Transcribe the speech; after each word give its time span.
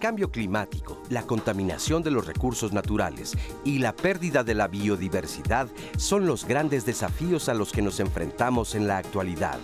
Cambio 0.00 0.30
climático, 0.30 0.98
la 1.10 1.24
contaminación 1.24 2.02
de 2.02 2.10
los 2.10 2.26
recursos 2.26 2.72
naturales 2.72 3.34
y 3.64 3.80
la 3.80 3.94
pérdida 3.94 4.42
de 4.42 4.54
la 4.54 4.66
biodiversidad 4.66 5.68
son 5.98 6.26
los 6.26 6.46
grandes 6.46 6.86
desafíos 6.86 7.50
a 7.50 7.54
los 7.54 7.70
que 7.70 7.82
nos 7.82 8.00
enfrentamos 8.00 8.74
en 8.74 8.88
la 8.88 8.96
actualidad. 8.96 9.58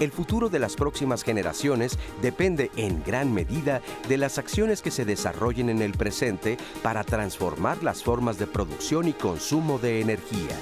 El 0.00 0.10
futuro 0.10 0.48
de 0.48 0.58
las 0.58 0.76
próximas 0.76 1.22
generaciones 1.22 1.98
depende 2.20 2.70
en 2.76 3.02
gran 3.04 3.32
medida 3.32 3.80
de 4.08 4.18
las 4.18 4.38
acciones 4.38 4.82
que 4.82 4.90
se 4.90 5.04
desarrollen 5.04 5.68
en 5.68 5.82
el 5.82 5.92
presente 5.92 6.56
para 6.82 7.04
transformar 7.04 7.82
las 7.82 8.02
formas 8.02 8.38
de 8.38 8.46
producción 8.46 9.08
y 9.08 9.12
consumo 9.12 9.78
de 9.78 10.00
energía. 10.00 10.56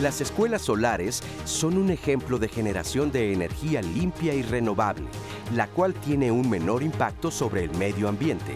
Las 0.00 0.20
escuelas 0.20 0.62
solares 0.62 1.22
son 1.44 1.76
un 1.76 1.90
ejemplo 1.90 2.38
de 2.38 2.48
generación 2.48 3.12
de 3.12 3.32
energía 3.32 3.82
limpia 3.82 4.34
y 4.34 4.42
renovable 4.42 5.06
la 5.54 5.66
cual 5.66 5.94
tiene 5.94 6.30
un 6.30 6.48
menor 6.48 6.82
impacto 6.82 7.30
sobre 7.30 7.64
el 7.64 7.70
medio 7.76 8.08
ambiente. 8.08 8.54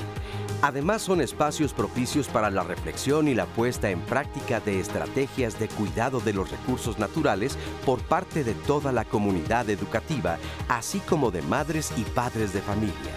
Además 0.66 1.02
son 1.02 1.21
espacios 1.21 1.73
propicios 1.73 2.27
para 2.27 2.51
la 2.51 2.65
reflexión 2.65 3.29
y 3.29 3.37
la 3.37 3.46
puesta 3.46 3.88
en 3.88 4.01
práctica 4.01 4.59
de 4.59 4.80
estrategias 4.80 5.60
de 5.60 5.68
cuidado 5.68 6.18
de 6.18 6.32
los 6.32 6.51
recursos 6.51 6.99
naturales 6.99 7.57
por 7.85 8.01
parte 8.01 8.43
de 8.43 8.54
toda 8.54 8.90
la 8.90 9.05
comunidad 9.05 9.71
educativa, 9.71 10.38
así 10.68 10.99
como 10.99 11.30
de 11.30 11.43
madres 11.43 11.93
y 11.96 12.02
padres 12.02 12.52
de 12.52 12.63
familia. 12.63 13.13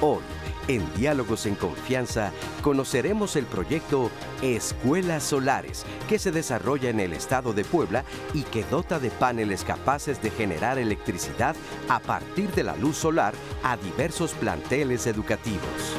Hoy, 0.00 0.20
en 0.68 0.82
Diálogos 0.94 1.46
en 1.46 1.56
Confianza 1.56 2.30
conoceremos 2.62 3.34
el 3.34 3.46
proyecto 3.46 4.10
Escuelas 4.40 5.24
Solares, 5.24 5.84
que 6.08 6.20
se 6.20 6.30
desarrolla 6.30 6.90
en 6.90 7.00
el 7.00 7.12
estado 7.12 7.52
de 7.52 7.64
Puebla 7.64 8.04
y 8.32 8.42
que 8.42 8.64
dota 8.64 9.00
de 9.00 9.10
paneles 9.10 9.64
capaces 9.64 10.22
de 10.22 10.30
generar 10.30 10.78
electricidad 10.78 11.56
a 11.88 11.98
partir 11.98 12.52
de 12.52 12.62
la 12.62 12.76
luz 12.76 12.96
solar 12.96 13.34
a 13.62 13.76
diversos 13.76 14.32
planteles 14.32 15.06
educativos. 15.06 15.96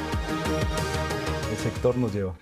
Sector 1.66 1.97
nos 1.97 2.13
lleva. 2.13 2.35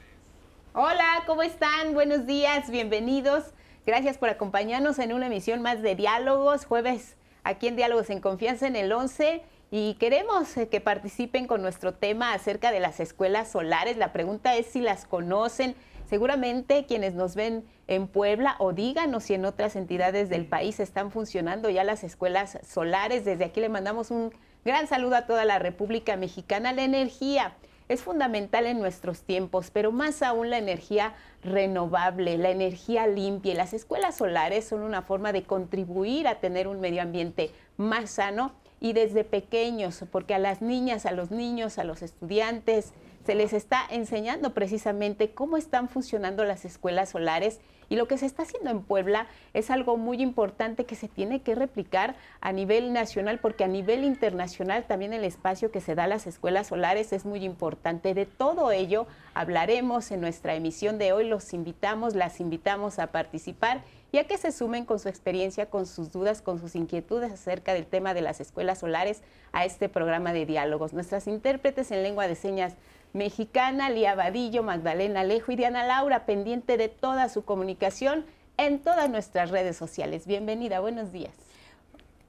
Hola, 0.74 1.24
¿cómo 1.26 1.44
están? 1.44 1.94
Buenos 1.94 2.26
días, 2.26 2.70
bienvenidos. 2.70 3.54
Gracias 3.86 4.18
por 4.18 4.28
acompañarnos 4.28 5.00
en 5.00 5.14
una 5.14 5.28
emisión 5.28 5.62
más 5.62 5.82
de 5.82 5.96
Diálogos, 5.96 6.66
jueves 6.66 7.16
aquí 7.46 7.70
en 7.70 7.78
Diálogos 7.78 8.10
en 8.10 8.20
Confianza 8.20 8.68
en 8.68 8.76
el 8.76 8.92
11 8.92 9.42
y 9.72 9.94
queremos 9.94 10.58
eh, 10.58 10.68
que 10.68 10.82
participen 10.82 11.48
con 11.48 11.62
nuestro 11.62 11.94
tema 11.94 12.34
acerca 12.34 12.74
de 12.74 12.82
las 12.82 13.00
escuelas 13.00 13.50
solares. 13.50 13.96
La 13.96 14.12
pregunta 14.12 14.58
es 14.58 14.66
si 14.66 14.82
las 14.82 15.06
conocen. 15.06 15.74
Seguramente 16.10 16.86
quienes 16.86 17.14
nos 17.14 17.34
ven 17.36 17.64
en 17.88 18.08
Puebla 18.08 18.58
o 18.60 18.74
díganos 18.74 19.24
si 19.24 19.36
en 19.36 19.46
otras 19.46 19.78
entidades 19.78 20.28
del 20.28 20.46
país 20.46 20.82
están 20.82 21.12
funcionando 21.12 21.70
ya 21.70 21.86
las 21.86 22.04
escuelas 22.04 22.60
solares. 22.68 23.24
Desde 23.24 23.46
aquí 23.46 23.62
le 23.62 23.70
mandamos 23.70 24.12
un 24.12 24.34
gran 24.66 24.86
saludo 24.88 25.16
a 25.16 25.28
toda 25.28 25.46
la 25.46 25.60
República 25.60 26.18
Mexicana. 26.18 26.74
La 26.74 26.84
energía 26.84 27.56
es 27.90 28.02
fundamental 28.02 28.66
en 28.66 28.80
nuestros 28.80 29.22
tiempos, 29.22 29.72
pero 29.72 29.92
más 29.92 30.22
aún 30.22 30.50
la 30.50 30.58
energía 30.58 31.14
renovable, 31.44 32.38
la 32.38 32.50
energía 32.50 33.08
limpia. 33.08 33.54
las 33.56 33.74
escuelas 33.74 34.18
solares 34.18 34.66
son 34.66 34.82
una 34.82 35.02
forma 35.02 35.34
de 35.34 35.44
contribuir 35.44 36.28
a 36.28 36.40
tener 36.40 36.68
un 36.68 36.80
medio 36.80 37.02
ambiente 37.02 37.52
más 37.78 38.12
sano 38.12 38.54
y 38.80 38.94
desde 38.94 39.24
pequeños, 39.24 40.04
porque 40.12 40.34
a 40.34 40.40
las 40.40 40.62
niñas, 40.62 41.06
a 41.06 41.12
los 41.12 41.32
niños, 41.32 41.78
a 41.78 41.84
los 41.84 42.02
estudiantes, 42.02 42.92
se 43.26 43.36
les 43.36 43.54
está 43.54 43.82
enseñando 43.90 44.54
precisamente 44.54 45.32
cómo 45.32 45.58
están 45.58 45.90
funcionando 45.90 46.44
las 46.44 46.66
escuelas 46.66 47.10
solares 47.10 47.60
y 47.90 47.96
lo 47.96 48.08
que 48.08 48.18
se 48.18 48.26
está 48.26 48.44
haciendo 48.44 48.70
en 48.70 48.82
Puebla 48.82 49.28
es 49.54 49.70
algo 49.70 49.98
muy 49.98 50.22
importante 50.22 50.86
que 50.86 50.96
se 50.96 51.08
tiene 51.08 51.42
que 51.42 51.56
replicar 51.56 52.16
a 52.42 52.52
nivel 52.52 52.92
nacional 52.92 53.40
porque 53.40 53.64
a 53.64 53.68
nivel 53.68 54.04
internacional 54.04 54.86
también 54.86 55.14
el 55.14 55.24
espacio 55.24 55.72
que 55.72 55.82
se 55.82 55.96
da 55.96 56.06
a 56.06 56.08
las 56.08 56.26
escuelas 56.26 56.68
solares 56.68 57.14
es 57.14 57.26
muy 57.26 57.44
importante. 57.46 58.14
De 58.14 58.26
todo 58.26 58.72
ello 58.72 59.06
hablaremos 59.34 60.12
en 60.12 60.22
nuestra 60.22 60.56
emisión 60.56 60.98
de 60.98 61.14
hoy. 61.14 61.28
Los 61.28 61.54
invitamos, 61.54 62.16
las 62.16 62.40
invitamos 62.40 63.00
a 63.00 63.08
participar 63.08 63.84
y 64.12 64.20
a 64.20 64.28
que 64.28 64.38
se 64.38 64.52
sumen 64.52 64.86
con 64.86 65.00
su 65.00 65.10
experiencia, 65.10 65.68
con 65.68 65.86
sus 65.86 66.12
dudas, 66.12 66.42
con 66.42 66.60
sus 66.60 66.76
inquietudes 66.76 67.32
acerca 67.32 67.74
del 67.74 67.88
tema 67.88 68.14
de 68.14 68.22
las 68.22 68.40
escuelas 68.40 68.80
solares 68.80 69.24
a 69.52 69.66
este 69.66 69.90
programa 69.90 70.34
de 70.34 70.46
diálogos. 70.46 70.94
Nuestras 70.94 71.28
intérpretes 71.28 71.92
en 71.92 72.04
lengua 72.04 72.28
de 72.28 72.36
señas 72.36 72.76
mexicana, 73.14 73.90
Lía 73.90 74.16
Vadillo, 74.16 74.64
Magdalena 74.64 75.22
Alejo 75.22 75.52
y 75.52 75.56
Diana 75.56 75.86
Laura, 75.86 76.26
pendiente 76.26 76.78
de 76.78 76.90
toda 76.90 77.30
su 77.30 77.46
comunicación 77.46 78.26
en 78.58 78.80
todas 78.80 79.10
nuestras 79.10 79.52
redes 79.52 79.78
sociales. 79.78 80.26
Bienvenida, 80.26 80.80
buenos 80.80 81.12
días. 81.12 81.34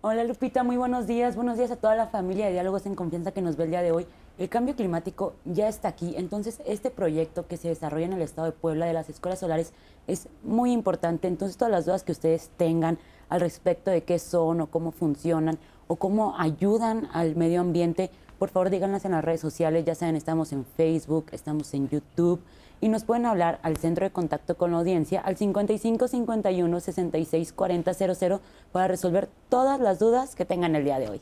Hola 0.02 0.24
Lupita, 0.24 0.62
muy 0.62 0.76
buenos 0.76 1.06
días. 1.06 1.34
Buenos 1.34 1.56
días 1.56 1.70
a 1.70 1.76
toda 1.76 1.96
la 1.96 2.08
familia 2.08 2.44
de 2.44 2.52
Diálogos 2.52 2.84
en 2.84 2.94
Confianza 2.94 3.32
que 3.32 3.40
nos 3.40 3.56
ve 3.56 3.64
el 3.64 3.70
día 3.70 3.80
de 3.80 3.92
hoy. 3.92 4.06
El 4.36 4.50
cambio 4.50 4.76
climático 4.76 5.32
ya 5.46 5.68
está 5.68 5.88
aquí, 5.88 6.14
entonces 6.18 6.60
este 6.66 6.90
proyecto 6.90 7.46
que 7.46 7.56
se 7.56 7.68
desarrolla 7.68 8.04
en 8.04 8.12
el 8.12 8.20
estado 8.20 8.46
de 8.46 8.52
Puebla 8.52 8.84
de 8.84 8.92
las 8.92 9.08
escuelas 9.08 9.38
solares 9.38 9.72
es 10.06 10.28
muy 10.42 10.72
importante. 10.72 11.26
Entonces 11.26 11.56
todas 11.56 11.72
las 11.72 11.86
dudas 11.86 12.02
que 12.02 12.12
ustedes 12.12 12.50
tengan 12.58 12.98
al 13.30 13.40
respecto 13.40 13.90
de 13.90 14.02
qué 14.02 14.18
son 14.18 14.60
o 14.60 14.66
cómo 14.66 14.90
funcionan 14.90 15.58
o 15.86 15.96
cómo 15.96 16.38
ayudan 16.38 17.08
al 17.14 17.36
medio 17.36 17.62
ambiente, 17.62 18.10
por 18.38 18.50
favor 18.50 18.70
díganlas 18.70 19.04
en 19.04 19.12
las 19.12 19.24
redes 19.24 19.40
sociales, 19.40 19.84
ya 19.84 19.94
saben, 19.94 20.16
estamos 20.16 20.52
en 20.52 20.64
Facebook, 20.64 21.26
estamos 21.32 21.72
en 21.74 21.88
YouTube 21.88 22.40
y 22.80 22.88
nos 22.88 23.04
pueden 23.04 23.26
hablar 23.26 23.60
al 23.62 23.76
centro 23.76 24.04
de 24.04 24.10
contacto 24.10 24.56
con 24.56 24.72
la 24.72 24.78
audiencia 24.78 25.20
al 25.20 25.36
55 25.36 26.08
51 26.08 26.80
66 26.80 27.52
40 27.52 27.94
00 27.94 28.40
para 28.72 28.88
resolver 28.88 29.28
todas 29.48 29.80
las 29.80 29.98
dudas 29.98 30.34
que 30.34 30.44
tengan 30.44 30.76
el 30.76 30.84
día 30.84 30.98
de 30.98 31.08
hoy. 31.08 31.20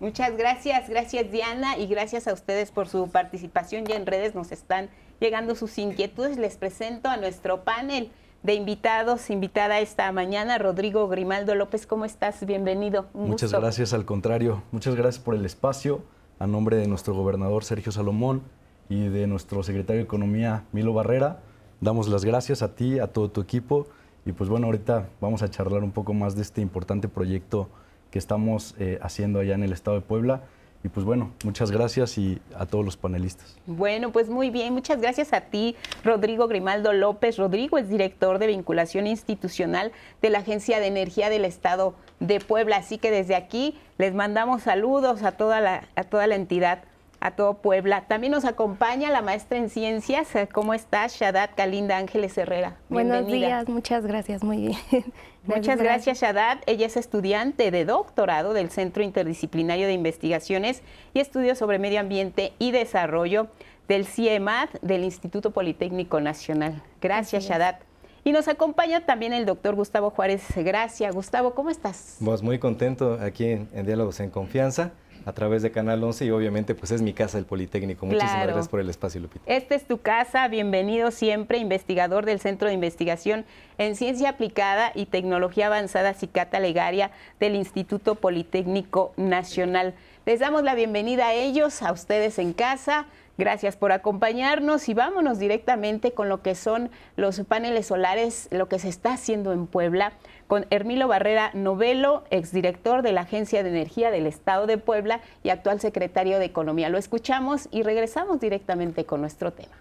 Muchas 0.00 0.36
gracias, 0.36 0.88
gracias 0.88 1.30
Diana 1.30 1.78
y 1.78 1.86
gracias 1.86 2.26
a 2.26 2.32
ustedes 2.32 2.72
por 2.72 2.88
su 2.88 3.08
participación. 3.08 3.84
Ya 3.84 3.94
en 3.94 4.06
redes 4.06 4.34
nos 4.34 4.50
están 4.50 4.90
llegando 5.20 5.54
sus 5.54 5.78
inquietudes. 5.78 6.38
Les 6.38 6.56
presento 6.56 7.08
a 7.08 7.16
nuestro 7.16 7.62
panel 7.62 8.10
de 8.42 8.54
invitados, 8.54 9.30
invitada 9.30 9.78
esta 9.80 10.10
mañana, 10.10 10.58
Rodrigo 10.58 11.06
Grimaldo 11.08 11.54
López. 11.54 11.86
¿Cómo 11.86 12.04
estás? 12.04 12.44
Bienvenido. 12.44 13.06
muchas 13.14 13.52
gracias, 13.52 13.92
al 13.92 14.04
contrario. 14.04 14.62
Muchas 14.72 14.96
gracias 14.96 15.22
por 15.22 15.34
el 15.34 15.44
espacio. 15.46 16.02
A 16.40 16.46
nombre 16.48 16.76
de 16.76 16.88
nuestro 16.88 17.14
gobernador 17.14 17.62
Sergio 17.62 17.92
Salomón 17.92 18.42
y 18.88 19.08
de 19.08 19.28
nuestro 19.28 19.62
secretario 19.62 19.98
de 20.00 20.04
Economía, 20.04 20.64
Milo 20.72 20.92
Barrera, 20.92 21.38
damos 21.80 22.08
las 22.08 22.24
gracias 22.24 22.62
a 22.62 22.74
ti, 22.74 22.98
a 22.98 23.06
todo 23.06 23.30
tu 23.30 23.40
equipo. 23.40 23.86
Y 24.26 24.32
pues 24.32 24.50
bueno, 24.50 24.66
ahorita 24.66 25.08
vamos 25.20 25.42
a 25.42 25.48
charlar 25.48 25.84
un 25.84 25.92
poco 25.92 26.12
más 26.12 26.34
de 26.34 26.42
este 26.42 26.60
importante 26.60 27.06
proyecto 27.06 27.68
que 28.10 28.18
estamos 28.18 28.74
eh, 28.78 28.98
haciendo 29.02 29.38
allá 29.38 29.54
en 29.54 29.62
el 29.62 29.72
estado 29.72 29.96
de 29.96 30.02
Puebla. 30.02 30.42
Y 30.84 30.88
pues 30.88 31.06
bueno, 31.06 31.30
muchas 31.44 31.70
gracias 31.70 32.18
y 32.18 32.40
a 32.56 32.66
todos 32.66 32.84
los 32.84 32.96
panelistas. 32.96 33.56
Bueno, 33.66 34.10
pues 34.10 34.28
muy 34.28 34.50
bien, 34.50 34.74
muchas 34.74 35.00
gracias 35.00 35.32
a 35.32 35.42
ti, 35.42 35.76
Rodrigo 36.02 36.48
Grimaldo 36.48 36.92
López. 36.92 37.38
Rodrigo 37.38 37.78
es 37.78 37.88
director 37.88 38.38
de 38.40 38.48
vinculación 38.48 39.06
institucional 39.06 39.92
de 40.20 40.30
la 40.30 40.38
Agencia 40.38 40.80
de 40.80 40.88
Energía 40.88 41.30
del 41.30 41.44
Estado 41.44 41.94
de 42.18 42.40
Puebla. 42.40 42.78
Así 42.78 42.98
que 42.98 43.12
desde 43.12 43.36
aquí 43.36 43.78
les 43.98 44.12
mandamos 44.12 44.62
saludos 44.62 45.22
a 45.22 45.32
toda 45.32 45.60
la, 45.60 45.88
a 45.94 46.04
toda 46.04 46.26
la 46.26 46.34
entidad 46.34 46.82
a 47.22 47.30
todo 47.30 47.54
Puebla. 47.54 48.04
También 48.08 48.32
nos 48.32 48.44
acompaña 48.44 49.08
la 49.10 49.22
maestra 49.22 49.56
en 49.56 49.70
ciencias. 49.70 50.30
¿Cómo 50.52 50.74
estás, 50.74 51.16
Shadat 51.16 51.54
Kalinda 51.54 51.96
Ángeles 51.96 52.36
Herrera? 52.36 52.76
Buenos 52.88 53.26
días, 53.28 53.68
muchas 53.68 54.04
gracias, 54.04 54.42
muy 54.42 54.58
bien. 54.58 55.04
Muchas 55.44 55.80
gracias, 55.80 56.20
Shadat. 56.20 56.62
Ella 56.66 56.86
es 56.86 56.96
estudiante 56.96 57.72
de 57.72 57.84
doctorado 57.84 58.52
del 58.52 58.70
Centro 58.70 59.02
Interdisciplinario 59.02 59.88
de 59.88 59.92
Investigaciones 59.92 60.82
y 61.14 61.18
Estudios 61.18 61.58
sobre 61.58 61.80
Medio 61.80 61.98
Ambiente 61.98 62.52
y 62.60 62.70
Desarrollo 62.70 63.48
del 63.88 64.06
CIEMAD 64.06 64.68
del 64.82 65.02
Instituto 65.02 65.50
Politécnico 65.50 66.20
Nacional. 66.20 66.80
Gracias, 67.00 67.42
Shadat. 67.44 67.80
Y 68.22 68.30
nos 68.30 68.46
acompaña 68.46 69.04
también 69.04 69.32
el 69.32 69.44
doctor 69.44 69.74
Gustavo 69.74 70.10
Juárez 70.10 70.44
Gracias. 70.54 71.12
Gustavo, 71.12 71.54
¿cómo 71.54 71.70
estás? 71.70 72.18
Pues 72.24 72.40
muy 72.40 72.60
contento 72.60 73.18
aquí 73.20 73.46
en 73.50 73.84
Diálogos 73.84 74.20
en 74.20 74.30
Confianza 74.30 74.92
a 75.24 75.32
través 75.32 75.62
de 75.62 75.70
Canal 75.70 76.02
11 76.02 76.24
y 76.24 76.30
obviamente 76.30 76.74
pues 76.74 76.90
es 76.90 77.02
mi 77.02 77.12
casa 77.12 77.38
el 77.38 77.44
Politécnico. 77.44 78.06
Muchísimas 78.06 78.44
gracias 78.44 78.68
por 78.68 78.80
el 78.80 78.88
espacio, 78.90 79.20
Lupita. 79.20 79.44
Esta 79.46 79.74
es 79.74 79.86
tu 79.86 79.98
casa, 79.98 80.46
bienvenido 80.48 81.10
siempre, 81.10 81.58
investigador 81.58 82.24
del 82.26 82.40
Centro 82.40 82.68
de 82.68 82.74
Investigación 82.74 83.44
en 83.78 83.96
Ciencia 83.96 84.30
Aplicada 84.30 84.92
y 84.94 85.06
Tecnología 85.06 85.66
Avanzada 85.66 86.14
Cicata 86.14 86.60
Legaria 86.60 87.10
del 87.40 87.54
Instituto 87.54 88.16
Politécnico 88.16 89.12
Nacional. 89.16 89.94
Les 90.24 90.40
damos 90.40 90.62
la 90.62 90.74
bienvenida 90.74 91.28
a 91.28 91.34
ellos, 91.34 91.82
a 91.82 91.92
ustedes 91.92 92.38
en 92.38 92.52
casa. 92.52 93.06
Gracias 93.38 93.76
por 93.76 93.92
acompañarnos 93.92 94.88
y 94.88 94.94
vámonos 94.94 95.38
directamente 95.38 96.12
con 96.12 96.28
lo 96.28 96.42
que 96.42 96.54
son 96.54 96.90
los 97.16 97.40
paneles 97.40 97.86
solares, 97.86 98.46
lo 98.50 98.68
que 98.68 98.78
se 98.78 98.88
está 98.88 99.14
haciendo 99.14 99.52
en 99.52 99.66
Puebla 99.66 100.12
con 100.52 100.66
Hermilo 100.68 101.08
Barrera 101.08 101.50
Novelo, 101.54 102.24
exdirector 102.28 103.00
de 103.00 103.12
la 103.12 103.22
Agencia 103.22 103.62
de 103.62 103.70
Energía 103.70 104.10
del 104.10 104.26
Estado 104.26 104.66
de 104.66 104.76
Puebla 104.76 105.22
y 105.42 105.48
actual 105.48 105.80
secretario 105.80 106.38
de 106.38 106.44
Economía. 106.44 106.90
Lo 106.90 106.98
escuchamos 106.98 107.70
y 107.72 107.82
regresamos 107.82 108.38
directamente 108.38 109.06
con 109.06 109.22
nuestro 109.22 109.52
tema. 109.54 109.72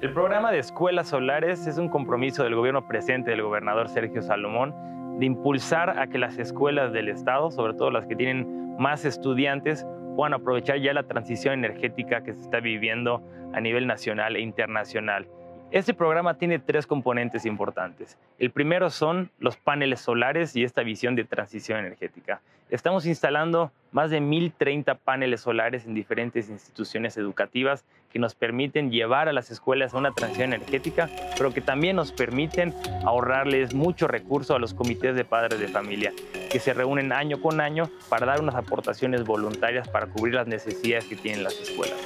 El 0.00 0.12
programa 0.12 0.52
de 0.52 0.60
escuelas 0.60 1.08
solares 1.08 1.66
es 1.66 1.78
un 1.78 1.88
compromiso 1.88 2.44
del 2.44 2.54
gobierno 2.54 2.86
presente 2.86 3.32
del 3.32 3.42
gobernador 3.42 3.88
Sergio 3.88 4.22
Salomón 4.22 5.18
de 5.18 5.26
impulsar 5.26 5.98
a 5.98 6.06
que 6.06 6.18
las 6.18 6.38
escuelas 6.38 6.92
del 6.92 7.08
Estado, 7.08 7.50
sobre 7.50 7.74
todo 7.74 7.90
las 7.90 8.06
que 8.06 8.14
tienen 8.14 8.76
más 8.78 9.04
estudiantes, 9.04 9.84
puedan 10.14 10.34
aprovechar 10.34 10.78
ya 10.78 10.94
la 10.94 11.02
transición 11.08 11.54
energética 11.54 12.22
que 12.22 12.34
se 12.34 12.40
está 12.40 12.60
viviendo 12.60 13.20
a 13.52 13.60
nivel 13.60 13.88
nacional 13.88 14.36
e 14.36 14.42
internacional. 14.42 15.26
Este 15.72 15.94
programa 15.94 16.34
tiene 16.34 16.58
tres 16.58 16.86
componentes 16.86 17.46
importantes. 17.46 18.18
El 18.38 18.50
primero 18.50 18.90
son 18.90 19.30
los 19.38 19.56
paneles 19.56 20.00
solares 20.00 20.54
y 20.54 20.64
esta 20.64 20.82
visión 20.82 21.16
de 21.16 21.24
transición 21.24 21.78
energética. 21.78 22.42
Estamos 22.72 23.04
instalando 23.04 23.70
más 23.90 24.08
de 24.08 24.22
1.030 24.22 24.96
paneles 24.96 25.42
solares 25.42 25.84
en 25.84 25.92
diferentes 25.92 26.48
instituciones 26.48 27.18
educativas 27.18 27.84
que 28.10 28.18
nos 28.18 28.34
permiten 28.34 28.90
llevar 28.90 29.28
a 29.28 29.34
las 29.34 29.50
escuelas 29.50 29.92
a 29.92 29.98
una 29.98 30.12
transición 30.12 30.54
energética, 30.54 31.10
pero 31.36 31.52
que 31.52 31.60
también 31.60 31.96
nos 31.96 32.12
permiten 32.12 32.72
ahorrarles 33.04 33.74
mucho 33.74 34.08
recurso 34.08 34.54
a 34.54 34.58
los 34.58 34.72
comités 34.72 35.14
de 35.14 35.26
padres 35.26 35.60
de 35.60 35.68
familia, 35.68 36.14
que 36.50 36.60
se 36.60 36.72
reúnen 36.72 37.12
año 37.12 37.42
con 37.42 37.60
año 37.60 37.90
para 38.08 38.24
dar 38.24 38.40
unas 38.40 38.54
aportaciones 38.54 39.22
voluntarias 39.26 39.86
para 39.88 40.06
cubrir 40.06 40.36
las 40.36 40.46
necesidades 40.46 41.04
que 41.04 41.16
tienen 41.16 41.44
las 41.44 41.60
escuelas. 41.60 41.98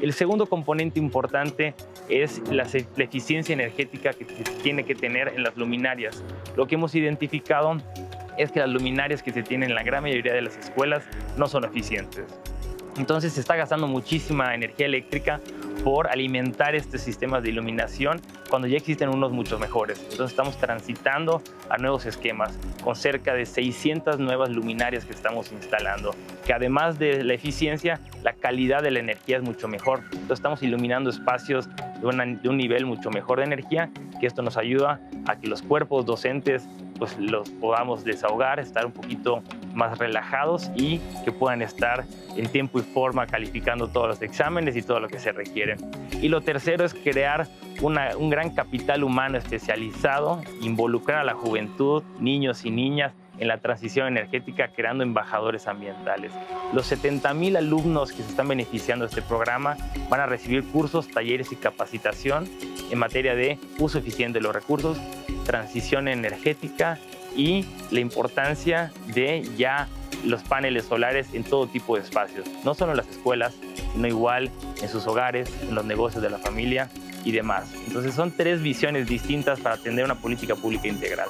El 0.00 0.14
segundo 0.14 0.46
componente 0.46 0.98
importante 0.98 1.74
es 2.08 2.40
la, 2.50 2.62
eficiencia 2.62 3.52
energética 3.52 4.14
que 4.14 4.24
tiene 4.62 4.84
que 4.84 4.94
tener 4.94 5.28
en 5.28 5.42
las 5.42 5.58
luminarias. 5.58 6.24
Lo 6.56 6.66
que 6.66 6.76
hemos 6.76 6.94
identificado 6.94 7.76
es 8.36 8.52
que 8.52 8.60
las 8.60 8.68
luminarias 8.68 9.22
que 9.22 9.32
se 9.32 9.42
tienen 9.42 9.70
en 9.70 9.74
la 9.74 9.82
gran 9.82 10.02
mayoría 10.02 10.32
de 10.32 10.42
las 10.42 10.56
escuelas 10.56 11.04
no 11.36 11.46
son 11.46 11.64
eficientes. 11.64 12.24
Entonces 12.96 13.32
se 13.32 13.40
está 13.40 13.56
gastando 13.56 13.86
muchísima 13.86 14.54
energía 14.54 14.86
eléctrica 14.86 15.40
por 15.84 16.08
alimentar 16.08 16.74
estos 16.74 17.00
sistemas 17.00 17.42
de 17.42 17.48
iluminación 17.48 18.20
cuando 18.50 18.68
ya 18.68 18.76
existen 18.76 19.08
unos 19.08 19.32
mucho 19.32 19.58
mejores. 19.58 19.98
Entonces 20.10 20.32
estamos 20.32 20.58
transitando 20.58 21.40
a 21.70 21.78
nuevos 21.78 22.04
esquemas 22.04 22.58
con 22.82 22.96
cerca 22.96 23.32
de 23.32 23.46
600 23.46 24.18
nuevas 24.18 24.50
luminarias 24.50 25.04
que 25.04 25.12
estamos 25.12 25.52
instalando, 25.52 26.14
que 26.44 26.52
además 26.52 26.98
de 26.98 27.22
la 27.24 27.32
eficiencia, 27.32 28.00
la 28.22 28.34
calidad 28.34 28.82
de 28.82 28.90
la 28.90 28.98
energía 28.98 29.38
es 29.38 29.42
mucho 29.42 29.68
mejor. 29.68 30.00
Entonces 30.06 30.32
estamos 30.32 30.62
iluminando 30.62 31.08
espacios 31.08 31.68
de 32.00 32.48
un 32.48 32.56
nivel 32.56 32.84
mucho 32.84 33.08
mejor 33.10 33.38
de 33.38 33.44
energía, 33.44 33.88
que 34.20 34.26
esto 34.26 34.42
nos 34.42 34.56
ayuda 34.56 35.00
a 35.26 35.36
que 35.36 35.46
los 35.46 35.62
cuerpos 35.62 36.04
docentes 36.04 36.68
pues 37.00 37.18
los 37.18 37.48
podamos 37.48 38.04
desahogar, 38.04 38.60
estar 38.60 38.84
un 38.84 38.92
poquito 38.92 39.42
más 39.74 39.98
relajados 39.98 40.70
y 40.76 41.00
que 41.24 41.32
puedan 41.32 41.62
estar 41.62 42.04
en 42.36 42.46
tiempo 42.46 42.78
y 42.78 42.82
forma 42.82 43.26
calificando 43.26 43.88
todos 43.88 44.06
los 44.06 44.22
exámenes 44.22 44.76
y 44.76 44.82
todo 44.82 45.00
lo 45.00 45.08
que 45.08 45.18
se 45.18 45.32
requiere. 45.32 45.76
Y 46.20 46.28
lo 46.28 46.42
tercero 46.42 46.84
es 46.84 46.92
crear 46.92 47.48
un 47.80 48.28
gran 48.28 48.50
capital 48.54 49.02
humano 49.02 49.38
especializado, 49.38 50.42
involucrar 50.60 51.20
a 51.20 51.24
la 51.24 51.34
juventud, 51.34 52.02
niños 52.20 52.66
y 52.66 52.70
niñas 52.70 53.14
en 53.38 53.48
la 53.48 53.56
transición 53.56 54.06
energética 54.06 54.68
creando 54.68 55.02
embajadores 55.02 55.66
ambientales. 55.66 56.30
Los 56.74 56.86
70 56.86 57.32
mil 57.32 57.56
alumnos 57.56 58.12
que 58.12 58.22
se 58.22 58.28
están 58.28 58.48
beneficiando 58.48 59.06
de 59.06 59.08
este 59.08 59.22
programa 59.22 59.78
van 60.10 60.20
a 60.20 60.26
recibir 60.26 60.62
cursos, 60.64 61.08
talleres 61.08 61.50
y 61.50 61.56
capacitación 61.56 62.46
en 62.90 62.98
materia 62.98 63.34
de 63.34 63.58
uso 63.78 63.98
eficiente 63.98 64.40
de 64.40 64.42
los 64.42 64.54
recursos, 64.54 64.98
transición 65.50 66.06
energética 66.06 66.96
y 67.34 67.64
la 67.90 67.98
importancia 67.98 68.92
de 69.08 69.42
ya 69.56 69.88
los 70.24 70.44
paneles 70.44 70.84
solares 70.84 71.34
en 71.34 71.42
todo 71.42 71.66
tipo 71.66 71.96
de 71.96 72.02
espacios, 72.02 72.46
no 72.64 72.72
solo 72.74 72.92
en 72.92 72.98
las 72.98 73.08
escuelas, 73.08 73.54
sino 73.92 74.06
igual 74.06 74.48
en 74.80 74.88
sus 74.88 75.08
hogares, 75.08 75.50
en 75.62 75.74
los 75.74 75.84
negocios 75.84 76.22
de 76.22 76.30
la 76.30 76.38
familia 76.38 76.88
y 77.24 77.32
demás. 77.32 77.74
Entonces 77.84 78.14
son 78.14 78.30
tres 78.30 78.62
visiones 78.62 79.08
distintas 79.08 79.58
para 79.58 79.74
atender 79.74 80.04
una 80.04 80.14
política 80.14 80.54
pública 80.54 80.86
integral. 80.86 81.28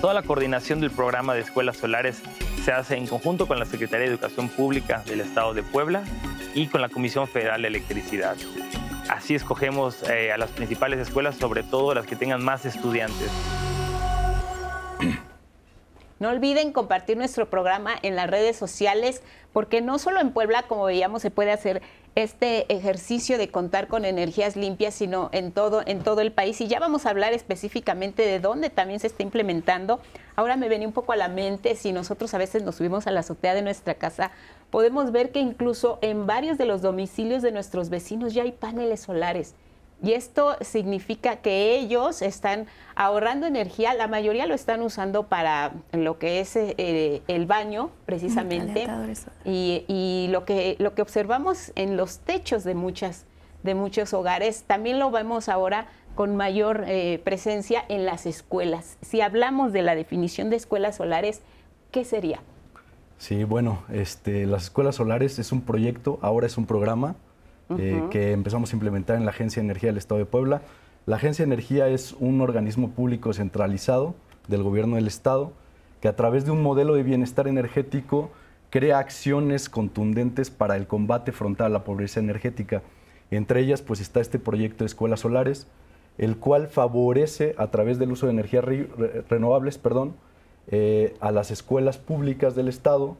Toda 0.00 0.14
la 0.14 0.22
coordinación 0.22 0.80
del 0.80 0.92
programa 0.92 1.34
de 1.34 1.40
escuelas 1.40 1.76
solares 1.76 2.22
se 2.64 2.70
hace 2.70 2.96
en 2.96 3.08
conjunto 3.08 3.48
con 3.48 3.58
la 3.58 3.64
Secretaría 3.64 4.06
de 4.06 4.12
Educación 4.12 4.48
Pública 4.48 5.02
del 5.06 5.22
Estado 5.22 5.54
de 5.54 5.64
Puebla 5.64 6.04
y 6.54 6.68
con 6.68 6.80
la 6.82 6.88
Comisión 6.88 7.26
Federal 7.26 7.62
de 7.62 7.68
Electricidad. 7.68 8.36
Así 9.10 9.34
escogemos 9.34 10.08
eh, 10.08 10.30
a 10.30 10.38
las 10.38 10.50
principales 10.50 11.00
escuelas, 11.00 11.34
sobre 11.34 11.64
todo 11.64 11.94
las 11.94 12.06
que 12.06 12.14
tengan 12.14 12.44
más 12.44 12.64
estudiantes. 12.64 13.28
No 16.20 16.28
olviden 16.28 16.72
compartir 16.72 17.16
nuestro 17.16 17.50
programa 17.50 17.94
en 18.02 18.14
las 18.14 18.30
redes 18.30 18.56
sociales, 18.56 19.22
porque 19.52 19.80
no 19.80 19.98
solo 19.98 20.20
en 20.20 20.30
Puebla, 20.30 20.62
como 20.68 20.84
veíamos, 20.84 21.22
se 21.22 21.32
puede 21.32 21.50
hacer 21.50 21.82
este 22.22 22.72
ejercicio 22.72 23.38
de 23.38 23.50
contar 23.50 23.88
con 23.88 24.04
energías 24.04 24.56
limpias, 24.56 24.94
sino 24.94 25.28
en 25.32 25.52
todo, 25.52 25.82
en 25.86 26.02
todo 26.02 26.20
el 26.20 26.32
país. 26.32 26.60
Y 26.60 26.68
ya 26.68 26.78
vamos 26.78 27.06
a 27.06 27.10
hablar 27.10 27.32
específicamente 27.32 28.22
de 28.22 28.40
dónde 28.40 28.70
también 28.70 29.00
se 29.00 29.08
está 29.08 29.22
implementando. 29.22 30.00
Ahora 30.36 30.56
me 30.56 30.68
venía 30.68 30.86
un 30.86 30.94
poco 30.94 31.12
a 31.12 31.16
la 31.16 31.28
mente, 31.28 31.74
si 31.76 31.92
nosotros 31.92 32.32
a 32.34 32.38
veces 32.38 32.62
nos 32.62 32.76
subimos 32.76 33.06
a 33.06 33.10
la 33.10 33.20
azotea 33.20 33.54
de 33.54 33.62
nuestra 33.62 33.94
casa, 33.94 34.30
podemos 34.70 35.12
ver 35.12 35.32
que 35.32 35.40
incluso 35.40 35.98
en 36.02 36.26
varios 36.26 36.58
de 36.58 36.66
los 36.66 36.82
domicilios 36.82 37.42
de 37.42 37.52
nuestros 37.52 37.90
vecinos 37.90 38.34
ya 38.34 38.44
hay 38.44 38.52
paneles 38.52 39.00
solares. 39.00 39.54
Y 40.02 40.12
esto 40.12 40.56
significa 40.62 41.36
que 41.36 41.76
ellos 41.76 42.22
están 42.22 42.66
ahorrando 42.94 43.46
energía, 43.46 43.92
la 43.92 44.08
mayoría 44.08 44.46
lo 44.46 44.54
están 44.54 44.80
usando 44.80 45.24
para 45.24 45.72
lo 45.92 46.18
que 46.18 46.40
es 46.40 46.56
eh, 46.56 47.22
el 47.28 47.46
baño, 47.46 47.90
precisamente. 48.06 48.86
Y, 49.44 50.28
lo, 50.30 50.44
que, 50.44 50.76
lo 50.78 50.94
que 50.94 51.02
observamos 51.02 51.72
en 51.74 51.96
los 51.98 52.20
techos 52.20 52.64
de, 52.64 52.74
muchas, 52.74 53.26
de 53.62 53.74
muchos 53.74 54.14
hogares, 54.14 54.64
también 54.64 54.98
lo 54.98 55.10
vemos 55.10 55.50
ahora 55.50 55.86
con 56.14 56.34
mayor 56.34 56.84
eh, 56.86 57.20
presencia 57.22 57.84
en 57.88 58.06
las 58.06 58.24
escuelas. 58.24 58.96
Si 59.02 59.20
hablamos 59.20 59.72
de 59.72 59.82
la 59.82 59.94
definición 59.94 60.48
de 60.48 60.56
escuelas 60.56 60.96
solares, 60.96 61.42
¿qué 61.90 62.04
sería? 62.04 62.40
Sí, 63.18 63.44
bueno, 63.44 63.82
este, 63.92 64.46
las 64.46 64.64
escuelas 64.64 64.96
solares 64.96 65.38
es 65.38 65.52
un 65.52 65.60
proyecto, 65.60 66.18
ahora 66.22 66.46
es 66.46 66.56
un 66.56 66.64
programa 66.64 67.16
eh, 67.78 68.02
que 68.10 68.32
empezamos 68.32 68.72
a 68.72 68.76
implementar 68.76 69.16
en 69.16 69.24
la 69.24 69.30
Agencia 69.30 69.60
de 69.60 69.66
Energía 69.66 69.90
del 69.90 69.98
Estado 69.98 70.18
de 70.18 70.26
Puebla. 70.26 70.62
La 71.06 71.16
Agencia 71.16 71.44
de 71.44 71.52
Energía 71.52 71.88
es 71.88 72.14
un 72.18 72.40
organismo 72.40 72.90
público 72.90 73.32
centralizado 73.32 74.14
del 74.48 74.62
gobierno 74.62 74.96
del 74.96 75.06
Estado 75.06 75.52
que 76.00 76.08
a 76.08 76.16
través 76.16 76.44
de 76.44 76.50
un 76.50 76.62
modelo 76.62 76.94
de 76.94 77.02
bienestar 77.02 77.46
energético 77.46 78.30
crea 78.70 78.98
acciones 78.98 79.68
contundentes 79.68 80.50
para 80.50 80.76
el 80.76 80.86
combate 80.86 81.32
frontal 81.32 81.66
a 81.66 81.78
la 81.78 81.84
pobreza 81.84 82.20
energética. 82.20 82.82
Entre 83.30 83.60
ellas 83.60 83.82
pues 83.82 84.00
está 84.00 84.20
este 84.20 84.38
proyecto 84.38 84.84
de 84.84 84.86
escuelas 84.86 85.20
solares, 85.20 85.66
el 86.18 86.36
cual 86.36 86.68
favorece 86.68 87.54
a 87.58 87.68
través 87.68 87.98
del 87.98 88.12
uso 88.12 88.26
de 88.26 88.32
energías 88.32 88.64
renovables 89.28 89.78
perdón, 89.78 90.14
eh, 90.68 91.14
a 91.20 91.30
las 91.30 91.50
escuelas 91.50 91.98
públicas 91.98 92.54
del 92.54 92.68
Estado 92.68 93.16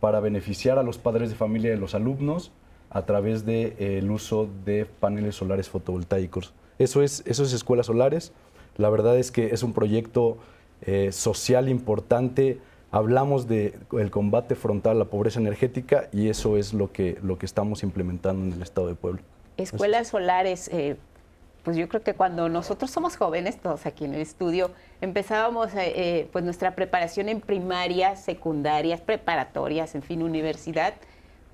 para 0.00 0.20
beneficiar 0.20 0.78
a 0.78 0.82
los 0.82 0.98
padres 0.98 1.30
de 1.30 1.36
familia 1.36 1.70
de 1.70 1.76
los 1.76 1.94
alumnos 1.94 2.52
a 2.92 3.06
través 3.06 3.44
del 3.46 3.74
de, 3.76 4.10
uso 4.10 4.48
de 4.64 4.84
paneles 4.84 5.36
solares 5.36 5.68
fotovoltaicos. 5.68 6.52
Eso 6.78 7.02
es, 7.02 7.22
eso 7.26 7.42
es 7.42 7.52
Escuelas 7.52 7.86
Solares. 7.86 8.32
La 8.76 8.90
verdad 8.90 9.18
es 9.18 9.30
que 9.30 9.46
es 9.46 9.62
un 9.62 9.72
proyecto 9.72 10.36
eh, 10.82 11.10
social 11.12 11.68
importante. 11.68 12.58
Hablamos 12.90 13.48
del 13.48 14.10
combate 14.10 14.54
frontal 14.54 14.96
a 14.96 14.98
la 15.00 15.04
pobreza 15.06 15.40
energética 15.40 16.08
y 16.12 16.28
eso 16.28 16.58
es 16.58 16.74
lo 16.74 16.92
que, 16.92 17.18
lo 17.22 17.38
que 17.38 17.46
estamos 17.46 17.82
implementando 17.82 18.44
en 18.44 18.52
el 18.52 18.62
Estado 18.62 18.88
de 18.88 18.94
Puebla. 18.94 19.22
Escuelas 19.56 20.08
Solares, 20.08 20.68
eh, 20.68 20.96
pues 21.62 21.78
yo 21.78 21.88
creo 21.88 22.02
que 22.02 22.12
cuando 22.12 22.50
nosotros 22.50 22.90
somos 22.90 23.16
jóvenes, 23.16 23.58
todos 23.58 23.86
aquí 23.86 24.04
en 24.04 24.14
el 24.14 24.20
estudio, 24.20 24.70
empezábamos 25.00 25.70
eh, 25.74 26.28
pues 26.32 26.44
nuestra 26.44 26.74
preparación 26.74 27.30
en 27.30 27.40
primarias, 27.40 28.22
secundarias, 28.22 29.00
preparatorias, 29.00 29.94
en 29.94 30.02
fin, 30.02 30.22
universidad, 30.22 30.94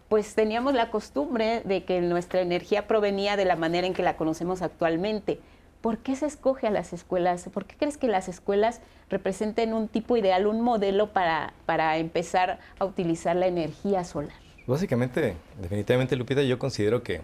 pues 0.08 0.34
teníamos 0.34 0.74
la 0.74 0.90
costumbre 0.90 1.62
de 1.64 1.84
que 1.84 2.00
nuestra 2.00 2.40
energía 2.40 2.86
provenía 2.86 3.36
de 3.36 3.44
la 3.44 3.56
manera 3.56 3.86
en 3.86 3.94
que 3.94 4.02
la 4.02 4.16
conocemos 4.16 4.62
actualmente. 4.62 5.40
¿Por 5.80 5.98
qué 5.98 6.16
se 6.16 6.26
escoge 6.26 6.66
a 6.66 6.70
las 6.70 6.92
escuelas? 6.92 7.48
¿Por 7.52 7.66
qué 7.66 7.76
crees 7.76 7.98
que 7.98 8.08
las 8.08 8.28
escuelas 8.28 8.80
representen 9.10 9.74
un 9.74 9.86
tipo 9.86 10.16
ideal, 10.16 10.46
un 10.46 10.60
modelo 10.60 11.12
para, 11.12 11.52
para 11.66 11.98
empezar 11.98 12.58
a 12.78 12.84
utilizar 12.84 13.36
la 13.36 13.46
energía 13.46 14.02
solar? 14.04 14.34
Básicamente, 14.66 15.36
definitivamente, 15.60 16.16
Lupita, 16.16 16.42
yo 16.42 16.58
considero 16.58 17.02
que 17.02 17.20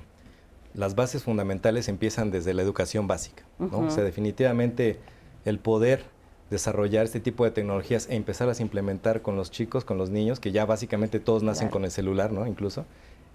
las 0.74 0.94
bases 0.94 1.24
fundamentales 1.24 1.88
empiezan 1.88 2.30
desde 2.30 2.54
la 2.54 2.62
educación 2.62 3.06
básica. 3.06 3.44
O 3.58 3.90
sea, 3.90 4.04
definitivamente 4.04 4.98
el 5.44 5.58
poder 5.58 6.04
desarrollar 6.50 7.04
este 7.04 7.20
tipo 7.20 7.44
de 7.44 7.50
tecnologías 7.50 8.08
e 8.08 8.16
empezarlas 8.16 8.60
a 8.60 8.62
implementar 8.62 9.22
con 9.22 9.36
los 9.36 9.50
chicos, 9.50 9.84
con 9.84 9.98
los 9.98 10.10
niños, 10.10 10.40
que 10.40 10.52
ya 10.52 10.66
básicamente 10.66 11.20
todos 11.20 11.42
nacen 11.42 11.68
con 11.68 11.84
el 11.84 11.90
celular, 11.90 12.32
¿no? 12.32 12.46
Incluso, 12.46 12.84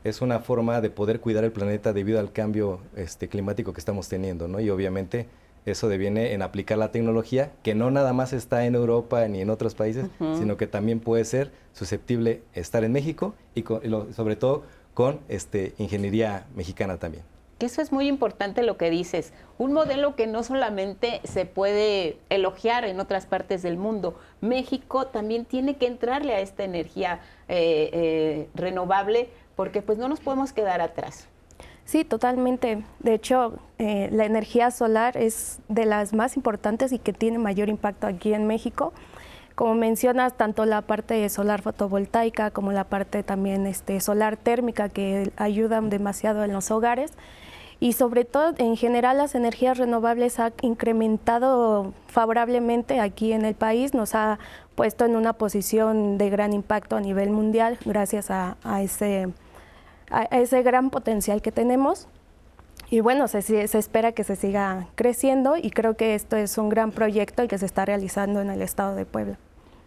es 0.03 0.21
una 0.21 0.39
forma 0.39 0.81
de 0.81 0.89
poder 0.89 1.19
cuidar 1.19 1.43
el 1.43 1.51
planeta 1.51 1.91
debido 1.91 2.19
al 2.19 2.31
cambio 2.31 2.79
este, 2.95 3.27
climático 3.27 3.73
que 3.73 3.79
estamos 3.79 4.07
teniendo, 4.07 4.47
¿no? 4.47 4.59
Y 4.59 4.69
obviamente 4.69 5.27
eso 5.65 5.89
deviene 5.89 6.33
en 6.33 6.41
aplicar 6.41 6.77
la 6.77 6.91
tecnología, 6.91 7.51
que 7.63 7.75
no 7.75 7.91
nada 7.91 8.13
más 8.13 8.33
está 8.33 8.65
en 8.65 8.75
Europa 8.75 9.27
ni 9.27 9.41
en 9.41 9.49
otros 9.49 9.75
países, 9.75 10.07
sino 10.37 10.57
que 10.57 10.67
también 10.67 10.99
puede 10.99 11.25
ser 11.25 11.51
susceptible 11.73 12.41
estar 12.53 12.83
en 12.83 12.93
México 12.93 13.35
y, 13.55 13.63
sobre 14.13 14.35
todo 14.35 14.63
con 14.93 15.19
este, 15.27 15.73
ingeniería 15.77 16.47
mexicana 16.55 16.97
también. 16.97 17.23
Que 17.59 17.65
eso 17.65 17.81
es 17.81 17.91
muy 17.91 18.07
importante 18.07 18.63
lo 18.63 18.77
que 18.77 18.89
dices. 18.89 19.33
Un 19.57 19.73
modelo 19.73 20.15
que 20.15 20.25
no 20.25 20.43
solamente 20.43 21.19
se 21.25 21.45
puede 21.45 22.17
elogiar 22.29 22.85
en 22.85 22.99
otras 22.99 23.25
partes 23.25 23.61
del 23.61 23.77
mundo. 23.77 24.17
México 24.41 25.07
también 25.07 25.45
tiene 25.45 25.75
que 25.75 25.85
entrarle 25.85 26.33
a 26.33 26.39
esta 26.39 26.63
energía 26.63 27.19
eh, 27.49 27.89
eh, 27.93 28.49
renovable 28.55 29.29
porque 29.55 29.81
pues 29.81 29.97
no 29.97 30.07
nos 30.07 30.21
podemos 30.21 30.53
quedar 30.53 30.79
atrás. 30.79 31.27
Sí, 31.83 32.05
totalmente. 32.05 32.83
De 32.99 33.13
hecho, 33.13 33.59
eh, 33.77 34.09
la 34.11 34.25
energía 34.25 34.71
solar 34.71 35.17
es 35.17 35.59
de 35.67 35.85
las 35.85 36.13
más 36.13 36.37
importantes 36.37 36.93
y 36.93 36.99
que 36.99 37.13
tiene 37.13 37.39
mayor 37.39 37.67
impacto 37.67 38.07
aquí 38.07 38.33
en 38.33 38.47
México. 38.47 38.93
Como 39.55 39.75
mencionas, 39.75 40.37
tanto 40.37 40.63
la 40.65 40.83
parte 40.83 41.27
solar 41.27 41.61
fotovoltaica 41.61 42.51
como 42.51 42.71
la 42.71 42.85
parte 42.85 43.23
también 43.23 43.67
este, 43.67 43.99
solar 43.99 44.37
térmica 44.37 44.87
que 44.87 45.33
ayudan 45.35 45.89
demasiado 45.89 46.45
en 46.45 46.53
los 46.53 46.71
hogares 46.71 47.11
y 47.79 47.93
sobre 47.93 48.25
todo 48.25 48.53
en 48.57 48.75
general 48.75 49.17
las 49.17 49.35
energías 49.35 49.77
renovables 49.77 50.39
ha 50.39 50.51
incrementado 50.61 51.93
favorablemente 52.07 52.99
aquí 52.99 53.31
en 53.31 53.45
el 53.45 53.55
país, 53.55 53.93
nos 53.93 54.15
ha 54.15 54.37
puesto 54.75 55.05
en 55.05 55.15
una 55.15 55.33
posición 55.33 56.17
de 56.17 56.29
gran 56.29 56.53
impacto 56.53 56.97
a 56.97 57.01
nivel 57.01 57.29
mundial 57.29 57.77
gracias 57.85 58.31
a, 58.31 58.57
ese, 58.81 59.29
a 60.09 60.23
ese 60.23 60.61
gran 60.61 60.89
potencial 60.89 61.41
que 61.41 61.51
tenemos. 61.51 62.07
Y 62.91 63.01
bueno, 63.01 63.27
se, 63.27 63.41
se, 63.41 63.77
espera 63.77 64.13
que 64.13 64.23
se 64.23 64.35
siga 64.35 64.87
creciendo 64.95 65.57
y 65.57 65.69
creo 65.69 65.95
que 65.95 66.15
esto 66.15 66.35
es 66.37 66.57
un 66.57 66.69
gran 66.69 66.91
proyecto 66.91 67.43
el 67.43 67.47
que 67.47 67.59
se 67.59 67.65
está 67.65 67.85
realizando 67.85 68.41
en 68.41 68.49
el 68.49 68.61
estado 68.61 68.95
de 68.95 69.05
Puebla. 69.05 69.37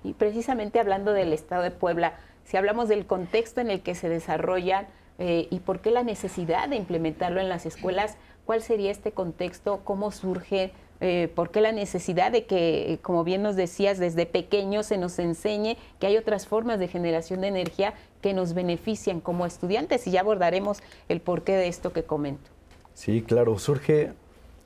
Y 0.04 0.12
precisamente 0.12 0.78
hablando 0.78 1.12
del 1.12 1.32
estado 1.32 1.62
de 1.62 1.72
Puebla, 1.72 2.14
si 2.44 2.56
hablamos 2.56 2.88
del 2.88 3.06
contexto 3.06 3.60
en 3.60 3.70
el 3.70 3.82
que 3.82 3.94
se 3.94 4.08
desarrollan 4.08 4.86
eh, 5.24 5.46
y 5.50 5.60
por 5.60 5.78
qué 5.78 5.92
la 5.92 6.02
necesidad 6.02 6.68
de 6.68 6.74
implementarlo 6.74 7.40
en 7.40 7.48
las 7.48 7.64
escuelas, 7.64 8.16
cuál 8.44 8.60
sería 8.60 8.90
este 8.90 9.12
contexto, 9.12 9.82
cómo 9.84 10.10
surge, 10.10 10.72
eh, 11.00 11.30
por 11.32 11.52
qué 11.52 11.60
la 11.60 11.70
necesidad 11.70 12.32
de 12.32 12.44
que, 12.44 12.98
como 13.02 13.22
bien 13.22 13.40
nos 13.40 13.54
decías, 13.54 14.00
desde 14.00 14.26
pequeños 14.26 14.86
se 14.86 14.98
nos 14.98 15.20
enseñe 15.20 15.76
que 16.00 16.08
hay 16.08 16.16
otras 16.16 16.48
formas 16.48 16.80
de 16.80 16.88
generación 16.88 17.42
de 17.42 17.46
energía 17.46 17.94
que 18.20 18.34
nos 18.34 18.52
benefician 18.52 19.20
como 19.20 19.46
estudiantes 19.46 20.08
y 20.08 20.10
ya 20.10 20.22
abordaremos 20.22 20.82
el 21.08 21.20
porqué 21.20 21.52
de 21.52 21.68
esto 21.68 21.92
que 21.92 22.02
comento. 22.02 22.50
Sí, 22.94 23.22
claro, 23.22 23.56
surge 23.60 24.10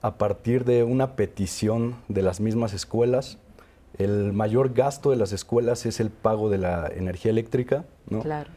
a 0.01 0.17
partir 0.17 0.65
de 0.65 0.85
una 0.85 1.17
petición 1.17 1.97
de 2.09 2.23
las 2.23 2.41
mismas 2.41 2.73
escuelas. 2.73 3.37
El 3.99 4.33
mayor 4.33 4.73
gasto 4.73 5.11
de 5.11 5.17
las 5.17 5.33
escuelas 5.33 5.85
es 5.85 6.01
el 6.01 6.09
pago 6.09 6.49
de 6.49 6.57
la 6.57 6.91
energía 6.97 7.31
eléctrica, 7.31 7.85
¿no? 8.09 8.21
Claro. 8.21 8.49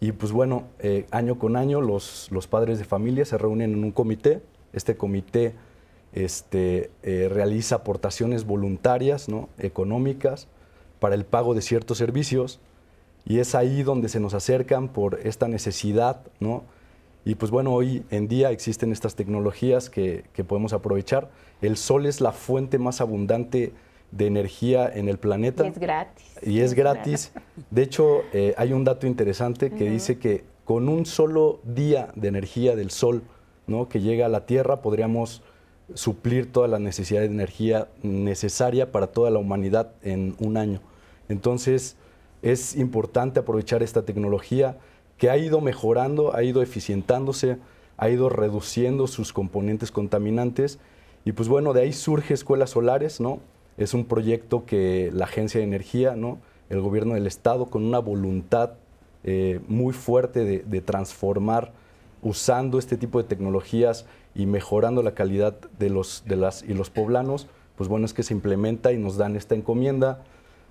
Y 0.00 0.12
pues 0.12 0.32
bueno, 0.32 0.64
eh, 0.80 1.06
año 1.10 1.38
con 1.38 1.56
año 1.56 1.80
los, 1.80 2.28
los, 2.30 2.46
padres 2.46 2.78
de 2.78 2.84
familia 2.84 3.24
se 3.24 3.38
reúnen 3.38 3.72
en 3.72 3.84
un 3.84 3.92
comité. 3.92 4.42
Este 4.72 4.96
comité 4.96 5.54
este, 6.12 6.90
eh, 7.02 7.28
realiza 7.30 7.76
aportaciones 7.76 8.44
voluntarias, 8.44 9.28
¿no? 9.28 9.48
económicas, 9.58 10.48
para 11.00 11.14
el 11.14 11.24
pago 11.24 11.54
de 11.54 11.62
ciertos 11.62 11.98
servicios. 11.98 12.60
Y 13.24 13.38
es 13.38 13.54
ahí 13.54 13.82
donde 13.82 14.08
se 14.08 14.20
nos 14.20 14.34
acercan 14.34 14.88
por 14.88 15.20
esta 15.22 15.48
necesidad. 15.48 16.20
¿no? 16.40 16.64
Y 17.24 17.36
pues 17.36 17.50
bueno, 17.50 17.72
hoy 17.72 18.04
en 18.10 18.28
día 18.28 18.50
existen 18.50 18.92
estas 18.92 19.14
tecnologías 19.14 19.88
que, 19.88 20.24
que 20.34 20.44
podemos 20.44 20.72
aprovechar. 20.72 21.30
El 21.62 21.76
sol 21.76 22.04
es 22.04 22.20
la 22.20 22.32
fuente 22.32 22.78
más 22.78 23.00
abundante 23.00 23.72
de 24.16 24.26
energía 24.26 24.88
en 24.92 25.08
el 25.08 25.18
planeta. 25.18 25.64
Y 25.64 25.68
es 25.68 25.78
gratis. 25.78 26.24
Y 26.42 26.60
es 26.60 26.74
gratis. 26.74 27.32
De 27.70 27.82
hecho, 27.82 28.22
eh, 28.32 28.54
hay 28.56 28.72
un 28.72 28.84
dato 28.84 29.06
interesante 29.06 29.70
que 29.70 29.90
dice 29.90 30.18
que 30.18 30.44
con 30.64 30.88
un 30.88 31.04
solo 31.04 31.60
día 31.64 32.10
de 32.14 32.28
energía 32.28 32.76
del 32.76 32.90
sol 32.90 33.22
¿no? 33.66 33.88
que 33.88 34.00
llega 34.00 34.26
a 34.26 34.28
la 34.28 34.46
Tierra 34.46 34.82
podríamos 34.82 35.42
suplir 35.94 36.50
toda 36.50 36.68
la 36.68 36.78
necesidad 36.78 37.20
de 37.20 37.26
energía 37.26 37.88
necesaria 38.02 38.92
para 38.92 39.08
toda 39.08 39.30
la 39.30 39.38
humanidad 39.38 39.92
en 40.02 40.36
un 40.38 40.56
año. 40.56 40.80
Entonces, 41.28 41.96
es 42.42 42.76
importante 42.76 43.40
aprovechar 43.40 43.82
esta 43.82 44.02
tecnología 44.02 44.78
que 45.18 45.28
ha 45.30 45.36
ido 45.36 45.60
mejorando, 45.60 46.34
ha 46.34 46.42
ido 46.42 46.62
eficientándose, 46.62 47.58
ha 47.96 48.08
ido 48.08 48.28
reduciendo 48.28 49.06
sus 49.06 49.32
componentes 49.32 49.90
contaminantes. 49.90 50.78
Y 51.24 51.32
pues 51.32 51.48
bueno, 51.48 51.72
de 51.72 51.82
ahí 51.82 51.92
surge 51.92 52.34
escuelas 52.34 52.70
solares, 52.70 53.20
¿no? 53.20 53.40
Es 53.76 53.94
un 53.94 54.04
proyecto 54.04 54.64
que 54.64 55.10
la 55.12 55.24
Agencia 55.24 55.58
de 55.58 55.66
Energía, 55.66 56.14
¿no? 56.16 56.38
el 56.70 56.80
gobierno 56.80 57.14
del 57.14 57.26
Estado, 57.26 57.66
con 57.66 57.84
una 57.84 57.98
voluntad 57.98 58.72
eh, 59.22 59.60
muy 59.68 59.92
fuerte 59.92 60.44
de, 60.44 60.80
transformar 60.80 61.72
usando 62.22 62.78
este 62.78 62.96
tipo 62.96 63.22
de 63.22 63.28
tecnologías 63.28 64.06
y 64.34 64.46
mejorando 64.46 65.02
la 65.02 65.14
calidad 65.14 65.54
de 65.78 65.90
los, 65.90 66.24
de 66.26 66.36
las, 66.36 66.62
y 66.62 66.74
los 66.74 66.90
poblanos, 66.90 67.46
pues 67.76 67.88
bueno, 67.88 68.06
es 68.06 68.14
que 68.14 68.22
se 68.22 68.34
implementa 68.34 68.92
y 68.92 68.98
nos 68.98 69.16
dan 69.16 69.36
esta 69.36 69.54
encomienda. 69.54 70.22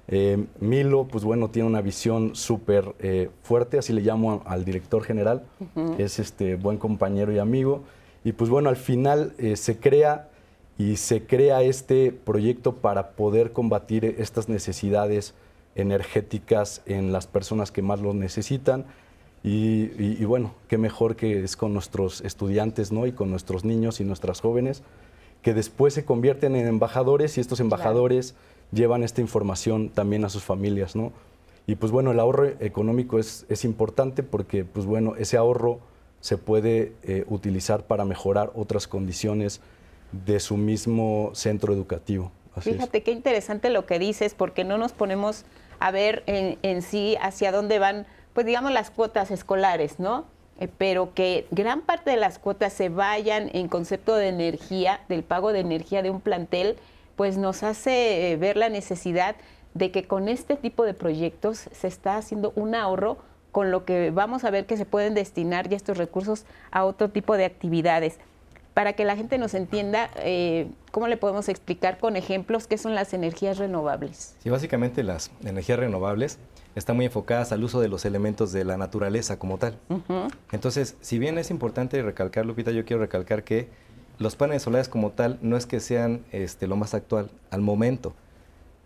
Eh, 0.08 0.46
Milo, 0.60 1.08
pues 1.08 1.24
bueno, 1.24 1.50
tiene 1.50 1.68
una 1.68 1.82
visión 1.82 2.36
súper 2.36 2.94
eh, 3.00 3.30
fuerte, 3.44 3.78
así 3.78 3.94
le 3.94 4.02
llamo 4.02 4.42
al 4.46 4.66
director 4.66 5.04
general, 5.04 5.44
es 5.98 6.20
este 6.20 6.56
buen 6.56 6.78
compañero 6.78 7.32
y 7.32 7.40
amigo. 7.40 7.84
Y 8.24 8.34
pues 8.34 8.50
bueno, 8.50 8.70
al 8.70 8.78
final 8.78 9.34
se 9.56 9.78
crea 9.78 10.30
y 10.78 10.98
se 10.98 11.26
crea 11.26 11.62
este 11.62 12.12
proyecto 12.12 12.76
para 12.76 13.12
poder 13.12 13.52
combatir 13.52 14.06
estas 14.18 14.50
necesidades 14.50 15.34
energéticas 15.76 16.82
en 16.86 17.12
las 17.12 17.28
personas 17.28 17.72
que 17.72 17.82
más 17.82 18.00
lo 18.00 18.14
necesitan. 18.14 18.86
Y, 19.44 20.24
bueno, 20.24 20.56
qué 20.70 20.78
mejor 20.78 21.18
que 21.18 21.44
es 21.44 21.58
con 21.58 21.74
nuestros 21.74 22.22
estudiantes 22.22 22.94
¿no? 22.94 23.06
y 23.06 23.12
con 23.12 23.30
nuestros 23.30 23.66
niños 23.66 24.00
y 24.00 24.06
nuestras 24.06 24.40
jóvenes, 24.40 24.84
que 25.42 25.54
después 25.54 25.94
se 25.94 26.06
convierten 26.06 26.56
en 26.56 26.66
embajadores 26.66 27.38
y 27.38 27.42
estos 27.42 27.60
embajadores 27.60 28.36
llevan 28.72 29.04
esta 29.04 29.20
información 29.20 29.90
también 29.90 30.24
a 30.24 30.30
sus 30.30 30.44
familias. 30.44 30.96
¿no? 30.96 31.12
Y 31.68 31.76
pues 31.76 31.92
bueno, 31.92 32.12
el 32.12 32.22
ahorro 32.22 32.48
económico 32.62 33.20
es, 33.20 33.46
es 33.50 33.66
importante 33.66 34.24
porque 34.24 34.64
pues 34.64 34.86
bueno, 34.86 35.16
ese 35.18 35.36
ahorro 35.36 35.80
se 36.22 36.38
puede 36.38 36.94
eh, 37.04 37.26
utilizar 37.28 37.86
para 37.86 38.06
mejorar 38.06 38.54
otras 38.56 38.88
condiciones 38.88 39.60
de 40.26 40.40
su 40.40 40.58
mismo 40.58 41.32
centro 41.34 41.74
educativo. 41.74 42.32
Fíjate 42.62 43.02
qué 43.02 43.12
interesante 43.12 43.70
lo 43.70 43.86
que 43.86 44.00
dices, 44.00 44.36
porque 44.36 44.64
no 44.64 44.78
nos 44.78 44.92
ponemos 44.92 45.44
a 45.80 45.92
ver 45.92 46.24
en, 46.28 46.82
sí 46.82 47.18
hacia 47.20 47.52
dónde 47.52 47.80
van, 47.80 48.06
pues 48.34 48.46
digamos, 48.46 48.72
las 48.72 48.92
cuotas 48.92 49.32
escolares, 49.32 50.00
¿no? 50.00 50.26
Eh, 50.60 50.70
pero 50.78 51.14
que 51.16 51.48
gran 51.50 51.82
parte 51.82 52.12
de 52.12 52.18
las 52.18 52.38
cuotas 52.38 52.74
se 52.74 52.90
vayan 52.90 53.50
en 53.54 53.68
concepto 53.68 54.16
de 54.16 54.28
energía, 54.28 55.02
del 55.10 55.24
pago 55.24 55.52
de 55.52 55.62
energía 55.62 56.04
de 56.04 56.12
un 56.12 56.22
plantel, 56.22 56.78
pues 57.16 57.38
nos 57.38 57.64
hace 57.64 58.32
eh, 58.32 58.38
ver 58.38 58.56
la 58.56 58.70
necesidad 58.70 59.36
de 59.74 59.90
que 59.90 60.06
con 60.06 60.30
este 60.30 60.56
tipo 60.56 60.86
de 60.86 60.94
proyectos 60.94 61.70
se 61.72 61.88
está 61.88 62.18
haciendo 62.18 62.54
un 62.56 62.76
ahorro 62.76 63.18
con 63.52 63.72
lo 63.72 63.86
que 63.86 64.12
vamos 64.12 64.44
a 64.44 64.52
ver 64.52 64.66
que 64.66 64.78
se 64.78 64.86
pueden 64.86 65.16
destinar 65.16 65.70
ya 65.70 65.78
estos 65.78 65.98
recursos 65.98 66.46
a 66.72 66.86
otro 66.86 67.10
tipo 67.10 67.36
de 67.36 67.46
actividades 67.46 68.20
para 68.74 68.94
que 68.94 69.06
la 69.06 69.16
gente 69.16 69.38
nos 69.38 69.54
entienda 69.54 70.10
eh, 70.18 70.68
cómo 70.92 71.08
le 71.08 71.18
podemos 71.18 71.50
explicar 71.50 71.98
con 72.00 72.16
ejemplos 72.16 72.68
qué 72.68 72.78
son 72.78 72.96
las 72.96 73.14
energías 73.14 73.58
renovables. 73.58 74.36
Sí, 74.40 74.50
básicamente 74.50 75.04
las 75.04 75.32
energías 75.44 75.80
renovables 75.80 76.40
están 76.76 76.96
muy 76.96 77.06
enfocadas 77.06 77.52
al 77.52 77.64
uso 77.64 77.80
de 77.82 77.88
los 77.88 78.06
elementos 78.06 78.52
de 78.52 78.66
la 78.66 78.78
naturaleza 78.78 79.38
como 79.38 79.58
tal. 79.58 79.78
Entonces, 80.52 80.96
si 81.02 81.20
bien 81.20 81.38
es 81.38 81.52
importante 81.52 82.02
recalcar, 82.02 82.46
Lupita, 82.46 82.72
yo 82.72 82.84
quiero 82.84 83.02
recalcar 83.02 83.44
que 83.44 83.70
los 84.18 84.36
paneles 84.36 84.64
solares 84.64 84.90
como 84.90 85.12
tal 85.12 85.38
no 85.42 85.56
es 85.56 85.66
que 85.66 85.80
sean 85.80 86.24
este, 86.32 86.68
lo 86.68 86.76
más 86.76 86.94
actual 86.94 87.30
al 87.52 87.62
momento. 87.62 88.14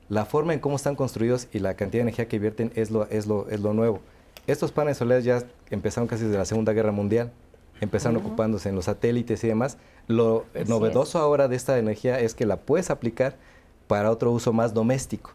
La 0.10 0.26
forma 0.26 0.54
en 0.54 0.60
cómo 0.60 0.76
están 0.76 0.96
construidos 0.96 1.48
y 1.54 1.60
la 1.60 1.76
cantidad 1.76 2.00
de 2.00 2.10
energía 2.10 2.28
que 2.28 2.40
vierten 2.40 2.72
es 2.76 2.92
lo, 2.92 3.08
es 3.10 3.26
lo, 3.26 3.50
es 3.50 3.62
lo 3.62 3.74
nuevo. 3.74 4.02
Estos 4.48 4.72
paneles 4.72 4.98
solares 4.98 5.26
ya 5.26 5.44
empezaron 5.70 6.08
casi 6.08 6.24
desde 6.24 6.38
la 6.38 6.46
Segunda 6.46 6.74
Guerra 6.74 6.92
Mundial 6.92 7.32
empezaron 7.82 8.18
ocupándose 8.18 8.70
en 8.70 8.76
los 8.76 8.86
satélites 8.86 9.44
y 9.44 9.48
demás. 9.48 9.78
Lo 10.08 10.46
novedoso 10.68 11.20
ahora 11.20 11.48
de 11.48 11.56
esta 11.56 11.78
energía 11.78 12.20
es 12.20 12.34
que 12.34 12.46
la 12.46 12.58
puedes 12.58 12.90
aplicar 12.90 13.36
para 13.88 14.12
otro 14.12 14.32
uso 14.32 14.54
más 14.54 14.74
doméstico. 14.74 15.32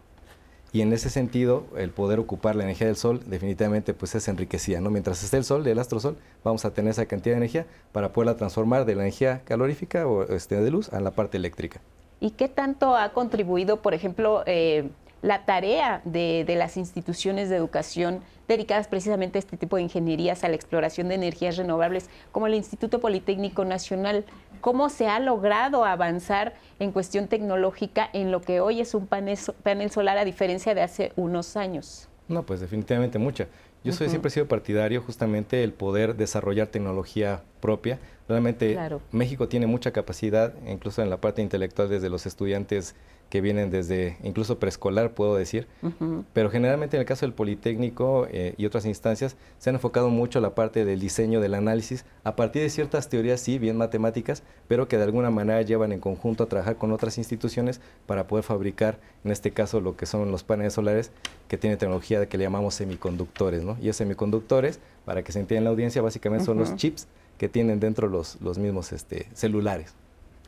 Y 0.74 0.80
en 0.80 0.92
ese 0.94 1.10
sentido, 1.10 1.64
el 1.76 1.90
poder 1.90 2.18
ocupar 2.18 2.56
la 2.56 2.64
energía 2.64 2.86
del 2.86 2.96
sol 2.96 3.20
definitivamente 3.26 3.92
pues 3.92 4.14
es 4.14 4.26
enriquecida, 4.28 4.80
¿no? 4.80 4.88
Mientras 4.88 5.22
esté 5.22 5.36
el 5.36 5.44
sol, 5.44 5.66
el 5.66 5.78
astrosol, 5.78 6.16
vamos 6.42 6.64
a 6.64 6.72
tener 6.72 6.92
esa 6.92 7.04
cantidad 7.04 7.34
de 7.34 7.38
energía 7.38 7.66
para 7.92 8.14
poderla 8.14 8.36
transformar 8.38 8.86
de 8.86 8.94
la 8.94 9.02
energía 9.02 9.42
calorífica 9.44 10.06
o 10.06 10.22
este, 10.34 10.56
de 10.62 10.70
luz 10.70 10.90
a 10.90 11.00
la 11.00 11.10
parte 11.10 11.36
eléctrica. 11.36 11.82
¿Y 12.20 12.30
qué 12.30 12.48
tanto 12.48 12.96
ha 12.96 13.12
contribuido, 13.12 13.82
por 13.82 13.92
ejemplo, 13.92 14.44
eh, 14.46 14.88
la 15.22 15.44
tarea 15.44 16.02
de, 16.04 16.44
las 16.56 16.76
instituciones 16.76 17.48
de 17.48 17.56
educación 17.56 18.20
dedicadas 18.48 18.88
precisamente 18.88 19.38
a 19.38 19.40
este 19.40 19.56
tipo 19.56 19.76
de 19.76 19.82
ingenierías, 19.82 20.44
a 20.44 20.48
la 20.48 20.56
exploración 20.56 21.08
de 21.08 21.14
energías 21.14 21.56
renovables, 21.56 22.10
como 22.32 22.48
el 22.48 22.54
Instituto 22.54 23.00
Politécnico 23.00 23.64
Nacional. 23.64 24.24
¿Cómo 24.60 24.90
se 24.90 25.08
ha 25.08 25.18
logrado 25.20 25.84
avanzar 25.84 26.54
en 26.78 26.92
cuestión 26.92 27.28
tecnológica 27.28 28.10
en 28.12 28.30
lo 28.30 28.42
que 28.42 28.60
hoy 28.60 28.80
es 28.80 28.94
un 28.94 29.06
panel, 29.06 29.38
panel 29.62 29.90
solar 29.90 30.18
a 30.18 30.24
diferencia 30.24 30.74
de 30.74 30.82
hace 30.82 31.12
unos 31.16 31.56
años? 31.56 32.08
No, 32.28 32.44
pues 32.44 32.60
definitivamente 32.60 33.18
mucha. 33.18 33.46
Yo 33.84 33.92
soy, 33.92 34.08
siempre 34.08 34.28
he 34.28 34.30
sido 34.30 34.46
partidario 34.46 35.02
justamente 35.02 35.64
el 35.64 35.72
poder 35.72 36.14
desarrollar 36.14 36.68
tecnología 36.68 37.42
propia. 37.60 37.98
Realmente 38.28 38.78
México 39.10 39.48
tiene 39.48 39.66
mucha 39.66 39.90
capacidad, 39.90 40.54
incluso 40.68 41.02
en 41.02 41.10
la 41.10 41.20
parte 41.20 41.42
intelectual 41.42 41.88
desde 41.88 42.08
los 42.08 42.24
estudiantes 42.26 42.94
que 43.32 43.40
vienen 43.40 43.70
desde 43.70 44.18
incluso 44.24 44.58
preescolar, 44.58 45.14
puedo 45.14 45.36
decir, 45.36 45.66
pero 46.34 46.50
generalmente 46.50 46.98
en 46.98 47.00
el 47.00 47.06
caso 47.06 47.24
del 47.24 47.32
Politécnico 47.32 48.26
eh, 48.30 48.52
y 48.58 48.66
otras 48.66 48.84
instancias 48.84 49.36
se 49.58 49.70
han 49.70 49.76
enfocado 49.76 50.10
mucho 50.10 50.38
a 50.38 50.42
la 50.42 50.54
parte 50.54 50.84
del 50.84 51.00
diseño, 51.00 51.40
del 51.40 51.54
análisis, 51.54 52.04
a 52.24 52.36
partir 52.36 52.60
de 52.60 52.68
ciertas 52.68 53.08
teorías, 53.08 53.40
sí, 53.40 53.58
bien 53.58 53.78
matemáticas, 53.78 54.42
pero 54.68 54.86
que 54.86 54.98
de 54.98 55.04
alguna 55.04 55.30
manera 55.30 55.62
llevan 55.62 55.92
en 55.92 56.00
conjunto 56.00 56.44
a 56.44 56.46
trabajar 56.46 56.76
con 56.76 56.92
otras 56.92 57.16
instituciones 57.16 57.80
para 58.04 58.26
poder 58.26 58.44
fabricar, 58.44 58.98
en 59.24 59.30
este 59.32 59.50
caso, 59.50 59.80
lo 59.80 59.96
que 59.96 60.04
son 60.04 60.30
los 60.30 60.42
paneles 60.44 60.74
solares, 60.74 61.10
que 61.48 61.56
tiene 61.56 61.78
tecnología 61.78 62.26
que 62.26 62.36
le 62.36 62.44
llamamos 62.44 62.74
semiconductores, 62.74 63.64
¿no? 63.64 63.78
Y 63.80 63.88
esos 63.88 63.96
semiconductores, 63.96 64.78
para 65.06 65.24
que 65.24 65.32
se 65.32 65.40
entienda 65.40 65.60
en 65.60 65.64
la 65.64 65.70
audiencia, 65.70 66.02
básicamente 66.02 66.44
son 66.44 66.58
los 66.58 66.76
chips 66.76 67.08
que 67.38 67.48
tienen 67.48 67.80
dentro 67.80 68.08
los, 68.08 68.42
los 68.42 68.58
mismos 68.58 68.92
este, 68.92 69.28
celulares. 69.32 69.94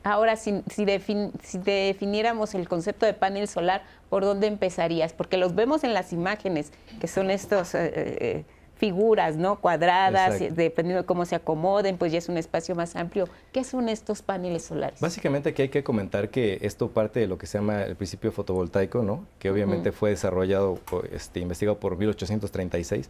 Ahora, 0.05 0.37
si, 0.37 0.63
si, 0.71 0.85
definiéramos 0.85 2.55
el 2.55 2.69
concepto 2.69 3.07
de 3.07 3.15
panel 3.15 3.49
solar, 3.49 3.83
¿por 4.11 4.23
dónde 4.23 4.47
empezarías? 4.47 5.15
Porque 5.15 5.39
los 5.39 5.55
vemos 5.55 5.83
en 5.83 5.95
las 5.95 6.13
imágenes, 6.13 6.73
que 7.01 7.09
son 7.09 7.31
estas 7.31 7.75
eh, 7.75 7.91
eh, 7.95 8.45
figuras, 8.77 9.37
¿no? 9.37 9.61
Cuadradas, 9.61 10.41
dependiendo 10.41 11.03
de 11.03 11.07
cómo 11.07 11.25
se 11.25 11.37
acomoden, 11.37 11.97
pues 11.97 12.13
ya 12.13 12.19
es 12.19 12.29
un 12.29 12.37
espacio 12.37 12.75
más 12.75 12.97
amplio. 12.97 13.29
¿Qué 13.51 13.65
son 13.65 13.89
estos 13.89 14.21
paneles 14.21 14.65
solares? 14.65 15.01
Básicamente 15.01 15.49
aquí 15.49 15.63
hay 15.63 15.69
que 15.71 15.83
comentar 15.83 16.29
que 16.29 16.59
esto 16.61 16.91
parte 16.91 17.21
de 17.21 17.27
lo 17.27 17.39
que 17.39 17.47
se 17.47 17.57
llama 17.57 17.85
el 17.85 17.97
principio 17.97 18.31
fotovoltaico, 18.31 19.03
¿no? 19.03 19.25
Que 19.39 19.51
obviamente 19.51 19.91
fue 19.91 20.11
desarrollado, 20.11 20.79
este, 21.13 21.41
investigado 21.41 21.81
por 21.81 21.97
1836 21.97 23.09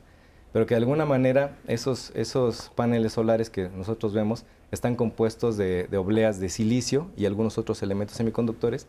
pero 0.54 0.66
que 0.66 0.75
de 0.76 0.78
alguna 0.78 1.04
manera 1.04 1.58
esos, 1.66 2.12
esos 2.14 2.70
paneles 2.76 3.14
solares 3.14 3.50
que 3.50 3.68
nosotros 3.70 4.14
vemos 4.14 4.44
están 4.70 4.94
compuestos 4.94 5.56
de, 5.56 5.88
obleas 5.96 6.38
de 6.38 6.49
silicio 6.49 7.08
y 7.16 7.26
algunos 7.26 7.58
otros 7.58 7.82
elementos 7.82 8.16
semiconductores, 8.16 8.87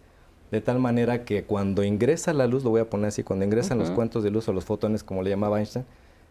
de 0.52 0.62
tal 0.62 0.78
manera 0.78 1.26
que 1.26 1.44
cuando 1.44 1.84
ingresa 1.84 2.34
la 2.34 2.46
luz, 2.46 2.64
lo 2.64 2.70
voy 2.70 2.82
a 2.82 2.90
poner 2.92 3.08
así, 3.08 3.24
cuando 3.24 3.46
ingresan 3.46 3.80
los 3.80 3.90
cuantos 3.90 4.22
de 4.22 4.30
luz 4.30 4.48
o 4.48 4.54
los 4.54 4.64
fotones, 4.64 5.04
como 5.04 5.24
le 5.24 5.32
llamaba 5.32 5.58
Einstein, 5.58 5.86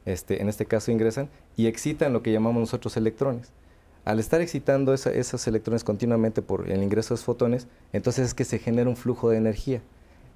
este, 0.05 0.41
en 0.41 0.49
este 0.49 0.67
caso 0.67 0.93
ingresan 0.93 1.29
y 1.57 1.67
excitan 1.67 2.13
lo 2.13 2.23
que 2.23 2.31
llamamos 2.31 2.61
nosotros 2.61 2.97
electrones. 2.97 3.51
Al 4.05 4.21
estar 4.21 4.41
excitando 4.41 4.95
esos 4.95 5.49
electrones 5.49 5.83
continuamente 5.83 6.43
por 6.43 6.71
el 6.71 6.81
ingreso 6.81 7.09
de 7.09 7.17
esos 7.17 7.25
fotones, 7.25 7.67
entonces 7.93 8.27
es 8.27 8.35
que 8.35 8.45
se 8.45 8.61
genera 8.61 8.89
un 8.89 8.97
flujo 8.97 9.31
de 9.31 9.39
energía, 9.39 9.83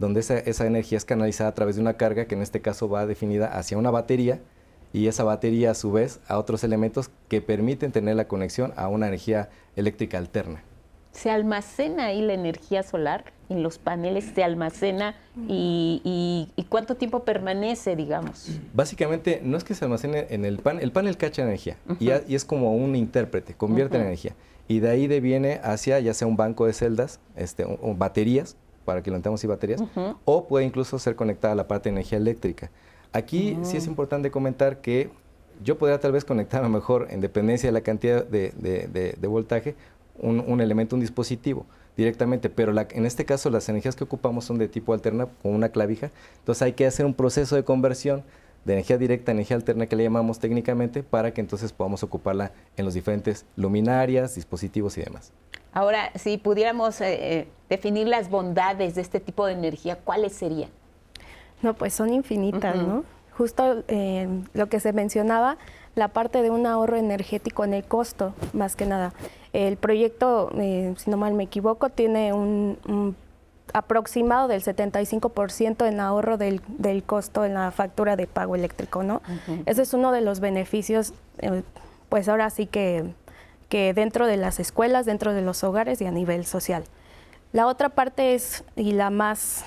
donde 0.00 0.19
esa, 0.19 0.38
esa 0.40 0.67
energía 0.67 0.99
es 0.99 1.05
canalizada 1.05 1.50
a 1.50 1.55
través 1.55 1.76
de 1.76 1.83
una 1.83 1.97
carga 1.97 2.25
que 2.25 2.35
en 2.35 2.43
este 2.43 2.61
caso 2.61 2.88
va 2.88 3.07
definida 3.07 3.47
hacia 3.47 3.78
una 3.78 3.93
batería, 3.93 4.40
y 4.92 5.07
esa 5.07 5.25
batería 5.25 5.73
a 5.73 5.75
su 5.75 5.92
vez 5.92 6.21
a 6.28 6.38
otros 6.38 6.64
elementos 6.64 7.11
que 7.28 7.40
permiten 7.40 7.92
tener 7.92 8.16
la 8.16 8.28
conexión 8.28 8.73
a 8.76 8.88
una 8.88 9.09
energía 9.09 9.50
eléctrica 9.76 10.18
alterna. 10.18 10.62
¿Se 11.12 11.30
almacena 11.30 12.07
ahí 12.07 12.23
la 12.23 12.35
energía 12.35 12.83
solar 12.83 13.33
en 13.49 13.62
los 13.62 13.78
paneles? 13.78 14.30
¿Se 14.35 14.45
almacena 14.45 15.16
y, 15.49 16.49
cuánto 16.68 16.97
tiempo 16.97 17.25
permanece, 17.25 17.97
digamos? 17.97 18.61
Básicamente 18.73 19.40
no 19.42 19.57
es 19.57 19.64
que 19.64 19.75
se 19.75 19.85
almacene 19.85 20.26
en 20.30 20.45
el 20.45 20.59
panel, 20.59 20.85
el 20.85 20.92
panel 20.92 21.16
cacha 21.16 21.42
energía 21.42 21.76
y, 21.99 22.11
es 22.11 22.45
como 22.45 22.75
un 22.75 22.95
intérprete, 22.95 23.54
convierte 23.54 23.96
en 23.96 24.03
energía 24.03 24.35
y 24.68 24.81
de 24.81 24.90
ahí 24.90 25.07
deviene 25.07 25.61
hacia 25.64 25.98
ya 25.98 26.14
sea 26.14 26.29
un 26.29 26.37
banco 26.37 26.66
de 26.66 26.74
celdas, 26.74 27.20
este, 27.35 27.64
o, 27.64 27.94
baterías, 27.94 28.57
para 28.85 29.03
que 29.03 29.11
lo 29.11 29.16
entendamos 29.16 29.42
y 29.42 29.46
baterías, 29.46 29.83
o 30.24 30.46
puede 30.46 30.66
incluso 30.66 30.98
ser 30.98 31.16
conectada 31.16 31.53
a 31.53 31.57
la 31.57 31.66
parte 31.66 31.88
de 31.88 31.94
energía 31.94 32.18
eléctrica. 32.18 32.70
Aquí 33.12 33.59
sí 33.62 33.77
es 33.77 33.87
importante 33.87 34.31
comentar 34.31 34.81
que 34.81 35.11
yo 35.62 35.79
podría 35.79 35.99
tal 35.99 36.12
vez 36.12 36.25
conectar 36.25 36.61
a 36.61 36.64
lo 36.64 36.68
mejor, 36.68 37.09
en 37.11 37.21
dependencia 37.21 37.68
de 37.68 37.73
la 37.73 37.81
cantidad 37.81 38.25
de, 38.25 39.29
voltaje, 39.29 39.75
un, 40.18 40.61
elemento, 40.61 40.97
un 40.97 41.01
dispositivo 41.01 41.66
directamente, 41.97 42.49
pero 42.49 42.73
en 42.79 43.07
este 43.07 43.25
caso 43.25 43.51
las 43.51 43.68
energías 43.68 43.97
que 43.97 44.05
ocupamos 44.05 44.44
son 44.44 44.59
de 44.59 44.68
tipo 44.68 44.92
alterna 44.92 45.27
con 45.42 45.53
una 45.53 45.71
clavija, 45.71 46.11
entonces 46.38 46.62
hay 46.62 46.73
que 46.75 46.87
hacer 46.87 47.07
un 47.07 47.14
proceso 47.14 47.57
de 47.57 47.64
conversión 47.64 48.23
de 48.64 48.75
energía 48.75 48.99
directa 48.99 49.33
a 49.33 49.35
energía 49.35 49.57
alterna 49.57 49.87
que 49.87 49.97
le 49.97 50.05
llamamos 50.05 50.38
técnicamente 50.38 51.03
para 51.03 51.33
que 51.33 51.40
entonces 51.40 51.73
podamos 51.73 52.03
ocuparla 52.03 52.53
en 52.77 52.85
los 52.85 52.94
diferentes 52.94 53.47
luminarias, 53.57 54.35
dispositivos 54.35 54.97
y 54.99 55.03
demás. 55.03 55.33
Ahora, 55.73 56.12
si 56.16 56.38
pudiéramos 56.38 57.01
eh, 57.01 57.38
eh, 57.38 57.49
definir 57.68 58.07
las 58.07 58.31
bondades 58.31 58.94
de 58.94 59.01
este 59.01 59.21
tipo 59.21 59.47
de 59.47 59.55
energía, 59.55 59.97
¿cuáles 59.97 60.33
serían? 60.33 60.71
No, 61.62 61.75
pues 61.75 61.94
son 61.94 62.12
infinitas, 62.12 62.77
¿no? 62.77 63.05
Justo 63.37 63.85
eh, 63.88 64.29
lo 64.53 64.68
que 64.68 64.81
se 64.81 64.92
mencionaba, 64.92 65.59
la 65.94 66.09
parte 66.09 66.42
de 66.42 66.51
un 66.51 66.66
ahorro 66.66 66.97
energético 66.97 67.64
en 67.64 67.75
el 67.75 67.85
costo, 67.85 68.35
más 68.53 68.77
que 68.77 68.87
nada. 68.87 69.12
El 69.53 69.77
proyecto, 69.77 70.51
eh, 70.57 70.94
si 70.97 71.11
no 71.11 71.16
mal 71.16 71.35
me 71.35 71.44
equivoco, 71.44 71.88
tiene 71.90 72.33
un, 72.33 73.16
aproximado 73.73 74.49
del 74.49 74.62
75% 74.62 75.87
en 75.87 76.01
ahorro 76.01 76.37
del, 76.38 76.62
costo 77.05 77.44
en 77.44 77.55
la 77.55 77.71
factura 77.71 78.16
de 78.16 78.27
pago 78.27 78.55
eléctrico, 78.55 79.03
¿no? 79.03 79.21
Ese 79.66 79.83
es 79.83 79.94
uno 79.94 80.11
de 80.11 80.21
los 80.21 80.40
beneficios, 80.40 81.12
eh, 81.38 81.62
pues 82.09 82.29
ahora 82.29 82.51
sí 82.51 82.66
que, 82.66 83.12
que 83.68 83.92
dentro 83.92 84.27
de 84.27 84.37
las 84.37 84.59
escuelas, 84.59 85.07
dentro 85.07 85.33
de 85.33 85.42
los 85.42 85.62
hogares 85.64 86.01
y 86.01 86.07
a 86.07 86.11
nivel 86.11 86.44
social. 86.44 86.85
La 87.53 87.66
otra 87.66 87.88
parte 87.88 88.35
es, 88.35 88.64
y 88.77 88.92
la 88.92 89.11
más 89.11 89.64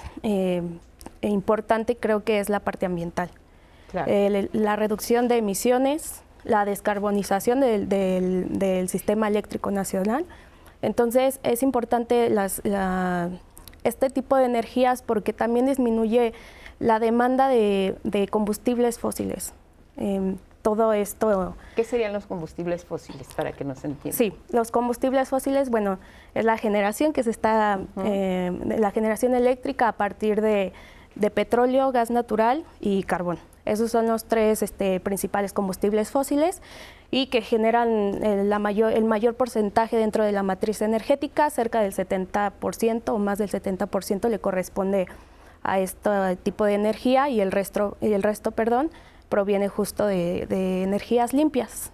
importante 1.30 1.98
creo 1.98 2.24
que 2.24 2.40
es 2.40 2.50
la 2.50 2.60
parte 2.60 2.86
ambiental. 2.86 3.30
la 3.94 4.76
reducción 4.76 5.28
de 5.28 5.38
emisiones, 5.38 6.24
la 6.44 6.66
descarbonización 6.66 7.60
del, 7.60 8.90
sistema 8.90 9.28
eléctrico 9.28 9.72
nacional. 9.72 10.26
Entonces 10.82 11.40
es 11.44 11.62
importante 11.64 12.34
este 13.84 14.10
tipo 14.10 14.36
de 14.38 14.46
energías 14.46 15.02
porque 15.02 15.34
también 15.34 15.66
disminuye 15.66 16.34
la 16.80 17.00
demanda 17.00 17.48
de, 17.48 18.28
combustibles 18.32 19.00
fósiles. 19.00 19.54
Em, 19.98 20.38
todo 20.62 20.94
esto. 20.94 21.56
¿Qué 21.76 21.84
serían 21.84 22.14
los 22.14 22.26
combustibles 22.26 22.86
fósiles 22.86 23.28
para 23.36 23.52
que 23.52 23.64
nos 23.64 23.84
entiendan? 23.84 24.18
Sí, 24.18 24.34
los 24.52 24.72
combustibles 24.72 25.30
fósiles, 25.30 25.70
bueno, 25.70 26.00
es 26.34 26.46
la 26.46 26.58
generación 26.58 27.14
que 27.14 27.24
se 27.24 27.32
está, 27.32 27.80
em, 27.98 28.60
la 28.80 28.92
generación 28.92 29.34
eléctrica 29.34 29.88
a 29.88 29.94
partir 29.94 30.42
de 30.42 30.74
de 31.16 31.30
petróleo, 31.30 31.92
gas 31.92 32.12
natural 32.12 32.64
y 32.80 33.04
carbón. 33.04 33.40
Esos 33.66 33.92
son 33.92 34.08
los 34.08 34.26
tres 34.26 34.64
este, 34.64 35.00
principales 35.00 35.54
combustibles 35.54 36.10
fósiles 36.10 36.62
y 37.12 37.28
que 37.28 37.42
generan 37.42 38.24
el, 38.24 38.50
la 38.50 38.60
mayor, 38.60 38.94
el 38.94 39.06
mayor 39.06 39.36
porcentaje 39.36 39.98
dentro 39.98 40.24
de 40.24 40.32
la 40.32 40.44
matriz 40.44 40.82
energética, 40.82 41.50
cerca 41.50 41.82
del 41.82 41.94
70% 41.94 43.10
o 43.10 43.18
más 43.20 43.38
del 43.38 43.50
70% 43.50 44.30
le 44.30 44.40
corresponde 44.40 45.08
a 45.64 45.80
este 45.80 46.10
tipo 46.38 46.66
de 46.66 46.74
energía 46.74 47.30
y 47.30 47.40
el 47.40 47.52
resto, 47.52 47.98
el 48.02 48.24
resto 48.24 48.52
perdón, 48.52 48.90
proviene 49.30 49.68
justo 49.68 50.08
de 50.08 50.84
energías 50.84 51.34
limpias. 51.34 51.92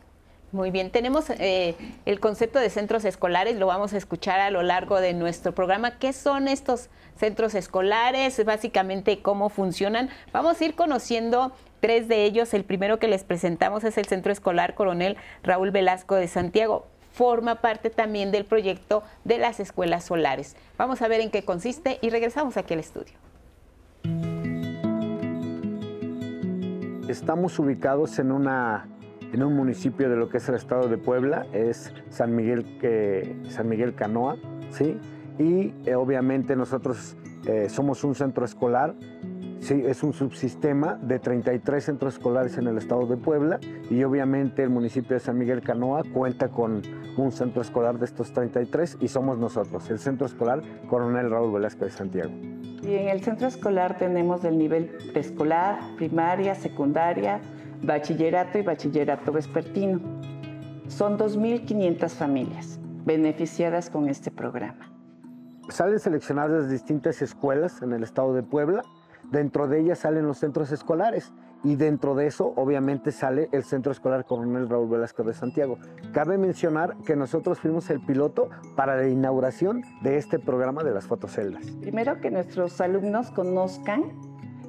Muy 0.54 0.72
bien, 0.72 0.92
tenemos 0.92 1.30
eh, 1.30 1.76
el 2.06 2.22
concepto 2.22 2.58
de 2.60 2.70
centros 2.70 3.04
escolares, 3.04 3.58
lo 3.58 3.68
vamos 3.68 3.94
a 3.94 3.98
escuchar 3.98 4.40
a 4.40 4.50
lo 4.50 4.64
largo 4.64 5.02
de 5.02 5.14
nuestro 5.14 5.54
programa. 5.54 6.00
¿Qué 6.00 6.14
son 6.14 6.48
estos 6.48 6.90
centros 7.18 7.54
escolares? 7.54 8.44
Básicamente, 8.46 9.22
¿cómo 9.22 9.50
funcionan? 9.50 10.10
Vamos 10.32 10.62
a 10.62 10.66
ir 10.66 10.76
conociendo 10.76 11.52
tres 11.82 12.08
de 12.08 12.24
ellos. 12.24 12.54
El 12.54 12.64
primero 12.64 12.98
que 12.98 13.10
les 13.10 13.26
presentamos 13.26 13.84
es 13.84 13.98
el 13.98 14.06
Centro 14.06 14.32
Escolar 14.32 14.74
Coronel 14.74 15.18
Raúl 15.44 15.72
Velasco 15.72 16.16
de 16.16 16.30
Santiago. 16.30 16.88
Forma 17.12 17.56
parte 17.56 17.90
también 17.90 18.32
del 18.32 18.46
proyecto 18.46 19.04
de 19.26 19.40
las 19.40 19.60
escuelas 19.60 20.06
solares. 20.06 20.56
Vamos 20.78 21.02
a 21.02 21.10
ver 21.10 21.20
en 21.20 21.30
qué 21.30 21.44
consiste 21.44 22.00
y 22.02 22.10
regresamos 22.10 22.56
aquí 22.56 22.74
al 22.74 22.80
estudio. 22.80 23.16
Estamos 27.10 27.60
ubicados 27.60 28.18
en 28.20 28.32
una 28.32 28.88
en 29.34 29.44
un 29.44 29.56
municipio 29.56 30.10
de 30.10 30.16
lo 30.16 30.30
que 30.30 30.38
es 30.38 30.50
el 30.50 30.56
estado 30.56 30.88
de 30.88 30.98
Puebla, 30.98 31.46
es 31.54 31.94
San 32.10 32.36
Miguel, 32.36 32.66
San 33.50 33.68
Miguel 33.68 33.94
Canoa, 33.96 34.38
¿sí? 34.70 34.98
Y 35.38 35.74
eh, 35.86 35.96
obviamente 35.96 36.56
nosotros 36.56 37.16
eh, 37.46 37.70
somos 37.70 38.04
un 38.04 38.16
centro 38.16 38.46
escolar, 38.46 38.96
sí, 39.60 39.84
es 39.86 40.02
un 40.02 40.14
subsistema 40.14 40.96
de 40.96 41.20
33 41.20 41.84
centros 41.84 42.16
escolares 42.16 42.58
en 42.58 42.68
el 42.68 42.78
estado 42.78 43.06
de 43.06 43.18
Puebla 43.18 43.60
y 43.90 44.04
obviamente 44.04 44.64
el 44.64 44.70
municipio 44.70 45.16
de 45.16 45.20
San 45.20 45.38
Miguel 45.38 45.62
Canoa 45.62 46.04
cuenta 46.14 46.50
con 46.50 46.82
un 47.18 47.32
centro 47.32 47.62
escolar 47.62 48.00
de 48.00 48.06
estos 48.06 48.34
33 48.34 48.98
y 49.00 49.08
somos 49.08 49.38
nosotros, 49.38 49.90
el 49.90 50.00
centro 50.00 50.26
escolar 50.26 50.62
Coronel 50.90 51.30
Raúl 51.30 51.54
Velasco 51.54 51.86
de 51.86 51.92
Santiago. 51.92 52.32
Y 52.84 52.94
en 52.94 53.10
el 53.10 53.22
centro 53.22 53.48
escolar 53.48 53.98
tenemos 53.98 54.42
del 54.44 54.58
nivel 54.58 54.92
preescolar, 55.12 55.80
primaria, 55.98 56.56
secundaria, 56.56 57.42
bachillerato 57.82 58.58
y 58.58 58.64
bachillerato 58.64 59.32
vespertino. 59.32 60.00
Son 60.88 61.18
2.500 61.18 62.10
familias 62.10 62.80
beneficiadas 63.06 63.90
con 63.90 64.10
este 64.10 64.32
programa. 64.32 64.94
Salen 65.70 66.00
seleccionadas 66.00 66.70
distintas 66.70 67.22
escuelas 67.22 67.82
en 67.82 67.94
el 67.94 68.04
estado 68.04 68.34
de 68.34 68.44
Puebla. 68.44 68.84
Dentro 69.32 69.68
de 69.68 69.82
ellas 69.82 70.00
salen 70.00 70.26
los 70.26 70.38
centros 70.38 70.72
escolares 70.72 71.34
y 71.64 71.76
dentro 71.76 72.16
de 72.16 72.28
eso 72.28 72.54
obviamente 72.56 73.12
sale 73.12 73.50
el 73.52 73.64
Centro 73.64 73.92
Escolar 73.92 74.26
Coronel 74.26 74.70
Raúl 74.70 74.90
Velasco 74.90 75.24
de 75.24 75.34
Santiago. 75.34 75.78
Cabe 76.14 76.38
mencionar 76.38 76.96
que 77.06 77.16
nosotros 77.16 77.60
fuimos 77.60 77.90
el 77.90 78.00
piloto 78.00 78.50
para 78.76 78.96
la 78.96 79.08
inauguración 79.08 79.84
de 80.02 80.18
este 80.18 80.40
programa 80.40 80.84
de 80.84 80.92
las 80.92 81.08
fotoceldas. 81.08 81.66
Primero 81.82 82.22
que 82.22 82.32
nuestros 82.32 82.80
alumnos 82.80 83.32
conozcan 83.32 84.04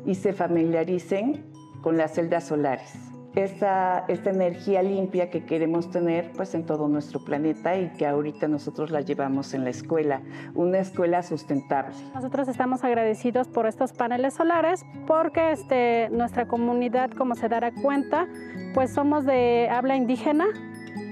y 0.06 0.14
se 0.16 0.32
familiaricen 0.32 1.44
con 1.82 1.96
las 1.96 2.14
celdas 2.14 2.44
solares 2.44 3.08
esta, 3.34 4.04
esta 4.08 4.30
energía 4.30 4.82
limpia 4.82 5.30
que 5.30 5.44
queremos 5.44 5.90
tener 5.90 6.32
pues, 6.32 6.54
en 6.54 6.64
todo 6.66 6.88
nuestro 6.88 7.24
planeta 7.24 7.76
y 7.76 7.90
que 7.90 8.06
ahorita 8.06 8.48
nosotros 8.48 8.90
la 8.90 9.00
llevamos 9.00 9.54
en 9.54 9.64
la 9.64 9.70
escuela, 9.70 10.22
una 10.54 10.78
escuela 10.78 11.22
sustentable. 11.22 11.94
Nosotros 12.14 12.48
estamos 12.48 12.84
agradecidos 12.84 13.48
por 13.48 13.66
estos 13.66 13.92
paneles 13.92 14.34
solares 14.34 14.84
porque 15.06 15.52
este, 15.52 16.08
nuestra 16.10 16.48
comunidad, 16.48 17.10
como 17.10 17.34
se 17.34 17.48
dará 17.48 17.72
cuenta, 17.72 18.26
pues 18.74 18.92
somos 18.92 19.24
de 19.24 19.68
habla 19.70 19.96
indígena 19.96 20.46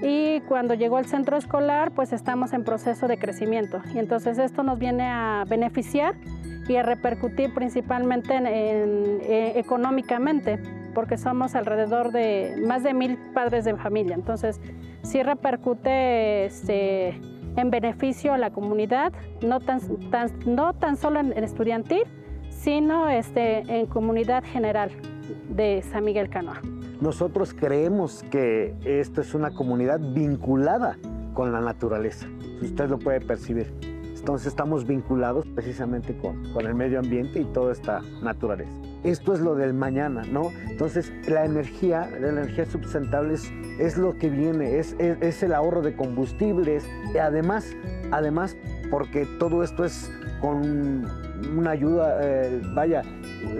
y 0.01 0.41
cuando 0.41 0.73
llegó 0.73 0.99
el 0.99 1.05
centro 1.05 1.37
escolar 1.37 1.91
pues 1.91 2.13
estamos 2.13 2.53
en 2.53 2.63
proceso 2.63 3.07
de 3.07 3.17
crecimiento 3.17 3.81
y 3.93 3.99
entonces 3.99 4.37
esto 4.37 4.63
nos 4.63 4.77
viene 4.79 5.07
a 5.07 5.43
beneficiar 5.47 6.15
y 6.67 6.75
a 6.75 6.83
repercutir 6.83 7.53
principalmente 7.53 8.35
en, 8.35 8.45
eh, 9.21 9.53
económicamente 9.55 10.59
porque 10.93 11.17
somos 11.17 11.55
alrededor 11.55 12.11
de 12.11 12.55
más 12.65 12.81
de 12.81 12.93
mil 12.93 13.17
padres 13.33 13.65
de 13.65 13.75
familia. 13.75 14.15
Entonces, 14.15 14.59
sí 15.03 15.21
repercute 15.21 16.45
este, 16.45 17.09
en 17.55 17.69
beneficio 17.69 18.33
a 18.33 18.37
la 18.39 18.49
comunidad, 18.49 19.13
no 19.43 19.59
tan, 19.59 19.79
no 20.47 20.73
tan 20.73 20.97
solo 20.97 21.19
en, 21.19 21.33
estudiantil, 21.33 22.01
sino 22.49 23.09
este, 23.09 23.59
en 23.59 23.85
comunidad 23.85 24.43
general 24.43 24.89
de 25.49 25.83
San 25.83 26.03
Miguel 26.03 26.29
Canoa. 26.29 26.61
Nosotros 27.01 27.53
creemos 27.53 28.23
que 28.31 28.75
esto 28.83 29.21
es 29.21 29.33
una 29.33 29.51
comunidad 29.51 29.99
vinculada 29.99 30.97
con 31.33 31.51
la 31.51 31.61
naturaleza, 31.61 32.27
usted 32.61 32.89
lo 32.89 32.97
puede 32.99 33.21
percibir. 33.21 33.71
Entonces 34.17 34.47
estamos 34.47 34.85
vinculados 34.85 35.45
precisamente 35.55 36.17
con, 36.17 36.51
con 36.51 36.65
el 36.65 36.75
medio 36.75 36.99
ambiente 36.99 37.39
y 37.39 37.45
toda 37.45 37.71
esta 37.71 38.01
naturaleza 38.21 38.87
esto 39.03 39.33
es 39.33 39.39
lo 39.39 39.55
del 39.55 39.73
mañana, 39.73 40.23
¿no? 40.29 40.51
Entonces, 40.69 41.11
la 41.27 41.45
energía, 41.45 42.09
la 42.19 42.29
energía 42.29 42.65
sustentable 42.65 43.35
es, 43.79 43.97
lo 43.97 44.17
que 44.17 44.29
viene, 44.29 44.79
es, 44.79 44.95
es, 44.99 45.43
el 45.43 45.53
ahorro 45.53 45.81
de 45.81 45.95
combustibles, 45.95 46.85
además, 47.19 47.75
además, 48.11 48.57
porque 48.89 49.25
todo 49.39 49.63
esto 49.63 49.85
es 49.85 50.11
con 50.41 51.05
una 51.55 51.71
ayuda, 51.71 52.19
eh, 52.21 52.61
vaya, 52.73 53.03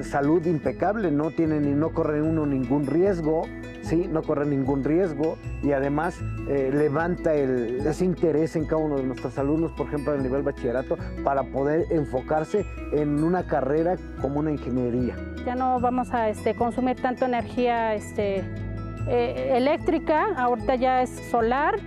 salud 0.02 0.46
impecable, 0.46 1.12
no 1.12 1.32
tiene 1.32 1.60
ni 1.60 1.72
no 1.72 1.92
corre 1.92 2.22
uno 2.22 2.46
ningún 2.46 2.86
riesgo, 2.86 3.44
¿sí? 3.82 4.08
no 4.12 4.22
corre 4.22 4.46
ningún 4.46 4.84
riesgo 4.84 5.38
y 5.64 5.72
además 5.72 6.20
eh, 6.50 6.72
levanta 6.74 7.34
el, 7.34 7.86
ese 7.86 8.06
interés 8.06 8.56
en 8.56 8.66
cada 8.66 8.82
uno 8.82 8.98
de 8.98 9.04
nuestros 9.04 9.38
alumnos, 9.38 9.72
por 9.72 9.88
ejemplo, 9.88 10.14
a 10.14 10.18
nivel 10.18 10.44
bachillerato, 10.44 10.98
para 11.24 11.44
poder 11.44 11.86
enfocarse 11.92 12.66
en 12.92 13.24
una 13.24 13.44
carrera 13.44 13.96
como 14.22 14.40
una 14.40 14.52
ingeniería. 14.52 15.16
Ya 15.46 15.56
no 15.56 15.80
vamos 15.80 16.14
a 16.14 16.30
este, 16.30 16.56
consumir 16.56 17.02
tanto 17.02 17.26
energía 17.26 17.96
este, 17.96 18.44
eh, 19.08 19.54
eléctrica, 19.56 20.28
ahorita 20.36 20.76
ya 20.76 21.02
es 21.02 21.10
solar 21.32 21.80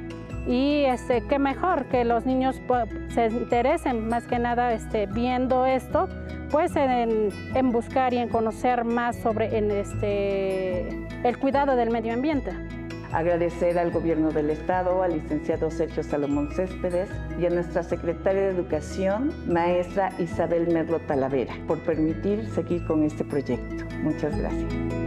y 0.47 0.85
este, 0.85 1.23
qué 1.23 1.39
mejor 1.39 1.87
que 1.87 2.05
los 2.05 2.27
niños 2.27 2.61
se 3.09 3.27
interesen 3.27 4.09
más 4.09 4.27
que 4.27 4.39
nada 4.39 4.73
este, 4.73 5.07
viendo 5.07 5.67
esto, 5.67 6.09
pues 6.51 6.73
en, 6.75 7.73
buscar 7.73 8.13
y 8.13 8.19
en 8.19 8.29
conocer 8.29 8.85
más 8.85 9.17
sobre 9.17 9.57
este, 9.81 10.89
el 11.25 11.39
cuidado 11.39 11.77
del 11.77 11.91
medio 11.91 12.13
ambiente. 12.13 12.51
Agradecer 13.13 13.77
al 13.79 13.91
gobierno 13.91 14.31
del 14.31 14.51
estado, 14.51 15.03
al 15.03 15.15
licenciado 15.15 15.71
Sergio 15.71 16.05
Salomón 16.05 16.53
Céspedes 16.53 17.09
y 17.41 17.47
a 17.47 17.51
nuestra 17.51 17.83
secretaria 17.83 18.43
de 18.43 18.49
Educación, 18.51 19.33
maestra 19.49 20.11
Isabel 20.19 20.69
Merlo 20.73 21.01
Talavera, 21.01 21.55
por 21.67 21.81
permitir 21.81 22.49
seguir 22.51 22.85
con 22.87 23.03
este 23.03 23.25
proyecto. 23.25 23.85
Muchas 24.03 24.39
gracias. 24.39 25.00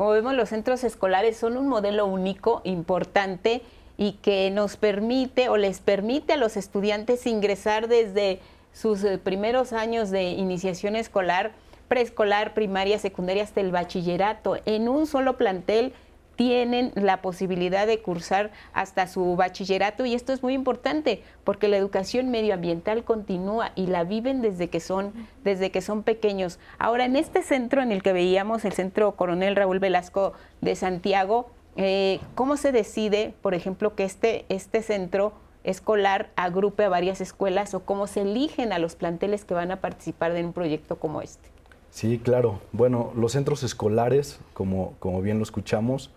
Como 0.00 0.12
vemos, 0.12 0.32
los 0.32 0.48
centros 0.48 0.82
escolares 0.82 1.36
son 1.36 1.58
un 1.58 1.68
modelo 1.68 2.06
único, 2.06 2.62
importante 2.64 3.60
y 3.98 4.12
que 4.12 4.50
nos 4.50 4.78
permite 4.78 5.50
o 5.50 5.58
les 5.58 5.80
permite 5.80 6.32
a 6.32 6.36
los 6.38 6.56
estudiantes 6.56 7.26
ingresar 7.26 7.86
desde 7.86 8.40
sus 8.72 9.04
eh, 9.04 9.18
primeros 9.18 9.74
años 9.74 10.10
de 10.10 10.30
iniciación 10.30 10.96
escolar, 10.96 11.52
preescolar, 11.88 12.54
primaria, 12.54 12.98
secundaria 12.98 13.42
hasta 13.42 13.60
el 13.60 13.72
bachillerato 13.72 14.56
en 14.64 14.88
un 14.88 15.06
solo 15.06 15.36
plantel 15.36 15.92
tienen 16.40 16.92
la 16.94 17.20
posibilidad 17.20 17.86
de 17.86 18.00
cursar 18.00 18.50
hasta 18.72 19.06
su 19.08 19.36
bachillerato 19.36 20.06
y 20.06 20.14
esto 20.14 20.32
es 20.32 20.42
muy 20.42 20.54
importante 20.54 21.22
porque 21.44 21.68
la 21.68 21.76
educación 21.76 22.30
medioambiental 22.30 23.04
continúa 23.04 23.72
y 23.74 23.88
la 23.88 24.04
viven 24.04 24.40
desde 24.40 24.68
que 24.68 24.80
son 24.80 25.12
desde 25.44 25.70
que 25.70 25.82
son 25.82 26.02
pequeños. 26.02 26.58
Ahora 26.78 27.04
en 27.04 27.16
este 27.16 27.42
centro 27.42 27.82
en 27.82 27.92
el 27.92 28.02
que 28.02 28.14
veíamos 28.14 28.64
el 28.64 28.72
Centro 28.72 29.16
Coronel 29.16 29.54
Raúl 29.54 29.80
Velasco 29.80 30.32
de 30.62 30.76
Santiago, 30.76 31.50
eh, 31.76 32.20
¿cómo 32.34 32.56
se 32.56 32.72
decide, 32.72 33.34
por 33.42 33.52
ejemplo, 33.52 33.94
que 33.94 34.04
este 34.04 34.46
este 34.48 34.80
centro 34.80 35.34
escolar 35.62 36.30
agrupe 36.36 36.84
a 36.84 36.88
varias 36.88 37.20
escuelas 37.20 37.74
o 37.74 37.80
cómo 37.80 38.06
se 38.06 38.22
eligen 38.22 38.72
a 38.72 38.78
los 38.78 38.96
planteles 38.96 39.44
que 39.44 39.52
van 39.52 39.72
a 39.72 39.82
participar 39.82 40.34
en 40.34 40.46
un 40.46 40.52
proyecto 40.54 40.96
como 40.96 41.20
este? 41.20 41.50
Sí, 41.90 42.18
claro. 42.18 42.60
Bueno, 42.72 43.12
los 43.14 43.32
centros 43.32 43.62
escolares, 43.62 44.40
como, 44.54 44.94
como 45.00 45.20
bien 45.20 45.36
lo 45.36 45.42
escuchamos, 45.42 46.10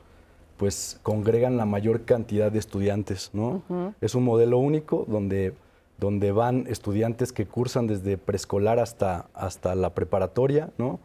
pues 0.57 0.99
congregan 1.03 1.57
la 1.57 1.65
mayor 1.65 2.05
cantidad 2.05 2.51
de 2.51 2.59
estudiantes, 2.59 3.31
¿no? 3.33 3.63
Es 4.01 4.15
un 4.15 4.23
modelo 4.23 4.59
único 4.59 5.05
donde, 5.07 5.53
donde 5.99 6.31
van 6.31 6.65
estudiantes 6.67 7.33
que 7.33 7.45
cursan 7.45 7.87
desde 7.87 8.17
preescolar 8.17 8.79
hasta, 8.79 9.27
hasta 9.33 9.75
la 9.75 9.93
preparatoria, 9.93 10.71
¿no? 10.77 10.99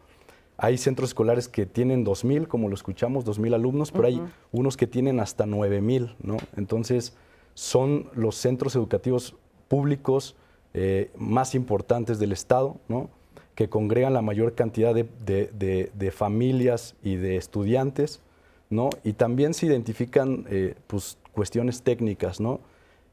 Hay 0.57 0.77
centros 0.77 1.11
escolares 1.11 1.47
que 1.47 1.65
tienen 1.65 2.05
2.000, 2.05 2.47
como 2.47 2.67
lo 2.67 2.75
escuchamos, 2.75 3.25
2.000 3.25 3.55
alumnos, 3.55 3.91
pero 3.91 4.07
hay 4.07 4.21
unos 4.51 4.75
que 4.75 4.87
tienen 4.87 5.19
hasta 5.21 5.45
9.000, 5.45 6.15
¿no? 6.21 6.37
Entonces, 6.57 7.15
son 7.53 8.09
los 8.13 8.35
centros 8.35 8.75
educativos 8.75 9.35
públicos 9.67 10.35
eh, 10.73 11.11
más 11.17 11.55
importantes 11.55 12.19
del 12.19 12.31
Estado, 12.31 12.77
¿no? 12.87 13.09
que 13.55 13.67
congregan 13.67 14.13
la 14.13 14.21
mayor 14.21 14.55
cantidad 14.55 14.95
de, 14.95 15.89
de 15.93 16.11
familias 16.11 16.95
y 17.03 17.17
de 17.17 17.35
estudiantes 17.35 18.21
¿no? 18.69 18.89
Y 19.03 19.13
también 19.13 19.53
se 19.53 19.65
identifican 19.65 20.45
eh, 20.49 20.75
pues, 20.87 21.17
cuestiones 21.33 21.81
técnicas, 21.81 22.39
¿no? 22.39 22.59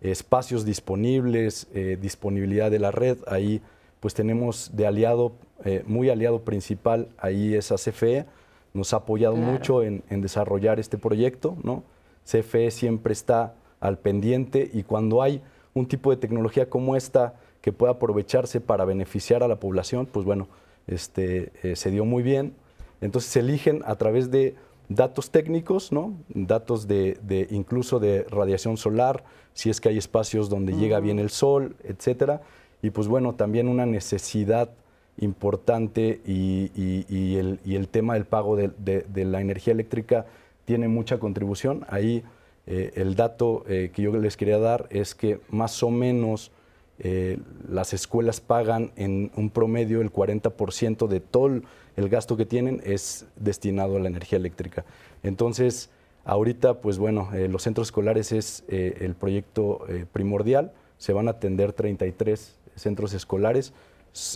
Espacios 0.00 0.64
disponibles, 0.64 1.68
eh, 1.74 1.96
disponibilidad 2.00 2.70
de 2.70 2.78
la 2.78 2.90
red. 2.90 3.18
Ahí 3.26 3.62
pues 4.00 4.12
tenemos 4.12 4.76
de 4.76 4.86
aliado, 4.86 5.32
eh, 5.64 5.82
muy 5.86 6.10
aliado 6.10 6.42
principal, 6.42 7.08
ahí 7.18 7.54
es 7.54 7.72
a 7.72 7.76
CFE. 7.76 8.26
Nos 8.74 8.92
ha 8.92 8.98
apoyado 8.98 9.36
mucho 9.36 9.82
en, 9.82 10.02
desarrollar 10.10 10.78
este 10.78 10.98
proyecto, 10.98 11.56
¿no? 11.62 11.82
CFE 12.24 12.70
siempre 12.70 13.14
está 13.14 13.54
al 13.80 13.98
pendiente 13.98 14.70
y 14.72 14.82
cuando 14.82 15.22
hay 15.22 15.40
un 15.72 15.86
tipo 15.86 16.10
de 16.10 16.18
tecnología 16.18 16.68
como 16.68 16.94
esta 16.94 17.36
que 17.62 17.72
pueda 17.72 17.92
aprovecharse 17.92 18.60
para 18.60 18.84
beneficiar 18.84 19.42
a 19.42 19.48
la 19.48 19.58
población, 19.58 20.04
pues 20.04 20.26
bueno, 20.26 20.48
este, 20.86 21.52
se 21.74 21.90
dio 21.90 22.04
muy 22.04 22.22
bien. 22.22 22.52
Entonces 23.00 23.30
se 23.30 23.40
eligen 23.40 23.82
a 23.86 23.96
través 23.96 24.30
de 24.30 24.56
datos 24.88 25.30
técnicos, 25.30 25.92
¿no? 25.92 26.14
datos 26.28 26.86
de, 26.86 27.48
incluso 27.50 27.98
de 27.98 28.24
radiación 28.24 28.76
solar, 28.76 29.24
si 29.54 29.70
es 29.70 29.80
que 29.80 29.88
hay 29.88 29.98
espacios 29.98 30.48
donde 30.48 30.74
llega 30.74 31.00
bien 31.00 31.18
el 31.18 31.30
sol, 31.30 31.76
etcétera. 31.84 32.42
Y 32.82 32.90
pues 32.90 33.08
bueno, 33.08 33.34
también 33.34 33.68
una 33.68 33.86
necesidad 33.86 34.70
importante 35.18 36.20
y, 36.26 37.36
el, 37.36 37.88
tema 37.88 38.14
del 38.14 38.26
pago 38.26 38.56
de, 38.56 39.24
la 39.24 39.40
energía 39.40 39.72
eléctrica 39.72 40.26
tiene 40.64 40.88
mucha 40.88 41.18
contribución. 41.18 41.86
Ahí 41.88 42.22
eh, 42.66 42.92
el 42.96 43.14
dato 43.14 43.64
eh, 43.68 43.90
que 43.94 44.02
yo 44.02 44.12
les 44.16 44.36
quería 44.36 44.58
dar 44.58 44.86
es 44.90 45.14
que 45.14 45.40
más 45.48 45.82
o 45.82 45.90
menos 45.90 46.50
eh, 46.98 47.38
las 47.68 47.92
escuelas 47.92 48.40
pagan 48.40 48.90
en 48.96 49.30
un 49.36 49.50
promedio 49.50 50.00
el 50.00 50.12
40% 50.12 51.06
de 51.06 51.20
todo 51.20 51.60
el 51.96 52.08
gasto 52.08 52.36
que 52.36 52.46
tienen 52.46 52.80
es 52.84 53.26
destinado 53.36 53.96
a 53.96 54.00
la 54.00 54.08
energía 54.08 54.38
eléctrica. 54.38 54.84
Entonces, 55.22 55.90
ahorita, 56.24 56.80
pues 56.80 56.98
bueno, 56.98 57.30
eh, 57.34 57.48
los 57.48 57.62
centros 57.62 57.88
escolares 57.88 58.32
es 58.32 58.64
eh, 58.68 58.98
el 59.00 59.14
proyecto 59.14 59.86
primordial, 60.12 60.72
se 60.98 61.12
van 61.12 61.28
a 61.28 61.32
atender 61.32 61.72
33 61.72 62.56
centros 62.74 63.12
escolares, 63.14 63.72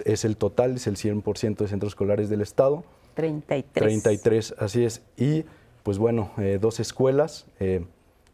es 0.05 0.25
el 0.25 0.37
total, 0.37 0.77
es 0.77 0.87
el 0.87 0.97
100% 0.97 1.57
de 1.57 1.69
centros 1.69 1.93
escolares 1.93 2.29
del 2.29 2.43
Estado. 2.43 2.85
33. 3.15 3.83
33, 3.83 4.55
así 4.59 4.85
es. 4.85 5.03
Y 5.17 5.45
pues 5.83 5.99
bueno, 5.99 6.33
dos 6.61 6.81
escuelas, 6.81 7.47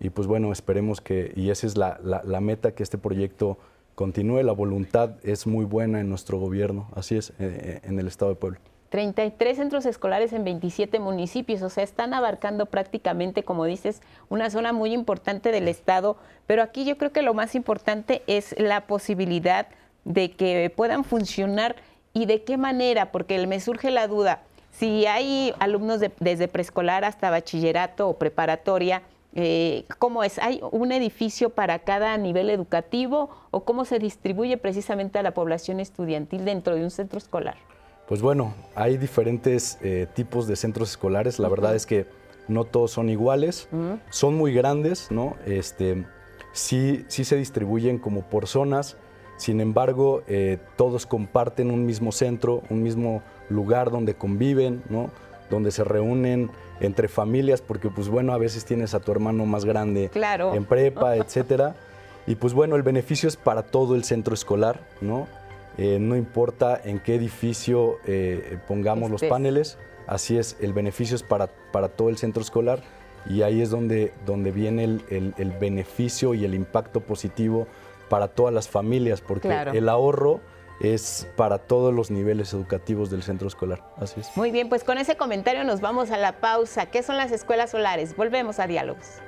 y 0.01 0.11
pues 0.11 0.27
bueno, 0.27 0.51
esperemos 0.51 1.01
que, 1.01 1.33
y 1.37 1.51
esa 1.51 1.67
es 1.69 1.77
la, 1.77 2.01
la 2.03 2.41
meta 2.41 2.73
que 2.73 2.83
este 2.83 2.99
proyecto 2.99 3.59
continúe. 3.97 4.43
La 4.45 4.53
voluntad 4.53 5.17
es 5.25 5.49
muy 5.49 5.65
buena 5.65 6.01
en 6.01 6.09
nuestro 6.09 6.39
gobierno, 6.39 6.89
así 6.95 7.17
es, 7.17 7.31
eh, 7.31 7.35
eh, 7.41 7.81
en 7.83 7.99
el 7.99 8.07
Estado 8.07 8.31
de 8.31 8.37
Puebla. 8.37 8.61
33 8.90 9.57
centros 9.57 9.87
escolares 9.87 10.33
en 10.33 10.44
27 10.44 11.01
municipios, 11.01 11.62
o 11.62 11.68
sea, 11.68 11.85
están 11.85 12.14
abarcando 12.14 12.66
prácticamente, 12.66 13.42
como 13.42 13.64
dices, 13.64 14.01
una 14.29 14.51
zona 14.51 14.72
muy 14.72 14.92
importante 14.92 15.53
del 15.53 15.68
estado, 15.68 16.16
pero 16.46 16.62
aquí 16.62 16.85
yo 16.85 16.96
creo 16.96 17.12
que 17.12 17.22
lo 17.22 17.35
más 17.35 17.55
importante 17.55 18.22
es 18.27 18.55
la 18.59 18.83
posibilidad 18.83 19.66
de 20.05 20.31
que 20.31 20.72
puedan 20.75 21.05
funcionar 21.05 21.77
y 22.12 22.27
de 22.27 22.44
qué 22.44 22.57
manera, 22.57 23.12
porque 23.12 23.44
me 23.46 23.61
surge 23.61 23.90
la 23.90 24.07
duda, 24.07 24.42
si 24.70 25.07
hay 25.07 25.55
alumnos 25.59 26.01
desde 26.20 26.49
preescolar 26.49 27.05
hasta 27.05 27.31
bachillerato 27.31 28.09
o 28.09 28.18
preparatoria, 28.18 29.03
eh, 29.38 29.85
¿Cómo 29.99 30.25
es? 30.25 30.38
¿Hay 30.38 30.61
un 30.72 30.92
edificio 30.92 31.51
para 31.51 31.81
cada 31.81 32.16
nivel 32.16 32.49
educativo 32.49 33.29
o 33.51 33.64
cómo 33.64 33.85
se 33.85 33.99
distribuye 33.99 34.57
precisamente 34.57 35.18
a 35.18 35.22
la 35.22 35.35
población 35.35 35.79
estudiantil 35.79 36.46
dentro 36.46 36.75
de 36.75 36.83
un 36.83 36.90
centro 36.90 37.18
escolar? 37.18 37.57
Pues 38.09 38.23
bueno, 38.23 38.55
hay 38.75 38.99
diferentes 38.99 39.79
eh, 39.83 40.07
tipos 40.14 40.47
de 40.47 40.57
centros 40.57 40.90
escolares. 40.90 41.38
La 41.38 41.49
verdad 41.49 41.75
es 41.75 41.87
que 41.87 42.07
no 42.49 42.64
todos 42.64 42.92
son 42.92 43.09
iguales. 43.09 43.69
Son 44.11 44.35
muy 44.35 44.53
grandes, 44.53 45.11
¿no? 45.11 45.37
Este, 45.45 46.07
sí, 46.53 47.05
sí 47.09 47.25
se 47.25 47.37
distribuyen 47.37 47.99
como 47.99 48.23
por 48.23 48.47
zonas. 48.47 48.97
Sin 49.37 49.61
embargo, 49.61 50.23
eh, 50.29 50.59
todos 50.77 51.05
comparten 51.05 51.71
un 51.71 51.85
mismo 51.85 52.12
centro, 52.12 52.62
un 52.71 52.83
mismo 52.83 53.23
lugar 53.51 53.90
donde 53.90 54.14
conviven, 54.14 54.83
¿no? 54.88 55.11
Donde 55.51 55.71
se 55.73 55.85
reúnen 55.85 56.51
entre 56.81 57.09
familias, 57.09 57.61
porque 57.61 57.90
pues 57.90 58.09
bueno, 58.09 58.33
a 58.33 58.38
veces 58.38 58.64
tienes 58.64 58.95
a 58.95 59.01
tu 59.01 59.12
hermano 59.12 59.45
más 59.47 59.64
grande 59.64 60.11
en 60.55 60.64
prepa, 60.64 61.16
etcétera. 61.16 61.75
Y 62.27 62.37
pues 62.37 62.55
bueno, 62.55 62.77
el 62.77 62.83
beneficio 62.83 63.29
es 63.29 63.37
para 63.37 63.62
todo 63.62 63.95
el 63.95 64.05
centro 64.05 64.33
escolar, 64.33 64.81
¿no? 65.01 65.27
Eh, 65.79 65.99
no 66.01 66.17
importa 66.17 66.81
en 66.83 67.01
qué 67.01 67.15
edificio 67.15 67.99
eh, 68.07 68.59
pongamos 68.67 69.11
los 69.11 69.23
paneles, 69.25 69.79
así 70.07 70.39
es, 70.39 70.57
el 70.61 70.73
beneficio 70.73 71.17
es 71.17 71.23
para, 71.23 71.49
para 71.71 71.89
todo 71.89 72.09
el 72.09 72.17
centro 72.17 72.43
escolar 72.43 72.83
y 73.29 73.43
ahí 73.43 73.61
es 73.61 73.71
donde, 73.71 74.12
donde 74.25 74.53
viene 74.53 74.85
el, 74.85 75.35
el, 75.37 75.53
beneficio 75.53 76.33
y 76.35 76.45
el 76.45 76.55
impacto 76.55 77.01
positivo 77.01 77.67
para 78.09 78.29
todas 78.29 78.55
las 78.55 78.69
familias, 78.69 79.21
porque 79.21 79.49
el 79.75 79.89
ahorro 79.89 80.41
es 80.81 81.27
para 81.37 81.59
todos 81.59 81.93
los 81.93 82.11
niveles 82.11 82.53
educativos 82.53 83.11
del 83.11 83.23
centro 83.23 83.49
escolar. 83.49 83.83
Así 83.97 84.21
es. 84.21 84.37
Muy 84.37 84.51
bien, 84.51 84.69
pues 84.69 84.85
con 84.85 84.99
ese 84.99 85.17
comentario 85.17 85.65
nos 85.65 85.81
vamos 85.81 86.11
a 86.11 86.19
la 86.19 86.41
pausa. 86.41 86.87
¿Qué 86.87 87.03
son 87.03 87.17
las 87.17 87.33
escuelas 87.33 87.71
solares? 87.71 88.17
Volvemos 88.17 88.61
a 88.61 88.67
diálogos. 88.67 89.21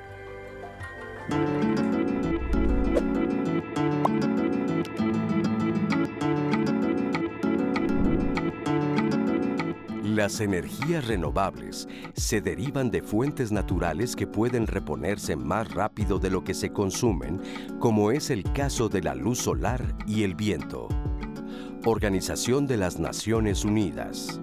Las 10.19 10.41
energías 10.41 11.07
renovables 11.07 11.87
se 12.13 12.41
derivan 12.41 12.91
de 12.91 13.01
fuentes 13.01 13.53
naturales 13.53 14.17
que 14.17 14.27
pueden 14.27 14.67
reponerse 14.67 15.37
más 15.37 15.73
rápido 15.73 16.19
de 16.19 16.29
lo 16.29 16.43
que 16.43 16.53
se 16.53 16.73
consumen, 16.73 17.41
como 17.79 18.11
es 18.11 18.29
el 18.29 18.43
caso 18.51 18.89
de 18.89 19.01
la 19.01 19.15
luz 19.15 19.39
solar 19.39 19.95
y 20.05 20.23
el 20.23 20.35
viento. 20.35 20.89
Organización 21.85 22.67
de 22.67 22.75
las 22.75 22.99
Naciones 22.99 23.63
Unidas. 23.63 24.41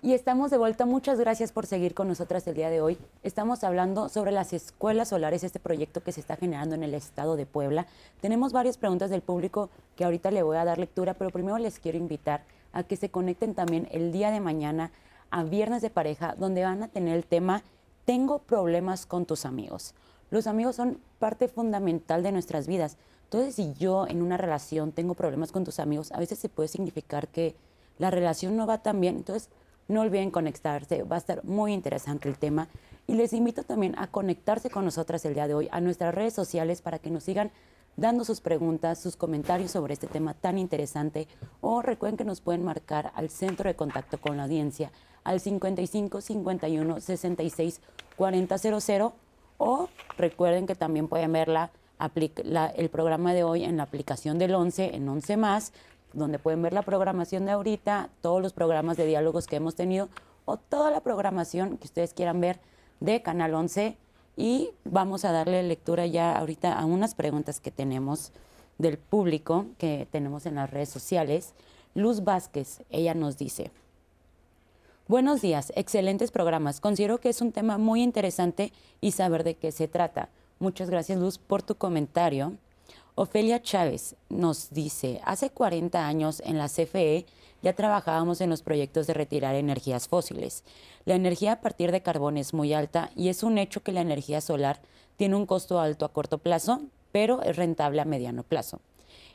Y 0.00 0.12
estamos 0.12 0.52
de 0.52 0.58
vuelta. 0.58 0.86
Muchas 0.86 1.18
gracias 1.18 1.50
por 1.50 1.66
seguir 1.66 1.92
con 1.92 2.06
nosotras 2.06 2.46
el 2.46 2.54
día 2.54 2.70
de 2.70 2.80
hoy. 2.80 2.96
Estamos 3.24 3.64
hablando 3.64 4.08
sobre 4.08 4.30
las 4.30 4.52
escuelas 4.52 5.08
solares, 5.08 5.42
este 5.42 5.58
proyecto 5.58 6.04
que 6.04 6.12
se 6.12 6.20
está 6.20 6.36
generando 6.36 6.76
en 6.76 6.84
el 6.84 6.94
estado 6.94 7.34
de 7.34 7.46
Puebla. 7.46 7.88
Tenemos 8.20 8.52
varias 8.52 8.78
preguntas 8.78 9.10
del 9.10 9.22
público 9.22 9.70
que 9.96 10.04
ahorita 10.04 10.30
le 10.30 10.44
voy 10.44 10.56
a 10.56 10.64
dar 10.64 10.78
lectura, 10.78 11.14
pero 11.14 11.30
primero 11.30 11.58
les 11.58 11.80
quiero 11.80 11.98
invitar 11.98 12.44
a 12.72 12.84
que 12.84 12.94
se 12.94 13.10
conecten 13.10 13.56
también 13.56 13.88
el 13.90 14.12
día 14.12 14.30
de 14.30 14.38
mañana 14.38 14.92
a 15.30 15.42
Viernes 15.42 15.82
de 15.82 15.90
Pareja, 15.90 16.36
donde 16.38 16.62
van 16.62 16.84
a 16.84 16.88
tener 16.88 17.16
el 17.16 17.24
tema 17.24 17.64
Tengo 18.04 18.38
problemas 18.38 19.04
con 19.04 19.26
tus 19.26 19.44
amigos. 19.44 19.94
Los 20.30 20.46
amigos 20.46 20.76
son 20.76 21.00
parte 21.18 21.48
fundamental 21.48 22.22
de 22.22 22.30
nuestras 22.30 22.68
vidas. 22.68 22.98
Entonces, 23.24 23.56
si 23.56 23.74
yo 23.74 24.06
en 24.06 24.22
una 24.22 24.36
relación 24.36 24.92
tengo 24.92 25.14
problemas 25.14 25.50
con 25.50 25.64
tus 25.64 25.80
amigos, 25.80 26.12
a 26.12 26.20
veces 26.20 26.38
se 26.38 26.48
puede 26.48 26.68
significar 26.68 27.26
que 27.26 27.56
la 27.98 28.12
relación 28.12 28.56
no 28.56 28.64
va 28.64 28.78
tan 28.78 29.00
bien. 29.00 29.16
Entonces, 29.16 29.50
no 29.88 30.02
olviden 30.02 30.30
conectarse, 30.30 31.02
va 31.02 31.16
a 31.16 31.18
estar 31.18 31.44
muy 31.44 31.72
interesante 31.72 32.28
el 32.28 32.38
tema. 32.38 32.68
Y 33.06 33.14
les 33.14 33.32
invito 33.32 33.62
también 33.62 33.98
a 33.98 34.06
conectarse 34.06 34.70
con 34.70 34.84
nosotras 34.84 35.24
el 35.24 35.34
día 35.34 35.48
de 35.48 35.54
hoy 35.54 35.68
a 35.72 35.80
nuestras 35.80 36.14
redes 36.14 36.34
sociales 36.34 36.82
para 36.82 36.98
que 36.98 37.10
nos 37.10 37.24
sigan 37.24 37.50
dando 37.96 38.24
sus 38.24 38.40
preguntas, 38.40 39.00
sus 39.00 39.16
comentarios 39.16 39.72
sobre 39.72 39.94
este 39.94 40.06
tema 40.06 40.34
tan 40.34 40.58
interesante. 40.58 41.26
O 41.60 41.82
recuerden 41.82 42.18
que 42.18 42.24
nos 42.24 42.40
pueden 42.40 42.64
marcar 42.64 43.12
al 43.14 43.30
centro 43.30 43.68
de 43.68 43.76
contacto 43.76 44.20
con 44.20 44.36
la 44.36 44.44
audiencia 44.44 44.92
al 45.24 45.40
55 45.40 46.20
51 46.20 47.00
66 47.00 47.80
4000 48.16 49.12
o 49.58 49.88
recuerden 50.16 50.66
que 50.66 50.74
también 50.74 51.08
pueden 51.08 51.32
verla 51.32 51.70
el 52.76 52.88
programa 52.90 53.34
de 53.34 53.42
hoy 53.42 53.64
en 53.64 53.76
la 53.76 53.82
aplicación 53.82 54.38
del 54.38 54.54
11, 54.54 54.94
en 54.94 55.08
11 55.08 55.36
más, 55.36 55.72
donde 56.12 56.38
pueden 56.38 56.62
ver 56.62 56.72
la 56.72 56.82
programación 56.82 57.46
de 57.46 57.52
ahorita, 57.52 58.10
todos 58.20 58.42
los 58.42 58.52
programas 58.52 58.96
de 58.96 59.06
diálogos 59.06 59.46
que 59.46 59.56
hemos 59.56 59.74
tenido 59.74 60.08
o 60.44 60.56
toda 60.56 60.90
la 60.90 61.00
programación 61.00 61.76
que 61.76 61.86
ustedes 61.86 62.14
quieran 62.14 62.40
ver 62.40 62.60
de 63.00 63.22
Canal 63.22 63.54
11. 63.54 63.96
Y 64.36 64.70
vamos 64.84 65.24
a 65.24 65.32
darle 65.32 65.62
lectura 65.62 66.06
ya 66.06 66.36
ahorita 66.38 66.78
a 66.78 66.84
unas 66.84 67.14
preguntas 67.14 67.60
que 67.60 67.70
tenemos 67.70 68.32
del 68.78 68.96
público 68.96 69.66
que 69.78 70.06
tenemos 70.10 70.46
en 70.46 70.54
las 70.54 70.70
redes 70.70 70.88
sociales. 70.88 71.54
Luz 71.94 72.22
Vázquez, 72.22 72.82
ella 72.90 73.14
nos 73.14 73.36
dice, 73.36 73.72
buenos 75.08 75.40
días, 75.40 75.72
excelentes 75.74 76.30
programas. 76.30 76.80
Considero 76.80 77.18
que 77.18 77.28
es 77.28 77.40
un 77.40 77.52
tema 77.52 77.76
muy 77.76 78.02
interesante 78.02 78.72
y 79.00 79.12
saber 79.12 79.42
de 79.42 79.56
qué 79.56 79.72
se 79.72 79.88
trata. 79.88 80.28
Muchas 80.60 80.88
gracias, 80.88 81.18
Luz, 81.18 81.38
por 81.38 81.62
tu 81.62 81.74
comentario. 81.74 82.54
Ofelia 83.18 83.60
Chávez 83.60 84.14
nos 84.28 84.70
dice, 84.70 85.20
hace 85.24 85.50
40 85.50 86.06
años 86.06 86.40
en 86.46 86.56
la 86.56 86.68
CFE 86.68 87.26
ya 87.62 87.72
trabajábamos 87.72 88.40
en 88.40 88.48
los 88.48 88.62
proyectos 88.62 89.08
de 89.08 89.14
retirar 89.14 89.56
energías 89.56 90.06
fósiles. 90.06 90.62
La 91.04 91.16
energía 91.16 91.54
a 91.54 91.60
partir 91.60 91.90
de 91.90 92.00
carbón 92.00 92.36
es 92.36 92.54
muy 92.54 92.72
alta 92.72 93.10
y 93.16 93.28
es 93.28 93.42
un 93.42 93.58
hecho 93.58 93.82
que 93.82 93.90
la 93.90 94.02
energía 94.02 94.40
solar 94.40 94.80
tiene 95.16 95.34
un 95.34 95.46
costo 95.46 95.80
alto 95.80 96.04
a 96.04 96.12
corto 96.12 96.38
plazo, 96.38 96.80
pero 97.10 97.42
es 97.42 97.56
rentable 97.56 98.00
a 98.00 98.04
mediano 98.04 98.44
plazo. 98.44 98.78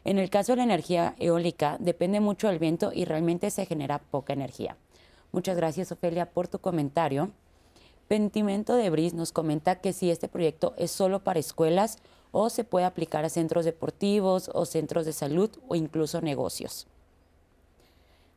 En 0.05 0.17
el 0.17 0.29
caso 0.29 0.53
de 0.53 0.57
la 0.59 0.63
energía 0.63 1.13
eólica, 1.19 1.75
depende 1.81 2.21
mucho 2.21 2.47
del 2.47 2.59
viento 2.59 2.93
y 2.93 3.03
realmente 3.03 3.51
se 3.51 3.65
genera 3.65 3.99
poca 3.99 4.31
energía. 4.31 4.77
Muchas 5.33 5.57
gracias, 5.57 5.91
Ofelia, 5.91 6.31
por 6.31 6.47
tu 6.47 6.59
comentario. 6.59 7.31
Pentimento 8.07 8.77
de 8.77 8.89
Bris 8.89 9.13
nos 9.13 9.33
comenta 9.33 9.81
que 9.81 9.91
si 9.91 10.09
este 10.09 10.29
proyecto 10.29 10.73
es 10.77 10.91
solo 10.91 11.21
para 11.21 11.41
escuelas 11.41 11.97
o 12.33 12.49
se 12.49 12.65
puede 12.65 12.85
aplicar 12.85 13.23
a 13.23 13.29
centros 13.29 13.63
deportivos 13.63 14.49
o 14.53 14.65
centros 14.65 15.05
de 15.05 15.13
salud 15.13 15.51
o 15.69 15.75
incluso 15.75 16.19
negocios. 16.19 16.87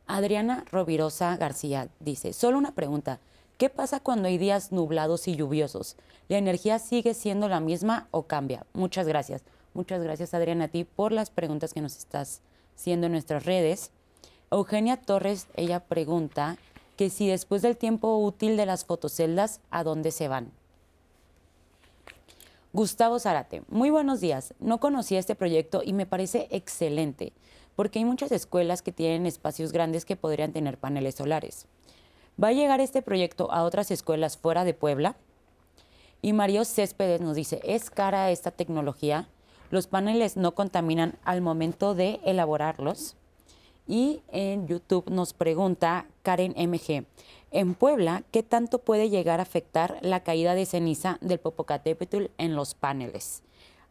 Adriana 0.05 0.63
Rovirosa 0.71 1.35
García 1.35 1.89
dice, 1.99 2.31
solo 2.31 2.57
una 2.57 2.75
pregunta, 2.75 3.19
¿qué 3.57 3.69
pasa 3.69 3.99
cuando 3.99 4.29
hay 4.29 4.37
días 4.37 4.71
nublados 4.71 5.27
y 5.27 5.35
lluviosos? 5.35 5.97
¿La 6.29 6.37
energía 6.37 6.79
sigue 6.79 7.13
siendo 7.13 7.49
la 7.49 7.59
misma 7.59 8.07
o 8.11 8.23
cambia? 8.23 8.65
Muchas 8.73 9.07
gracias. 9.07 9.41
Muchas 9.73 10.01
gracias 10.01 10.33
Adriana 10.33 10.65
a 10.65 10.67
ti 10.69 10.85
por 10.85 11.11
las 11.11 11.29
preguntas 11.29 11.73
que 11.73 11.81
nos 11.81 11.97
estás 11.97 12.41
haciendo 12.77 13.07
en 13.07 13.13
nuestras 13.13 13.45
redes. 13.45 13.91
Eugenia 14.51 14.97
Torres, 14.97 15.47
ella 15.55 15.81
pregunta, 15.81 16.57
que 16.95 17.09
si 17.09 17.27
después 17.27 17.63
del 17.63 17.77
tiempo 17.77 18.15
útil 18.17 18.57
de 18.57 18.65
las 18.67 18.85
fotoceldas, 18.85 19.59
¿a 19.71 19.83
dónde 19.83 20.11
se 20.11 20.27
van? 20.27 20.51
Gustavo 22.77 23.17
Zarate, 23.17 23.63
muy 23.69 23.89
buenos 23.89 24.21
días. 24.21 24.53
No 24.59 24.79
conocía 24.79 25.17
este 25.17 25.33
proyecto 25.33 25.81
y 25.83 25.93
me 25.93 26.05
parece 26.05 26.47
excelente, 26.51 27.33
porque 27.75 27.97
hay 27.97 28.05
muchas 28.05 28.31
escuelas 28.31 28.83
que 28.83 28.91
tienen 28.91 29.25
espacios 29.25 29.71
grandes 29.71 30.05
que 30.05 30.15
podrían 30.15 30.53
tener 30.53 30.77
paneles 30.77 31.15
solares. 31.15 31.65
¿Va 32.39 32.49
a 32.49 32.53
llegar 32.53 32.79
este 32.79 33.01
proyecto 33.01 33.51
a 33.51 33.63
otras 33.63 33.89
escuelas 33.89 34.37
fuera 34.37 34.63
de 34.63 34.75
Puebla? 34.75 35.15
Y 36.21 36.33
Mario 36.33 36.65
Céspedes 36.65 37.19
nos 37.19 37.35
dice, 37.35 37.61
¿es 37.63 37.89
cara 37.89 38.29
esta 38.29 38.51
tecnología? 38.51 39.27
¿Los 39.71 39.87
paneles 39.87 40.37
no 40.37 40.53
contaminan 40.53 41.17
al 41.23 41.41
momento 41.41 41.95
de 41.95 42.19
elaborarlos? 42.25 43.15
Y 43.87 44.21
en 44.27 44.67
YouTube 44.67 45.09
nos 45.09 45.33
pregunta 45.33 46.05
Karen 46.27 46.55
MG, 46.57 47.05
en 47.51 47.73
Puebla, 47.73 48.23
¿qué 48.31 48.43
tanto 48.43 48.79
puede 48.79 49.09
llegar 49.09 49.39
a 49.39 49.43
afectar 49.43 49.97
la 50.01 50.23
caída 50.23 50.55
de 50.55 50.65
ceniza 50.65 51.17
del 51.21 51.39
Popocatépetl 51.39 52.25
en 52.37 52.53
los 52.53 52.73
paneles? 52.73 53.43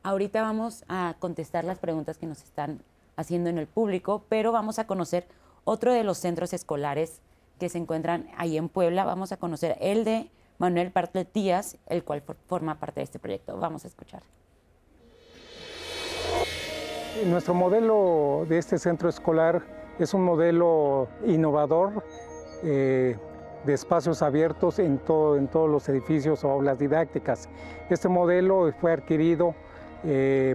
Ahorita 0.02 0.42
vamos 0.42 0.84
a 0.86 1.16
contestar 1.18 1.64
las 1.64 1.78
preguntas 1.78 2.18
que 2.18 2.26
nos 2.26 2.42
están 2.42 2.82
haciendo 3.16 3.48
en 3.48 3.56
el 3.56 3.66
público, 3.66 4.22
pero 4.28 4.52
vamos 4.52 4.78
a 4.78 4.86
conocer 4.86 5.26
otro 5.64 5.94
de 5.94 6.04
los 6.04 6.18
centros 6.18 6.52
escolares 6.52 7.22
que 7.58 7.70
se 7.70 7.78
encuentran 7.78 8.28
ahí 8.36 8.58
en 8.58 8.68
Puebla. 8.68 9.06
Vamos 9.06 9.32
a 9.32 9.38
conocer 9.38 9.78
el 9.80 10.04
de 10.04 10.28
Manuel 10.58 10.90
Bartlett 10.90 11.32
Díaz, 11.32 11.78
el 11.86 12.04
cual 12.04 12.22
forma 12.48 12.78
parte 12.78 13.00
de 13.00 13.04
este 13.04 13.18
proyecto. 13.18 13.56
Vamos 13.56 13.86
a 13.86 13.88
escuchar. 13.88 14.22
Nuestro 17.24 17.54
modelo 17.54 18.44
de 18.46 18.58
este 18.58 18.78
centro 18.78 19.08
escolar 19.08 19.62
Es 19.98 20.12
un 20.12 20.22
modelo 20.22 21.08
innovador 21.24 22.04
eh, 22.64 23.16
de 23.64 23.74
espacios 23.74 24.22
abiertos 24.22 24.78
en, 24.78 24.98
todo, 24.98 25.36
en 25.36 25.48
todos 25.48 25.68
los 25.68 25.88
edificios 25.88 26.44
o 26.44 26.50
aulas 26.50 26.78
didácticas. 26.78 27.48
Este 27.90 28.08
modelo 28.08 28.72
fue 28.80 28.92
adquirido 28.92 29.54
eh, 30.04 30.54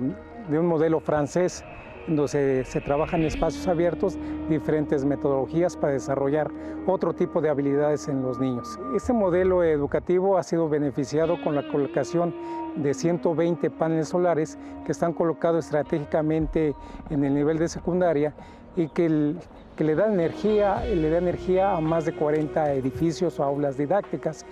de 0.50 0.60
un 0.60 0.66
modelo 0.66 1.00
francés 1.00 1.64
donde 2.08 2.64
se, 2.66 2.82
trabajan 2.82 3.22
en 3.22 3.28
espacios 3.28 3.68
abiertos 3.68 4.18
diferentes 4.50 5.06
metodologías 5.06 5.78
para 5.78 5.94
desarrollar 5.94 6.50
otro 6.88 7.14
tipo 7.14 7.42
de 7.42 7.50
habilidades 7.50 8.08
en 8.08 8.22
los 8.22 8.40
niños. 8.40 8.80
Este 8.96 9.14
modelo 9.14 9.64
educativo 9.64 10.38
ha 10.38 10.44
sido 10.44 10.68
beneficiado 10.68 11.42
con 11.44 11.56
la 11.56 11.68
colocación 11.68 12.34
de 12.76 12.94
120 12.94 13.70
paneles 13.70 14.10
solares 14.10 14.58
que 14.86 14.92
están 14.92 15.14
colocados 15.14 15.66
estratégicamente 15.66 16.76
en 17.10 17.24
el 17.24 17.34
nivel 17.34 17.60
de 17.60 17.68
secundaria 17.68 18.34
y 18.76 18.88
que, 18.88 19.36
que 19.82 19.86
le, 19.86 19.96
da 19.96 20.14
energía, 20.14 20.86
le 20.86 21.10
da 21.10 21.18
energía 21.18 21.76
a 21.76 21.82
más 21.82 22.06
de 22.06 22.14
40 22.14 22.74
edificios 22.74 23.40
o 23.40 23.44
aulas 23.44 23.78
didácticas. 23.78 24.46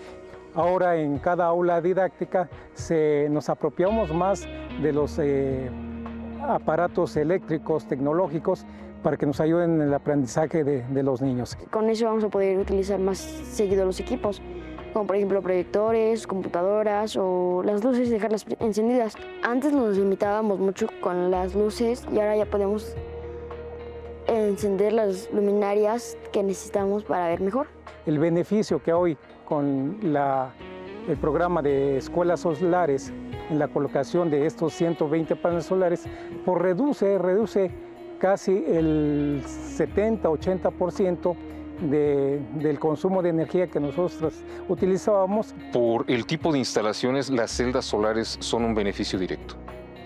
Ahora 0.56 0.96
en 0.96 1.20
cada 1.20 1.46
aula 1.46 1.82
didáctica 1.82 2.50
se, 2.74 3.28
nos 3.30 3.48
apropiamos 3.48 4.12
más 4.12 4.48
de 4.82 4.92
los 4.92 5.20
eh, 5.20 5.70
aparatos 6.42 7.16
eléctricos, 7.16 7.88
tecnológicos, 7.88 8.66
para 9.04 9.18
que 9.18 9.28
nos 9.28 9.40
ayuden 9.40 9.76
en 9.76 9.82
el 9.90 9.94
aprendizaje 9.94 10.64
de, 10.64 11.04
los 11.04 11.22
niños. 11.22 11.56
Con 11.70 11.92
eso 11.92 12.06
vamos 12.06 12.24
a 12.24 12.30
poder 12.30 12.58
utilizar 12.58 13.00
más 13.00 13.20
seguido 13.20 13.86
los 13.86 14.00
equipos, 14.00 14.42
como 14.94 15.06
por 15.06 15.16
ejemplo 15.16 15.44
proyectores, 15.44 16.26
computadoras 16.26 17.16
o 17.18 17.62
las 17.64 17.84
luces 17.84 18.10
dejarlas 18.10 18.48
encendidas. 18.60 19.14
Antes 19.44 19.74
nos 19.74 19.96
limitábamos 19.96 20.58
mucho 20.58 20.88
con 21.02 21.30
las 21.30 21.54
luces 21.54 22.04
y 22.12 22.18
ahora 22.18 22.36
ya 22.36 22.48
podemos 22.48 22.96
encender 24.30 24.94
las 24.94 25.30
luminarias 25.34 26.18
que 26.32 26.44
necesitamos 26.44 27.04
para 27.04 27.28
ver 27.28 27.42
mejor. 27.42 27.68
El 28.06 28.20
beneficio 28.20 28.82
que 28.82 28.94
hoy 28.94 29.18
con 29.46 30.00
el 30.04 31.18
programa 31.18 31.62
de 31.62 31.98
escuelas 31.98 32.42
solares 32.42 33.12
en 33.50 33.60
la 33.60 33.68
colocación 33.68 34.30
de 34.30 34.46
estos 34.46 34.74
120 34.74 35.36
paneles 35.36 35.66
solares, 35.66 36.04
pues 36.46 36.62
reduce, 36.62 37.18
reduce 37.18 37.72
casi 38.20 38.64
el 38.68 39.42
70-80% 39.44 41.36
de, 41.82 42.40
del 42.56 42.80
consumo 42.80 43.22
de 43.22 43.30
energía 43.30 43.68
que 43.68 43.80
nosotros 43.80 44.34
utilizábamos. 44.68 45.56
Por 45.72 46.06
el 46.08 46.26
tipo 46.26 46.52
de 46.52 46.60
instalaciones, 46.60 47.30
las 47.30 47.52
celdas 47.52 47.86
solares 47.86 48.38
son 48.40 48.66
un 48.66 48.76
beneficio 48.76 49.18
directo. 49.18 49.56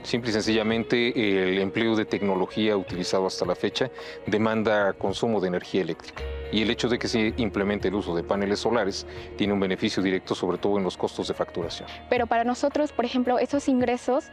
Simple 0.03 0.31
y 0.31 0.33
sencillamente 0.33 1.49
el 1.49 1.59
empleo 1.59 1.95
de 1.95 2.05
tecnología 2.05 2.75
utilizado 2.75 3.25
hasta 3.25 3.45
la 3.45 3.55
fecha 3.55 3.89
demanda 4.27 4.93
consumo 4.93 5.39
de 5.39 5.47
energía 5.47 5.81
eléctrica. 5.81 6.23
Y 6.51 6.61
el 6.61 6.69
hecho 6.69 6.89
de 6.89 6.99
que 6.99 7.07
se 7.07 7.33
implemente 7.37 7.87
el 7.87 7.95
uso 7.95 8.13
de 8.13 8.23
paneles 8.23 8.59
solares 8.59 9.07
tiene 9.37 9.53
un 9.53 9.61
beneficio 9.61 10.03
directo 10.03 10.35
sobre 10.35 10.57
todo 10.57 10.77
en 10.77 10.83
los 10.83 10.97
costos 10.97 11.29
de 11.29 11.33
facturación. 11.33 11.87
Pero 12.09 12.27
para 12.27 12.43
nosotros, 12.43 12.91
por 12.91 13.05
ejemplo, 13.05 13.39
esos 13.39 13.69
ingresos 13.69 14.25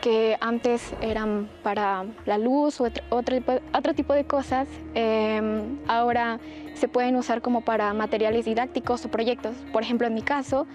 que 0.00 0.36
antes 0.40 0.92
eran 1.00 1.48
para 1.62 2.04
la 2.26 2.36
luz 2.36 2.80
o 2.80 2.84
otro, 2.84 3.36
otro 3.72 3.94
tipo 3.94 4.12
de 4.12 4.24
cosas, 4.24 4.68
em, 4.94 5.78
ahora 5.86 6.40
se 6.74 6.88
pueden 6.88 7.16
usar 7.16 7.40
como 7.40 7.62
para 7.62 7.94
materiales 7.94 8.44
didácticos 8.44 9.04
o 9.04 9.10
proyectos. 9.10 9.54
Por 9.72 9.82
ejemplo, 9.82 10.08
en 10.08 10.14
mi 10.14 10.22
caso, 10.22 10.66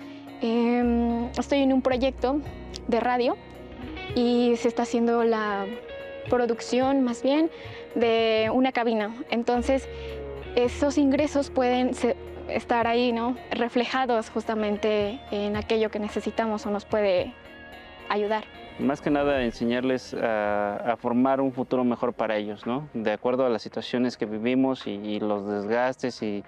em, 0.42 1.30
estoy 1.38 1.60
en 1.60 1.74
un 1.74 1.82
proyecto 1.82 2.42
de 2.88 3.00
radio 3.02 3.36
y 4.16 4.56
se 4.58 4.68
está 4.68 4.84
haciendo 4.84 5.24
la 5.24 5.66
producción 6.30 7.04
más 7.04 7.24
bien 7.24 7.50
de 7.96 8.50
una 8.54 8.72
cabina. 8.72 9.16
Entonces, 9.30 9.88
esos 10.56 10.98
ingresos 10.98 11.50
pueden 11.50 11.92
estar 12.48 12.88
ahí, 12.88 13.12
¿no? 13.12 13.36
Reflejados 13.52 14.30
justamente 14.30 15.20
en 15.32 15.56
aquello 15.56 15.90
que 15.90 16.00
necesitamos 16.00 16.66
o 16.66 16.72
nos 16.72 16.86
puede 16.86 17.34
ayudar. 18.10 18.44
Más 18.80 19.02
que 19.02 19.10
nada 19.10 19.44
enseñarles 19.44 20.14
a, 20.14 20.96
formar 21.00 21.42
un 21.42 21.52
futuro 21.52 21.84
mejor 21.84 22.14
para 22.14 22.38
ellos, 22.38 22.66
¿no? 22.66 22.88
De 22.94 23.12
acuerdo 23.12 23.46
a 23.46 23.50
las 23.50 23.62
situaciones 23.62 24.18
que 24.18 24.26
vivimos 24.26 24.88
y, 24.88 24.92
y 24.92 25.20
los 25.20 25.46
desgastes 25.48 26.24
y, 26.24 26.44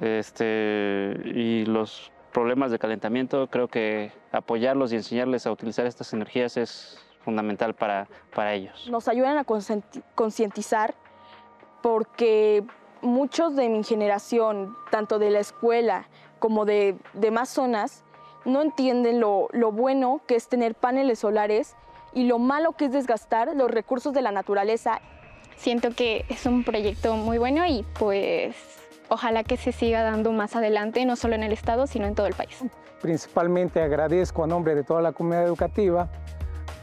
este, 0.00 1.16
y 1.24 1.64
los 1.64 2.12
problemas 2.32 2.70
de 2.70 2.78
calentamiento, 2.78 3.48
creo 3.48 3.68
que 3.68 4.12
apoyarlos 4.32 4.92
y 4.92 4.96
enseñarles 4.96 5.46
a 5.46 5.52
utilizar 5.52 5.86
estas 5.86 6.12
energías 6.12 6.56
es 6.56 6.98
fundamental 7.24 7.74
para, 7.74 8.08
para 8.34 8.54
ellos. 8.54 8.88
Nos 8.90 9.08
ayudan 9.08 9.38
a 9.38 9.44
concientizar 9.44 10.94
porque 11.82 12.64
muchos 13.02 13.56
de 13.56 13.68
mi 13.68 13.84
generación, 13.84 14.76
tanto 14.90 15.18
de 15.18 15.30
la 15.30 15.40
escuela 15.40 16.08
como 16.38 16.64
de 16.64 16.96
demás 17.12 17.48
zonas, 17.50 18.04
no 18.44 18.62
entienden 18.62 19.20
lo, 19.20 19.48
lo 19.52 19.72
bueno 19.72 20.22
que 20.26 20.36
es 20.36 20.48
tener 20.48 20.74
paneles 20.74 21.18
solares 21.18 21.76
y 22.14 22.24
lo 22.24 22.38
malo 22.38 22.72
que 22.72 22.86
es 22.86 22.92
desgastar 22.92 23.54
los 23.54 23.70
recursos 23.70 24.14
de 24.14 24.22
la 24.22 24.32
naturaleza. 24.32 25.00
Siento 25.56 25.90
que 25.90 26.24
es 26.28 26.46
un 26.46 26.64
proyecto 26.64 27.16
muy 27.16 27.36
bueno 27.36 27.66
y 27.66 27.84
pues 27.98 28.79
ojalá 29.10 29.44
que 29.44 29.56
se 29.56 29.72
siga 29.72 30.02
dando 30.02 30.32
más 30.32 30.56
adelante, 30.56 31.04
no 31.04 31.16
solo 31.16 31.34
en 31.34 31.42
el 31.42 31.52
Estado, 31.52 31.86
sino 31.86 32.06
en 32.06 32.14
todo 32.14 32.26
el 32.26 32.34
país. 32.34 32.64
Principalmente 33.02 33.82
agradezco 33.82 34.44
a 34.44 34.46
nombre 34.46 34.74
de 34.74 34.84
toda 34.84 35.02
la 35.02 35.12
comunidad 35.12 35.44
educativa 35.44 36.08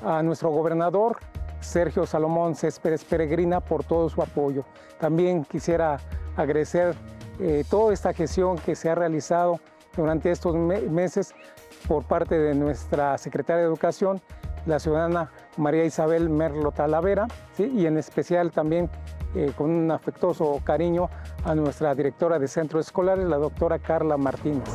a 0.05 0.21
nuestro 0.21 0.49
gobernador, 0.49 1.17
Sergio 1.59 2.05
Salomón 2.05 2.55
Céspedes 2.55 3.03
Peregrina, 3.03 3.59
por 3.61 3.83
todo 3.83 4.09
su 4.09 4.21
apoyo. 4.21 4.63
También 4.99 5.43
quisiera 5.43 5.97
agradecer 6.35 6.95
eh, 7.39 7.63
toda 7.69 7.93
esta 7.93 8.13
gestión 8.13 8.57
que 8.57 8.75
se 8.75 8.89
ha 8.89 8.95
realizado 8.95 9.59
durante 9.95 10.31
estos 10.31 10.55
meses 10.55 11.33
por 11.87 12.03
parte 12.03 12.37
de 12.37 12.53
nuestra 12.53 13.17
secretaria 13.17 13.61
de 13.61 13.67
Educación, 13.67 14.21
la 14.65 14.79
ciudadana 14.79 15.31
María 15.55 15.85
Isabel 15.85 16.29
Merlo 16.29 16.71
Talavera, 16.71 17.27
y 17.57 17.85
en 17.85 17.97
especial 17.97 18.51
también 18.51 18.89
eh, 19.37 19.51
con 19.55 19.69
un 19.69 19.91
afectuoso 19.91 20.59
cariño 20.63 21.09
a 21.45 21.53
nuestra 21.53 21.93
directora 21.93 22.39
de 22.39 22.47
centros 22.47 22.87
escolares, 22.87 23.25
la 23.25 23.37
doctora 23.37 23.77
Carla 23.77 24.17
Martínez. 24.17 24.67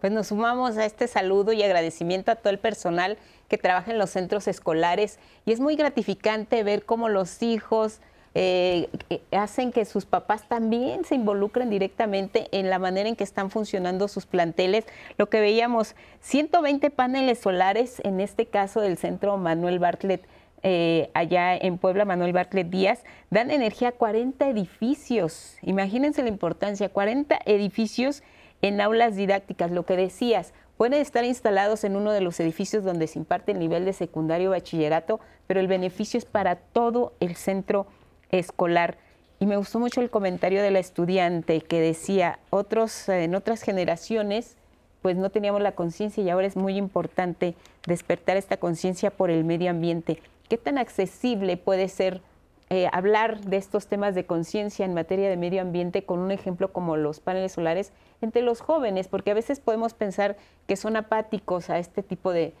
Pues 0.00 0.10
nos 0.10 0.28
sumamos 0.28 0.78
a 0.78 0.86
este 0.86 1.06
saludo 1.06 1.52
y 1.52 1.62
agradecimiento 1.62 2.32
a 2.32 2.36
todo 2.36 2.50
el 2.50 2.58
personal 2.58 3.18
que 3.48 3.58
trabaja 3.58 3.90
en 3.90 3.98
los 3.98 4.08
centros 4.08 4.48
escolares 4.48 5.18
y 5.44 5.52
es 5.52 5.60
muy 5.60 5.76
gratificante 5.76 6.64
ver 6.64 6.86
cómo 6.86 7.10
los 7.10 7.42
hijos 7.42 8.00
eh, 8.34 8.88
eh, 9.10 9.20
hacen 9.32 9.72
que 9.72 9.84
sus 9.84 10.06
papás 10.06 10.48
también 10.48 11.04
se 11.04 11.14
involucren 11.14 11.68
directamente 11.68 12.48
en 12.50 12.70
la 12.70 12.78
manera 12.78 13.10
en 13.10 13.16
que 13.16 13.24
están 13.24 13.50
funcionando 13.50 14.08
sus 14.08 14.24
planteles. 14.24 14.86
Lo 15.18 15.28
que 15.28 15.40
veíamos, 15.40 15.94
120 16.20 16.88
paneles 16.90 17.40
solares, 17.40 18.00
en 18.04 18.20
este 18.20 18.46
caso 18.46 18.80
del 18.80 18.96
centro 18.96 19.36
Manuel 19.36 19.78
Bartlett 19.78 20.26
eh, 20.62 21.10
allá 21.14 21.56
en 21.56 21.78
Puebla, 21.78 22.04
Manuel 22.04 22.32
Bartlett 22.32 22.68
Díaz, 22.68 23.04
dan 23.30 23.50
energía 23.50 23.88
a 23.88 23.92
40 23.92 24.48
edificios. 24.48 25.56
Imagínense 25.62 26.22
la 26.22 26.28
importancia, 26.28 26.88
40 26.88 27.38
edificios 27.46 28.22
en 28.62 28.80
aulas 28.80 29.16
didácticas. 29.16 29.70
Lo 29.70 29.84
que 29.84 29.96
decías, 29.96 30.54
pueden 30.76 31.00
estar 31.00 31.24
instalados 31.24 31.84
en 31.84 31.96
uno 31.96 32.12
de 32.12 32.20
los 32.20 32.38
edificios 32.40 32.84
donde 32.84 33.06
se 33.06 33.18
imparte 33.18 33.52
el 33.52 33.58
nivel 33.58 33.84
de 33.84 33.92
secundario 33.92 34.48
o 34.48 34.52
bachillerato, 34.52 35.20
pero 35.46 35.60
el 35.60 35.66
beneficio 35.66 36.18
es 36.18 36.24
para 36.24 36.56
todo 36.56 37.12
el 37.20 37.36
centro 37.36 37.86
escolar. 38.30 38.98
Y 39.40 39.46
me 39.46 39.56
gustó 39.56 39.80
mucho 39.80 40.00
el 40.00 40.10
comentario 40.10 40.62
de 40.62 40.70
la 40.70 40.78
estudiante 40.78 41.60
que 41.60 41.80
decía, 41.80 42.38
otros, 42.50 43.08
en 43.08 43.34
otras 43.34 43.62
generaciones, 43.62 44.56
pues 45.02 45.16
no 45.16 45.30
teníamos 45.30 45.60
la 45.60 45.72
conciencia 45.72 46.22
y 46.22 46.30
ahora 46.30 46.46
es 46.46 46.56
muy 46.56 46.76
importante 46.76 47.56
despertar 47.86 48.36
esta 48.36 48.56
conciencia 48.56 49.10
por 49.10 49.30
el 49.30 49.42
medio 49.42 49.70
ambiente. 49.70 50.22
¿Qué 50.52 50.58
tan 50.58 50.76
accesible 50.76 51.56
puede 51.56 51.88
ser 51.88 52.20
eh, 52.68 52.86
hablar 52.92 53.40
de 53.40 53.56
estos 53.56 53.86
temas 53.86 54.14
de 54.14 54.26
conciencia 54.26 54.84
en 54.84 54.92
materia 54.92 55.30
de 55.30 55.38
medio 55.38 55.62
ambiente 55.62 56.04
con 56.04 56.18
un 56.18 56.30
ejemplo 56.30 56.74
como 56.74 56.98
los 56.98 57.20
paneles 57.20 57.52
solares 57.52 57.90
entre 58.20 58.42
los 58.42 58.60
jóvenes? 58.60 59.08
Porque 59.08 59.30
a 59.30 59.34
veces 59.34 59.60
podemos 59.60 59.94
pensar 59.94 60.36
que 60.66 60.76
son 60.76 60.96
apáticos 60.96 61.70
a 61.70 61.78
este 61.78 62.02
tipo 62.02 62.34
de, 62.34 62.52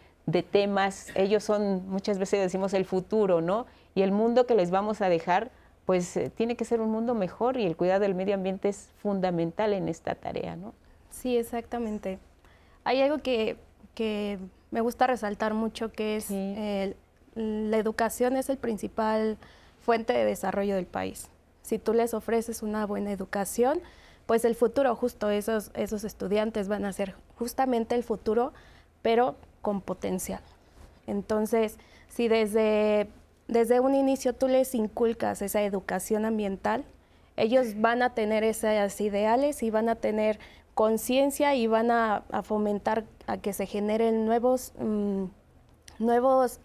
temas. 0.50 1.08
Ellos 1.14 1.44
son, 1.44 1.86
muchas 1.86 2.18
veces 2.18 2.40
decimos, 2.40 2.72
el 2.72 2.86
futuro, 2.86 3.42
¿no? 3.42 3.66
Y 3.94 4.00
el 4.00 4.10
mundo 4.10 4.46
que 4.46 4.54
les 4.54 4.70
vamos 4.70 5.02
a 5.02 5.10
dejar, 5.10 5.50
pues 5.84 6.16
eh, 6.16 6.30
tiene 6.34 6.56
que 6.56 6.64
ser 6.64 6.80
un 6.80 6.90
mundo 6.90 7.14
mejor 7.14 7.58
y 7.58 7.66
el 7.66 7.76
cuidado 7.76 8.00
del 8.00 8.14
medio 8.14 8.36
ambiente 8.36 8.70
es 8.70 8.88
fundamental 9.02 9.74
en 9.74 9.90
esta 9.90 10.14
tarea, 10.14 10.56
¿no? 10.56 10.72
Sí, 11.10 11.36
exactamente. 11.36 12.18
Hay 12.84 13.02
algo 13.02 13.18
que, 13.18 13.58
me 14.70 14.80
gusta 14.80 15.06
resaltar 15.06 15.52
mucho, 15.52 15.92
que 15.92 16.16
es 16.16 16.30
el 16.30 16.96
la 17.34 17.78
educación 17.78 18.36
es 18.36 18.48
el 18.48 18.58
principal 18.58 19.38
fuente 19.80 20.12
de 20.12 20.24
desarrollo 20.24 20.76
del 20.76 20.86
país. 20.86 21.28
Si 21.62 21.78
tú 21.78 21.94
les 21.94 22.14
ofreces 22.14 22.62
una 22.62 22.86
buena 22.86 23.12
educación, 23.12 23.80
pues 24.26 24.44
el 24.44 24.54
futuro, 24.54 24.94
justo 24.96 25.30
esos, 25.30 25.70
esos 25.74 26.04
estudiantes 26.04 26.68
van 26.68 26.84
a 26.84 26.92
ser 26.92 27.14
justamente 27.36 27.94
el 27.94 28.04
futuro, 28.04 28.52
pero 29.02 29.36
con 29.60 29.80
potencial. 29.80 30.40
Entonces, 31.06 31.78
si 32.08 32.28
desde, 32.28 33.08
desde 33.48 33.80
un 33.80 33.94
inicio 33.94 34.34
tú 34.34 34.48
les 34.48 34.74
inculcas 34.74 35.42
esa 35.42 35.62
educación 35.62 36.24
ambiental, 36.24 36.84
ellos 37.36 37.80
van 37.80 38.02
a 38.02 38.14
tener 38.14 38.44
esos 38.44 39.00
ideales 39.00 39.62
y 39.62 39.70
van 39.70 39.88
a 39.88 39.96
tener 39.96 40.38
conciencia 40.74 41.54
y 41.54 41.66
van 41.66 41.90
a, 41.90 42.24
fomentar 42.42 43.04
a 43.26 43.36
que 43.38 43.52
se 43.52 43.66
generen 43.66 44.26
nuevos, 44.26 44.72
mm, 44.78 45.24
nuevos 46.02 46.60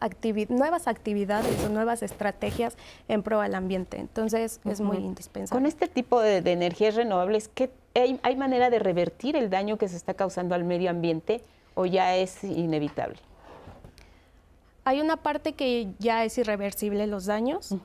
nuevas 0.49 0.87
actividades 0.87 1.63
o 1.63 1.69
nuevas 1.69 2.03
estrategias 2.03 2.75
en 3.07 3.23
pro 3.23 3.41
del 3.41 3.55
ambiente. 3.55 3.97
Entonces 3.97 4.59
es 4.65 4.81
muy 4.81 4.97
indispensable. 4.97 5.59
Con 5.61 5.65
este 5.65 5.87
tipo 5.87 6.19
de, 6.21 6.37
energías 6.37 6.95
renovables, 6.95 7.47
¿qué, 7.47 7.71
hay, 7.95 8.19
¿hay 8.23 8.35
manera 8.35 8.69
de 8.69 8.79
revertir 8.79 9.35
el 9.35 9.49
daño 9.49 9.77
que 9.77 9.87
se 9.87 9.95
está 9.95 10.13
causando 10.13 10.55
al 10.55 10.63
medio 10.63 10.89
ambiente 10.89 11.41
o 11.75 11.85
ya 11.85 12.15
es 12.15 12.43
inevitable? 12.43 13.19
Hay 14.87 15.01
una 15.01 15.17
parte 15.17 15.51
que 15.51 15.89
ya 15.99 16.23
es 16.23 16.37
irreversible 16.37 17.07
los 17.07 17.25
daños, 17.25 17.75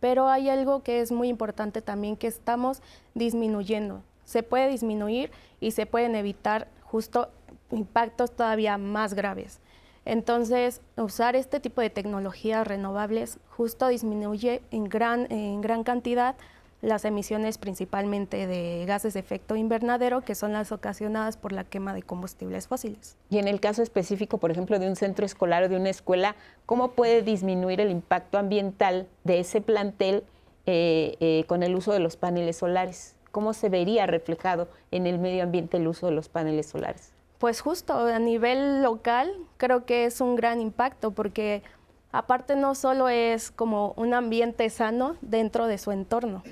pero 0.00 0.28
hay 0.28 0.48
algo 0.48 0.82
que 0.82 1.00
es 1.00 1.12
muy 1.12 1.28
importante 1.28 1.82
también 1.82 2.16
que 2.16 2.26
estamos 2.26 2.82
disminuyendo. 3.14 4.02
Se 4.24 4.42
puede 4.42 4.68
disminuir 4.68 5.30
y 5.60 5.70
se 5.70 5.86
pueden 5.86 6.16
evitar 6.16 6.66
justo 6.82 7.28
impactos 7.70 8.32
todavía 8.32 8.76
más 8.76 9.14
graves. 9.14 9.60
Entonces, 10.04 10.80
usar 10.96 11.36
este 11.36 11.60
tipo 11.60 11.80
de 11.80 11.90
tecnologías 11.90 12.66
renovables 12.66 13.38
justo 13.50 13.88
disminuye 13.88 14.62
en 14.70 14.84
gran, 14.84 15.30
en 15.30 15.60
gran 15.60 15.84
cantidad 15.84 16.36
las 16.82 17.04
emisiones 17.04 17.58
principalmente 17.58 18.48
de 18.48 18.84
gases 18.86 19.14
de 19.14 19.20
efecto 19.20 19.54
invernadero, 19.54 20.20
que 20.22 20.34
son 20.34 20.52
las 20.52 20.72
ocasionadas 20.72 21.36
por 21.36 21.52
la 21.52 21.62
quema 21.62 21.94
de 21.94 22.02
combustibles 22.02 22.66
fósiles. 22.66 23.16
Y 23.30 23.38
en 23.38 23.46
el 23.46 23.60
caso 23.60 23.82
específico, 23.82 24.38
por 24.38 24.50
ejemplo, 24.50 24.78
de 24.80 24.88
un 24.88 24.96
centro 24.96 25.24
escolar 25.24 25.62
o 25.62 25.68
de 25.68 25.76
una 25.76 25.90
escuela, 25.90 26.34
¿cómo 26.66 26.90
puede 26.90 27.22
disminuir 27.22 27.80
el 27.80 27.90
impacto 27.90 28.36
ambiental 28.36 29.06
de 29.22 29.38
ese 29.38 29.60
plantel 29.60 30.24
eh, 30.66 31.16
eh, 31.20 31.44
con 31.46 31.62
el 31.62 31.76
uso 31.76 31.92
de 31.92 32.00
los 32.00 32.16
paneles 32.16 32.56
solares? 32.56 33.14
¿Cómo 33.30 33.52
se 33.52 33.68
vería 33.68 34.06
reflejado 34.06 34.68
en 34.90 35.06
el 35.06 35.20
medio 35.20 35.44
ambiente 35.44 35.76
el 35.76 35.86
uso 35.86 36.06
de 36.06 36.12
los 36.12 36.28
paneles 36.28 36.66
solares? 36.66 37.12
Pues 37.42 37.60
justo 37.60 37.94
a 37.98 38.20
nivel 38.20 38.84
local 38.84 39.34
creo 39.56 39.84
que 39.84 40.04
es 40.04 40.20
un 40.20 40.36
gran 40.36 40.60
impacto 40.60 41.10
porque 41.10 41.64
aparte 42.12 42.54
no 42.54 42.76
solo 42.76 43.08
es 43.08 43.50
como 43.50 43.94
un 43.96 44.14
ambiente 44.14 44.70
sano 44.70 45.16
dentro 45.22 45.66
de 45.66 45.76
su 45.78 45.90
entorno, 45.90 46.44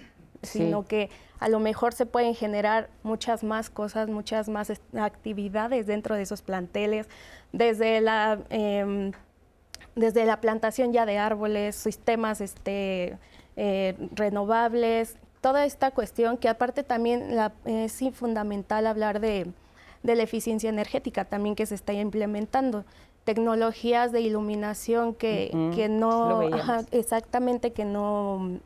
sino 0.42 0.84
que 0.84 1.08
a 1.38 1.48
lo 1.48 1.60
mejor 1.60 1.92
se 1.92 2.06
pueden 2.06 2.34
generar 2.34 2.90
muchas 3.04 3.44
más 3.44 3.70
cosas, 3.70 4.08
muchas 4.08 4.48
más 4.48 4.72
actividades 4.98 5.86
dentro 5.86 6.16
de 6.16 6.22
esos 6.22 6.42
planteles, 6.42 7.08
desde 7.52 8.00
la, 8.00 8.40
em, 8.50 9.12
desde 9.94 10.24
la 10.24 10.40
plantación 10.40 10.92
ya 10.92 11.06
de 11.06 11.18
árboles, 11.18 11.76
sistemas 11.76 12.40
este, 12.40 13.16
eh, 13.54 13.94
renovables, 14.10 15.18
toda 15.40 15.66
esta 15.66 15.92
cuestión 15.92 16.36
que 16.36 16.48
aparte 16.48 16.82
también 16.82 17.30
es 17.64 18.02
fundamental 18.12 18.88
hablar 18.88 19.20
de, 19.20 19.52
la 20.02 20.22
eficiencia 20.22 20.70
energética 20.70 21.24
también 21.24 21.54
que 21.54 21.66
se 21.66 21.74
está 21.74 21.92
implementando. 21.92 22.84
Tecnologías 23.24 24.12
de 24.12 24.22
iluminación 24.22 25.14
que, 25.14 25.50
que 25.74 25.88
no, 25.88 26.42
exactamente, 26.90 27.72
que 27.72 27.84
no 27.84 28.60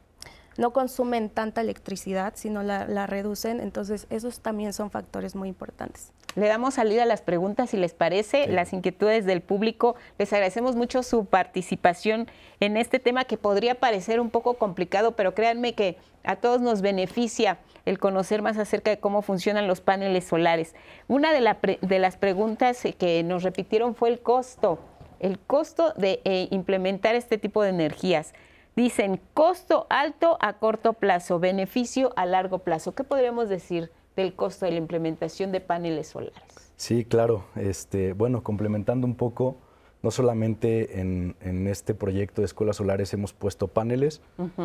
no 0.57 0.73
consumen 0.73 1.31
tanta 1.31 1.61
electricidad, 1.61 2.35
sino 2.37 2.63
la, 2.63 3.07
reducen. 3.07 3.61
Entonces, 3.61 4.07
esos 4.11 4.41
también 4.41 4.73
son 4.73 4.91
factores 4.91 5.35
muy 5.35 5.49
importantes. 5.49 6.13
Le 6.37 6.49
damos 6.49 6.75
salida 6.75 7.05
a 7.05 7.07
las 7.07 7.23
preguntas, 7.23 7.71
si 7.71 7.77
les 7.77 7.95
parece, 7.95 8.49
las 8.49 8.73
inquietudes 8.73 9.25
del 9.25 9.41
público. 9.41 9.95
Les 10.19 10.33
agradecemos 10.33 10.75
mucho 10.75 11.03
su 11.03 11.27
participación 11.27 12.29
en 12.59 12.77
este 12.77 12.99
tema 12.99 13.25
que 13.25 13.37
podría 13.37 13.77
parecer 13.77 14.19
un 14.19 14.31
poco 14.31 14.55
complicado, 14.55 15.13
pero 15.13 15.35
créanme 15.35 15.75
que 15.75 15.97
a 16.25 16.37
todos 16.37 16.61
nos 16.61 16.81
beneficia 16.81 17.59
el 17.85 17.99
conocer 17.99 18.43
más 18.43 18.59
acerca 18.59 18.91
de 18.91 18.99
cómo 18.99 19.23
funcionan 19.23 19.69
los 19.69 19.81
paneles 19.81 20.25
solares. 20.25 20.75
Una 21.07 21.33
de, 21.33 21.79
de 21.81 21.99
las 21.99 22.17
preguntas 22.17 22.83
que 22.99 23.23
nos 23.23 23.43
repitieron 23.43 23.95
fue 23.95 24.09
el 24.09 24.21
costo, 24.21 24.81
el 25.21 25.39
costo 25.39 25.93
de 25.97 26.21
eh, 26.25 26.49
implementar 26.51 27.15
este 27.15 27.39
tipo 27.39 27.63
de 27.63 27.71
energías. 27.71 28.35
Dicen 28.77 29.21
costo 29.35 29.87
alto 29.89 30.37
a 30.41 30.55
corto 30.55 30.95
plazo, 30.95 31.39
beneficio 31.39 32.13
a 32.17 32.27
largo 32.27 32.59
plazo. 32.59 32.93
¿Qué 32.93 33.05
podríamos 33.05 33.49
decir 33.49 33.91
del 34.17 34.35
costo 34.35 34.67
de 34.67 34.73
la 34.73 34.79
implementación 34.79 35.53
de 35.53 35.61
paneles 35.61 36.09
solares? 36.09 36.73
Sí, 36.77 37.05
claro. 37.05 37.45
Este, 37.55 38.15
bueno, 38.15 38.43
complementando 38.43 39.07
un 39.07 39.15
poco, 39.15 39.59
no 40.03 40.11
solamente 40.11 41.01
en, 41.01 41.37
este 41.69 41.95
proyecto 41.95 42.43
de 42.43 42.47
escuelas 42.47 42.77
solares 42.77 43.13
hemos 43.15 43.33
puesto 43.33 43.69
paneles, 43.69 44.21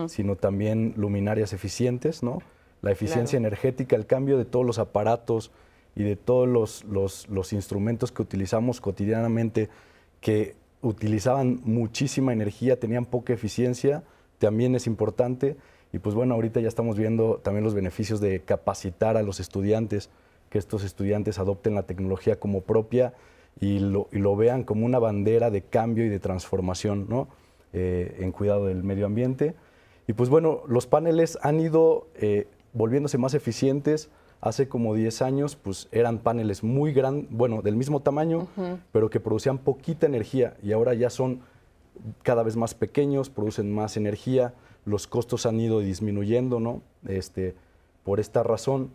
sino 0.08 0.36
también 0.36 0.94
luminarias 0.98 1.54
eficientes, 1.54 2.24
¿no? 2.24 2.40
La 2.82 2.92
eficiencia 2.92 3.38
energética, 3.38 3.96
el 3.96 4.08
cambio 4.08 4.38
de 4.38 4.46
todos 4.46 4.66
los 4.66 4.80
aparatos 4.80 5.52
y 5.96 6.04
de 6.04 6.16
todos 6.16 6.48
los, 6.48 7.28
los 7.30 7.54
instrumentos 7.54 8.12
que 8.12 8.22
utilizamos 8.22 8.82
cotidianamente 8.82 9.70
que 10.20 10.56
utilizaban 10.82 11.62
muchísima 11.64 12.34
energía, 12.34 12.80
tenían 12.80 13.06
poca 13.06 13.34
eficiencia, 13.34 14.04
también 14.38 14.76
es 14.76 14.88
importante. 14.88 15.58
Y 15.92 16.00
pues 16.00 16.16
bueno, 16.16 16.36
ahorita 16.36 16.60
ya 16.60 16.68
estamos 16.68 16.98
viendo 16.98 17.40
también 17.44 17.64
los 17.64 17.74
beneficios 17.74 18.22
de 18.22 18.42
capacitar 18.42 19.18
a 19.18 19.24
los 19.24 19.40
estudiantes, 19.40 20.10
que 20.50 20.58
estos 20.58 20.84
estudiantes 20.84 21.40
adopten 21.40 21.76
la 21.76 21.84
tecnología 21.84 22.40
como 22.40 22.62
propia 22.62 23.14
y 23.60 23.80
lo, 23.80 24.36
vean 24.36 24.64
como 24.64 24.86
una 24.86 25.00
bandera 25.00 25.52
de 25.52 25.62
cambio 25.62 26.06
y 26.06 26.10
de 26.10 26.20
transformación. 26.20 27.08
Eh, 27.72 28.18
en 28.22 28.32
cuidado 28.32 28.66
del 28.66 28.84
medio 28.84 29.06
ambiente. 29.06 29.54
Y 30.08 30.14
pues 30.14 30.28
bueno, 30.30 30.64
los 30.68 30.88
paneles 30.88 31.38
han 31.44 31.60
ido 31.60 32.08
eh, 32.16 32.48
volviéndose 32.74 33.20
más 33.20 33.36
eficientes, 33.36 34.10
hace 34.42 34.70
como 34.70 34.96
10 34.96 35.22
años, 35.22 35.56
pues 35.56 35.88
eran 35.92 36.20
paneles 36.20 36.64
muy 36.64 36.94
grandes, 36.94 37.28
bueno, 37.30 37.62
del 37.62 37.76
mismo 37.76 38.02
tamaño, 38.02 38.48
pero 38.92 39.10
que 39.10 39.20
producían 39.20 39.58
poquita 39.58 40.06
energía 40.06 40.56
y 40.64 40.72
ahora 40.72 40.94
ya 40.94 41.10
son 41.10 41.42
cada 42.24 42.44
vez 42.44 42.56
más 42.56 42.74
pequeños, 42.74 43.30
producen 43.30 43.74
más 43.74 43.98
energía, 43.98 44.54
los 44.86 45.08
costos 45.08 45.46
han 45.46 45.60
ido 45.60 45.82
disminuyendo, 45.82 46.60
¿no? 46.60 46.82
Este, 47.06 47.56
por 48.04 48.20
esta 48.20 48.44
razón. 48.44 48.92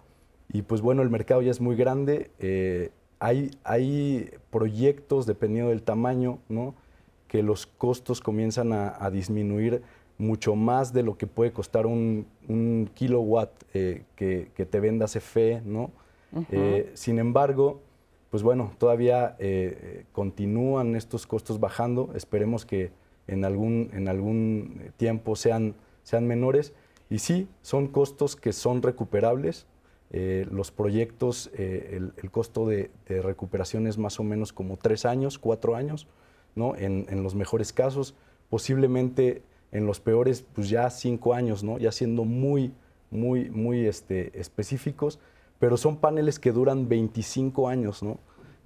Y 0.48 0.62
pues 0.62 0.80
bueno, 0.80 1.02
el 1.02 1.10
mercado 1.10 1.42
ya 1.42 1.50
es 1.50 1.60
muy 1.60 1.76
grande, 1.76 2.30
eh, 2.38 2.90
hay, 3.18 3.50
hay 3.64 4.30
proyectos, 4.50 5.26
dependiendo 5.26 5.70
del 5.70 5.82
tamaño, 5.82 6.38
¿no? 6.48 6.74
Que 7.28 7.42
los 7.42 7.66
costos 7.66 8.20
comienzan 8.20 8.72
a 8.72 9.10
disminuir 9.10 9.82
mucho 10.18 10.54
más 10.54 10.92
de 10.92 11.02
lo 11.02 11.16
que 11.16 11.26
puede 11.26 11.52
costar 11.52 11.86
un, 11.86 12.26
kilowatt 12.94 13.50
eh, 13.72 14.04
que, 14.16 14.66
te 14.70 14.80
venda 14.80 15.06
CFE, 15.06 15.62
¿no? 15.64 15.90
Eh, 16.50 16.90
sin 16.94 17.20
embargo, 17.20 17.80
pues 18.30 18.42
bueno, 18.42 18.72
todavía 18.78 19.36
eh, 19.38 20.04
continúan 20.12 20.96
estos 20.96 21.26
costos 21.26 21.60
bajando. 21.60 22.10
Esperemos 22.14 22.66
que 22.66 22.90
en 23.28 23.44
algún, 23.44 23.90
en 23.92 24.08
algún 24.08 24.92
tiempo 24.96 25.36
sean, 25.36 25.74
sean 26.02 26.26
menores. 26.26 26.72
Y 27.08 27.18
sí, 27.20 27.48
son 27.62 27.86
costos 27.86 28.34
que 28.34 28.52
son 28.52 28.82
recuperables. 28.82 29.66
los 30.10 30.70
proyectos, 30.70 31.50
el, 31.56 32.12
costo 32.30 32.66
de, 32.66 32.90
recuperación 33.06 33.86
es 33.86 33.98
más 33.98 34.18
o 34.18 34.24
menos 34.24 34.52
como 34.52 34.76
tres 34.76 35.04
años, 35.04 35.38
cuatro 35.38 35.76
años, 35.76 36.06
¿no? 36.56 36.76
En, 36.76 37.06
en 37.08 37.22
los 37.22 37.34
mejores 37.34 37.72
casos. 37.72 38.14
Posiblemente 38.50 39.42
en 39.74 39.86
los 39.86 40.00
peores, 40.00 40.46
pues 40.54 40.68
ya 40.70 40.88
cinco 40.88 41.34
años, 41.34 41.64
¿no? 41.64 41.78
Ya 41.78 41.90
siendo 41.90 42.24
muy, 42.24 42.72
muy, 43.10 43.50
muy 43.50 43.86
este, 43.86 44.38
específicos, 44.40 45.18
pero 45.58 45.76
son 45.76 45.96
paneles 45.96 46.38
que 46.38 46.52
duran 46.52 46.88
25 46.88 47.68
años, 47.68 48.02
¿no? 48.02 48.18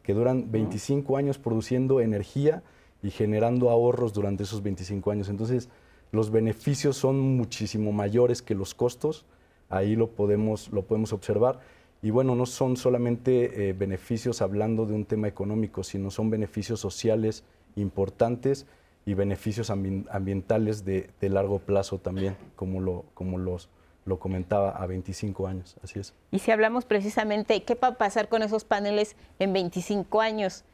Que 0.02 0.12
duran 0.12 0.52
25 0.52 1.16
años 1.16 1.38
produciendo 1.38 2.00
energía 2.00 2.62
y 3.02 3.10
generando 3.10 3.70
ahorros 3.70 4.12
durante 4.12 4.42
esos 4.42 4.62
25 4.62 5.10
años. 5.10 5.30
Entonces, 5.30 5.70
los 6.12 6.30
beneficios 6.30 6.98
son 6.98 7.18
muchísimo 7.36 7.90
mayores 7.90 8.42
que 8.42 8.54
los 8.54 8.74
costos, 8.74 9.24
ahí 9.70 9.96
lo 9.96 10.10
podemos, 10.10 10.70
lo 10.72 10.82
podemos 10.82 11.14
observar. 11.14 11.60
Y 12.02 12.10
bueno, 12.10 12.34
no 12.34 12.44
son 12.44 12.76
solamente 12.76 13.70
eh, 13.70 13.72
beneficios 13.72 14.42
hablando 14.42 14.84
de 14.84 14.92
un 14.92 15.06
tema 15.06 15.26
económico, 15.26 15.82
sino 15.82 16.10
son 16.10 16.28
beneficios 16.28 16.80
sociales 16.80 17.44
importantes 17.76 18.66
y 19.04 19.14
beneficios 19.14 19.70
ambientales 19.70 20.84
de, 20.84 21.10
largo 21.20 21.60
plazo 21.60 21.98
también, 21.98 22.36
como, 22.56 22.80
lo, 22.80 23.04
como 23.14 23.38
los, 23.38 23.68
lo 24.04 24.18
comentaba, 24.18 24.70
a 24.70 24.86
25 24.86 25.46
años. 25.46 25.76
Así 25.82 25.98
es. 25.98 26.12
Y 26.30 26.40
si 26.40 26.50
hablamos 26.50 26.84
precisamente, 26.84 27.62
¿qué 27.62 27.74
va 27.74 27.88
a 27.88 27.94
pasar 27.94 28.28
con 28.28 28.42
esos 28.42 28.64
paneles 28.64 29.16
en 29.38 29.52
25 29.52 30.20
años? 30.20 30.64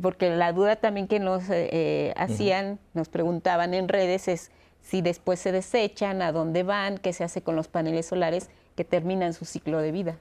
Porque 0.00 0.30
la 0.30 0.52
duda 0.52 0.76
también 0.76 1.06
que 1.06 1.20
nos 1.20 1.48
eh, 1.48 1.68
eh, 1.70 2.14
hacían, 2.16 2.80
nos 2.92 3.08
preguntaban 3.08 3.72
en 3.72 3.88
redes 3.88 4.26
es 4.26 4.50
si 4.86 5.00
después 5.00 5.40
se 5.40 5.52
desechan, 5.52 6.22
a 6.22 6.32
dónde 6.32 6.62
van, 6.62 6.98
qué 6.98 7.12
se 7.12 7.24
hace 7.24 7.42
con 7.42 7.56
los 7.56 7.66
paneles 7.66 8.06
solares 8.06 8.50
que 8.76 8.84
terminan 8.84 9.32
su 9.32 9.44
ciclo 9.44 9.78
de 9.78 9.90
vida. 9.90 10.18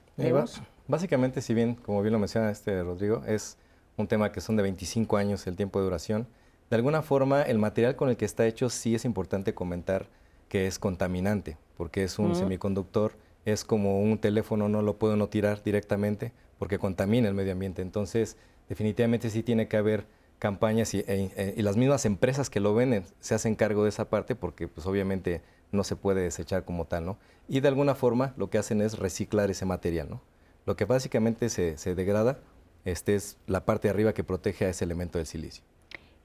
básicamente, 0.87 1.41
si 1.41 1.53
bien, 1.53 1.75
como 1.75 2.01
bien 2.01 2.13
lo 2.13 2.19
menciona 2.19 2.49
este 2.49 2.81
Rodrigo, 2.81 3.21
es 3.27 3.57
un 3.97 4.07
tema 4.07 4.31
que 4.31 4.41
son 4.41 4.55
de 4.55 4.63
25 4.63 5.17
años 5.17 5.45
el 5.45 5.55
tiempo 5.55 5.79
de 5.79 5.85
duración, 5.85 6.27
De 6.69 6.75
alguna 6.75 7.01
forma, 7.01 7.43
el 7.43 7.59
material 7.59 7.95
con 7.95 8.09
el 8.09 8.17
que 8.17 8.25
está 8.25 8.47
hecho 8.47 8.69
sí 8.69 8.95
es 8.95 9.05
importante 9.05 9.53
comentar 9.53 10.07
que 10.49 10.67
es 10.67 10.79
contaminante, 10.79 11.57
porque 11.77 12.03
es 12.03 12.17
un 12.17 12.35
semiconductor, 12.35 13.13
es 13.45 13.63
como 13.63 14.01
un 14.01 14.17
teléfono, 14.17 14.69
no 14.69 14.81
lo 14.81 14.97
puedo 14.97 15.15
no 15.15 15.29
tirar 15.29 15.63
directamente 15.63 16.31
porque 16.57 16.79
contamina 16.79 17.27
el 17.27 17.33
medio 17.33 17.51
ambiente. 17.51 17.81
Entonces, 17.81 18.37
definitivamente 18.69 19.29
sí 19.29 19.43
tiene 19.43 19.67
que 19.67 19.77
haber 19.77 20.07
campañas 20.39 20.93
y, 20.93 20.99
e, 20.99 21.31
e, 21.35 21.53
y, 21.55 21.61
las 21.61 21.77
mismas 21.77 22.05
empresas 22.05 22.49
que 22.49 22.59
lo 22.59 22.73
venden 22.73 23.05
se 23.19 23.35
hacen 23.35 23.55
cargo 23.55 23.83
de 23.83 23.89
esa 23.89 24.09
parte 24.09 24.35
porque 24.35 24.67
pues 24.67 24.85
obviamente 24.85 25.41
no 25.71 25.83
se 25.83 25.95
puede 25.95 26.21
desechar 26.21 26.65
como 26.65 26.85
tal, 26.85 27.05
¿no? 27.05 27.17
Y 27.47 27.61
de 27.61 27.67
alguna 27.67 27.95
forma 27.95 28.33
lo 28.37 28.49
que 28.49 28.57
hacen 28.57 28.81
es 28.81 28.97
reciclar 28.97 29.49
ese 29.49 29.65
material, 29.65 30.09
¿no? 30.09 30.21
Lo 30.65 30.75
que 30.75 30.85
básicamente 30.85 31.49
se, 31.49 31.77
se 31.77 31.95
degrada 31.95 32.39
este 32.85 33.15
es 33.15 33.37
la 33.47 33.65
parte 33.65 33.87
de 33.87 33.93
arriba 33.93 34.13
que 34.13 34.23
protege 34.23 34.65
a 34.65 34.69
ese 34.69 34.83
elemento 34.85 35.17
del 35.17 35.27
silicio. 35.27 35.63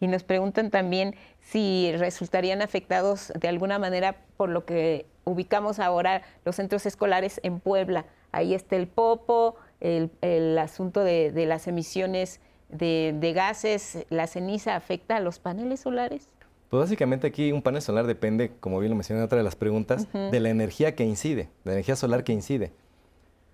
Y 0.00 0.06
nos 0.06 0.24
preguntan 0.24 0.70
también 0.70 1.14
si 1.40 1.92
resultarían 1.96 2.62
afectados 2.62 3.32
de 3.38 3.48
alguna 3.48 3.78
manera 3.78 4.16
por 4.36 4.48
lo 4.48 4.64
que 4.64 5.06
ubicamos 5.24 5.78
ahora 5.78 6.22
los 6.44 6.56
centros 6.56 6.86
escolares 6.86 7.40
en 7.42 7.60
Puebla. 7.60 8.06
Ahí 8.32 8.54
está 8.54 8.76
el 8.76 8.88
popo, 8.88 9.56
el, 9.80 10.10
el 10.22 10.58
asunto 10.58 11.04
de, 11.04 11.32
de, 11.32 11.46
las 11.46 11.66
emisiones 11.66 12.40
de, 12.68 13.14
de, 13.18 13.32
gases, 13.32 14.06
la 14.08 14.26
ceniza 14.26 14.76
afecta 14.76 15.16
a 15.16 15.20
los 15.20 15.38
paneles 15.38 15.80
solares. 15.80 16.28
Pues 16.68 16.80
básicamente 16.82 17.26
aquí 17.26 17.50
un 17.50 17.62
panel 17.62 17.82
solar 17.82 18.06
depende, 18.06 18.52
como 18.60 18.78
bien 18.78 18.90
lo 18.90 18.96
mencioné 18.96 19.20
en 19.20 19.24
otra 19.26 19.38
de 19.38 19.44
las 19.44 19.56
preguntas, 19.56 20.06
uh 20.12 20.16
-huh. 20.16 20.30
de 20.30 20.40
la 20.40 20.50
energía 20.50 20.94
que 20.94 21.04
incide, 21.04 21.42
de 21.42 21.50
la 21.64 21.72
energía 21.72 21.96
solar 21.96 22.22
que 22.22 22.32
incide. 22.32 22.72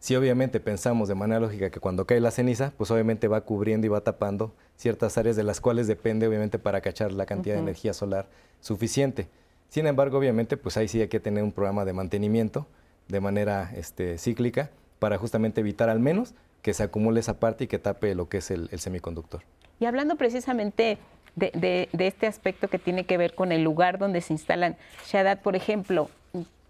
Si 0.06 0.14
obviamente 0.14 0.60
pensamos 0.60 1.08
de 1.08 1.16
manera 1.16 1.40
lógica 1.40 1.68
que 1.70 1.80
cuando 1.80 2.06
cae 2.06 2.20
la 2.20 2.30
ceniza, 2.30 2.72
pues 2.78 2.92
obviamente 2.92 3.26
va 3.26 3.40
cubriendo 3.40 3.88
y 3.88 3.90
va 3.90 4.02
tapando 4.02 4.54
ciertas 4.76 5.18
áreas 5.18 5.34
de 5.34 5.42
las 5.42 5.60
cuales 5.60 5.88
depende 5.88 6.28
obviamente 6.28 6.60
para 6.60 6.80
cachar 6.80 7.10
la 7.10 7.26
cantidad 7.26 7.56
uh 7.56 7.58
-huh. 7.58 7.62
de 7.64 7.70
energía 7.70 7.92
solar 7.92 8.28
suficiente. 8.60 9.26
Sin 9.68 9.84
embargo, 9.88 10.16
obviamente, 10.16 10.56
pues 10.56 10.76
ahí 10.76 10.86
sí 10.86 11.00
hay 11.00 11.08
que 11.08 11.18
tener 11.18 11.42
un 11.42 11.50
programa 11.50 11.84
de 11.84 11.92
mantenimiento 11.92 12.68
de 13.08 13.18
manera 13.18 13.72
este, 13.74 14.16
cíclica 14.16 14.70
para 15.00 15.18
justamente 15.18 15.60
evitar 15.60 15.88
al 15.88 15.98
menos 15.98 16.34
que 16.62 16.72
se 16.72 16.84
acumule 16.84 17.18
esa 17.18 17.40
parte 17.40 17.64
y 17.64 17.66
que 17.66 17.80
tape 17.80 18.14
lo 18.14 18.28
que 18.28 18.36
es 18.36 18.52
el, 18.52 18.68
el 18.70 18.78
semiconductor. 18.78 19.42
Y 19.80 19.86
hablando 19.86 20.14
precisamente 20.14 20.98
de, 21.34 21.50
de, 21.50 21.88
de, 21.92 22.06
este 22.06 22.28
aspecto 22.28 22.68
que 22.68 22.78
tiene 22.78 23.06
que 23.06 23.18
ver 23.18 23.34
con 23.34 23.50
el 23.50 23.64
lugar 23.64 23.98
donde 23.98 24.20
se 24.20 24.34
instalan, 24.34 24.76
Shadat, 25.08 25.40
por 25.40 25.56
ejemplo, 25.56 26.10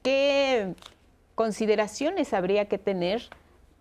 ¿qué 0.03 0.74
consideraciones 1.37 2.32
habría 2.32 2.64
que 2.64 2.78
tener 2.78 3.22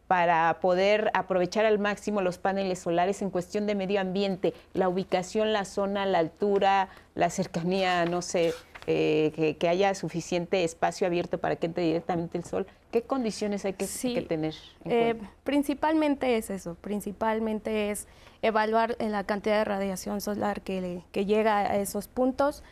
para 0.07 0.59
poder 0.61 1.09
aprovechar 1.15 1.65
al 1.65 1.79
máximo 1.79 2.21
los 2.21 2.37
paneles 2.37 2.77
solares 2.77 3.23
en 3.23 3.31
cuestión 3.31 3.65
de 3.65 3.73
medio 3.73 3.99
ambiente, 3.99 4.53
la 4.73 4.87
ubicación, 4.87 5.51
la 5.51 5.65
zona, 5.65 6.05
la 6.05 6.19
altura, 6.19 6.89
la 7.15 7.31
cercanía, 7.31 8.05
no 8.05 8.21
sé, 8.21 8.53
eh, 8.85 9.31
que, 9.35 9.57
que, 9.57 9.67
haya 9.67 9.95
suficiente 9.95 10.63
espacio 10.63 11.07
abierto 11.07 11.39
para 11.39 11.55
que 11.55 11.65
entre 11.65 11.85
directamente 11.85 12.37
el 12.37 12.43
sol. 12.43 12.67
¿Qué 12.91 13.01
condiciones 13.01 13.65
hay 13.65 13.73
que, 13.73 13.87
sí, 13.87 14.13
que 14.13 14.21
tener? 14.21 14.53
Eh, 14.83 15.15
principalmente 15.43 16.37
es 16.37 16.51
eso, 16.51 16.75
principalmente 16.75 17.89
es 17.89 18.07
evaluar 18.43 18.95
la 18.99 19.23
cantidad 19.23 19.57
de 19.57 19.65
radiación 19.65 20.21
solar 20.21 20.61
que, 20.61 21.01
que 21.11 21.25
llega 21.25 21.61
a 21.61 21.77
esos 21.77 22.07
puntos. 22.07 22.63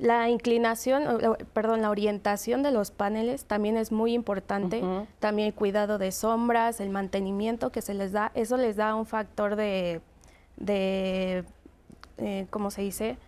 La 0.00 0.30
inclinación, 0.30 1.36
perdón, 1.52 1.82
la 1.82 1.90
orientación 1.90 2.62
de 2.62 2.70
los 2.70 2.90
paneles 2.90 3.44
también 3.44 3.76
es 3.76 3.92
muy 3.92 4.14
importante. 4.14 4.80
Uh 4.82 4.86
-huh. 4.86 5.06
También 5.18 5.48
el 5.48 5.54
cuidado 5.54 5.98
de 5.98 6.10
sombras, 6.10 6.80
el 6.80 6.88
mantenimiento 6.88 7.70
que 7.70 7.82
se 7.82 7.92
les 7.92 8.10
da, 8.12 8.32
eso 8.34 8.56
les 8.56 8.76
da 8.76 8.94
un 8.94 9.04
factor 9.04 9.56
de, 9.56 10.00
de 10.56 11.44
eh, 12.16 12.46
¿cómo 12.48 12.70
se 12.70 12.80
dice? 12.80 13.18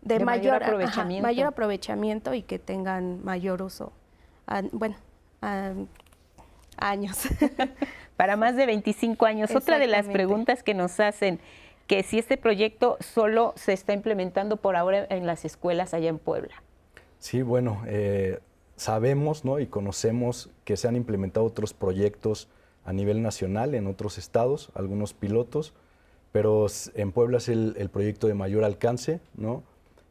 De, 0.00 0.18
de 0.18 0.24
mayor, 0.24 0.52
mayor, 0.52 0.62
aprovechamiento. 0.62 1.26
Ajá, 1.26 1.34
mayor 1.34 1.46
aprovechamiento 1.48 2.32
y 2.32 2.42
que 2.42 2.58
tengan 2.58 3.22
mayor 3.22 3.60
uso. 3.60 3.92
Ah, 4.46 4.62
bueno, 4.72 4.96
ah, 5.42 5.72
años. 6.78 7.28
Para 8.16 8.36
más 8.36 8.56
de 8.56 8.64
25 8.64 9.26
años. 9.26 9.54
Otra 9.54 9.78
de 9.78 9.88
las 9.88 10.06
preguntas 10.06 10.62
que 10.62 10.72
nos 10.72 11.00
hacen, 11.00 11.38
que 11.86 12.02
si 12.02 12.18
este 12.18 12.36
proyecto 12.36 12.96
solo 13.00 13.52
se 13.56 13.72
está 13.72 13.92
implementando 13.92 14.56
por 14.56 14.76
ahora 14.76 15.06
en 15.08 15.26
las 15.26 15.44
escuelas 15.44 15.94
allá 15.94 16.08
en 16.08 16.18
Puebla. 16.18 16.62
Sí, 17.18 17.42
bueno, 17.42 17.82
eh, 17.86 18.40
sabemos 18.76 19.44
¿no? 19.44 19.60
y 19.60 19.66
conocemos 19.66 20.50
que 20.64 20.76
se 20.76 20.88
han 20.88 20.96
implementado 20.96 21.46
otros 21.46 21.74
proyectos 21.74 22.48
a 22.84 22.92
nivel 22.92 23.22
nacional 23.22 23.74
en 23.74 23.86
otros 23.86 24.18
estados, 24.18 24.70
algunos 24.74 25.14
pilotos, 25.14 25.72
pero 26.32 26.66
en 26.94 27.12
Puebla 27.12 27.38
es 27.38 27.48
el, 27.48 27.74
el 27.78 27.88
proyecto 27.88 28.26
de 28.26 28.34
mayor 28.34 28.64
alcance, 28.64 29.20
¿no? 29.34 29.62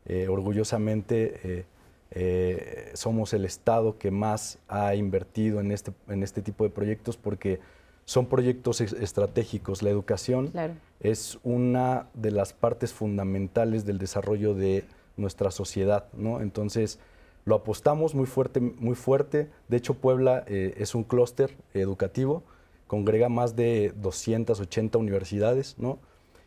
Eh, 0.08 0.28
orgullosamente 0.28 1.66
eh, 2.12 2.92
somos 2.94 3.34
el 3.34 3.44
estado 3.46 3.98
que 3.98 4.12
más 4.12 4.60
ha 4.68 4.94
invertido 4.96 5.60
en 5.60 5.72
este, 5.72 5.92
en 6.08 6.22
este 6.22 6.42
tipo 6.42 6.64
de 6.64 6.70
proyectos 6.70 7.18
porque 7.18 7.60
son 8.06 8.28
proyectos 8.28 8.82
estratégicos. 8.82 9.82
La 9.82 9.90
educación 9.90 10.48
claro. 10.48 10.76
Es 11.00 11.40
una 11.44 12.08
de 12.14 12.32
las 12.32 12.54
partes 12.54 12.94
fundamentales 12.94 13.86
del 13.86 13.98
desarrollo 13.98 14.54
de 14.54 14.86
nuestra 15.18 15.52
sociedad, 15.52 16.08
¿no? 16.14 16.42
Entonces, 16.42 17.00
lo 17.46 17.56
apostamos 17.56 18.16
muy 18.16 18.26
fuerte, 18.26 18.60
muy 18.60 18.96
fuerte. 18.96 19.50
De 19.68 19.78
hecho, 19.78 19.94
Puebla 19.94 20.44
eh, 20.48 20.74
es 20.78 20.96
un 20.96 21.04
clúster 21.04 21.56
educativo, 21.74 22.44
congrega 22.88 23.30
más 23.30 23.56
de 23.56 23.94
280 24.02 24.98
universidades, 24.98 25.76
¿no? 25.78 26.00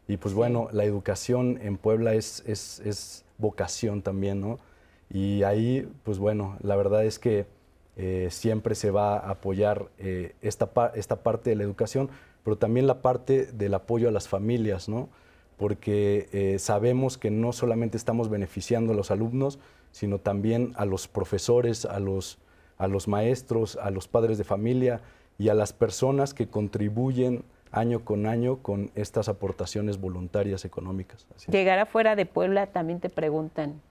Y 0.08 0.16
pues 0.16 0.34
bueno, 0.34 0.68
la 0.72 0.84
educación 0.84 1.58
en 1.62 1.76
Puebla 1.76 2.14
es, 2.14 2.42
es, 2.46 2.80
es, 2.80 3.24
vocación 3.36 4.02
también, 4.02 4.40
¿no? 4.40 4.58
Y 5.10 5.44
ahí, 5.44 5.88
pues 6.02 6.18
bueno, 6.18 6.56
la 6.60 6.74
verdad 6.74 7.04
es 7.04 7.20
que 7.20 7.46
eh, 7.96 8.28
siempre 8.30 8.74
se 8.74 8.90
va 8.90 9.18
a 9.18 9.30
apoyar 9.30 9.88
eh, 9.98 10.34
esta, 10.42 10.72
pa 10.72 10.92
esta 10.96 11.22
parte 11.22 11.50
de 11.50 11.56
la 11.56 11.62
educación, 11.62 12.10
pero 12.48 12.56
también 12.56 12.86
la 12.86 13.02
parte 13.02 13.44
del 13.52 13.74
apoyo 13.74 14.08
a 14.08 14.10
las 14.10 14.26
familias, 14.26 14.88
¿no? 14.88 15.10
Porque 15.58 16.30
eh, 16.32 16.58
sabemos 16.58 17.18
que 17.18 17.30
no 17.30 17.52
solamente 17.52 17.98
estamos 17.98 18.30
beneficiando 18.30 18.94
a 18.94 18.96
los 18.96 19.10
alumnos, 19.10 19.58
sino 19.92 20.18
también 20.18 20.72
a 20.76 20.86
los 20.86 21.08
profesores, 21.08 21.84
a 21.84 22.00
los, 22.00 22.38
a 22.78 22.88
los 22.88 23.06
maestros, 23.06 23.76
a 23.76 23.90
los 23.90 24.08
padres 24.08 24.38
de 24.38 24.44
familia 24.44 25.02
y 25.36 25.50
a 25.50 25.54
las 25.54 25.74
personas 25.74 26.32
que 26.32 26.48
contribuyen 26.48 27.44
año 27.70 28.02
con 28.02 28.24
año 28.24 28.62
con 28.62 28.92
estas 28.94 29.28
aportaciones 29.28 30.00
voluntarias 30.00 30.64
económicas. 30.64 31.26
Así. 31.36 31.52
Llegar 31.52 31.78
afuera 31.78 32.16
de 32.16 32.24
Puebla 32.24 32.68
también 32.68 32.98
te 32.98 33.10
preguntan. 33.10 33.82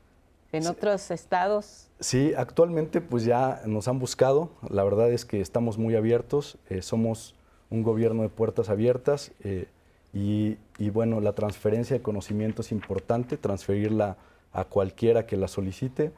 ¿En 0.51 0.63
sí. 0.63 0.69
otros 0.69 1.11
estados? 1.11 1.89
Sí, 1.99 2.33
actualmente 2.35 3.01
pues 3.01 3.23
ya 3.23 3.61
nos 3.67 3.87
han 3.87 3.99
buscado. 3.99 4.49
La 4.67 4.83
verdad 4.83 5.11
es 5.11 5.25
que 5.25 5.41
estamos 5.41 5.77
muy 5.77 5.95
abiertos. 5.95 6.57
Eh, 6.69 6.81
somos 6.81 7.36
un 7.69 7.83
gobierno 7.83 8.23
de 8.23 8.29
puertas 8.29 8.69
abiertas 8.69 9.31
eh, 9.43 9.67
y, 10.13 10.57
bueno, 10.89 11.21
la 11.21 11.33
transferencia 11.33 11.95
de 11.95 12.01
conocimiento 12.01 12.61
es 12.61 12.71
importante, 12.71 13.37
transferirla 13.37 14.17
a 14.51 14.63
cualquiera 14.63 15.27
que 15.27 15.37
la 15.37 15.47
solicite 15.47 16.11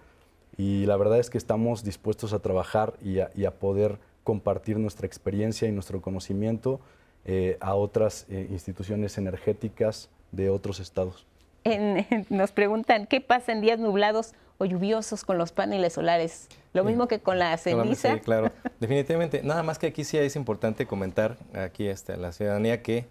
y 0.55 0.85
la 0.85 0.95
verdad 0.95 1.19
es 1.19 1.29
que 1.29 1.37
estamos 1.37 1.83
dispuestos 1.83 2.31
a 2.31 2.39
trabajar 2.39 2.93
y 3.03 3.19
a, 3.19 3.29
y 3.35 3.43
a 3.43 3.51
poder 3.51 3.97
compartir 4.23 4.77
nuestra 4.77 5.05
experiencia 5.05 5.67
y 5.67 5.71
nuestro 5.71 6.01
conocimiento 6.01 6.79
eh, 7.25 7.57
a 7.59 7.75
otras 7.75 8.25
eh, 8.29 8.47
instituciones 8.49 9.17
energéticas 9.17 10.09
de 10.31 10.49
otros 10.49 10.79
estados. 10.79 11.25
En, 11.63 12.05
en, 12.09 12.25
nos 12.29 12.51
preguntan, 12.51 13.05
¿qué 13.07 13.21
pasa 13.21 13.51
en 13.51 13.61
días 13.61 13.79
nublados 13.79 14.33
o 14.57 14.65
lluviosos 14.65 15.23
con 15.23 15.37
los 15.37 15.51
paneles 15.51 15.93
solares? 15.93 16.47
Lo 16.73 16.83
mismo 16.83 17.07
que 17.07 17.19
con 17.19 17.39
la 17.39 17.57
ceniza. 17.57 18.13
Sí, 18.13 18.19
claro, 18.19 18.51
definitivamente. 18.79 19.41
Nada 19.43 19.63
más 19.63 19.79
que 19.79 19.87
aquí 19.87 20.03
sí 20.03 20.17
es 20.17 20.35
importante 20.35 20.85
comentar 20.85 21.37
aquí 21.53 21.87
este, 21.87 22.13
a 22.13 22.17
la 22.17 22.31
ciudadanía 22.31 22.81
que 22.81 23.07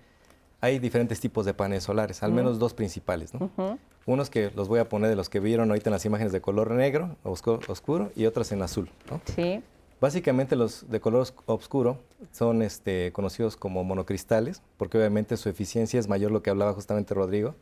hay 0.61 0.79
diferentes 0.79 1.21
tipos 1.21 1.45
de 1.47 1.55
paneles 1.55 1.85
solares, 1.85 2.23
al 2.23 2.33
menos 2.33 2.53
uh 2.53 2.57
-huh. 2.57 2.61
dos 2.61 2.75
principales. 2.75 3.35
¿no? 3.35 3.51
Uh 3.57 3.63
-huh. 3.63 3.79
Unos 4.07 4.31
que 4.31 4.51
los 4.55 4.69
voy 4.69 4.81
a 4.81 4.89
poner 4.89 5.11
de 5.11 5.17
los 5.17 5.29
que 5.29 5.41
vieron 5.41 5.71
ahorita 5.71 5.91
en 5.91 5.93
las 5.93 6.05
imágenes 6.05 6.33
de 6.33 6.41
color 6.41 6.71
negro, 6.71 7.17
oscuro, 7.23 7.61
oscuro 7.69 8.11
y 8.17 8.27
otros 8.27 8.51
en 8.53 8.63
azul. 8.63 8.91
¿no? 9.11 9.21
Sí. 9.37 9.63
Básicamente 10.01 10.55
los 10.55 10.89
de 10.89 11.01
color 11.01 11.27
oscuro 11.47 11.99
son 12.33 12.63
este, 12.63 13.13
conocidos 13.13 13.57
como 13.57 13.83
monocristales, 13.83 14.63
porque 14.77 14.97
obviamente 14.97 15.37
su 15.37 15.49
eficiencia 15.49 15.99
es 15.99 16.09
mayor, 16.09 16.31
lo 16.31 16.43
que 16.43 16.51
hablaba 16.51 16.73
justamente 16.73 17.15
Rodrigo, 17.15 17.57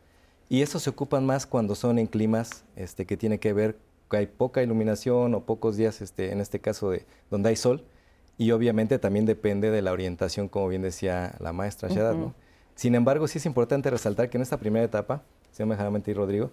y 0.49 0.61
estos 0.61 0.83
se 0.83 0.89
ocupan 0.89 1.25
más 1.25 1.45
cuando 1.45 1.75
son 1.75 1.99
en 1.99 2.07
climas 2.07 2.63
este, 2.75 3.05
que 3.05 3.17
tiene 3.17 3.39
que 3.39 3.53
ver 3.53 3.77
que 4.09 4.17
hay 4.17 4.27
poca 4.27 4.63
iluminación 4.63 5.35
o 5.35 5.41
pocos 5.45 5.75
días, 5.75 6.01
este, 6.01 6.31
en 6.31 6.39
este 6.39 6.59
caso, 6.59 6.91
de, 6.91 7.05
donde 7.29 7.49
hay 7.49 7.55
sol, 7.55 7.83
y 8.37 8.51
obviamente 8.51 8.99
también 8.99 9.25
depende 9.25 9.71
de 9.71 9.81
la 9.81 9.91
orientación, 9.91 10.47
como 10.47 10.67
bien 10.69 10.81
decía 10.81 11.35
la 11.39 11.51
maestra 11.51 11.89
uh 11.89 11.91
-huh. 11.91 12.17
¿no? 12.17 12.33
Sin 12.75 12.95
embargo, 12.95 13.27
sí 13.27 13.39
es 13.39 13.45
importante 13.45 13.89
resaltar 13.89 14.29
que 14.29 14.37
en 14.37 14.43
esta 14.43 14.57
primera 14.57 14.85
etapa, 14.85 15.23
se 15.51 15.65
me 15.65 15.75
deja 15.75 15.89
mentir 15.89 16.15
Rodrigo, 16.15 16.51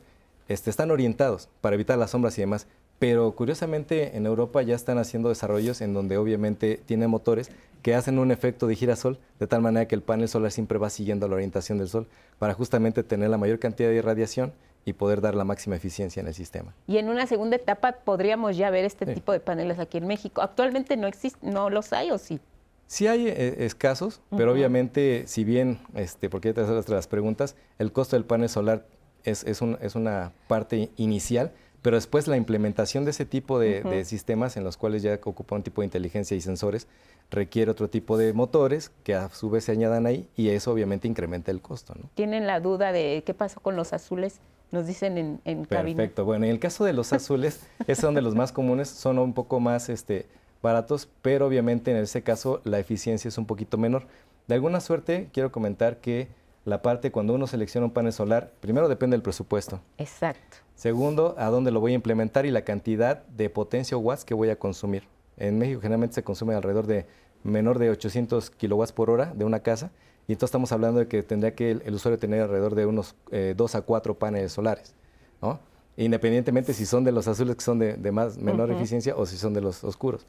este, 0.49 0.70
están 0.70 0.90
orientados 0.90 1.49
para 1.61 1.74
evitar 1.74 1.99
las 1.99 2.11
sombras 2.11 2.36
y 2.38 2.40
demás, 2.40 2.66
pero 2.99 3.32
curiosamente 3.32 4.16
en 4.16 4.26
Europa 4.26 4.62
ya 4.62 4.74
están 4.74 4.99
haciendo 4.99 5.28
desarrollos 5.28 5.80
en 5.80 5.95
donde 5.95 6.16
obviamente 6.16 6.80
tienen 6.84 7.11
motores 7.11 7.51
que 7.82 7.95
hacen 7.95 8.18
un 8.18 8.30
efecto 8.30 8.66
de 8.66 8.76
girasol 8.76 9.18
de 9.38 9.47
tal 9.47 9.61
manera 9.61 9.86
que 9.86 9.95
el 9.95 10.03
panel 10.03 10.28
solar 10.28 10.51
siempre 10.51 10.78
va 10.78 10.88
siguiendo 10.88 11.28
la 11.28 11.34
orientación 11.34 11.78
del 11.78 11.88
sol 11.88 12.07
para 12.38 12.55
justamente 12.55 13.03
tener 13.03 13.28
la 13.28 13.36
mayor 13.36 13.59
cantidad 13.59 13.90
de 13.90 14.01
radiación 14.01 14.53
y 14.84 14.92
poder 14.95 15.20
dar 15.20 15.34
la 15.34 15.45
máxima 15.45 15.76
eficiencia 15.76 16.20
en 16.20 16.26
el 16.26 16.34
sistema. 16.34 16.74
Y 16.86 16.99
en 16.99 17.09
una 17.09 17.26
segunda 17.26 17.57
etapa 17.57 17.92
podríamos 17.92 18.57
ya 18.57 18.70
ver 18.70 18.84
este 18.84 19.07
tipo 19.07 19.32
de 19.32 19.40
paneles 19.40 19.78
aquí 19.78 19.99
en 19.99 20.07
México. 20.07 20.42
Actualmente 20.42 20.97
no 20.97 21.07
existe, 21.07 21.38
no 21.47 21.70
los 21.70 21.92
hay 21.92 22.11
o 22.11 22.18
sí. 22.18 22.40
Sí 22.86 23.07
hay 23.07 23.28
eh, 23.28 23.64
escasos, 23.64 24.20
pero 24.36 24.53
obviamente, 24.53 25.24
si 25.26 25.42
bien, 25.42 25.80
este, 25.95 26.28
porque 26.28 26.49
ya 26.49 26.55
te 26.55 26.61
haces 26.61 26.88
las 26.88 27.07
preguntas, 27.07 27.57
el 27.78 27.92
costo 27.92 28.16
del 28.16 28.24
panel 28.24 28.49
solar 28.49 28.86
es, 29.24 29.42
es, 29.45 29.62
es, 29.80 29.95
una 29.95 30.32
parte 30.49 30.90
inicial, 30.97 31.53
pero 31.85 31.99
después 31.99 32.26
la 32.28 32.39
implementación 32.39 33.05
de 33.05 33.11
ese 33.11 33.26
tipo 33.26 33.59
de, 33.59 33.82
de, 33.82 34.07
sistemas 34.07 34.57
en 34.57 34.64
los 34.64 34.78
cuales 34.78 35.03
ya 35.03 35.20
ocupa 35.22 35.55
un 35.55 35.62
tipo 35.62 35.82
de 35.82 35.85
inteligencia 35.85 36.35
y 36.35 36.41
sensores 36.41 36.89
requiere 37.30 37.70
otro 37.70 37.91
tipo 37.91 38.16
de 38.16 38.32
motores 38.32 38.91
que 39.03 39.14
a 39.14 39.28
su 39.28 39.51
vez 39.51 39.64
se 39.64 39.72
añadan 39.72 40.07
ahí 40.07 40.26
y 40.35 40.49
eso 40.49 40.72
obviamente 40.72 41.09
incrementa 41.09 41.51
el 41.51 41.61
costo. 41.61 41.95
¿no? 41.95 42.09
¿Tienen 42.14 42.47
la 42.47 42.61
duda 42.61 42.91
de 42.91 43.22
qué 43.26 43.35
pasó 43.35 43.61
con 43.61 43.76
los 43.76 43.93
azules? 43.93 44.41
Nos 44.72 44.87
dicen 44.87 45.18
en, 45.18 45.43
en 45.45 45.66
Perfecto. 45.66 46.24
Bueno, 46.24 46.47
en 46.47 46.53
el 46.53 46.59
caso 46.59 46.87
de 46.87 46.95
los 46.95 47.12
azules, 47.12 47.66
es 47.87 48.01
donde 48.01 48.22
los 48.22 48.35
más 48.35 48.51
comunes 48.51 48.89
son 48.89 49.18
un 49.18 49.35
poco 49.35 49.61
más 49.61 49.91
este, 49.91 50.26
baratos, 50.62 51.11
pero 51.20 51.47
obviamente 51.47 51.91
en 51.91 51.99
ese 51.99 52.22
caso 52.22 52.62
la 52.64 52.78
eficiencia 52.78 53.28
es 53.28 53.37
un 53.37 53.45
poquito 53.45 53.76
menor. 53.76 54.07
De 54.49 54.55
alguna 54.55 54.80
suerte, 54.80 55.28
quiero 55.35 55.53
comentar 55.53 55.99
que 55.99 56.28
la 56.64 56.80
parte 56.80 57.12
cuando 57.12 57.35
uno 57.35 57.47
selecciona 57.47 57.89
un 57.89 57.93
panel 57.93 58.14
solar, 58.14 58.53
primero 58.61 58.89
depende 58.89 59.16
del 59.16 59.22
presupuesto. 59.22 59.82
Exacto. 59.99 60.63
Segundo, 60.74 61.34
a 61.38 61.46
dónde 61.50 61.70
lo 61.70 61.80
voy 61.80 61.92
a 61.92 61.94
implementar 61.94 62.46
y 62.46 62.50
la 62.50 62.62
cantidad 62.62 63.24
de 63.26 63.48
potencia 63.50 63.96
o 63.96 64.00
watts 64.00 64.24
que 64.24 64.34
voy 64.34 64.50
a 64.50 64.56
consumir. 64.56 65.04
En 65.36 65.58
México 65.58 65.80
generalmente 65.80 66.14
se 66.14 66.22
consume 66.22 66.54
alrededor 66.54 66.86
de 66.86 67.06
menor 67.42 67.78
de 67.78 67.90
800 67.90 68.50
kilowatts 68.50 68.92
por 68.92 69.10
hora 69.10 69.32
de 69.34 69.44
una 69.44 69.60
casa 69.60 69.90
y 70.26 70.32
entonces 70.32 70.48
estamos 70.48 70.72
hablando 70.72 71.00
de 71.00 71.08
que 71.08 71.22
tendría 71.22 71.54
que 71.54 71.72
el, 71.72 71.94
usuario 71.94 72.18
tener 72.18 72.40
alrededor 72.40 72.74
de 72.74 72.86
unos 72.86 73.14
eh, 73.30 73.54
2 73.56 73.74
a 73.74 73.82
4 73.82 74.18
paneles 74.18 74.52
solares, 74.52 74.94
¿no? 75.42 75.60
Independientemente 75.96 76.72
si 76.72 76.86
son 76.86 77.04
de 77.04 77.12
los 77.12 77.28
azules 77.28 77.54
que 77.56 77.62
son 77.62 77.78
de, 77.78 78.12
más, 78.12 78.36
menor 78.38 78.70
eficiencia 78.72 79.14
o 79.16 79.26
si 79.26 79.36
son 79.36 79.54
de 79.54 79.60
los 79.60 79.84
oscuros. 79.84 80.26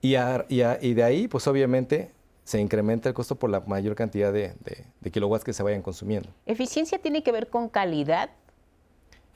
Y, 0.00 0.14
y, 0.48 0.94
de 0.94 1.02
ahí, 1.02 1.28
pues 1.28 1.46
obviamente 1.48 2.12
se 2.44 2.60
incrementa 2.60 3.08
el 3.08 3.14
costo 3.14 3.34
por 3.34 3.50
la 3.50 3.60
mayor 3.60 3.94
cantidad 3.94 4.32
de, 4.32 4.54
de, 5.00 5.10
kilowatts 5.10 5.44
que 5.44 5.52
se 5.52 5.62
vayan 5.62 5.82
consumiendo. 5.82 6.30
¿Eficiencia 6.46 6.98
tiene 6.98 7.22
que 7.22 7.32
ver 7.32 7.50
con 7.50 7.68
calidad? 7.68 8.30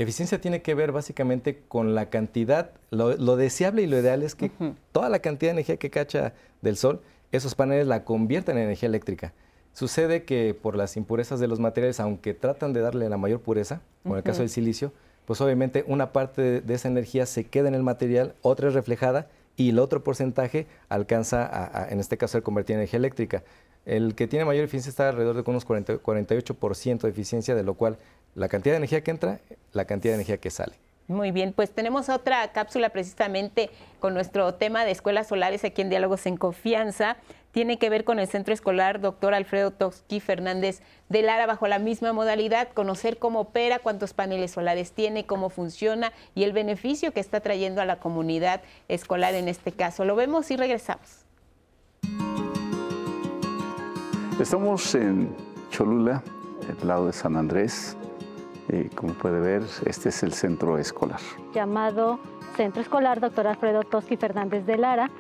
Eficiencia 0.03 0.41
tiene 0.41 0.63
que 0.63 0.75
ver 0.75 0.93
básicamente 0.93 1.61
con 1.69 1.95
la 1.95 2.09
cantidad, 2.09 2.71
lo, 2.89 3.37
deseable 3.37 3.83
y 3.83 3.87
lo 3.87 3.99
ideal 3.99 4.23
es 4.23 4.35
que 4.35 4.51
toda 4.93 5.11
la 5.11 5.19
cantidad 5.19 5.51
de 5.51 5.57
energía 5.57 5.77
que 5.77 5.91
cacha 5.91 6.33
del 6.63 6.79
sol, 6.79 7.03
esos 7.33 7.55
paneles 7.55 7.87
la 7.87 8.03
conviertan 8.03 8.57
en 8.57 8.65
energía 8.65 8.89
eléctrica. 8.89 9.35
Sucede 9.75 10.25
que 10.25 10.55
por 10.55 10.75
las 10.75 10.97
impurezas 10.97 11.39
de 11.39 11.49
los 11.49 11.61
materiales, 11.61 12.01
aunque 12.01 12.33
tratan 12.33 12.73
de 12.73 12.81
darle 12.81 13.11
la 13.11 13.19
mayor 13.19 13.43
pureza, 13.43 13.83
como 14.03 14.15
en 14.15 14.21
el 14.21 14.25
caso 14.25 14.41
del 14.41 14.49
silicio, 14.49 14.91
pues 15.27 15.39
obviamente 15.43 15.85
una 15.87 16.13
parte 16.13 16.63
de, 16.63 16.75
esa 16.75 16.89
energía 16.89 17.27
se 17.27 17.45
queda 17.45 17.69
en 17.69 17.75
el 17.75 17.83
material, 17.83 18.35
otra 18.41 18.69
es 18.69 18.75
reflejada 18.75 19.29
y 19.59 19.69
el 19.69 19.79
otro 19.79 20.03
porcentaje 20.03 20.67
alcanza, 20.89 21.47
a, 21.53 21.91
en 21.91 22.01
este 22.01 22.17
caso, 22.17 22.39
a 22.39 22.41
convertir 22.41 22.73
en 22.73 22.81
energía 22.81 22.97
eléctrica. 22.97 23.43
El 23.85 24.15
que 24.15 24.27
tiene 24.27 24.47
mayor 24.47 24.65
eficiencia 24.65 24.89
está 24.89 25.11
alrededor 25.11 25.37
de 25.37 25.51
unos 25.51 25.67
48% 25.67 27.01
de 27.01 27.09
eficiencia, 27.11 27.55
de 27.55 27.65
lo 27.65 27.75
cual 27.75 27.99
la 28.35 28.49
cantidad 28.49 28.75
de 28.75 28.79
energía 28.79 29.03
que 29.03 29.11
entra, 29.11 29.41
la 29.73 29.85
cantidad 29.85 30.13
de 30.13 30.17
energía 30.17 30.39
que 30.39 30.51
sale. 30.51 30.75
Muy 31.11 31.33
bien, 31.33 31.53
pues 31.53 31.73
tenemos 31.73 32.09
otra 32.09 32.53
cápsula 32.53 32.91
precisamente 32.91 33.69
con 33.99 34.15
nuestro 34.15 34.55
tema 34.55 34.85
de 34.85 34.93
escuelas 34.93 35.27
solares 35.27 35.65
aquí 35.65 35.83
en 35.83 35.91
Diálogos 35.91 36.25
en 36.27 36.37
Confianza. 36.37 37.17
Tiene 37.51 37.81
que 37.81 37.91
ver 37.91 38.05
con 38.05 38.21
el 38.21 38.29
centro 38.29 38.55
escolar 38.55 39.01
Doctor 39.01 39.35
Alfredo 39.35 39.73
Tosqui 39.73 40.21
Fernández 40.21 40.83
de 41.09 41.23
Lara 41.23 41.47
bajo 41.47 41.67
la 41.67 41.81
misma 41.81 42.13
modalidad, 42.13 42.69
conocer 42.69 43.19
cómo 43.19 43.41
opera, 43.41 43.81
cuántos 43.81 44.15
paneles 44.15 44.53
solares 44.53 44.93
tiene, 44.93 45.27
cómo 45.27 45.51
funciona 45.51 46.13
y 46.37 46.45
el 46.45 46.53
beneficio 46.53 47.13
que 47.13 47.19
está 47.19 47.41
trayendo 47.41 47.81
a 47.81 47.87
la 47.87 47.97
comunidad 47.97 48.61
escolar 48.87 49.35
en 49.35 49.49
este 49.49 49.73
caso. 49.73 50.05
Lo 50.05 50.15
vemos 50.15 50.49
y 50.53 50.57
regresamos. 50.57 51.25
Estamos 54.41 54.95
en 54.95 55.35
Cholula, 55.71 56.23
el 56.69 56.87
lado 56.87 57.07
de 57.07 57.13
San 57.13 57.37
Andrés, 57.37 57.97
y 58.73 58.89
como 58.91 59.15
puede 59.15 59.41
ver, 59.41 59.63
este 59.87 60.11
es 60.11 60.23
el 60.23 60.33
centro 60.33 60.79
escolar. 60.79 61.21
Llamado 61.55 62.19
Centro 62.57 62.83
Escolar 62.83 63.21
Dr. 63.21 63.47
Alfredo 63.47 63.83
Tosqui 63.83 64.17
Fernández 64.17 64.67
de 64.67 64.77
Lara. 64.77 65.11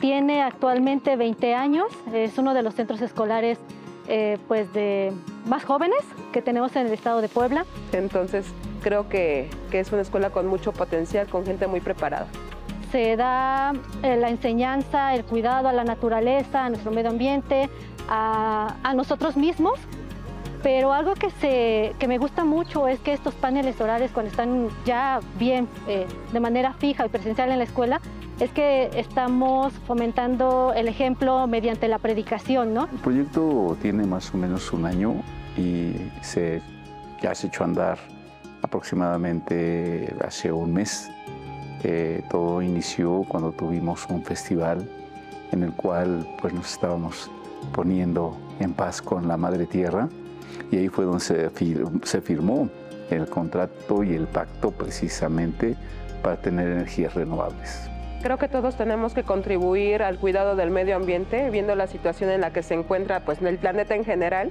Tiene 0.00 0.42
actualmente 0.42 1.16
20 1.16 1.54
años, 1.54 1.88
es 2.12 2.38
uno 2.38 2.54
de 2.54 2.62
los 2.62 2.74
centros 2.74 3.02
escolares 3.02 3.58
eh, 4.08 4.38
pues 4.48 4.72
de 4.72 5.12
más 5.46 5.64
jóvenes 5.64 6.00
que 6.32 6.40
tenemos 6.40 6.74
en 6.76 6.86
el 6.86 6.92
estado 6.92 7.20
de 7.20 7.28
Puebla. 7.28 7.66
Entonces 7.92 8.46
creo 8.82 9.08
que, 9.08 9.50
que 9.70 9.80
es 9.80 9.92
una 9.92 10.02
escuela 10.02 10.30
con 10.30 10.46
mucho 10.46 10.72
potencial, 10.72 11.28
con 11.28 11.44
gente 11.44 11.66
muy 11.66 11.80
preparada. 11.80 12.26
Se 12.90 13.16
da 13.16 13.72
eh, 14.02 14.16
la 14.16 14.30
enseñanza, 14.30 15.14
el 15.14 15.24
cuidado 15.24 15.68
a 15.68 15.72
la 15.72 15.84
naturaleza, 15.84 16.64
a 16.64 16.70
nuestro 16.70 16.90
medio 16.90 17.10
ambiente, 17.10 17.68
a, 18.08 18.74
a 18.82 18.94
nosotros 18.94 19.36
mismos 19.36 19.78
pero 20.62 20.92
algo 20.92 21.14
que, 21.14 21.30
se, 21.30 21.94
que 21.98 22.06
me 22.06 22.18
gusta 22.18 22.44
mucho 22.44 22.86
es 22.86 23.00
que 23.00 23.12
estos 23.12 23.34
paneles 23.34 23.76
solares, 23.76 24.10
cuando 24.10 24.30
están 24.30 24.68
ya 24.84 25.20
bien 25.38 25.68
eh, 25.88 26.06
de 26.32 26.40
manera 26.40 26.74
fija 26.74 27.06
y 27.06 27.08
presencial 27.08 27.50
en 27.50 27.58
la 27.58 27.64
escuela, 27.64 28.00
es 28.38 28.50
que 28.52 28.90
estamos 28.94 29.72
fomentando 29.86 30.72
el 30.74 30.88
ejemplo 30.88 31.46
mediante 31.46 31.88
la 31.88 31.98
predicación, 31.98 32.74
¿no? 32.74 32.88
El 32.90 32.98
proyecto 32.98 33.76
tiene 33.82 34.04
más 34.04 34.32
o 34.34 34.38
menos 34.38 34.72
un 34.72 34.86
año 34.86 35.14
y 35.56 35.92
se, 36.22 36.62
ya 37.20 37.34
se 37.34 37.48
echó 37.48 37.64
a 37.64 37.66
andar 37.66 37.98
aproximadamente 38.62 40.14
hace 40.26 40.52
un 40.52 40.72
mes. 40.72 41.10
Eh, 41.82 42.22
todo 42.30 42.60
inició 42.60 43.24
cuando 43.28 43.52
tuvimos 43.52 44.06
un 44.10 44.22
festival 44.22 44.88
en 45.52 45.62
el 45.62 45.72
cual 45.72 46.26
pues, 46.40 46.52
nos 46.52 46.72
estábamos 46.72 47.30
poniendo 47.72 48.36
en 48.58 48.72
paz 48.72 49.00
con 49.00 49.28
la 49.28 49.36
Madre 49.36 49.66
Tierra 49.66 50.08
y 50.70 50.76
ahí 50.76 50.88
fue 50.88 51.04
donde 51.04 51.20
se, 51.20 52.20
firmó 52.20 52.68
el 53.10 53.26
contrato 53.26 54.04
y 54.04 54.14
el 54.14 54.26
pacto 54.26 54.70
precisamente 54.70 55.76
para 56.22 56.36
tener 56.36 56.68
energías 56.68 57.14
renovables. 57.14 57.88
Creo 58.22 58.38
que 58.38 58.48
todos 58.48 58.76
tenemos 58.76 59.14
que 59.14 59.22
contribuir 59.22 60.02
al 60.02 60.18
cuidado 60.18 60.54
del 60.54 60.70
medio 60.70 60.96
ambiente, 60.96 61.48
viendo 61.50 61.74
la 61.74 61.86
situación 61.86 62.30
en 62.30 62.42
la 62.42 62.52
que 62.52 62.62
se 62.62 62.74
encuentra 62.74 63.20
pues, 63.20 63.40
el 63.40 63.58
planeta 63.58 63.94
en 63.94 64.04
general. 64.04 64.50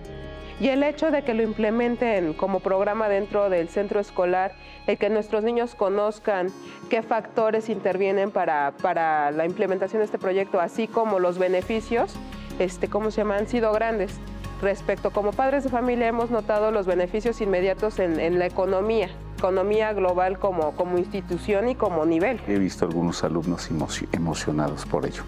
Y 0.60 0.70
el 0.70 0.84
hecho 0.84 1.10
de 1.10 1.22
que 1.22 1.34
lo 1.34 1.44
implementen 1.44 2.34
como 2.34 2.60
programa 2.60 3.08
dentro 3.08 3.50
del 3.50 3.70
centro 3.70 4.02
escolar, 4.02 4.52
el 4.88 4.98
que 4.98 5.10
nuestros 5.10 5.44
niños 5.44 5.74
conozcan 5.74 6.48
qué 6.90 7.02
factores 7.02 7.70
intervienen 7.70 8.32
para, 8.32 8.74
para 8.82 9.32
la 9.32 9.46
implementación 9.46 10.02
de 10.02 10.06
este 10.06 10.18
proyecto, 10.18 10.60
así 10.60 10.88
como 10.88 11.20
los 11.20 11.38
beneficios, 11.38 12.16
este, 12.58 12.90
¿cómo 12.90 13.10
se 13.10 13.22
llama? 13.22 13.38
Han 13.38 13.48
sido 13.48 13.72
grandes 13.72 14.20
respecto, 14.62 15.12
como 15.12 15.32
padres 15.32 15.64
de 15.64 15.70
familia 15.70 16.08
hemos 16.08 16.32
notado 16.32 16.72
los 16.72 16.86
beneficios 16.86 17.42
inmediatos 17.42 18.00
en, 18.00 18.40
la 18.40 18.46
economía, 18.46 19.10
economía 19.38 19.94
global 19.94 20.40
como, 20.40 20.72
como 20.72 20.98
institución 20.98 21.70
y 21.70 21.76
como 21.76 22.06
nivel. 22.06 22.40
He 22.48 22.60
visto 22.60 22.86
algunos 22.86 23.24
alumnos 23.24 23.70
emocionados 24.12 24.86
por 24.86 25.06
ello. 25.06 25.24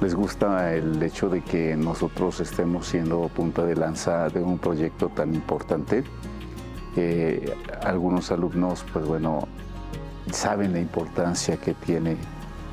Les 0.00 0.14
gusta 0.14 0.74
el 0.74 1.02
hecho 1.02 1.28
de 1.30 1.40
que 1.40 1.74
nosotros 1.74 2.40
estemos 2.40 2.86
siendo 2.86 3.28
punta 3.28 3.64
de 3.64 3.76
lanza 3.76 4.28
de 4.28 4.42
un 4.42 4.58
proyecto 4.58 5.08
tan 5.08 5.34
importante. 5.34 6.04
algunos 7.82 8.30
alumnos, 8.30 8.84
pues 8.92 9.06
bueno, 9.06 9.48
saben 10.30 10.72
la 10.72 10.80
importancia 10.80 11.56
que 11.56 11.74
tiene 11.74 12.16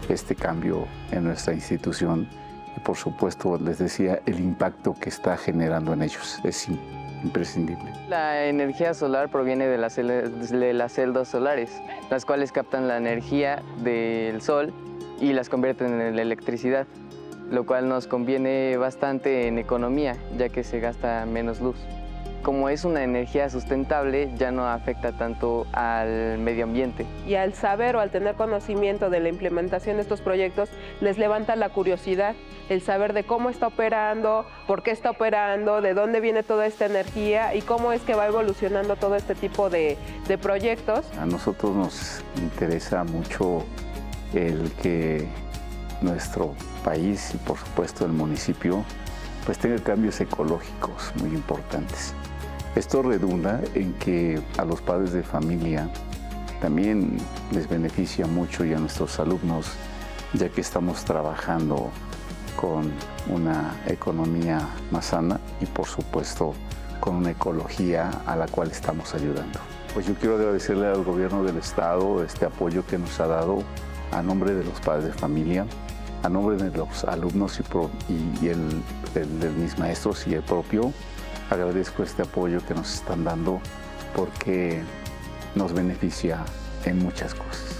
este 0.09 0.35
cambio 0.35 0.85
en 1.11 1.23
nuestra 1.23 1.53
institución 1.53 2.27
por 2.83 2.97
supuesto, 2.97 3.57
les 3.57 3.79
decía, 3.79 4.19
el 4.25 4.39
impacto 4.39 4.95
que 4.99 5.09
está 5.09 5.37
generando 5.37 5.93
en 5.93 6.01
ellos 6.01 6.39
es 6.43 6.67
imprescindible. 7.23 7.91
La 8.09 8.45
energía 8.45 8.93
solar 8.93 9.29
proviene 9.29 9.67
de 9.67 9.77
las, 9.77 9.93
celdas 10.93 11.27
solares, 11.27 11.71
las 12.09 12.25
cuales 12.25 12.51
captan 12.51 12.87
la 12.87 12.97
energía 12.97 13.61
del 13.83 14.41
sol 14.41 14.73
y 15.19 15.33
las 15.33 15.49
convierten 15.49 16.01
en 16.01 16.19
electricidad, 16.19 16.85
lo 17.49 17.65
cual 17.65 17.87
nos 17.87 18.07
conviene 18.07 18.77
bastante 18.77 19.47
en 19.47 19.57
economía, 19.57 20.17
ya 20.37 20.49
que 20.49 20.63
se 20.63 20.79
gasta 20.79 21.25
menos 21.25 21.61
luz 21.61 21.77
como 22.43 22.69
es 22.69 22.83
una 22.83 23.03
energía 23.03 23.49
sustentable, 23.49 24.29
ya 24.37 24.51
no 24.51 24.67
afecta 24.67 25.13
tanto 25.13 25.65
al 25.71 26.37
medio 26.37 26.65
ambiente. 26.65 27.05
Y 27.25 27.35
al 27.35 27.53
saber 27.53 27.95
o 27.95 27.99
al 27.99 28.11
tener 28.11 28.35
conocimiento 28.35 29.09
de 29.09 29.21
la 29.21 29.29
implementación 29.29 29.95
de 29.95 30.03
estos 30.03 30.21
proyectos, 30.21 30.69
les 31.01 31.17
levanta 31.17 31.55
la 31.55 31.69
curiosidad, 31.69 32.35
el 32.69 32.81
saber 32.81 33.13
de 33.13 33.23
cómo 33.23 33.49
está 33.49 33.67
operando, 33.67 34.45
por 34.67 34.83
qué 34.83 34.91
está 34.91 35.11
operando, 35.11 35.81
de 35.81 35.93
dónde 35.93 36.19
viene 36.19 36.43
toda 36.43 36.65
esta 36.65 36.85
energía 36.85 37.55
y 37.55 37.61
cómo 37.61 37.93
es 37.93 38.01
que 38.01 38.13
va 38.13 38.27
evolucionando 38.27 38.97
todo 38.97 39.15
este 39.15 39.35
tipo 39.35 39.69
de, 39.69 39.97
de 40.27 40.37
proyectos. 40.37 41.05
A 41.17 41.25
nosotros 41.25 41.73
nos 41.73 42.23
interesa 42.41 43.03
mucho 43.05 43.63
el 44.33 44.71
que 44.81 45.27
nuestro 46.01 46.53
país 46.83 47.33
y 47.33 47.37
por 47.37 47.57
supuesto 47.57 48.05
el 48.05 48.11
municipio 48.11 48.83
pues 49.45 49.57
tenga 49.57 49.81
cambios 49.81 50.19
ecológicos 50.19 51.13
muy 51.21 51.29
importantes 51.29 52.13
Esto 52.75 53.03
redunda 53.03 53.61
en 53.75 53.93
que 53.93 54.41
a 54.57 54.65
los 54.65 54.81
padres 54.81 55.13
de 55.13 55.21
familia 55.21 55.89
también 56.59 57.17
les 57.51 57.69
beneficia 57.69 58.25
mucho 58.25 58.65
y 58.65 58.73
a 58.73 58.79
nuestros 58.79 59.19
alumnos, 59.19 59.67
ya 60.33 60.49
que 60.49 60.61
estamos 60.61 61.05
trabajando 61.05 61.91
con 62.55 62.91
una 63.29 63.75
economía 63.85 64.67
más 64.89 65.07
sana 65.07 65.39
y 65.61 65.65
por 65.65 65.85
supuesto 65.85 66.53
con 66.99 67.15
una 67.15 67.31
ecología 67.31 68.09
a 68.25 68.35
la 68.35 68.47
cual 68.47 68.71
estamos 68.71 69.13
ayudando. 69.13 69.59
Pues 69.93 70.07
yo 70.07 70.15
quiero 70.15 70.37
agradecerle 70.37 70.87
al 70.87 71.03
gobierno 71.03 71.43
del 71.43 71.57
estado 71.57 72.23
este 72.23 72.45
apoyo 72.45 72.83
que 72.87 72.97
nos 72.97 73.19
ha 73.19 73.27
dado 73.27 73.61
a 74.11 74.23
nombre 74.23 74.55
de 74.55 74.63
los 74.63 74.79
padres 74.79 75.05
de 75.05 75.13
familia, 75.13 75.67
a 76.23 76.29
nombre 76.29 76.55
de 76.55 76.75
los 76.75 77.03
alumnos 77.03 77.59
y, 78.09 78.47
el, 78.47 78.81
de 79.13 79.49
mis 79.49 79.77
maestros 79.77 80.25
y 80.25 80.33
el 80.33 80.41
propio. 80.41 80.91
Agradezco 81.53 82.01
este 82.01 82.23
apoyo 82.23 82.65
que 82.65 82.73
nos 82.73 82.95
están 82.95 83.23
dando 83.23 83.61
porque 84.15 84.81
nos 85.53 85.71
beneficia 85.71 86.43
en 86.83 86.97
muchas 86.97 87.35
cosas. 87.35 87.77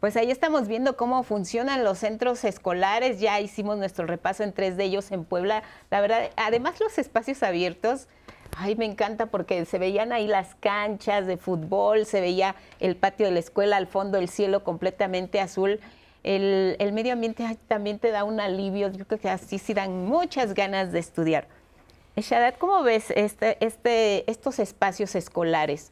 Pues 0.00 0.16
ahí 0.16 0.32
estamos 0.32 0.66
viendo 0.66 0.96
cómo 0.96 1.22
funcionan 1.22 1.84
los 1.84 1.98
centros 1.98 2.42
escolares. 2.42 3.20
Ya 3.20 3.38
hicimos 3.38 3.78
nuestro 3.78 4.04
repaso 4.04 4.42
en 4.42 4.52
tres 4.52 4.76
de 4.76 4.82
ellos 4.82 5.12
en 5.12 5.24
Puebla. 5.24 5.62
La 5.92 6.00
verdad, 6.00 6.28
además 6.34 6.80
los 6.80 6.98
espacios 6.98 7.44
abiertos, 7.44 8.08
ay, 8.56 8.74
me 8.74 8.84
encanta 8.84 9.26
porque 9.26 9.64
se 9.64 9.78
veían 9.78 10.10
ahí 10.10 10.26
las 10.26 10.56
canchas 10.56 11.28
de 11.28 11.36
fútbol, 11.36 12.04
se 12.04 12.20
veía 12.20 12.56
el 12.80 12.96
patio 12.96 13.26
de 13.26 13.32
la 13.32 13.38
escuela, 13.38 13.76
al 13.76 13.86
fondo 13.86 14.18
el 14.18 14.28
cielo 14.28 14.64
completamente 14.64 15.40
azul. 15.40 15.78
El, 16.28 16.92
medio 16.92 17.14
ambiente 17.14 17.58
también 17.68 17.98
te 17.98 18.10
da 18.10 18.24
un 18.24 18.38
alivio. 18.38 18.88
Yo 18.88 19.06
creo 19.06 19.18
que 19.18 19.30
así 19.30 19.58
sí 19.58 19.72
dan 19.72 20.04
muchas 20.04 20.52
ganas 20.52 20.92
de 20.92 20.98
estudiar. 20.98 21.48
Shadat, 22.16 22.58
¿cómo 22.58 22.82
ves 22.82 23.10
este, 23.16 23.56
este, 23.64 24.30
estos 24.30 24.58
espacios 24.58 25.14
escolares? 25.14 25.90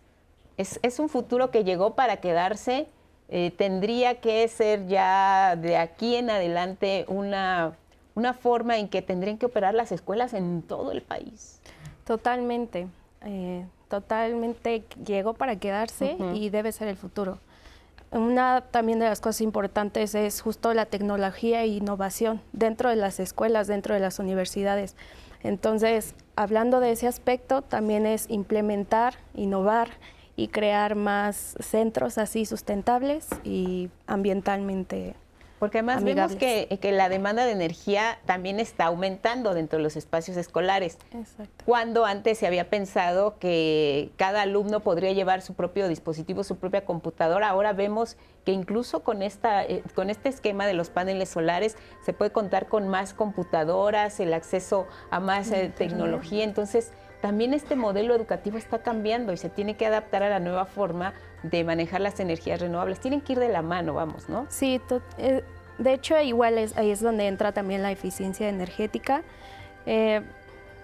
¿Es, 0.59 0.79
¿Es 0.83 0.99
un 0.99 1.09
futuro 1.09 1.51
que 1.51 1.65
llegó 1.65 1.95
para 1.95 2.19
quedarse? 2.19 2.87
Eh, 3.31 3.51
tendría 3.57 4.21
que 4.21 4.47
ser 4.49 4.87
ya 4.87 5.57
de 5.57 5.79
aquí 5.79 6.17
en 6.17 6.29
adelante 6.29 7.07
una, 7.09 7.75
una 8.15 8.35
forma 8.35 8.77
en 8.77 8.89
que 8.89 9.01
tendrían 9.01 9.39
que 9.39 9.47
operar 9.47 9.73
las 9.73 9.91
escuelas 9.91 10.35
en 10.35 10.61
todo 10.61 10.93
el 10.93 11.01
país. 11.01 11.61
Totalmente, 12.05 12.89
eh, 13.25 13.65
totalmente 13.89 14.85
llegó 15.03 15.33
para 15.33 15.57
quedarse 15.57 16.19
y 16.35 16.51
debe 16.51 16.73
ser 16.73 16.89
el 16.89 16.97
futuro. 16.97 17.39
Una 18.11 18.63
también 18.71 18.99
de 18.99 19.07
las 19.07 19.21
cosas 19.21 19.41
importantes 19.41 20.15
es 20.15 20.41
justo 20.41 20.73
la 20.75 20.87
tecnología 20.87 21.63
e 21.63 21.67
innovación 21.67 22.41
dentro 22.53 22.89
de 22.91 22.97
las 22.97 23.19
escuelas, 23.21 23.67
dentro 23.67 23.95
de 23.95 24.01
las 24.01 24.19
universidades. 24.19 24.95
Entonces, 25.43 26.15
hablando 26.35 26.81
de 26.81 26.93
ese 26.93 27.09
aspecto, 27.09 27.63
también 27.63 28.07
es 28.07 28.27
implementar, 28.31 29.15
innovar 29.35 29.91
y 30.37 30.49
crear 30.49 30.95
más 30.95 31.57
centros 31.61 32.19
así 32.19 32.47
sustentables 32.47 33.29
y 33.43 33.91
ambientalmente 34.07 35.15
porque 35.59 35.79
además 35.79 36.05
vemos 36.05 36.37
que, 36.37 36.79
que, 36.81 36.93
la 36.93 37.09
demanda 37.09 37.45
de 37.45 37.53
energía 37.53 38.19
también 38.27 38.61
está 38.61 38.87
aumentando 38.87 39.55
dentro 39.55 39.79
de 39.79 39.83
los 39.83 39.97
espacios 39.97 40.37
escolares. 40.37 40.99
Exacto. 41.13 41.65
Cuando 41.65 42.05
antes 42.05 42.39
se 42.39 42.47
había 42.47 42.69
pensado 42.69 43.39
que 43.39 44.11
cada 44.17 44.43
alumno 44.43 44.81
podría 44.81 45.13
llevar 45.13 45.43
su 45.43 45.55
propio 45.55 45.89
dispositivo, 45.89 46.45
su 46.45 46.57
propia 46.57 46.85
computadora, 46.85 47.49
ahora 47.49 47.73
vemos 47.73 48.17
que 48.45 48.53
incluso 48.53 49.01
con, 49.03 49.23
esta, 49.23 49.65
eh, 49.65 49.83
con 49.95 50.09
este 50.09 50.29
esquema 50.29 50.67
de 50.67 50.75
los 50.75 50.91
paneles 50.91 51.31
solares 51.31 51.77
se 52.05 52.13
puede 52.13 52.31
contar 52.31 52.69
con 52.69 52.89
más 52.89 53.13
computadoras, 53.13 54.21
el 54.21 54.33
acceso 54.35 54.87
a 55.11 55.21
más 55.21 55.51
eh, 55.51 55.73
tecnología. 55.77 56.45
Entonces, 56.45 56.93
también 57.21 57.55
este 57.55 57.75
modelo 57.75 58.15
educativo 58.15 58.57
está 58.57 58.83
cambiando 58.83 59.33
y 59.33 59.37
se 59.37 59.49
tiene 59.49 59.77
que 59.77 59.87
adaptar 59.87 60.23
a 60.23 60.29
la 60.29 60.39
nueva 60.39 60.67
forma 60.67 61.15
de 61.51 61.65
manejar 61.65 62.01
las 62.01 62.21
energías 62.21 62.61
renovables. 62.61 63.01
Tienen 63.01 63.21
que 63.21 63.35
ir 63.35 63.39
de 63.39 63.49
la 63.49 63.63
mano, 63.63 63.95
vamos, 63.95 64.29
¿no? 64.29 64.47
Sí, 64.49 64.81
eh, 65.19 65.43
de 65.79 65.93
hecho 65.93 66.19
igual 66.21 66.59
es, 66.59 66.77
ahí 66.77 66.91
es 66.91 67.01
donde 67.01 67.27
entra 67.27 67.53
también 67.53 67.83
la 67.83 67.93
eficiencia 67.93 68.49
energética. 68.49 69.23
Eh, 69.87 70.23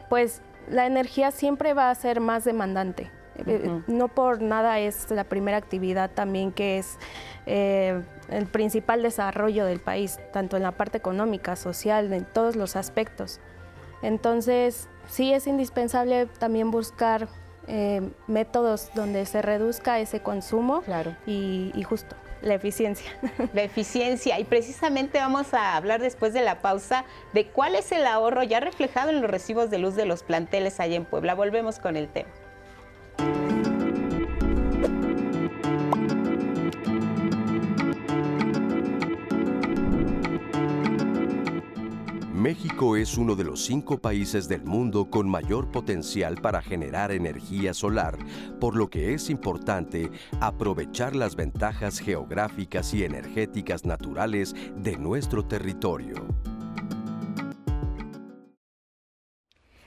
pues 0.08 0.42
la 0.68 0.86
energía 0.86 1.30
siempre 1.30 1.74
va 1.74 1.90
a 1.90 1.94
ser 1.94 2.20
más 2.20 2.44
demandante. 2.44 3.10
Eh, 3.46 3.80
no 3.86 4.08
por 4.08 4.42
nada 4.42 4.78
es 4.78 5.10
la 5.10 5.24
primera 5.24 5.56
actividad 5.56 6.10
también 6.10 6.52
que 6.52 6.78
es 6.78 6.98
el 7.46 8.46
principal 8.52 9.02
desarrollo 9.02 9.64
del 9.64 9.80
país, 9.80 10.20
tanto 10.32 10.56
en 10.56 10.62
la 10.62 10.72
parte 10.72 10.98
económica, 10.98 11.56
social, 11.56 12.12
en 12.12 12.24
todos 12.24 12.56
los 12.56 12.76
aspectos. 12.76 13.40
Entonces, 14.02 14.88
sí 15.08 15.32
es 15.32 15.46
indispensable 15.46 16.26
también 16.26 16.70
buscar 16.70 17.28
eh, 17.68 18.02
métodos 18.26 18.90
donde 18.94 19.26
se 19.26 19.42
reduzca 19.42 20.00
ese 20.00 20.20
consumo 20.20 20.82
y, 21.26 21.72
y 21.74 21.82
justo 21.82 22.16
la 22.42 22.54
eficiencia. 22.54 23.10
La 23.54 23.62
eficiencia. 23.62 24.38
Y 24.38 24.44
precisamente 24.44 25.18
vamos 25.18 25.54
a 25.54 25.76
hablar 25.76 26.00
después 26.00 26.32
de 26.32 26.42
la 26.42 26.60
pausa 26.60 27.04
de 27.32 27.46
cuál 27.46 27.74
es 27.74 27.92
el 27.92 28.06
ahorro 28.06 28.42
ya 28.42 28.60
reflejado 28.60 29.10
en 29.10 29.20
los 29.22 29.30
recibos 29.30 29.70
de 29.70 29.78
luz 29.78 29.94
de 29.94 30.06
los 30.06 30.22
planteles 30.22 30.80
allá 30.80 30.96
en 30.96 31.04
Puebla. 31.04 31.34
Volvemos 31.34 31.78
con 31.78 31.96
el 31.96 32.08
tema. 32.08 32.30
México 42.42 42.96
es 42.96 43.18
uno 43.18 43.36
de 43.36 43.44
los 43.44 43.64
cinco 43.64 43.98
países 43.98 44.48
del 44.48 44.64
mundo 44.64 45.08
con 45.08 45.28
mayor 45.28 45.70
potencial 45.70 46.40
para 46.42 46.60
generar 46.60 47.12
energía 47.12 47.72
solar, 47.72 48.18
por 48.58 48.74
lo 48.74 48.90
que 48.90 49.14
es 49.14 49.30
importante 49.30 50.10
aprovechar 50.40 51.14
las 51.14 51.36
ventajas 51.36 52.00
geográficas 52.00 52.94
y 52.94 53.04
energéticas 53.04 53.84
naturales 53.84 54.56
de 54.76 54.96
nuestro 54.96 55.44
territorio. 55.44 56.16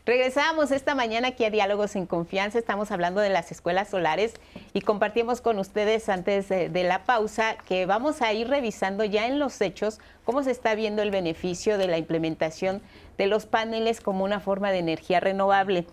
Regresamos 0.05 0.69
esta 0.69 0.93
mañana 0.93 1.29
aquí 1.29 1.45
a 1.45 1.49
Diálogos 1.49 1.95
en 1.95 2.05
Confianza. 2.05 2.59
Estamos 2.59 2.91
hablando 2.91 3.21
de 3.21 3.29
las 3.29 3.51
escuelas 3.51 3.89
solares 3.89 4.35
y 4.71 4.81
compartimos 4.81 5.41
con 5.41 5.57
ustedes 5.57 6.09
antes 6.09 6.47
de, 6.47 6.83
la 6.83 7.05
pausa 7.05 7.57
que 7.67 7.87
vamos 7.87 8.21
a 8.21 8.31
ir 8.31 8.47
revisando 8.47 9.03
ya 9.03 9.25
en 9.25 9.39
los 9.39 9.59
hechos 9.61 9.99
cómo 10.23 10.43
se 10.43 10.51
está 10.51 10.75
viendo 10.75 11.01
el 11.01 11.09
beneficio 11.09 11.79
de 11.79 11.87
la 11.87 11.97
implementación 11.97 12.83
de 13.17 13.25
los 13.25 13.47
paneles 13.47 13.99
como 13.99 14.23
una 14.23 14.39
forma 14.39 14.71
de 14.71 14.77
energía 14.77 15.21
renovable. 15.21 15.87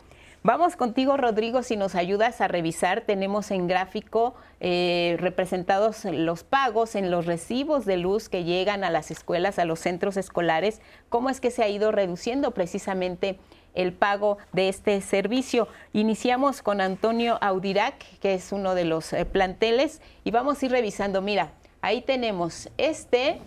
Vamos 0.45 0.77
contigo, 0.77 1.17
Rodrigo, 1.17 1.63
si 1.63 1.77
nos 1.79 1.95
ayudas 1.95 2.43
a 2.43 2.49
revisar. 2.49 3.03
Tenemos 3.03 3.51
en 3.51 3.67
gráfico 3.67 4.35
eh, 4.61 5.17
representados 5.21 6.05
los 6.05 6.45
pagos 6.45 6.97
en 6.97 7.11
los 7.11 7.25
recibos 7.25 7.87
de 7.87 7.97
luz 7.97 8.29
que 8.29 8.45
llegan 8.45 8.85
a 8.85 8.91
las 8.91 9.11
escuelas, 9.11 9.59
a 9.59 9.65
los 9.65 9.79
centros 9.79 10.19
escolares, 10.19 10.83
cómo 11.09 11.31
es 11.31 11.41
que 11.41 11.51
se 11.51 11.63
ha 11.63 11.69
ido 11.69 11.93
reduciendo 11.93 12.51
precisamente 12.51 13.39
el 13.75 13.93
pago 13.93 14.39
de 14.53 14.68
este 14.68 15.01
servicio. 15.01 15.68
Iniciamos 15.93 16.62
con 16.62 16.81
Antonio 16.81 17.39
Audirac, 17.41 17.97
que 18.20 18.35
es 18.35 18.53
uno 18.53 18.75
de 18.75 18.85
los 18.85 19.12
eh, 19.12 19.25
planteles, 19.25 20.01
y 20.25 20.31
vamos 20.31 20.62
a 20.62 20.66
ir 20.66 20.73
revisando. 20.73 21.23
Mira, 21.23 21.53
ahí 21.81 22.03
tenemos 22.03 22.68
este, 22.79 23.41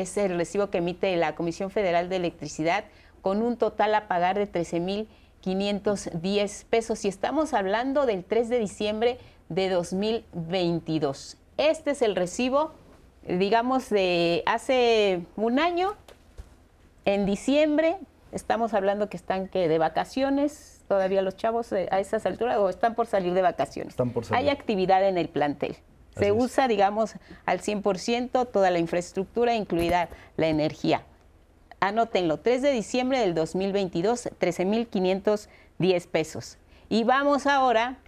es 0.00 0.16
el 0.16 0.36
recibo 0.36 0.70
que 0.70 0.78
emite 0.78 1.16
la 1.16 1.34
Comisión 1.34 1.70
Federal 1.70 2.08
de 2.08 2.16
Electricidad, 2.16 2.84
con 3.20 3.42
un 3.42 3.56
total 3.56 3.94
a 3.94 4.08
pagar 4.08 4.36
de 4.36 4.50
13.510 4.50 6.64
pesos. 6.66 7.04
Y 7.04 7.08
estamos 7.08 7.54
hablando 7.54 8.06
del 8.06 8.24
3 8.24 8.48
de 8.48 8.58
diciembre 8.58 9.18
de 9.48 9.68
2022. 9.68 11.36
Este 11.56 11.92
es 11.92 12.02
el 12.02 12.16
recibo, 12.16 12.72
digamos, 13.28 13.88
de 13.90 14.42
hace 14.46 15.22
un 15.36 15.60
año, 15.60 15.94
en 17.04 17.26
diciembre, 17.26 17.98
Estamos 18.32 18.72
hablando 18.72 19.10
que 19.10 19.16
están 19.16 19.46
que 19.46 19.68
de 19.68 19.78
vacaciones, 19.78 20.82
todavía 20.88 21.20
los 21.20 21.36
chavos 21.36 21.70
eh, 21.72 21.88
a 21.90 22.00
esas 22.00 22.24
alturas, 22.24 22.56
o 22.58 22.70
están 22.70 22.94
por 22.94 23.06
salir 23.06 23.34
de 23.34 23.42
vacaciones. 23.42 23.92
Están 23.92 24.10
por 24.10 24.24
salir. 24.24 24.44
Hay 24.44 24.50
actividad 24.50 25.06
en 25.06 25.18
el 25.18 25.28
plantel. 25.28 25.76
Se 26.16 26.32
usa, 26.32 26.68
digamos, 26.68 27.14
al 27.46 27.60
100% 27.60 28.48
toda 28.50 28.70
la 28.70 28.78
infraestructura, 28.78 29.54
incluida 29.54 30.08
la 30.36 30.48
energía. 30.48 31.04
Anótenlo, 31.80 32.38
3 32.38 32.62
de 32.62 32.72
diciembre 32.72 33.18
del 33.20 33.34
2022, 33.34 34.30
13.510 34.38 36.06
pesos. 36.08 36.58
Y 36.88 37.04
vamos 37.04 37.46
ahora 37.46 37.98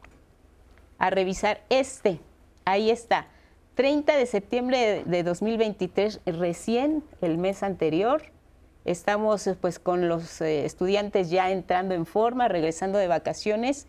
a 0.98 1.10
revisar 1.10 1.62
este. 1.70 2.20
Ahí 2.64 2.90
está. 2.90 3.26
30 3.74 4.16
de 4.16 4.26
septiembre 4.26 5.02
de 5.04 5.22
2023, 5.22 6.20
recién 6.26 7.02
el 7.20 7.38
mes 7.38 7.62
anterior, 7.62 8.22
Estamos 8.84 9.46
eh, 9.46 9.56
pues 9.60 9.78
con 9.78 10.08
los 10.08 10.40
eh, 10.40 10.64
estudiantes 10.64 11.30
ya 11.30 11.50
entrando 11.50 11.94
en 11.94 12.06
forma, 12.06 12.48
regresando 12.48 12.98
de 12.98 13.08
vacaciones 13.08 13.86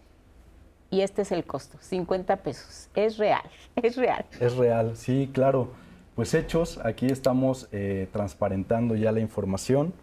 y 0.90 1.02
este 1.02 1.24
es 1.24 1.32
el 1.32 1.44
costo, 1.46 1.78
50 1.82 2.38
pesos. 2.38 2.90
Es 2.96 3.18
real, 3.18 3.44
es 3.76 3.98
real. 3.98 4.26
Es 4.40 4.56
real, 4.56 4.96
sí, 4.96 5.30
claro. 5.34 5.70
pues 6.16 6.34
hechos, 6.34 6.80
aquí 6.84 7.08
estamos 7.08 7.68
eh, 7.72 8.08
transparentando 8.14 8.96
ya 8.96 9.12
la 9.12 9.20
información. 9.20 9.94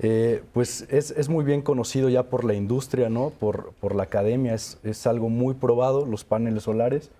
Eh, 0.00 0.42
pues 0.52 0.86
es, 0.90 1.28
muy 1.28 1.44
bien 1.44 1.62
conocido 1.62 2.08
ya 2.08 2.24
por 2.24 2.44
la 2.44 2.54
industria, 2.54 3.08
¿no? 3.08 3.30
por, 3.30 3.72
por 3.80 3.94
la 3.94 4.04
academia, 4.04 4.54
es, 4.54 4.78
es, 4.82 5.06
algo 5.06 5.28
muy 5.28 5.54
probado, 5.54 6.06
los 6.06 6.24
paneles 6.24 6.64
solares. 6.64 7.10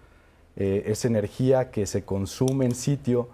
Eh, 0.57 0.91
es 0.91 1.05
energía 1.05 1.71
que 1.71 1.87
se 1.87 2.05
consume 2.05 2.65
en 2.65 2.75
sitio, 2.75 3.29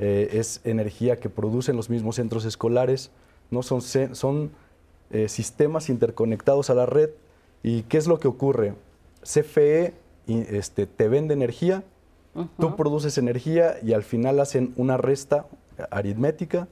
es 0.00 0.62
energía 0.64 1.20
que 1.20 1.28
producen 1.28 1.76
los 1.76 1.90
mismos 1.90 2.16
centros 2.16 2.46
escolares, 2.46 3.10
¿no? 3.50 3.62
son, 3.62 3.82
son 3.82 4.50
sistemas 5.26 5.90
interconectados 5.90 6.70
a 6.70 6.74
la 6.74 6.86
red. 6.86 7.10
¿Y 7.62 7.82
qué 7.82 7.98
es 7.98 8.06
lo 8.06 8.18
que 8.18 8.26
ocurre? 8.26 8.72
CFE 9.22 9.92
este, 10.26 10.86
te 10.86 11.08
vende 11.08 11.34
energía, 11.34 11.84
Tú 12.58 12.76
produces 12.76 13.18
energía 13.18 13.76
y 13.82 13.92
al 13.92 14.04
final 14.04 14.38
hacen 14.38 14.72
una 14.76 14.96
resta 14.96 15.46
aritmética 15.90 16.68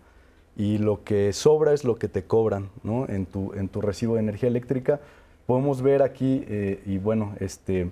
y 0.56 0.78
lo 0.78 1.02
que 1.02 1.32
sobra 1.32 1.72
es 1.72 1.84
lo 1.84 1.96
que 1.96 2.08
te 2.08 2.24
cobran 2.24 2.70
en, 3.08 3.26
tu, 3.26 3.52
en 3.54 3.68
tu 3.68 3.80
recibo 3.80 4.14
de 4.14 4.20
energía 4.20 4.48
eléctrica. 4.48 5.00
Podemos 5.46 5.82
ver 5.82 6.02
aquí, 6.02 6.44
eh, 6.48 6.82
y 6.86 6.98
bueno, 6.98 7.34
este, 7.40 7.90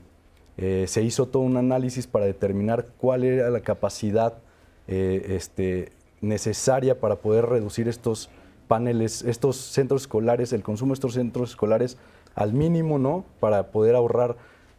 eh, 0.58 0.84
se 0.86 1.02
hizo 1.02 1.26
todo 1.26 1.42
un 1.42 1.56
análisis 1.56 2.06
para 2.06 2.26
determinar 2.26 2.86
cuál 2.98 3.24
era 3.24 3.50
la 3.50 3.60
capacidad 3.60 4.38
eh, 4.88 5.34
este, 5.36 5.92
necesaria 6.20 7.00
para 7.00 7.16
poder 7.16 7.46
reducir 7.46 7.88
estos 7.88 8.30
paneles, 8.68 9.22
estos 9.22 9.56
centros 9.56 10.02
escolares, 10.02 10.52
el 10.52 10.62
consumo 10.62 10.90
de 10.90 10.94
estos 10.94 11.14
centros 11.14 11.50
escolares 11.50 11.96
al 12.34 12.52
mínimo, 12.52 12.98
¿no? 12.98 13.24
Para 13.40 13.70
poder 13.70 13.94
ahorrar 13.94 14.36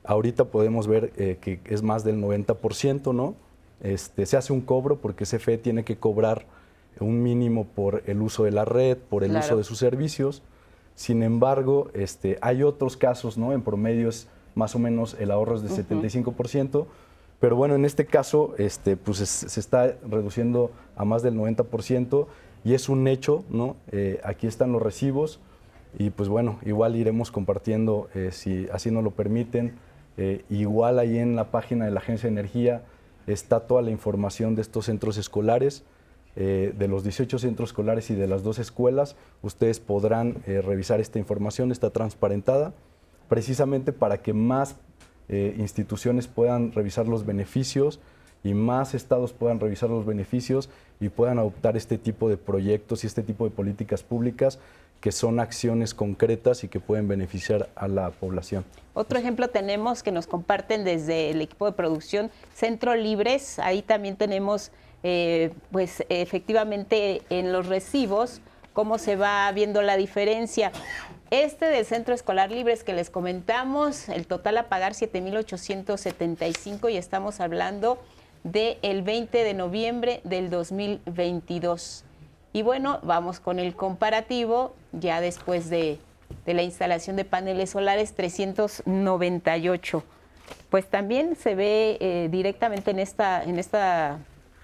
Ahorita 0.08 0.46
podemos 0.46 0.88
ver 0.88 1.12
eh, 1.18 1.38
que 1.42 1.60
es 1.66 1.84
más 1.84 2.06
del 2.06 2.22
90%, 2.22 3.14
¿no? 3.14 3.36
Este, 3.82 4.26
se 4.26 4.38
hace 4.38 4.54
un 4.54 4.62
cobro 4.62 4.96
porque 4.96 5.26
CFE 5.26 5.58
tiene 5.58 5.84
que 5.84 5.98
cobrar 5.98 6.46
un 7.02 7.22
mínimo 7.22 7.66
por 7.66 8.04
el 8.08 8.22
uso 8.22 8.46
de 8.46 8.52
la 8.52 8.64
red, 8.64 8.98
por 8.98 9.26
el 9.26 9.36
uso 9.36 9.58
de 9.58 9.66
sus 9.66 9.78
servicios. 9.78 10.42
Sin 10.96 11.24
embargo, 11.24 11.90
este, 11.94 12.40
hay 12.42 12.64
otros 12.64 12.96
casos, 12.96 13.38
¿no? 13.38 13.52
En 13.52 13.62
promedio 13.62 14.08
es 14.08 14.30
más 14.56 14.76
o 14.76 14.80
menos 14.80 15.18
el 15.20 15.30
ahorro 15.30 15.56
es 15.56 15.62
de 15.62 15.70
75%, 15.70 16.86
pero 17.40 17.56
bueno, 17.56 17.76
en 17.76 17.86
este 17.86 18.06
caso 18.06 18.56
este, 18.58 18.98
pues 18.98 19.18
se 19.20 19.60
está 19.60 19.96
reduciendo 20.10 20.72
a 20.96 21.06
más 21.06 21.22
del 21.22 21.36
90% 21.36 22.28
y 22.64 22.74
es 22.74 22.90
un 22.90 23.08
hecho, 23.08 23.46
¿no? 23.50 23.76
Eh, 23.92 24.20
aquí 24.24 24.48
están 24.48 24.72
los 24.72 24.82
recibos 24.82 25.40
y 25.98 26.10
pues 26.10 26.30
bueno, 26.30 26.60
igual 26.66 26.96
iremos 26.96 27.32
compartiendo, 27.32 28.10
eh, 28.16 28.30
si 28.32 28.68
así 28.74 28.92
nos 28.92 29.04
lo 29.04 29.12
permiten, 29.12 29.76
eh, 30.18 30.44
igual 30.50 31.00
ahí 31.00 31.18
en 31.18 31.36
la 31.36 31.52
página 31.52 31.86
de 31.86 31.92
la 31.92 32.00
Agencia 32.00 32.28
de 32.28 32.34
Energía 32.34 32.84
está 33.28 33.62
toda 33.62 33.82
la 33.84 33.92
información 33.92 34.56
de 34.56 34.62
estos 34.62 34.86
centros 34.86 35.18
escolares, 35.18 35.84
de 36.36 36.88
los 36.88 37.02
18 37.04 37.40
centros 37.40 37.70
escolares 37.70 38.12
y 38.12 38.16
de 38.16 38.28
las 38.28 38.44
dos 38.44 38.60
escuelas. 38.60 39.16
Ustedes 39.42 39.80
podrán 39.80 40.44
revisar 40.46 41.00
esta 41.00 41.18
información, 41.18 41.72
está 41.72 41.90
transparentada, 41.90 42.74
precisamente 43.28 43.92
para 43.92 44.22
que 44.22 44.34
más 44.34 44.76
instituciones 45.30 46.28
puedan 46.28 46.72
revisar 46.72 47.08
los 47.08 47.26
beneficios 47.26 48.00
y 48.44 48.54
más 48.54 48.94
estados 48.94 49.34
puedan 49.34 49.60
revisar 49.60 49.90
los 49.90 50.06
beneficios 50.06 50.70
y 51.00 51.10
puedan 51.10 51.38
adoptar 51.40 51.76
este 51.76 51.98
tipo 51.98 52.30
de 52.30 52.38
proyectos 52.38 53.04
y 53.04 53.08
este 53.08 53.24
tipo 53.24 53.46
de 53.46 53.52
políticas 53.52 54.04
públicas 54.04 54.60
que 55.02 55.12
son 55.12 55.40
acciones 55.40 55.94
concretas 55.94 56.64
y 56.64 56.68
que 56.68 56.80
pueden 56.80 57.08
beneficiar 57.08 57.70
a 57.76 57.88
la 57.88 58.10
población. 58.10 58.66
Otro 58.94 59.20
ejemplo 59.20 59.48
tenemos 59.50 60.02
que 60.02 60.12
nos 60.12 60.26
comparten 60.26 60.84
desde 60.84 61.30
el 61.30 61.42
equipo 61.42 61.66
de 61.68 61.74
producción 61.74 62.32
Centro 62.56 62.96
Libres. 62.96 63.60
Ahí 63.60 63.84
también 63.84 64.16
tenemos, 64.16 64.72
eh, 65.04 65.52
pues 65.72 66.04
efectivamente 66.10 67.22
en 67.30 67.52
los 67.52 67.68
recibos, 67.68 68.42
cómo 68.78 69.00
se 69.00 69.16
va 69.16 69.52
viendo 69.54 69.82
la 69.82 69.98
diferencia. 69.98 70.72
Este 71.32 71.66
del 71.66 71.84
Centro 71.84 72.14
Escolar 72.14 72.52
Libres 72.52 72.84
que 72.84 72.94
les 72.94 73.10
comentamos, 73.10 74.08
el 74.08 74.28
total 74.28 74.56
a 74.60 74.70
pagar 74.70 74.94
7.875 74.94 76.92
y 76.92 76.98
estamos 76.98 77.40
hablando 77.40 77.98
del 78.44 79.02
20 79.02 79.44
de 79.44 79.54
noviembre 79.56 80.22
del 80.26 80.52
2022. 80.52 82.04
Y 82.54 82.62
bueno, 82.62 83.00
vamos 83.02 83.40
con 83.40 83.58
el 83.58 83.76
comparativo 83.76 84.76
ya 84.92 85.22
después 85.22 85.72
de, 85.72 85.98
la 86.46 86.62
instalación 86.62 87.16
de 87.16 87.26
paneles 87.26 87.72
solares 87.72 88.14
398. 88.14 90.04
Pues 90.70 90.86
también 90.88 91.36
se 91.36 91.56
ve 91.56 91.98
eh, 92.00 92.28
directamente 92.30 92.92
en, 92.92 93.00
esta, 93.00 93.44
en, 93.44 93.58
esta, 93.58 94.20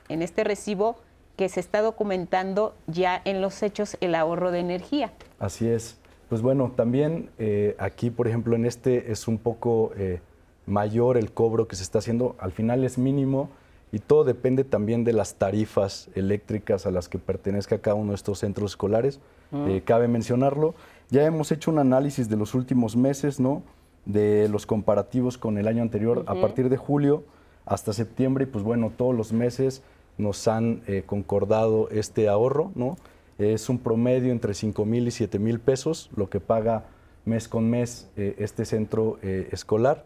en 0.07 0.21
este 0.21 0.43
recibo 0.43 0.99
que 1.35 1.49
se 1.49 1.59
está 1.59 1.81
documentando 1.81 2.75
ya 2.87 3.21
en 3.25 3.41
los 3.41 3.63
hechos 3.63 3.97
el 4.01 4.15
ahorro 4.15 4.51
de 4.51 4.59
energía. 4.59 5.11
Así 5.39 5.67
es. 5.67 5.97
Pues 6.29 6.41
bueno, 6.41 6.71
también 6.75 7.29
eh, 7.37 7.75
aquí, 7.77 8.09
por 8.09 8.27
ejemplo, 8.27 8.55
en 8.55 8.65
este 8.65 9.11
es 9.11 9.27
un 9.27 9.37
poco 9.37 9.91
eh, 9.97 10.19
mayor 10.65 11.17
el 11.17 11.31
cobro 11.31 11.67
que 11.67 11.75
se 11.75 11.83
está 11.83 11.99
haciendo. 11.99 12.35
Al 12.39 12.51
final 12.51 12.83
es 12.83 12.97
mínimo 12.97 13.49
y 13.91 13.99
todo 13.99 14.23
depende 14.23 14.63
también 14.63 15.03
de 15.03 15.13
las 15.13 15.35
tarifas 15.35 16.09
eléctricas 16.15 16.85
a 16.85 16.91
las 16.91 17.09
que 17.09 17.19
pertenezca 17.19 17.77
cada 17.79 17.95
uno 17.95 18.11
de 18.11 18.15
estos 18.15 18.39
centros 18.39 18.71
escolares. 18.71 19.19
Mm. 19.51 19.69
Eh, 19.69 19.81
cabe 19.85 20.07
mencionarlo. 20.07 20.73
Ya 21.09 21.23
hemos 21.25 21.51
hecho 21.51 21.69
un 21.69 21.79
análisis 21.79 22.29
de 22.29 22.35
los 22.35 22.55
últimos 22.55 22.95
meses, 22.95 23.39
¿no? 23.39 23.61
De 24.05 24.49
los 24.49 24.65
comparativos 24.65 25.37
con 25.37 25.57
el 25.57 25.67
año 25.67 25.83
anterior, 25.83 26.23
a 26.27 26.35
partir 26.35 26.69
de 26.69 26.77
julio 26.77 27.23
hasta 27.65 27.93
septiembre, 27.93 28.43
y 28.43 28.47
pues 28.47 28.63
bueno, 28.63 28.91
todos 28.95 29.15
los 29.15 29.31
meses 29.31 29.83
nos 30.17 30.47
han 30.47 30.81
eh, 30.87 31.03
concordado 31.05 31.89
este 31.89 32.29
ahorro, 32.29 32.71
¿no? 32.75 32.97
Es 33.37 33.69
un 33.69 33.79
promedio 33.79 34.31
entre 34.31 34.53
5 34.53 34.85
mil 34.85 35.07
y 35.07 35.11
7 35.11 35.39
mil 35.39 35.59
pesos, 35.59 36.09
lo 36.15 36.29
que 36.29 36.39
paga 36.39 36.85
mes 37.25 37.47
con 37.47 37.69
mes 37.69 38.09
eh, 38.15 38.35
este 38.37 38.65
centro 38.65 39.17
escolar. 39.21 40.05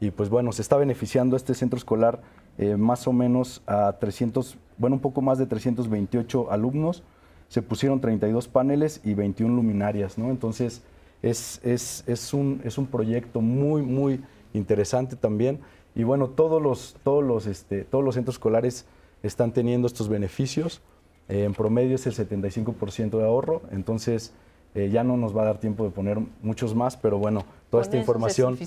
Y 0.00 0.10
pues 0.12 0.28
bueno, 0.28 0.52
se 0.52 0.62
está 0.62 0.76
beneficiando 0.76 1.36
este 1.36 1.54
centro 1.54 1.76
escolar 1.76 2.20
eh, 2.58 2.76
más 2.76 3.06
o 3.06 3.12
menos 3.12 3.62
a 3.66 3.92
300, 3.98 4.58
bueno, 4.78 4.96
un 4.96 5.00
poco 5.00 5.22
más 5.22 5.38
de 5.38 5.46
328 5.46 6.50
alumnos. 6.50 7.04
Se 7.48 7.62
pusieron 7.62 8.00
32 8.00 8.48
paneles 8.48 9.00
y 9.04 9.14
21 9.14 9.54
luminarias, 9.54 10.18
¿no? 10.18 10.30
Entonces, 10.30 10.82
es, 11.22 11.60
es, 11.64 12.04
es, 12.06 12.34
un, 12.34 12.60
es 12.64 12.76
un 12.76 12.86
proyecto 12.86 13.40
muy, 13.40 13.82
muy 13.82 14.20
interesante 14.52 15.16
también. 15.16 15.60
Y 15.94 16.02
bueno, 16.02 16.28
todos 16.28 16.60
los, 16.60 16.96
todos 17.04 17.24
los, 17.24 17.46
este, 17.46 17.84
todos 17.84 18.04
los 18.04 18.16
centros 18.16 18.34
escolares 18.34 18.86
están 19.22 19.52
teniendo 19.52 19.86
estos 19.86 20.08
beneficios. 20.08 20.80
Eh, 21.28 21.44
en 21.44 21.54
promedio 21.54 21.96
es 21.96 22.06
el 22.06 22.14
75% 22.14 23.18
de 23.18 23.24
ahorro, 23.24 23.62
entonces 23.70 24.32
eh, 24.74 24.90
ya 24.90 25.04
no 25.04 25.16
nos 25.16 25.36
va 25.36 25.42
a 25.42 25.44
dar 25.46 25.58
tiempo 25.58 25.84
de 25.84 25.90
poner 25.90 26.18
muchos 26.42 26.74
más, 26.74 26.96
pero 26.96 27.18
bueno, 27.18 27.44
toda 27.70 27.82
esta 27.82 27.96
información 27.96 28.58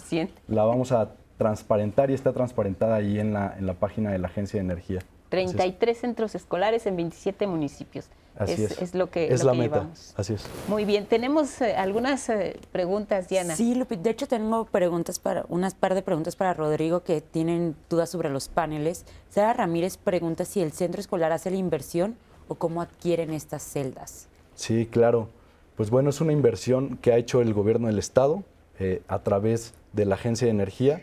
la 0.47 0.63
vamos 0.63 0.91
a 0.91 1.15
transparentar 1.37 2.11
y 2.11 2.13
está 2.13 2.33
transparentada 2.33 2.95
ahí 2.95 3.19
en 3.19 3.33
la, 3.33 3.55
en 3.57 3.65
la 3.65 3.73
página 3.73 4.11
de 4.11 4.19
la 4.19 4.27
Agencia 4.27 4.59
de 4.59 4.65
Energía. 4.65 4.99
33 5.29 5.97
centros 5.97 6.35
escolares 6.35 6.85
en 6.85 6.97
27 6.97 7.47
municipios. 7.47 8.09
Así 8.41 8.63
es, 8.63 8.81
es. 8.81 8.95
lo 8.95 9.09
que, 9.09 9.33
es 9.33 9.43
la 9.43 9.53
meta. 9.53 9.89
Así 10.15 10.33
es. 10.33 10.45
Muy 10.67 10.85
bien, 10.85 11.05
tenemos 11.05 11.61
eh, 11.61 11.75
algunas 11.75 12.27
eh, 12.29 12.59
preguntas, 12.71 13.29
Diana. 13.29 13.55
Sí, 13.55 13.75
Lupi, 13.75 13.95
de 13.95 14.09
hecho 14.09 14.27
tengo 14.27 14.65
preguntas 14.65 15.19
para, 15.19 15.45
unas 15.49 15.75
par 15.75 15.95
de 15.95 16.01
preguntas 16.01 16.35
para 16.35 16.53
Rodrigo 16.53 17.03
que 17.03 17.21
tienen 17.21 17.75
dudas 17.89 18.09
sobre 18.09 18.29
los 18.29 18.47
paneles. 18.47 19.05
Sara 19.29 19.53
Ramírez 19.53 19.97
pregunta 19.97 20.45
si 20.45 20.61
el 20.61 20.71
centro 20.71 20.99
escolar 20.99 21.31
hace 21.31 21.51
la 21.51 21.57
inversión 21.57 22.15
o 22.47 22.55
cómo 22.55 22.81
adquieren 22.81 23.33
estas 23.33 23.63
celdas. 23.63 24.27
Sí, 24.55 24.87
claro. 24.89 25.29
Pues 25.75 25.89
bueno, 25.89 26.09
es 26.09 26.21
una 26.21 26.33
inversión 26.33 26.97
que 26.97 27.13
ha 27.13 27.17
hecho 27.17 27.41
el 27.41 27.53
gobierno 27.53 27.87
del 27.87 27.99
estado 27.99 28.43
eh, 28.79 29.01
a 29.07 29.19
través 29.19 29.73
de 29.93 30.05
la 30.05 30.15
Agencia 30.15 30.45
de 30.45 30.51
Energía 30.51 31.01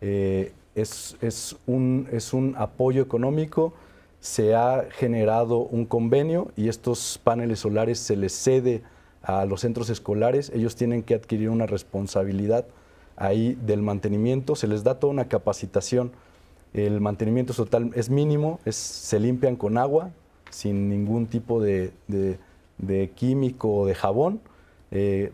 eh, 0.00 0.52
es, 0.74 1.16
es, 1.20 1.56
un, 1.66 2.08
es 2.12 2.32
un 2.32 2.54
apoyo 2.56 3.02
económico, 3.02 3.72
se 4.20 4.54
ha 4.54 4.86
generado 4.90 5.58
un 5.58 5.84
convenio 5.86 6.50
y 6.56 6.68
estos 6.68 7.20
paneles 7.22 7.60
solares 7.60 7.98
se 7.98 8.16
les 8.16 8.32
cede 8.32 8.82
a 9.22 9.44
los 9.44 9.60
centros 9.60 9.90
escolares, 9.90 10.50
ellos 10.54 10.76
tienen 10.76 11.02
que 11.02 11.14
adquirir 11.14 11.50
una 11.50 11.66
responsabilidad 11.66 12.66
ahí 13.16 13.58
del 13.66 13.82
mantenimiento, 13.82 14.56
se 14.56 14.66
les 14.66 14.84
da 14.84 14.98
toda 14.98 15.12
una 15.12 15.28
capacitación, 15.28 16.12
el 16.72 17.00
mantenimiento 17.00 17.52
total 17.52 17.90
es 17.94 18.10
mínimo, 18.10 18.60
se 18.68 19.20
limpian 19.20 19.56
con 19.56 19.78
agua, 19.78 20.10
sin 20.50 20.88
ningún 20.88 21.26
tipo 21.26 21.60
de, 21.60 21.92
químico 23.14 23.72
o 23.74 23.86
de 23.86 23.94
jabón, 23.94 24.40
eh, 24.90 25.32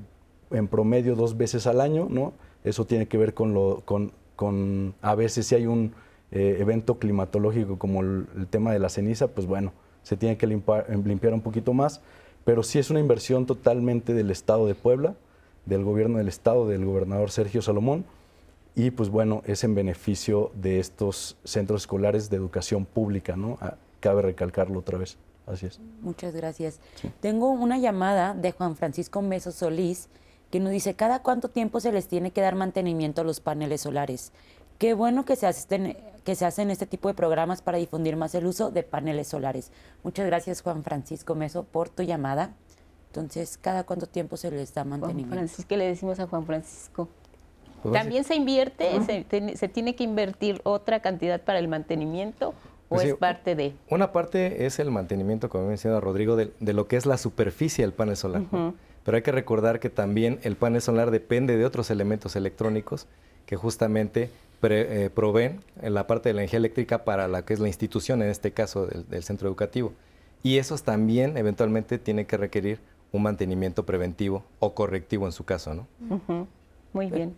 en 0.51 0.69
promedio 0.69 1.15
dos 1.15 1.37
veces 1.37 1.67
al 1.67 1.81
año, 1.81 2.07
¿no? 2.11 2.33
Eso 2.65 2.87
tiene 2.87 3.07
que 3.07 3.19
ver 3.19 3.35
con, 3.35 3.53
lo, 3.53 3.83
con 3.85 4.95
a 5.03 5.15
veces 5.15 5.47
si 5.47 5.55
hay 5.55 5.67
un 5.67 5.93
eh, 6.35 6.57
evento 6.59 6.99
climatológico 6.99 7.79
como 7.79 8.03
el, 8.03 8.27
tema 8.51 8.73
de 8.73 8.81
la 8.81 8.89
ceniza, 8.89 9.29
pues 9.29 9.47
bueno, 9.47 9.73
se 10.03 10.17
tiene 10.17 10.37
que 10.37 10.47
limpiar 10.47 11.33
un 11.33 11.41
poquito 11.41 11.73
más, 11.73 12.01
pero 12.45 12.63
sí 12.63 12.79
es 12.79 12.91
una 12.91 13.01
inversión 13.01 13.47
totalmente 13.47 14.13
del 14.13 14.31
Estado 14.31 14.67
de 14.67 14.75
Puebla, 14.75 15.15
del 15.65 15.85
gobierno 15.85 16.19
del 16.19 16.29
Estado, 16.29 16.69
del 16.69 16.85
gobernador 16.85 17.31
Sergio 17.31 17.63
Salomón, 17.63 18.05
y 18.75 18.91
pues 18.91 19.09
bueno, 19.09 19.43
es 19.47 19.63
en 19.63 19.77
beneficio 19.77 20.51
de 20.61 20.81
estos 20.81 21.37
centros 21.45 21.83
escolares 21.83 22.29
de 22.29 22.37
educación 22.37 22.85
pública, 22.85 23.37
¿no? 23.37 23.59
cabe 24.01 24.21
recalcarlo 24.21 24.81
otra 24.81 24.99
vez. 24.99 25.17
Así 25.47 25.67
es. 25.67 25.79
Muchas 26.01 26.35
gracias. 26.35 26.81
Tengo 27.21 27.51
una 27.51 27.79
llamada 27.79 28.35
de 28.35 28.53
Juan 28.53 28.77
Francisco 28.77 29.23
Meso 29.23 29.53
Solís 29.53 30.09
que 30.51 30.61
nos 30.61 30.73
dice, 30.73 30.95
¿cada 30.95 31.23
cuánto 31.23 31.49
tiempo 31.49 31.81
se 31.81 31.93
les 31.93 32.07
tiene 32.09 32.31
que 32.31 32.41
dar 32.41 32.55
mantenimiento 32.55 33.21
a 33.21 33.25
los 33.25 33.41
paneles 33.41 33.81
solares? 33.81 34.33
Qué 34.79 34.95
bueno 34.95 35.25
que 35.25 35.37
se, 35.37 35.47
hacen, 35.47 35.97
que 36.25 36.35
se 36.35 36.45
hacen 36.45 36.71
este 36.71 36.87
tipo 36.87 37.09
de 37.09 37.15
programas 37.15 37.63
para 37.63 37.79
difundir 37.79 38.17
más 38.17 38.35
el 38.35 38.47
uso 38.47 38.71
de 38.71 38.83
paneles 38.83 39.29
solares. 39.29 39.71
Muchas 40.03 40.27
gracias, 40.27 40.63
Juan 40.63 40.83
Francisco 40.83 41.35
Meso, 41.35 41.65
por 41.65 41.89
tu 41.89 42.03
llamada. 42.03 42.55
Entonces, 43.09 43.59
¿cada 43.61 43.85
cuánto 43.85 44.07
tiempo 44.07 44.37
se 44.37 44.51
les 44.51 44.75
da 44.75 44.85
mantenimiento? 44.85 45.29
Juan 45.29 45.39
Francisco, 45.47 45.69
¿qué 45.69 45.77
le 45.77 45.87
decimos 45.87 46.19
a 46.19 46.27
Juan 46.27 46.45
Francisco? 46.47 47.09
Pues 47.83 47.93
¿También 47.93 48.25
se 48.25 48.35
invierte? 48.35 48.89
se, 49.57 49.69
tiene 49.69 49.95
que 49.95 50.03
invertir 50.03 50.61
otra 50.65 51.01
cantidad 51.01 51.41
para 51.41 51.59
el 51.59 51.69
mantenimiento? 51.69 52.55
¿O 52.89 52.97
pues 52.97 53.09
es 53.09 53.15
parte 53.15 53.55
de? 53.55 53.75
Una 53.89 54.11
parte 54.11 54.67
es 54.67 54.79
el 54.79 54.91
mantenimiento, 54.91 55.49
como 55.49 55.69
mencionaba 55.69 56.01
Rodrigo, 56.01 56.35
de, 56.35 56.51
lo 56.61 56.89
que 56.89 56.97
es 56.97 57.07
la 57.07 57.19
superficie 57.19 57.85
del 57.85 57.93
panel 57.93 58.17
solar. 58.17 58.43
Pero 59.05 59.17
hay 59.17 59.23
que 59.23 59.33
recordar 59.33 59.81
que 59.81 59.91
también 59.91 60.41
el 60.43 60.57
panel 60.57 60.81
solar 60.81 61.11
depende 61.11 61.57
de 61.57 61.65
otros 61.67 61.91
elementos 61.91 62.37
electrónicos 62.37 63.07
que 63.47 63.57
justamente 63.57 64.31
eh, 64.73 65.11
proveen 65.11 65.61
en 65.83 65.95
la 65.95 66.07
parte 66.07 66.29
de 66.29 66.35
la 66.35 66.43
energía 66.43 66.59
eléctrica 66.59 67.05
para 67.05 67.29
la 67.29 67.45
que 67.45 67.55
es 67.55 67.61
la 67.61 67.69
institución, 67.69 68.23
en 68.23 68.31
este 68.31 68.53
caso 68.53 68.87
del, 68.87 69.23
centro 69.23 69.49
educativo. 69.49 69.93
Y 70.43 70.59
esos 70.59 70.83
también 70.83 71.37
eventualmente 71.37 71.99
tienen 71.99 72.27
que 72.27 72.37
requerir 72.37 72.81
un 73.13 73.23
mantenimiento 73.23 73.87
preventivo 73.87 74.45
o 74.61 74.75
correctivo 74.75 75.27
en 75.27 75.33
su 75.33 75.45
caso, 75.45 75.75
¿no? 75.75 75.87
Muy 76.93 77.11
bien. 77.11 77.35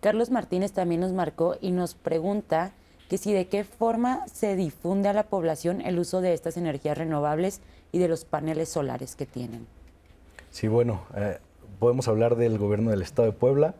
Carlos 0.00 0.30
Martínez 0.30 0.72
también 0.72 1.00
nos 1.00 1.12
marcó 1.12 1.56
y 1.60 1.72
nos 1.72 1.94
pregunta 1.94 2.72
que 3.08 3.18
si 3.18 3.32
de 3.32 3.48
qué 3.48 3.64
forma 3.64 4.26
se 4.28 4.54
difunde 4.54 5.08
a 5.08 5.12
la 5.12 5.24
población 5.24 5.80
el 5.80 5.98
uso 5.98 6.20
de 6.20 6.34
estas 6.34 6.56
energías 6.56 6.96
renovables 6.96 7.60
y 7.90 7.98
de 7.98 8.08
los 8.08 8.24
paneles 8.24 8.68
solares 8.68 9.16
que 9.16 9.26
tienen. 9.26 9.66
Sí, 10.50 10.68
bueno, 10.68 11.02
eh, 11.16 11.38
podemos 11.78 12.06
hablar 12.08 12.36
del 12.36 12.58
gobierno 12.58 12.90
del 12.90 13.02
Estado 13.02 13.26
de 13.26 13.32
Puebla. 13.32 13.74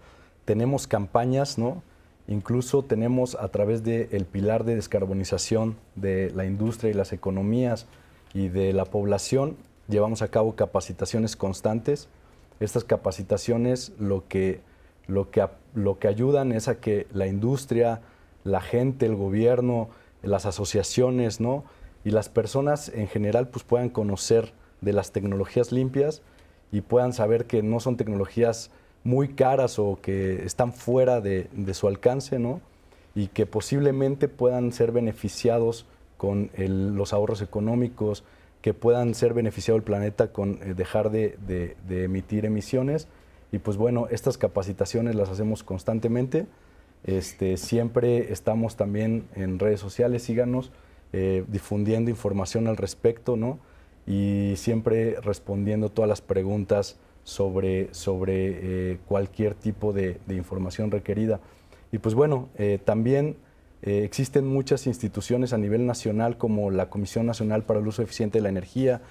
Tenemos 0.44 0.86
campañas, 0.86 1.58
¿no? 1.58 1.82
Incluso 2.28 2.82
tenemos 2.84 3.34
a 3.34 3.48
través 3.48 3.82
del 3.82 4.24
pilar 4.26 4.64
de 4.64 4.74
descarbonización 4.74 5.76
de 5.96 6.30
la 6.30 6.44
industria 6.44 6.90
y 6.90 6.94
las 6.94 7.12
economías 7.12 7.86
y 8.34 8.48
de 8.48 8.72
la 8.72 8.84
población, 8.84 9.56
llevamos 9.88 10.20
a 10.22 10.28
cabo 10.28 10.54
capacitaciones 10.54 11.34
constantes. 11.36 12.08
Estas 12.60 12.84
capacitaciones 12.84 13.92
lo 13.98 14.28
que 14.28 14.60
lo 15.08 15.30
que, 15.30 15.44
lo 15.74 15.98
que 15.98 16.06
ayudan 16.06 16.52
es 16.52 16.68
a 16.68 16.78
que 16.78 17.06
la 17.12 17.26
industria, 17.26 18.02
la 18.44 18.60
gente, 18.60 19.06
el 19.06 19.16
gobierno, 19.16 19.88
las 20.22 20.46
asociaciones, 20.46 21.40
¿no? 21.40 21.64
Y 22.04 22.10
las 22.10 22.28
personas 22.28 22.90
en 22.90 23.08
general 23.08 23.48
pues 23.48 23.64
puedan 23.64 23.88
conocer 23.88 24.52
de 24.80 24.92
las 24.92 25.10
tecnologías 25.10 25.72
limpias 25.72 26.22
y 26.70 26.82
puedan 26.82 27.12
saber 27.12 27.46
que 27.46 27.62
no 27.62 27.80
son 27.80 27.96
tecnologías 27.96 28.70
muy 29.04 29.28
caras 29.28 29.78
o 29.78 29.98
que 30.00 30.44
están 30.44 30.72
fuera 30.72 31.20
de, 31.20 31.48
su 31.72 31.88
alcance, 31.88 32.38
¿no? 32.38 32.60
Y 33.14 33.28
que 33.28 33.46
posiblemente 33.46 34.28
puedan 34.28 34.72
ser 34.72 34.92
beneficiados 34.92 35.86
con 36.16 36.50
los 36.56 37.12
ahorros 37.12 37.42
económicos, 37.42 38.24
que 38.62 38.74
puedan 38.74 39.14
ser 39.14 39.34
beneficiado 39.34 39.76
el 39.76 39.84
planeta 39.84 40.32
con 40.32 40.58
eh, 40.62 40.74
dejar 40.74 41.10
de, 41.10 41.36
de 41.46 42.04
emitir 42.04 42.44
emisiones 42.44 43.08
y 43.50 43.58
pues 43.58 43.76
bueno, 43.76 44.08
estas 44.10 44.36
capacitaciones 44.36 45.14
las 45.14 45.30
hacemos 45.30 45.62
constantemente. 45.62 46.46
Este, 47.04 47.56
siempre 47.56 48.32
estamos 48.32 48.76
también 48.76 49.24
en 49.34 49.58
redes 49.58 49.80
sociales, 49.80 50.22
síganos, 50.22 50.70
eh, 51.12 51.44
difundiendo 51.48 52.10
información 52.10 52.66
al 52.66 52.76
respecto, 52.76 53.36
¿no? 53.36 53.58
Y 54.06 54.54
siempre 54.56 55.16
respondiendo 55.20 55.90
todas 55.90 56.08
las 56.08 56.20
preguntas 56.20 56.98
sobre, 57.28 57.92
sobre 57.92 58.92
eh, 58.92 58.98
cualquier 59.06 59.54
tipo 59.54 59.92
de, 59.92 60.18
información 60.30 60.90
requerida. 60.90 61.40
Y 61.92 61.98
pues 61.98 62.14
bueno, 62.14 62.48
eh, 62.56 62.78
también 62.82 63.36
existen 63.80 64.44
muchas 64.44 64.88
instituciones 64.88 65.52
a 65.52 65.58
nivel 65.58 65.86
nacional 65.86 66.36
como 66.36 66.72
la 66.72 66.90
Comisión 66.90 67.26
Nacional 67.26 67.62
para 67.62 67.78
el 67.78 67.86
Uso 67.86 68.02
Eficiente 68.02 68.38
de 68.38 68.42
la 68.42 68.48
Energía, 68.48 69.02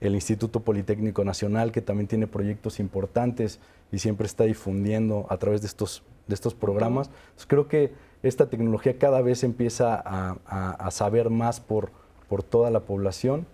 el 0.00 0.14
Instituto 0.14 0.60
Politécnico 0.60 1.22
Nacional, 1.22 1.70
que 1.70 1.80
también 1.80 2.08
tiene 2.08 2.26
proyectos 2.26 2.80
importantes 2.80 3.60
y 3.92 3.98
siempre 3.98 4.26
está 4.26 4.42
difundiendo 4.44 5.26
a 5.28 5.36
través 5.36 5.60
de 5.60 5.68
estos, 5.68 6.02
de 6.26 6.34
estos 6.34 6.54
programas. 6.54 7.10
creo 7.46 7.68
que 7.68 7.92
esta 8.22 8.48
tecnología 8.48 8.98
cada 8.98 9.20
vez 9.20 9.44
empieza 9.44 10.02
a, 10.04 10.90
saber 10.90 11.30
más 11.30 11.60
por, 11.60 11.90
por 12.28 12.42
toda 12.42 12.70
la 12.70 12.80
población. 12.80 13.46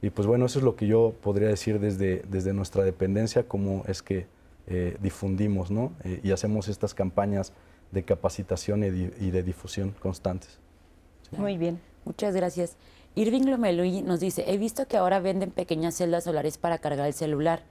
Y 0.00 0.10
pues 0.10 0.26
bueno, 0.26 0.46
eso 0.46 0.58
es 0.58 0.64
lo 0.64 0.76
que 0.76 0.86
yo 0.86 1.14
podría 1.22 1.48
decir 1.48 1.80
desde, 1.80 2.22
desde 2.28 2.52
nuestra 2.52 2.84
dependencia, 2.84 3.42
como 3.48 3.84
es 3.86 4.02
que 4.02 4.26
eh, 4.68 4.96
difundimos 5.00 5.70
¿no? 5.70 5.92
Eh, 6.04 6.20
y 6.22 6.30
hacemos 6.30 6.68
estas 6.68 6.94
campañas 6.94 7.52
de 7.90 8.02
capacitación 8.04 8.84
y 8.84 9.30
de, 9.30 9.42
difusión 9.42 9.94
constantes. 9.98 10.58
Muy 11.36 11.56
bien, 11.56 11.80
muchas 12.04 12.34
gracias. 12.34 12.76
Irving 13.14 13.46
Lomelui 13.46 14.02
nos 14.02 14.20
dice, 14.20 14.44
he 14.46 14.58
visto 14.58 14.86
que 14.86 14.98
ahora 14.98 15.20
venden 15.20 15.50
pequeñas 15.50 15.96
celdas 15.96 16.24
solares 16.24 16.58
para 16.58 16.78
cargar 16.78 17.06
el 17.06 17.14
celular. 17.14 17.62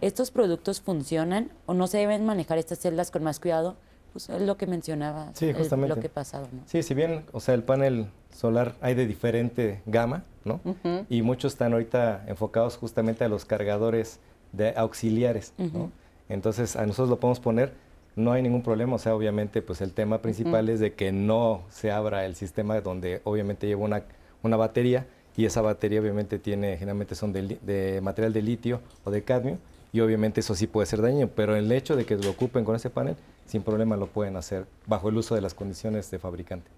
¿Estos 0.00 0.32
productos 0.32 0.80
funcionan 0.80 1.52
o 1.66 1.74
no 1.74 1.86
se 1.86 1.98
deben 1.98 2.26
manejar 2.26 2.58
estas 2.58 2.80
celdas 2.80 3.12
con 3.12 3.22
más 3.22 3.38
cuidado? 3.38 3.76
Pues 4.12 4.28
es 4.28 4.42
lo 4.42 4.56
que 4.56 4.66
mencionaba, 4.66 5.30
sí, 5.34 5.52
justamente. 5.52 5.94
lo 5.94 6.00
que 6.00 6.08
pasado. 6.08 6.46
Sí, 6.66 6.82
si 6.82 6.94
bien, 6.94 7.24
o 7.32 7.40
sea, 7.40 7.54
el 7.54 7.62
panel 7.62 8.08
solar 8.34 8.74
hay 8.80 8.94
de 8.94 9.06
diferente 9.06 9.82
gama, 9.86 10.24
¿no? 10.44 10.60
Y 11.08 11.22
muchos 11.22 11.52
están 11.54 11.72
ahorita 11.72 12.24
enfocados 12.26 12.76
justamente 12.76 13.24
a 13.24 13.28
los 13.28 13.44
cargadores 13.44 14.18
de 14.52 14.74
auxiliares, 14.76 15.54
¿no? 15.56 15.90
Entonces, 16.28 16.76
a 16.76 16.86
nosotros 16.86 17.08
lo 17.08 17.20
podemos 17.20 17.40
poner, 17.40 17.72
no 18.14 18.32
hay 18.32 18.42
ningún 18.42 18.62
problema, 18.62 18.96
o 18.96 18.98
sea, 18.98 19.14
obviamente, 19.14 19.62
pues 19.62 19.80
el 19.80 19.92
tema 19.92 20.18
principal 20.20 20.68
es 20.68 20.80
de 20.80 20.92
que 20.92 21.12
no 21.12 21.62
se 21.70 21.90
abra 21.90 22.26
el 22.26 22.34
sistema 22.34 22.80
donde 22.80 23.22
obviamente 23.24 23.66
lleva 23.66 23.82
una 23.82 24.02
una 24.42 24.56
batería 24.56 25.06
y 25.36 25.46
esa 25.46 25.62
batería 25.62 26.00
obviamente 26.00 26.38
tiene, 26.38 26.76
generalmente 26.76 27.14
son 27.14 27.32
de, 27.32 28.00
material 28.02 28.32
de 28.32 28.42
litio 28.42 28.80
o 29.04 29.10
de 29.10 29.22
cadmio 29.22 29.58
y 29.92 30.00
obviamente 30.00 30.40
eso 30.40 30.54
sí 30.54 30.66
puede 30.66 30.86
ser 30.86 31.02
dañino, 31.02 31.28
pero 31.28 31.56
el 31.56 31.70
hecho 31.70 31.96
de 31.96 32.04
que 32.04 32.16
lo 32.16 32.30
ocupen 32.30 32.64
con 32.64 32.76
ese 32.76 32.90
panel, 32.90 33.16
sin 33.46 33.62
problema 33.62 33.96
lo 33.96 34.06
pueden 34.06 34.36
hacer 34.36 34.66
bajo 34.86 35.08
el 35.08 35.16
uso 35.16 35.34
de 35.34 35.40
las 35.40 35.54
condiciones 35.54 36.10
de 36.10 36.18
fabricante. 36.18 36.70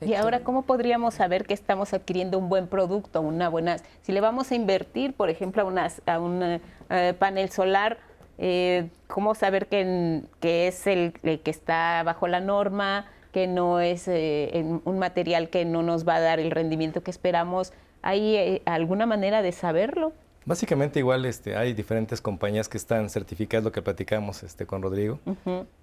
Y 0.00 0.14
ahora, 0.14 0.40
¿cómo 0.40 0.62
podríamos 0.62 1.14
saber 1.14 1.44
que 1.44 1.54
estamos 1.54 1.92
adquiriendo 1.92 2.38
un 2.38 2.48
buen 2.48 2.68
producto, 2.68 3.20
una 3.20 3.48
buena... 3.48 3.78
Si 4.02 4.12
le 4.12 4.20
vamos 4.20 4.52
a 4.52 4.54
invertir, 4.54 5.12
por 5.12 5.28
ejemplo, 5.28 5.68
a, 6.06 6.18
un 6.20 6.60
eh, 6.90 7.14
panel 7.18 7.50
solar, 7.50 7.98
eh, 8.38 8.88
¿cómo 9.08 9.34
saber 9.34 9.66
que, 9.66 10.22
que 10.38 10.68
es 10.68 10.86
el, 10.86 11.12
que 11.14 11.50
está 11.50 12.02
bajo 12.04 12.28
la 12.28 12.40
norma? 12.40 13.06
que 13.36 13.46
no 13.46 13.80
es 13.80 14.08
eh, 14.08 14.64
un 14.82 14.98
material 14.98 15.50
que 15.50 15.66
no 15.66 15.82
nos 15.82 16.08
va 16.08 16.14
a 16.14 16.20
dar 16.20 16.40
el 16.40 16.50
rendimiento 16.50 17.02
que 17.02 17.10
esperamos. 17.10 17.70
¿Hay 18.00 18.34
eh, 18.34 18.62
alguna 18.64 19.04
manera 19.04 19.42
de 19.42 19.52
saberlo? 19.52 20.14
Básicamente 20.46 21.00
igual 21.00 21.26
este, 21.26 21.56
hay 21.56 21.74
diferentes 21.74 22.20
compañías 22.20 22.68
que 22.68 22.78
están 22.78 23.10
certificadas, 23.10 23.64
lo 23.64 23.72
que 23.72 23.82
platicamos 23.82 24.44
este, 24.44 24.64
con 24.64 24.80
Rodrigo. 24.80 25.18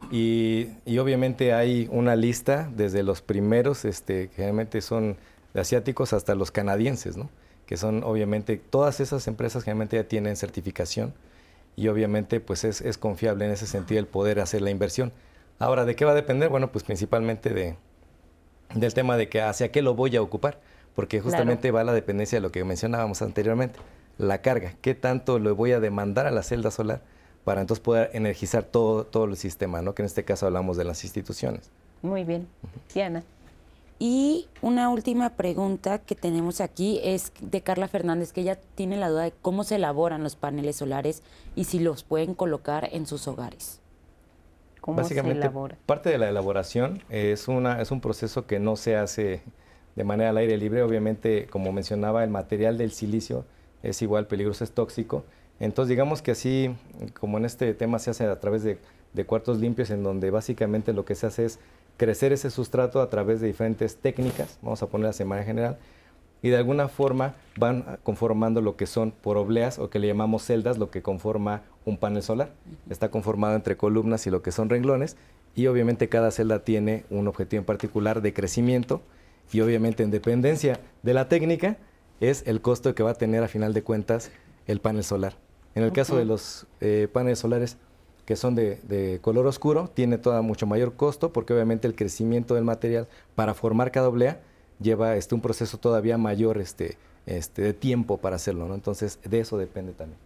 y, 0.10 0.70
obviamente 0.98 1.54
hay 1.54 1.90
una 1.92 2.16
lista 2.16 2.70
desde 2.74 3.04
los 3.04 3.22
primeros, 3.22 3.84
este, 3.84 4.30
que 4.30 4.36
generalmente 4.36 4.82
son 4.82 5.18
de 5.54 5.60
asiáticos, 5.62 6.14
hasta 6.14 6.34
los 6.34 6.50
canadienses, 6.50 7.18
¿no? 7.18 7.30
que 7.66 7.76
son 7.76 8.04
obviamente, 8.04 8.58
todas 8.58 9.02
esas 9.02 9.28
empresas 9.28 9.64
generalmente 9.64 9.98
ya 9.98 10.06
tienen 10.06 10.36
certificación 10.38 11.14
y 11.76 11.90
obviamente 11.90 12.40
pues 12.40 12.64
es, 12.64 12.82
es 12.82 12.98
confiable 12.98 13.46
en 13.46 13.52
ese 13.52 13.68
sentido 13.68 14.00
el 14.00 14.08
poder 14.08 14.40
hacer 14.40 14.62
la 14.62 14.70
inversión. 14.70 15.12
Ahora, 15.60 15.84
¿de 15.84 15.96
qué 15.96 16.06
va 16.06 16.12
a 16.12 16.16
depender? 16.16 16.50
Bueno, 16.50 16.72
pues 16.72 16.84
principalmente 16.84 17.50
de, 17.50 17.76
del 18.76 18.94
tema 18.94 19.18
de 19.18 19.28
que 19.28 19.42
hacia 19.42 19.72
qué 19.72 19.82
lo 19.82 19.94
voy 19.94 20.16
a 20.16 20.22
ocupar, 20.22 20.60
porque 20.96 21.20
justamente 21.20 21.72
va 21.72 21.84
la 21.84 21.94
dependencia 21.94 22.38
de 22.38 22.42
lo 22.42 22.52
que 22.52 22.64
mencionábamos 22.64 23.22
anteriormente, 23.22 23.80
la 24.18 24.42
carga, 24.42 24.76
qué 24.82 24.96
tanto 24.96 25.40
le 25.40 25.52
voy 25.52 25.72
a 25.72 25.80
demandar 25.80 26.28
a 26.28 26.32
la 26.32 26.44
celda 26.44 26.72
solar 26.72 27.02
para 27.44 27.62
entonces 27.62 27.84
poder 27.84 28.10
energizar 28.14 28.64
todo, 28.64 29.06
todo 29.06 29.26
el 29.26 29.38
sistema, 29.38 29.82
¿no? 29.82 29.94
que 29.96 30.02
en 30.02 30.06
este 30.06 30.24
caso 30.24 30.46
hablamos 30.46 30.78
de 30.78 30.86
las 30.86 31.04
instituciones. 31.04 31.70
Muy 32.02 32.24
bien. 32.24 32.48
Diana. 32.94 33.24
Y 34.00 34.48
una 34.62 34.90
última 34.90 35.30
pregunta 35.32 36.00
que 36.00 36.16
tenemos 36.16 36.62
aquí 36.62 37.00
es 37.04 37.32
de 37.40 37.62
Carla 37.62 37.88
Fernández, 37.88 38.34
que 38.34 38.42
ella 38.42 38.60
tiene 38.76 38.98
la 38.98 39.10
duda 39.10 39.24
de 39.24 39.34
cómo 39.42 39.64
se 39.64 39.76
elaboran 39.76 40.24
los 40.24 40.36
paneles 40.36 40.78
solares 40.78 41.24
y 41.56 41.66
si 41.66 41.80
los 41.80 42.04
pueden 42.04 42.34
colocar 42.34 42.90
en 42.92 43.06
sus 43.06 43.28
hogares. 43.28 43.80
Básicamente, 44.86 45.50
parte 45.86 46.10
de 46.10 46.18
la 46.18 46.28
elaboración 46.28 47.02
es, 47.10 47.48
una, 47.48 47.82
es 47.82 47.92
un 47.92 48.02
proceso 48.02 48.46
que 48.46 48.60
no 48.60 48.76
se 48.76 48.98
hace 48.98 49.42
de 49.96 50.04
manera 50.04 50.32
al 50.32 50.38
aire 50.38 50.58
libre. 50.58 50.84
Obviamente, 50.84 51.48
como 51.48 51.72
mencionaba, 51.72 52.26
el 52.26 52.30
material 52.30 52.78
del 52.78 52.92
silicio 52.92 53.46
es 53.84 54.02
igual 54.02 54.28
peligroso, 54.28 54.64
es 54.64 54.72
tóxico. 54.72 55.24
Entonces, 55.60 55.90
digamos 55.90 56.22
que 56.22 56.32
así, 56.32 56.76
como 57.20 57.38
en 57.38 57.46
este 57.46 57.74
tema 57.74 58.00
se 58.00 58.10
hace 58.10 58.26
a 58.26 58.40
través 58.40 58.64
de, 58.64 58.78
cuartos 59.26 59.60
limpios, 59.60 59.92
en 59.92 60.02
donde 60.02 60.32
básicamente 60.32 60.94
lo 60.94 61.06
que 61.06 61.16
se 61.16 61.28
hace 61.28 61.46
es 61.46 61.60
crecer 61.98 62.34
ese 62.34 62.50
sustrato 62.50 63.02
a 63.02 63.10
través 63.10 63.40
de 63.40 63.48
diferentes 63.48 63.98
técnicas, 63.98 64.58
vamos 64.62 64.82
a 64.82 64.88
ponerlas 64.88 65.18
de 65.20 65.26
manera 65.26 65.46
general, 65.46 65.78
y 66.42 66.50
de 66.50 66.58
alguna 66.58 66.88
forma 66.90 67.36
van 67.58 68.00
conformando 68.04 68.62
lo 68.62 68.76
que 68.76 68.86
son 68.86 69.12
por 69.12 69.38
obleas 69.38 69.80
o 69.80 69.90
que 69.90 70.00
le 70.00 70.08
llamamos 70.08 70.44
celdas, 70.44 70.78
lo 70.78 70.90
que 70.92 71.02
conforma 71.02 71.62
un 71.86 71.98
panel 71.98 72.22
solar. 72.22 72.52
Está 72.90 73.10
conformado 73.10 73.56
entre 73.56 73.78
columnas 73.78 74.28
y 74.28 74.30
lo 74.30 74.42
que 74.42 74.52
son 74.52 74.70
renglones 74.70 75.16
y 75.56 75.68
obviamente 75.68 76.10
cada 76.10 76.32
celda 76.32 76.60
tiene 76.60 77.06
un 77.10 77.30
objetivo 77.30 77.62
en 77.62 77.66
particular 77.66 78.22
de 78.22 78.34
crecimiento 78.34 79.02
y 79.54 79.62
obviamente 79.62 80.04
en 80.04 80.12
dependencia 80.12 80.82
de 81.02 81.14
la 81.14 81.30
técnica 81.30 81.78
es 82.20 82.44
el 82.48 82.62
costo 82.62 82.96
que 82.96 83.04
va 83.04 83.12
a 83.12 83.16
tener 83.16 83.44
a 83.44 83.48
final 83.48 83.74
de 83.74 83.84
cuentas 83.84 84.32
el 84.68 84.80
panel 84.80 85.04
solar. 85.04 85.36
En 85.76 85.84
el 85.84 85.92
caso 85.92 86.16
de 86.18 86.26
los 86.26 86.68
eh, 86.82 87.08
paneles 87.12 87.40
solares 87.40 87.78
que 88.26 88.36
son 88.36 88.56
de, 88.56 89.20
color 89.22 89.46
oscuro, 89.48 89.90
tiene 89.94 90.18
todo 90.18 90.42
mucho 90.44 90.66
mayor 90.66 90.94
costo 90.94 91.34
porque 91.34 91.54
obviamente 91.54 91.88
el 91.88 91.96
crecimiento 91.96 92.56
del 92.56 92.64
material 92.64 93.08
para 93.36 93.54
formar 93.54 93.92
cada 93.92 94.08
oblea 94.08 94.40
lleva 94.80 95.16
este, 95.16 95.36
un 95.36 95.42
proceso 95.42 95.78
todavía 95.78 96.18
mayor 96.18 96.58
este, 96.58 96.98
este, 97.26 97.62
de 97.62 97.74
tiempo 97.74 98.18
para 98.18 98.38
hacerlo. 98.38 98.68
¿no? 98.68 98.76
Entonces, 98.76 99.20
de 99.24 99.40
eso 99.40 99.58
depende 99.58 99.94
también. 99.94 100.18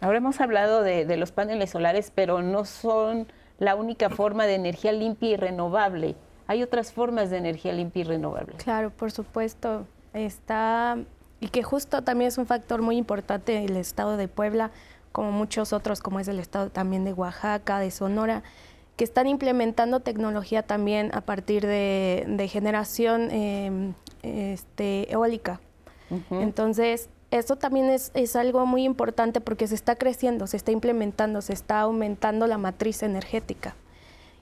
Ahora 0.00 0.18
hemos 0.18 0.40
hablado 0.40 0.82
de, 0.82 1.04
de 1.04 1.16
los 1.16 1.30
paneles 1.30 1.70
solares, 1.70 2.10
pero 2.14 2.42
no 2.42 2.64
son 2.64 3.26
la 3.58 3.74
única 3.74 4.10
forma 4.10 4.46
de 4.46 4.54
energía 4.54 4.92
limpia 4.92 5.30
y 5.30 5.36
renovable. 5.36 6.16
Hay 6.46 6.62
otras 6.62 6.92
formas 6.92 7.30
de 7.30 7.36
energía 7.36 7.72
limpia 7.72 8.00
y 8.00 8.04
renovable. 8.04 8.54
Claro, 8.56 8.90
por 8.90 9.12
supuesto. 9.12 9.86
Está, 10.12 10.98
y 11.42 11.48
que 11.48 11.64
justo 11.64 12.02
también 12.02 12.28
es 12.28 12.38
un 12.38 12.46
factor 12.46 12.82
muy 12.82 12.96
importante 12.96 13.64
el 13.64 13.76
estado 13.76 14.16
de 14.16 14.28
Puebla, 14.28 14.70
como 15.10 15.32
muchos 15.32 15.72
otros, 15.72 16.00
como 16.00 16.20
es 16.20 16.28
el 16.28 16.38
estado 16.38 16.70
también 16.70 17.04
de 17.04 17.12
Oaxaca, 17.12 17.80
de 17.80 17.90
Sonora, 17.90 18.44
que 18.96 19.02
están 19.02 19.26
implementando 19.26 19.98
tecnología 19.98 20.62
también 20.62 21.10
a 21.12 21.20
partir 21.20 21.66
de, 21.66 22.48
generación 22.48 23.28
em, 23.32 23.94
este, 24.22 25.12
eólica. 25.12 25.60
Entonces, 26.30 27.08
eso 27.32 27.56
también 27.56 27.90
es, 27.90 28.12
es, 28.14 28.36
algo 28.36 28.64
muy 28.64 28.84
importante 28.84 29.40
porque 29.40 29.66
se 29.66 29.74
está 29.74 29.96
creciendo, 29.96 30.46
se 30.46 30.56
está 30.56 30.70
implementando, 30.70 31.40
se 31.40 31.54
está 31.54 31.80
aumentando 31.80 32.46
la 32.46 32.58
matriz 32.58 33.02
energética. 33.02 33.74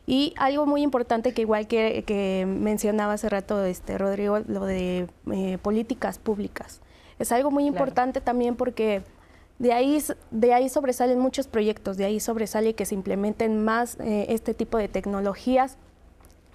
Y 0.07 0.35
algo 0.37 0.67
muy 0.67 0.83
importante 0.83 1.33
que 1.33 1.43
igual 1.43 1.67
que, 1.67 2.45
mencionaba 2.47 3.15
hace 3.15 3.31
rato 3.31 3.65
este, 3.65 3.97
Rodrigo, 3.97 4.41
lo 4.41 4.67
de 4.67 5.07
eh, 5.33 5.59
políticas 5.63 6.19
públicas. 6.19 6.83
Es 7.21 7.31
algo 7.31 7.53
muy 7.53 7.67
importante 7.67 8.21
también 8.21 8.57
porque 8.57 9.03
de 9.61 9.73
ahí, 9.73 10.03
de 10.33 10.55
ahí 10.55 10.69
sobresalen 10.69 11.21
muchos 11.21 11.47
proyectos, 11.47 11.97
de 11.97 12.07
ahí 12.07 12.19
sobresale 12.19 12.75
que 12.75 12.87
se 12.87 12.97
implementen 12.97 13.63
más 13.63 13.97
eh, 14.01 14.27
este 14.31 14.55
tipo 14.55 14.79
de 14.79 14.89
tecnologías 14.89 15.77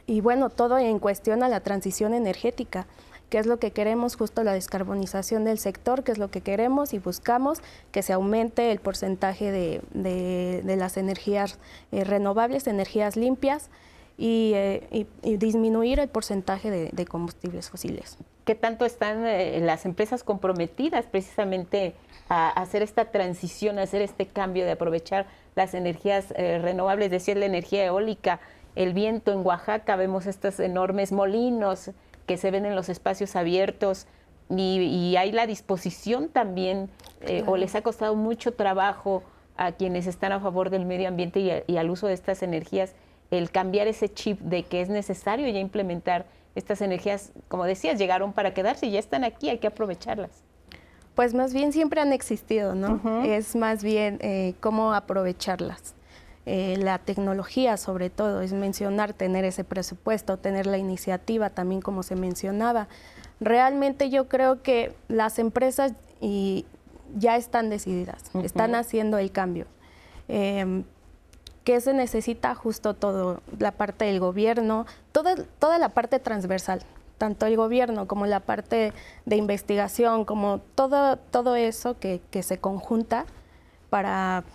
y 0.07 0.22
bueno, 0.22 0.49
todo 0.49 0.78
en 0.78 0.99
cuestión 0.99 1.43
a 1.43 1.49
la 1.49 1.61
transición 1.61 2.13
energética 2.13 2.88
qué 3.30 3.39
es 3.39 3.45
lo 3.45 3.57
que 3.59 3.72
queremos, 3.72 4.16
justo 4.16 4.43
la 4.43 4.53
descarbonización 4.53 5.43
del 5.43 5.57
sector, 5.57 6.03
qué 6.03 6.11
es 6.11 6.18
lo 6.18 6.30
que 6.30 6.41
queremos 6.41 6.93
y 6.93 6.99
buscamos 6.99 7.59
que 7.91 8.01
se 8.01 8.13
aumente 8.13 8.72
el 8.72 8.80
porcentaje 8.80 9.51
de, 9.51 10.61
las 10.78 10.97
energías 10.97 11.59
eh, 11.91 12.03
renovables, 12.03 12.68
energías 12.68 13.16
limpias 13.16 13.70
eh, 14.18 15.07
y, 15.24 15.38
disminuir 15.38 15.99
el 15.99 16.07
porcentaje 16.07 16.72
de, 16.72 17.05
combustibles 17.05 17.70
fósiles. 17.70 18.18
¿Qué 18.46 18.56
tanto 18.56 18.86
están 18.86 19.26
eh, 19.26 19.60
las 19.62 19.86
empresas 19.86 20.24
comprometidas 20.24 21.06
precisamente 21.06 21.96
a 22.30 22.50
hacer 22.50 22.82
esta 22.82 23.06
transición, 23.12 23.80
a 23.80 23.84
hacer 23.84 24.02
este 24.02 24.28
cambio 24.28 24.66
de 24.66 24.72
aprovechar 24.72 25.26
las 25.56 25.74
energías 25.74 26.32
renovables, 26.32 27.06
es 27.06 27.12
decir, 27.12 27.38
la 27.38 27.46
energía 27.46 27.86
eólica, 27.86 28.39
el 28.76 28.93
viento 28.93 29.32
en 29.32 29.46
Oaxaca, 29.46 29.96
vemos 29.96 30.26
estos 30.26 30.60
enormes 30.60 31.12
molinos 31.12 31.91
que 32.26 32.38
se 32.38 32.52
ven 32.52 32.66
en 32.66 32.76
los 32.76 32.89
espacios 32.89 33.36
abiertos 33.36 34.08
y, 34.50 35.16
hay 35.18 35.32
la 35.32 35.48
disposición 35.48 36.30
también, 36.30 36.89
eh, 37.22 37.43
o 37.48 37.58
les 37.58 37.74
ha 37.76 37.82
costado 37.82 38.16
mucho 38.16 38.54
trabajo 38.54 39.24
a 39.58 39.72
quienes 39.72 40.06
están 40.06 40.32
a 40.32 40.39
favor 40.39 40.70
del 40.70 40.86
medio 40.86 41.08
ambiente 41.08 41.64
y, 41.66 41.78
al 41.78 41.89
uso 41.89 42.08
de 42.08 42.14
estas 42.14 42.43
energías, 42.43 42.93
el 43.32 43.50
cambiar 43.50 43.88
ese 43.88 44.14
chip 44.14 44.39
de 44.41 44.64
que 44.64 44.82
es 44.82 44.89
necesario 44.89 45.48
ya 45.48 45.60
implementar 45.60 46.26
estas 46.56 46.82
energías, 46.82 47.32
como 47.47 47.66
decías, 47.66 47.99
llegaron 47.99 48.34
para 48.34 48.53
quedarse 48.53 48.88
y 48.88 48.91
ya 48.91 48.99
están 48.99 49.24
aquí, 49.24 49.49
hay 49.49 49.60
que 49.60 49.68
aprovecharlas. 49.68 50.32
Pues 51.14 51.34
más 51.34 51.53
bien 51.53 51.72
siempre 51.72 52.01
han 52.01 52.12
existido, 52.12 52.76
¿no? 52.76 53.24
Es 53.24 53.56
más 53.56 53.84
bien 53.84 54.18
eh, 54.22 54.53
cómo 54.60 54.93
aprovecharlas. 54.93 55.95
Eh, 56.45 56.78
la 56.78 56.99
tecnología 56.99 57.76
sobre 57.78 58.10
todo, 58.10 58.41
es 58.41 58.53
mencionar 58.53 59.14
tener 59.14 59.45
ese 59.45 59.64
presupuesto, 59.64 60.38
tener 60.38 60.68
la 60.68 60.78
iniciativa 60.78 61.49
también 61.49 61.82
como 61.82 62.03
se 62.03 62.16
mencionaba. 62.16 62.88
Realmente 63.39 64.10
yo 64.10 64.28
creo 64.28 64.62
que 64.62 64.93
las 65.08 65.39
empresas 65.39 65.93
y 66.22 66.66
ya 67.16 67.38
están 67.38 67.70
decididas, 67.70 68.24
están 68.43 68.76
haciendo 68.76 69.18
el 69.18 69.32
cambio. 69.32 69.66
Eh, 70.28 70.84
¿Qué 71.66 71.82
se 71.82 71.93
necesita? 71.93 72.55
Justo 72.55 72.93
todo, 72.93 73.41
la 73.59 73.74
parte 73.74 74.05
del 74.05 74.22
gobierno, 74.22 74.86
toda, 75.11 75.36
toda 75.59 75.78
la 75.80 75.89
parte 75.89 76.20
transversal, 76.20 76.82
tanto 77.18 77.45
el 77.45 77.57
gobierno 77.57 78.07
como 78.07 78.26
la 78.26 78.39
parte 78.39 78.93
de 79.26 79.36
investigación, 79.36 80.24
como 80.24 80.59
todo, 80.76 81.18
todo 81.18 81.57
eso 81.57 81.99
que, 81.99 82.22
que 82.32 82.43
se 82.43 82.59
conjunta 82.59 83.26
para 83.89 84.45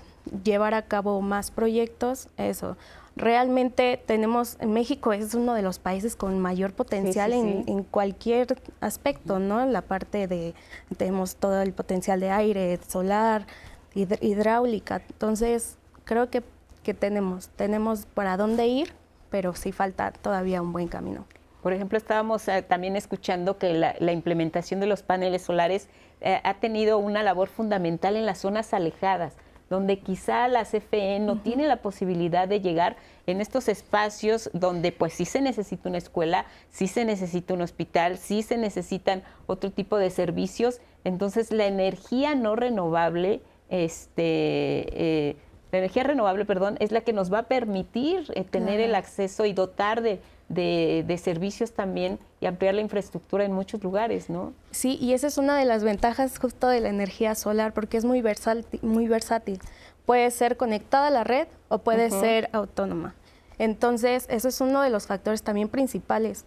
llevar 0.45 0.75
a 0.75 0.83
cabo 0.83 1.21
más 1.21 1.51
proyectos, 1.51 2.29
eso. 2.37 2.77
Realmente 3.17 4.01
tenemos, 4.07 4.57
México 4.65 5.13
es 5.13 5.35
uno 5.35 5.55
de 5.55 5.63
los 5.63 5.79
países 5.79 6.17
con 6.17 6.39
mayor 6.39 6.73
potencial 6.73 7.33
En, 7.33 7.83
cualquier 7.83 8.57
aspecto, 8.81 9.39
¿no? 9.39 9.67
La 9.67 9.83
parte 9.83 10.27
de, 10.27 10.55
tenemos 10.97 11.37
todo 11.37 11.61
el 11.61 11.73
potencial 11.73 12.21
de 12.21 12.31
aire, 12.31 12.79
solar, 12.87 13.47
hidráulica. 13.95 15.03
Entonces, 15.11 15.77
creo 16.05 16.31
que, 16.31 16.43
que 16.83 16.95
tenemos, 16.95 17.49
tenemos 17.49 18.07
para 18.07 18.37
dónde 18.37 18.67
ir, 18.67 18.93
pero 19.31 19.55
sí 19.55 19.73
falta 19.73 20.13
todavía 20.13 20.63
un 20.63 20.73
buen 20.73 20.89
camino. 20.89 21.27
Por 21.63 21.73
ejemplo, 21.73 21.99
estábamos 21.99 22.49
eh, 22.49 22.63
también 22.63 22.97
escuchando 22.97 23.59
que 23.59 23.75
la, 23.75 24.13
implementación 24.13 24.81
de 24.81 24.87
los 24.87 25.03
paneles 25.03 25.43
solares 25.43 25.89
eh, 26.21 26.41
ha 26.43 26.55
tenido 26.55 26.99
una 26.99 27.23
labor 27.23 27.49
fundamental 27.49 28.17
en 28.17 28.27
las 28.27 28.39
zonas 28.39 28.73
alejadas 28.73 29.37
donde 29.71 30.01
quizá 30.01 30.49
la 30.49 30.65
CFE 30.65 31.21
no 31.21 31.41
tiene 31.41 31.69
la 31.69 31.77
posibilidad 31.77 32.49
de 32.49 32.61
llegar 32.61 32.97
en 33.27 33.41
estos 33.41 33.69
espacios 33.69 34.51
donde 34.53 34.91
pues 34.91 35.13
sí 35.13 35.25
se 35.25 35.41
necesita 35.41 35.89
una 35.89 35.99
escuela, 35.99 36.45
sí 36.71 36.89
se 36.89 37.05
necesita 37.05 37.55
un 37.55 37.63
hospital, 37.63 38.19
sí 38.19 38.43
se 38.43 38.59
necesitan 38.59 39.23
otro 39.47 39.71
tipo 39.71 39.97
de 39.97 40.11
servicios. 40.11 40.81
Entonces 41.05 41.53
la 41.53 41.67
energía 41.67 42.35
no 42.35 42.57
renovable, 42.57 43.43
este, 43.69 45.31
eh, 45.31 45.37
la 45.73 45.79
energía 45.79 46.03
renovable, 46.03 46.45
perdón, 46.45 46.77
es 46.81 46.93
la 46.93 47.01
que 47.03 47.13
nos 47.13 47.33
va 47.33 47.41
a 47.41 47.43
permitir 47.45 48.31
eh, 48.35 48.45
tener 48.45 48.81
el 48.81 48.95
acceso 48.95 49.45
y 49.45 49.53
dotar 49.53 50.03
de, 50.03 50.21
de, 50.49 51.19
servicios 51.19 51.73
también 51.73 52.19
y 52.41 52.47
ampliar 52.47 52.75
la 52.75 52.81
infraestructura 52.81 53.45
en 53.45 53.53
muchos 53.53 53.83
lugares, 53.83 54.29
¿no? 54.29 54.53
Sí, 54.73 54.99
y 55.01 55.13
esa 55.13 55.29
es 55.29 55.39
una 55.39 55.57
de 55.57 55.65
las 55.65 55.85
ventajas 55.85 56.39
justo 56.39 56.69
de 56.69 56.81
la 56.81 56.89
energía 56.89 57.35
solar, 57.35 57.73
porque 57.73 57.97
es 57.97 58.05
muy 58.05 58.21
versátil. 58.21 58.81
Muy 58.83 59.07
versátil. 59.07 59.61
Puede 60.07 60.31
ser 60.33 60.57
conectada 60.57 61.07
a 61.07 61.11
la 61.11 61.25
red 61.25 61.47
o 61.69 61.79
puede 61.79 62.11
ser 62.11 62.51
autónoma. 62.53 63.15
Entonces, 63.59 64.27
eso 64.29 64.49
es 64.49 64.61
uno 64.61 64.83
de 64.83 64.91
los 64.91 65.07
factores 65.07 65.43
también 65.43 65.69
principales. 65.69 66.47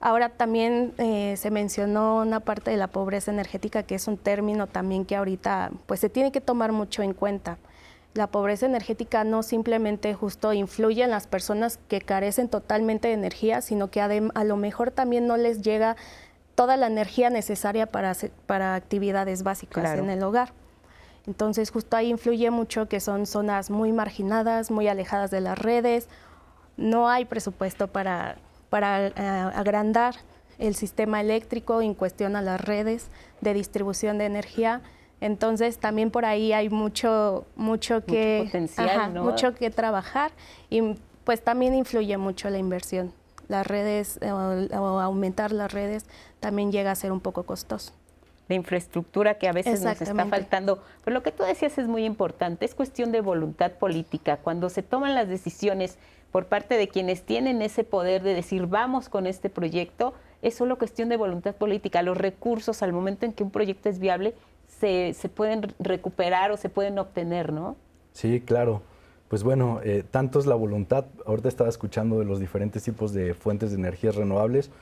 Ahora 0.00 0.28
también 0.28 0.92
eh, 0.98 1.36
se 1.36 1.50
mencionó 1.50 2.18
una 2.18 2.40
parte 2.40 2.70
de 2.70 2.76
la 2.76 2.88
pobreza 2.88 3.32
energética, 3.32 3.82
que 3.82 3.94
es 3.94 4.06
un 4.06 4.18
término 4.18 4.66
también 4.66 5.04
que 5.04 5.16
ahorita 5.16 5.70
pues 5.86 6.00
se 6.00 6.08
tiene 6.08 6.30
que 6.30 6.40
tomar 6.40 6.72
mucho 6.72 7.02
en 7.02 7.14
cuenta 7.14 7.56
la 8.14 8.26
pobreza 8.26 8.66
energética 8.66 9.24
no 9.24 9.42
simplemente 9.42 10.12
justo 10.14 10.52
influye 10.52 11.02
en 11.02 11.10
las 11.10 11.26
personas 11.26 11.78
que 11.88 12.00
carecen 12.00 12.48
totalmente 12.48 13.08
de 13.08 13.14
energía, 13.14 13.60
sino 13.62 13.90
que 13.90 14.00
a 14.00 14.44
lo 14.44 14.56
mejor 14.56 14.90
también 14.90 15.26
no 15.26 15.36
les 15.36 15.62
llega 15.62 15.96
toda 16.54 16.76
la 16.76 16.86
energía 16.86 17.30
necesaria 17.30 17.86
para, 17.86 18.14
para 18.46 18.74
actividades 18.74 19.42
básicas 19.42 19.98
en 19.98 20.10
el 20.10 20.22
hogar. 20.22 20.52
Entonces 21.26 21.70
justo 21.70 21.96
ahí 21.96 22.08
influye 22.08 22.50
mucho 22.50 22.88
que 22.88 23.00
son 23.00 23.26
zonas 23.26 23.70
muy 23.70 23.92
marginadas, 23.92 24.70
muy 24.70 24.88
alejadas 24.88 25.30
de 25.30 25.40
las 25.40 25.58
redes, 25.58 26.08
no 26.76 27.08
hay 27.08 27.24
presupuesto 27.24 27.88
para, 27.88 28.36
para 28.68 29.06
eh, 29.06 29.12
agrandar 29.16 30.16
el 30.58 30.74
sistema 30.74 31.20
eléctrico 31.20 31.80
en 31.80 31.94
cuestión 31.94 32.36
a 32.36 32.42
las 32.42 32.60
redes 32.60 33.08
de 33.40 33.54
distribución 33.54 34.18
de 34.18 34.26
energía 34.26 34.82
entonces 35.22 35.78
también 35.78 36.10
por 36.10 36.24
ahí 36.24 36.52
hay 36.52 36.68
mucho, 36.68 37.46
mucho 37.54 38.04
que, 38.04 38.50
mucho, 39.14 39.54
que 39.54 39.70
trabajar 39.70 40.32
y 40.68 40.96
pues 41.22 41.44
también 41.44 41.74
influye 41.74 42.16
mucho 42.16 42.50
la 42.50 42.58
inversión. 42.58 43.12
Las 43.46 43.64
redes 43.64 44.18
o, 44.20 44.98
aumentar 44.98 45.52
las 45.52 45.72
redes 45.72 46.06
también 46.40 46.72
llega 46.72 46.90
a 46.90 46.96
ser 46.96 47.12
un 47.12 47.20
poco 47.20 47.44
costoso. 47.44 47.92
La 48.48 48.56
infraestructura 48.56 49.38
que 49.38 49.46
a 49.46 49.52
veces 49.52 49.82
nos 49.82 50.02
está 50.02 50.26
faltando. 50.26 50.82
Pero 51.04 51.14
lo 51.14 51.22
que 51.22 51.30
tú 51.30 51.44
decías 51.44 51.78
es 51.78 51.86
muy 51.86 52.04
importante, 52.04 52.64
es 52.64 52.74
cuestión 52.74 53.12
de 53.12 53.20
voluntad 53.20 53.70
política. 53.70 54.38
Cuando 54.38 54.70
se 54.70 54.82
toman 54.82 55.14
las 55.14 55.28
decisiones 55.28 55.98
por 56.32 56.46
parte 56.46 56.76
de 56.76 56.88
quienes 56.88 57.22
tienen 57.22 57.62
ese 57.62 57.84
poder 57.84 58.24
de 58.24 58.34
decir 58.34 58.66
vamos 58.66 59.08
con 59.08 59.28
este 59.28 59.50
proyecto, 59.50 60.14
es 60.42 60.56
solo 60.56 60.78
cuestión 60.78 61.08
de 61.08 61.16
voluntad 61.16 61.54
política. 61.54 62.02
Los 62.02 62.16
recursos 62.16 62.82
al 62.82 62.92
momento 62.92 63.24
en 63.24 63.32
que 63.32 63.44
un 63.44 63.52
proyecto 63.52 63.88
es 63.88 64.00
viable 64.00 64.34
se, 64.82 65.14
se 65.14 65.28
pueden 65.28 65.72
recuperar 65.78 66.50
o 66.50 66.56
se 66.56 66.68
pueden 66.68 66.98
obtener, 66.98 67.52
¿no? 67.52 67.76
Sí, 68.14 68.40
claro. 68.40 68.82
Pues 69.28 69.44
bueno, 69.44 69.80
eh, 69.84 70.02
tanto 70.10 70.40
es 70.40 70.46
la 70.46 70.56
voluntad, 70.56 71.04
ahorita 71.24 71.48
estaba 71.48 71.70
escuchando 71.70 72.18
de 72.18 72.24
los 72.24 72.40
diferentes 72.40 72.82
tipos 72.82 73.12
de 73.12 73.32
fuentes 73.32 73.70
de 73.70 73.76
energías 73.76 74.16
renovables. 74.16 74.72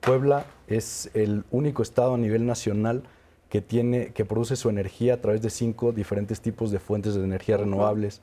Puebla 0.00 0.46
es 0.66 1.10
el 1.12 1.44
único 1.50 1.82
estado 1.82 2.14
a 2.14 2.16
nivel 2.16 2.46
nacional 2.46 3.02
que, 3.50 3.60
tiene, 3.60 4.14
que 4.14 4.24
produce 4.24 4.56
su 4.56 4.70
energía 4.70 5.14
a 5.14 5.20
través 5.20 5.42
de 5.42 5.50
cinco 5.50 5.92
diferentes 5.92 6.40
tipos 6.40 6.70
de 6.70 6.78
fuentes 6.78 7.14
de 7.14 7.22
energía 7.22 7.58
renovables. 7.58 8.22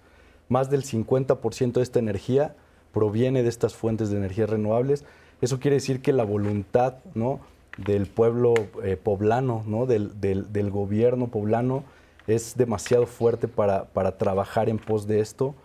Más 0.49 0.71
del 0.71 0.83
50% 0.83 1.73
de 1.73 1.83
esta 1.83 1.99
energía 1.99 2.55
proviene 2.91 3.43
de 3.43 3.49
estas 3.49 3.75
fuentes 3.75 4.09
de 4.09 4.17
energía 4.17 4.47
renovables. 4.47 5.05
Eso 5.39 5.59
quiere 5.59 5.75
decir 5.75 6.01
que 6.01 6.13
la 6.13 6.23
voluntad 6.23 6.95
¿no? 7.13 7.41
Del 7.77 8.07
pueblo 8.07 8.53
eh, 8.83 8.97
poblano, 8.97 9.63
¿no? 9.67 9.85
del, 9.85 10.19
del, 10.19 10.51
del, 10.51 10.71
gobierno 10.71 11.27
poblano, 11.27 11.83
es 12.25 12.55
demasiado 12.57 13.05
fuerte 13.05 13.47
para, 13.47 13.85
para 13.85 14.17
trabajar 14.17 14.69
en 14.69 14.77
pos 14.77 15.07
de 15.07 15.19
esto. 15.19 15.55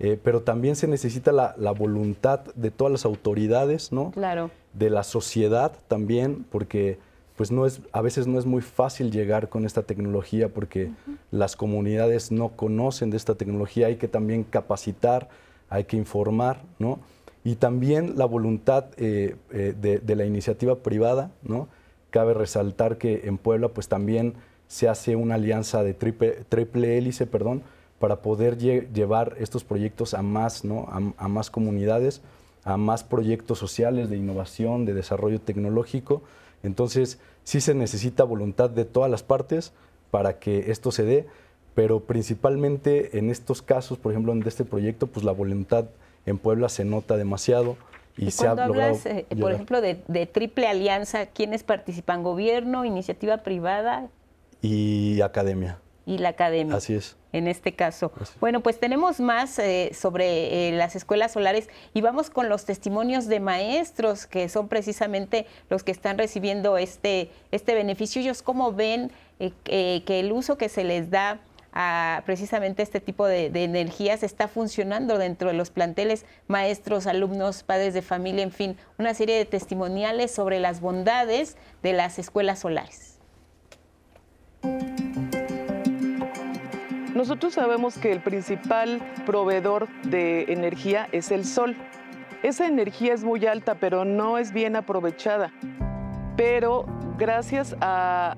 Eh, 0.00 0.18
pero 0.22 0.42
también 0.42 0.76
se 0.76 0.86
necesita 0.86 1.32
la, 1.32 1.54
la, 1.58 1.72
voluntad 1.72 2.40
de 2.54 2.70
todas 2.70 2.92
las 2.92 3.04
autoridades, 3.04 3.90
¿no? 3.90 4.12
Claro. 4.12 4.52
De 4.72 4.90
la 4.90 5.02
sociedad 5.02 5.72
también, 5.88 6.46
porque 6.50 6.98
pues 7.38 7.52
no 7.52 7.66
es, 7.66 7.80
a 7.92 8.00
veces 8.00 8.26
no 8.26 8.38
es 8.38 8.46
muy 8.46 8.62
fácil 8.62 9.10
llegar 9.10 9.48
con 9.48 9.64
esta 9.64 9.82
tecnología 9.82 10.48
porque 10.48 10.86
uh 10.86 10.88
-huh. 10.88 11.16
las 11.30 11.54
comunidades 11.54 12.32
no 12.32 12.50
conocen 12.50 13.10
de 13.10 13.16
esta 13.16 13.36
tecnología, 13.36 13.86
hay 13.86 13.96
que 13.96 14.08
también 14.08 14.42
capacitar, 14.42 15.28
hay 15.68 15.84
que 15.84 15.96
informar, 15.96 16.62
¿no? 16.80 16.98
Y 17.44 17.56
también 17.56 18.14
la 18.16 18.24
voluntad 18.24 18.86
eh, 18.96 19.36
eh, 19.52 19.74
de, 19.80 20.16
la 20.16 20.24
iniciativa 20.24 20.76
privada, 20.76 21.30
¿no? 21.42 21.68
Cabe 22.10 22.34
resaltar 22.34 22.98
que 22.98 23.22
en 23.24 23.38
Puebla 23.38 23.68
pues 23.68 23.88
también 23.88 24.34
se 24.66 24.88
hace 24.88 25.16
una 25.16 25.36
alianza 25.36 25.82
de 25.82 25.94
triple, 25.94 26.44
triple 26.48 26.98
hélice, 26.98 27.26
perdón, 27.26 27.62
para 27.98 28.22
poder 28.22 28.58
lle 28.58 28.88
llevar 28.92 29.36
estos 29.38 29.64
proyectos 29.64 30.14
a 30.14 30.22
más, 30.22 30.64
¿no? 30.64 30.86
a 31.16 31.28
más 31.28 31.50
comunidades, 31.50 32.22
a 32.64 32.76
más 32.76 33.02
proyectos 33.02 33.58
sociales 33.58 34.10
de 34.10 34.16
innovación, 34.16 34.84
de 34.84 34.94
desarrollo 34.94 35.40
tecnológico. 35.40 36.22
Entonces, 36.62 37.18
sí 37.44 37.60
se 37.60 37.74
necesita 37.74 38.24
voluntad 38.24 38.70
de 38.70 38.84
todas 38.84 39.10
las 39.10 39.22
partes 39.22 39.72
para 40.10 40.38
que 40.38 40.70
esto 40.70 40.92
se 40.92 41.04
dé, 41.04 41.26
pero 41.74 42.00
principalmente 42.00 43.18
en 43.18 43.30
estos 43.30 43.62
casos, 43.62 43.98
por 43.98 44.12
ejemplo, 44.12 44.32
en 44.32 44.42
este 44.46 44.64
proyecto, 44.64 45.06
pues 45.06 45.24
la 45.24 45.32
voluntad 45.32 45.86
en 46.26 46.38
Puebla 46.38 46.68
se 46.68 46.84
nota 46.84 47.16
demasiado. 47.16 47.76
Y, 48.16 48.26
y 48.26 48.30
se 48.32 48.46
ha 48.46 48.50
hablas, 48.50 49.06
eh, 49.06 49.26
por 49.38 49.52
ejemplo, 49.52 49.80
de, 49.80 50.02
de, 50.08 50.26
triple 50.26 50.66
alianza, 50.66 51.26
¿quiénes 51.26 51.62
participan? 51.62 52.24
¿Gobierno, 52.24 52.84
iniciativa 52.84 53.38
privada? 53.38 54.08
Y 54.60 55.20
academia. 55.20 55.78
Y 56.04 56.18
la 56.18 56.30
academia. 56.30 56.74
Así 56.74 56.94
es. 56.94 57.16
En 57.32 57.46
este 57.46 57.74
caso. 57.74 58.10
Bueno, 58.40 58.60
pues 58.60 58.80
tenemos 58.80 59.20
más 59.20 59.58
eh, 59.58 59.90
sobre 59.92 60.68
eh, 60.68 60.72
las 60.72 60.96
escuelas 60.96 61.32
solares 61.32 61.68
y 61.92 62.00
vamos 62.00 62.30
con 62.30 62.48
los 62.48 62.64
testimonios 62.64 63.26
de 63.26 63.38
maestros 63.38 64.26
que 64.26 64.48
son 64.48 64.68
precisamente 64.68 65.46
los 65.68 65.84
que 65.84 65.92
están 65.92 66.16
recibiendo 66.16 66.78
este, 66.78 67.30
este 67.52 67.74
beneficio. 67.74 68.22
Ellos 68.22 68.42
cómo 68.42 68.72
ven 68.72 69.12
que 69.38 70.02
el 70.08 70.32
uso 70.32 70.56
que 70.56 70.68
se 70.68 70.82
les 70.82 71.10
da 71.10 71.38
precisamente 72.24 72.82
este 72.82 73.00
tipo 73.00 73.26
de, 73.26 73.46
energías 73.54 74.22
está 74.22 74.48
funcionando 74.48 75.16
dentro 75.16 75.48
de 75.48 75.54
los 75.54 75.70
planteles, 75.70 76.24
maestros, 76.48 77.06
alumnos, 77.06 77.62
padres 77.62 77.94
de 77.94 78.02
familia, 78.02 78.42
en 78.42 78.50
fin, 78.50 78.76
una 78.98 79.14
serie 79.14 79.36
de 79.36 79.44
testimoniales 79.44 80.32
sobre 80.32 80.58
las 80.58 80.80
bondades 80.80 81.56
de 81.82 81.92
las 81.92 82.18
escuelas 82.18 82.60
solares. 82.60 83.18
Nosotros 87.14 87.54
sabemos 87.54 87.96
que 87.98 88.12
el 88.12 88.20
principal 88.20 89.00
proveedor 89.26 89.88
de 90.02 90.52
energía 90.52 91.08
es 91.12 91.30
el 91.30 91.44
sol. 91.44 91.76
Esa 92.42 92.66
energía 92.66 93.14
es 93.14 93.24
muy 93.24 93.44
alta, 93.46 93.76
pero 93.76 94.04
no 94.04 94.38
es 94.38 94.52
bien 94.52 94.76
aprovechada. 94.76 95.52
Pero 96.36 96.86
gracias 97.18 97.76
a, 97.80 98.36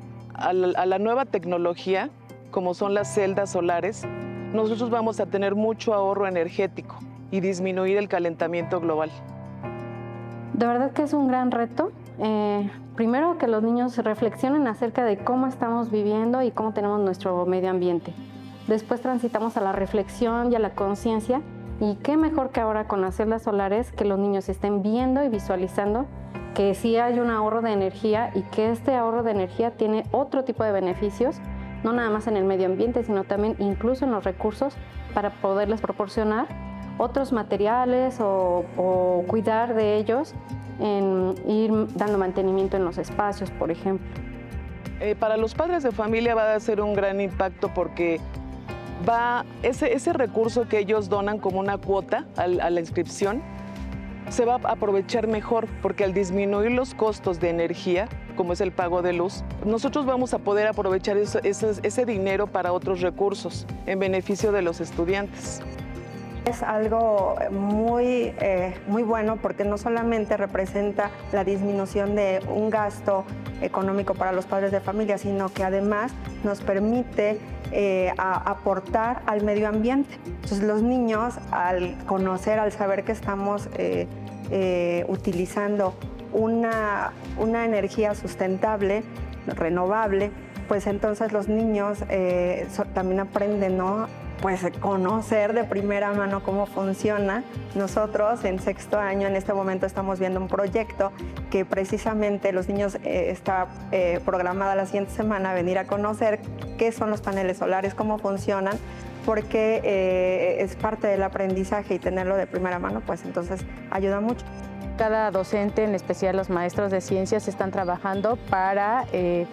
la, 0.53 0.81
a 0.81 0.87
la 0.87 0.99
nueva 0.99 1.27
tecnología, 1.27 2.11
como 2.51 2.74
son 2.74 2.94
las 2.94 3.12
celdas 3.12 3.51
solares, 3.51 4.05
nosotros 4.52 4.90
vamos 4.90 5.20
a 5.20 5.27
tener 5.27 5.55
mucho 5.55 5.94
ahorro 5.94 6.27
energético 6.27 6.97
y 7.31 7.40
disminuir 7.40 7.97
el 7.97 8.09
calentamiento 8.09 8.81
global. 8.81 9.10
De 10.52 10.66
verdad 10.66 10.93
que 10.93 11.02
es 11.02 11.12
un 11.12 11.28
gran 11.28 11.51
reto. 11.51 11.93
Eh, 12.18 12.70
primero 12.97 13.39
que 13.39 13.47
los 13.47 13.62
niños 13.62 13.97
reflexionen 13.97 14.66
acerca 14.66 15.05
de 15.05 15.18
cómo 15.18 15.47
estamos 15.47 15.90
viviendo 15.90 16.43
y 16.43 16.51
cómo 16.51 16.72
tenemos 16.72 17.01
nuestro 17.01 17.47
medio 17.47 17.70
ambiente. 17.70 18.12
Después 18.66 19.01
transitamos 19.01 19.56
a 19.56 19.60
la 19.60 19.72
reflexión 19.72 20.52
y 20.52 20.56
a 20.56 20.59
la 20.59 20.70
conciencia 20.70 21.40
y 21.81 21.94
qué 21.97 22.16
mejor 22.16 22.51
que 22.51 22.60
ahora 22.60 22.86
con 22.86 23.01
las 23.01 23.16
celdas 23.16 23.43
solares 23.43 23.90
que 23.93 24.05
los 24.05 24.18
niños 24.18 24.48
estén 24.48 24.82
viendo 24.82 25.24
y 25.24 25.28
visualizando 25.28 26.06
que 26.55 26.74
sí 26.74 26.97
hay 26.97 27.20
un 27.20 27.31
ahorro 27.31 27.62
de 27.62 27.72
energía 27.72 28.31
y 28.35 28.43
que 28.43 28.70
este 28.70 28.94
ahorro 28.94 29.22
de 29.22 29.31
energía 29.31 29.70
tiene 29.70 30.05
otro 30.10 30.44
tipo 30.44 30.62
de 30.64 30.72
beneficios, 30.72 31.36
no 31.82 31.93
nada 31.93 32.11
más 32.11 32.27
en 32.27 32.36
el 32.36 32.44
medio 32.44 32.66
ambiente, 32.66 33.02
sino 33.02 33.24
también 33.24 33.57
incluso 33.59 34.05
en 34.05 34.11
los 34.11 34.24
recursos 34.24 34.74
para 35.15 35.31
poderles 35.31 35.81
proporcionar 35.81 36.47
otros 36.98 37.32
materiales 37.32 38.19
o, 38.20 39.24
cuidar 39.27 39.74
de 39.74 39.97
ellos 39.97 40.35
en 40.81 41.35
ir 41.47 41.73
dando 41.94 42.19
mantenimiento 42.19 42.77
en 42.77 42.85
los 42.85 42.98
espacios, 42.98 43.51
por 43.51 43.70
ejemplo. 43.70 44.07
Eh, 45.01 45.15
para 45.19 45.36
los 45.36 45.55
padres 45.55 45.82
de 45.82 45.93
familia 45.93 46.35
va 46.35 46.55
a 46.55 46.61
ser 46.61 46.81
un 46.81 46.94
gran 46.94 47.20
impacto 47.20 47.70
porque 47.74 48.20
va 49.09 49.47
ese, 49.62 49.94
ese 49.94 50.12
recurso 50.12 50.69
que 50.69 50.78
ellos 50.78 51.09
donan 51.09 51.39
como 51.39 51.59
una 51.59 51.78
cuota 51.78 52.27
a 52.36 52.47
la 52.47 52.81
inscripción 52.81 53.43
se 54.29 54.45
va 54.45 54.55
a 54.55 54.73
aprovechar 54.73 55.27
mejor 55.27 55.67
porque 55.83 56.05
al 56.05 56.13
disminuir 56.13 56.71
los 56.71 56.95
costos 56.95 57.41
de 57.41 57.51
energía, 57.51 58.09
como 58.37 58.53
es 58.53 58.61
el 58.61 58.73
pago 58.73 59.03
de 59.03 59.13
luz, 59.13 59.45
nosotros 59.65 60.07
vamos 60.07 60.35
a 60.35 60.39
poder 60.39 60.67
aprovechar 60.67 61.17
ese 61.17 62.07
dinero 62.07 62.47
para 62.47 62.73
otros 62.73 63.01
recursos 63.01 63.67
en 63.87 63.99
beneficio 63.99 64.53
de 64.53 64.63
los 64.63 64.81
estudiantes. 64.81 65.61
Es 66.47 66.63
algo 66.63 67.37
muy, 67.51 68.35
eh, 68.41 68.75
muy 68.87 69.03
bueno 69.03 69.37
porque 69.37 69.65
no 69.65 69.77
solamente 69.77 70.37
representa 70.39 71.11
la 71.33 71.45
disminución 71.45 72.15
de 72.17 72.41
un 72.49 72.71
gasto 72.71 73.25
económico 73.61 74.15
para 74.15 74.33
los 74.33 74.47
padres 74.47 74.73
de 74.73 74.81
familia, 74.81 75.19
sino 75.19 75.51
que 75.51 75.65
además 75.65 76.13
nos 76.43 76.63
permite 76.63 77.39
eh, 77.73 78.13
a 78.19 78.51
aportar 78.51 79.23
al 79.27 79.45
medio 79.45 79.69
ambiente. 79.69 80.17
Entonces 80.27 80.63
los 80.63 80.83
niños 80.83 81.35
al 81.51 81.97
conocer, 82.07 82.59
al 82.59 82.73
saber 82.73 83.05
que 83.05 83.13
estamos 83.13 83.69
eh, 83.77 84.07
eh, 84.51 85.05
utilizando 85.09 85.95
una, 86.33 87.13
una, 87.39 87.65
energía 87.65 88.15
sustentable, 88.15 89.05
renovable, 89.47 90.31
pues 90.69 90.87
entonces 90.87 91.33
los 91.33 91.49
niños 91.49 91.99
también 92.95 93.21
aprenden 93.21 93.79
¿no? 93.79 94.07
Pues 94.41 94.65
conocer 94.81 95.53
de 95.53 95.65
primera 95.65 96.12
mano 96.12 96.43
cómo 96.43 96.67
funciona. 96.67 97.45
Nosotros 97.75 98.45
en 98.45 98.59
sexto 98.59 98.99
año 98.99 99.29
en 99.29 99.37
este 99.37 99.53
momento 99.53 99.87
estamos 99.87 100.19
viendo 100.19 100.41
un 100.41 100.49
proyecto 100.49 101.12
que 101.51 101.65
precisamente 101.65 102.53
los 102.53 102.69
niños 102.69 102.97
eh, 103.05 103.31
está 103.31 103.69
eh, 103.93 104.21
programada 104.25 104.75
la 104.75 104.87
siguiente 104.87 105.12
semana 105.12 105.51
a 105.51 105.55
venir 105.55 105.79
a 105.79 105.87
conocer 105.87 106.41
qué 106.79 106.93
son 106.93 107.11
los 107.11 107.21
paneles 107.21 107.59
solares, 107.59 107.95
cómo 107.95 108.19
funcionan, 108.19 108.79
porque 109.27 109.81
eh, 109.85 110.62
es 110.62 110.75
parte 110.77 111.07
del 111.07 111.23
aprendizaje 111.23 111.95
y 111.95 111.99
tenerlo 111.99 112.37
de 112.37 112.47
primera 112.47 112.79
mano, 112.79 113.03
pues 113.05 113.25
entonces 113.25 113.61
ayuda 113.91 114.21
mucho 114.21 114.45
cada 115.01 115.31
docente, 115.31 115.83
en 115.83 115.95
especial 115.95 116.37
los 116.37 116.51
maestros 116.51 116.91
de 116.91 117.01
ciencias, 117.01 117.49
están 117.49 117.71
trabajando 117.71 118.37
para 118.51 119.07
eh, 119.15 119.47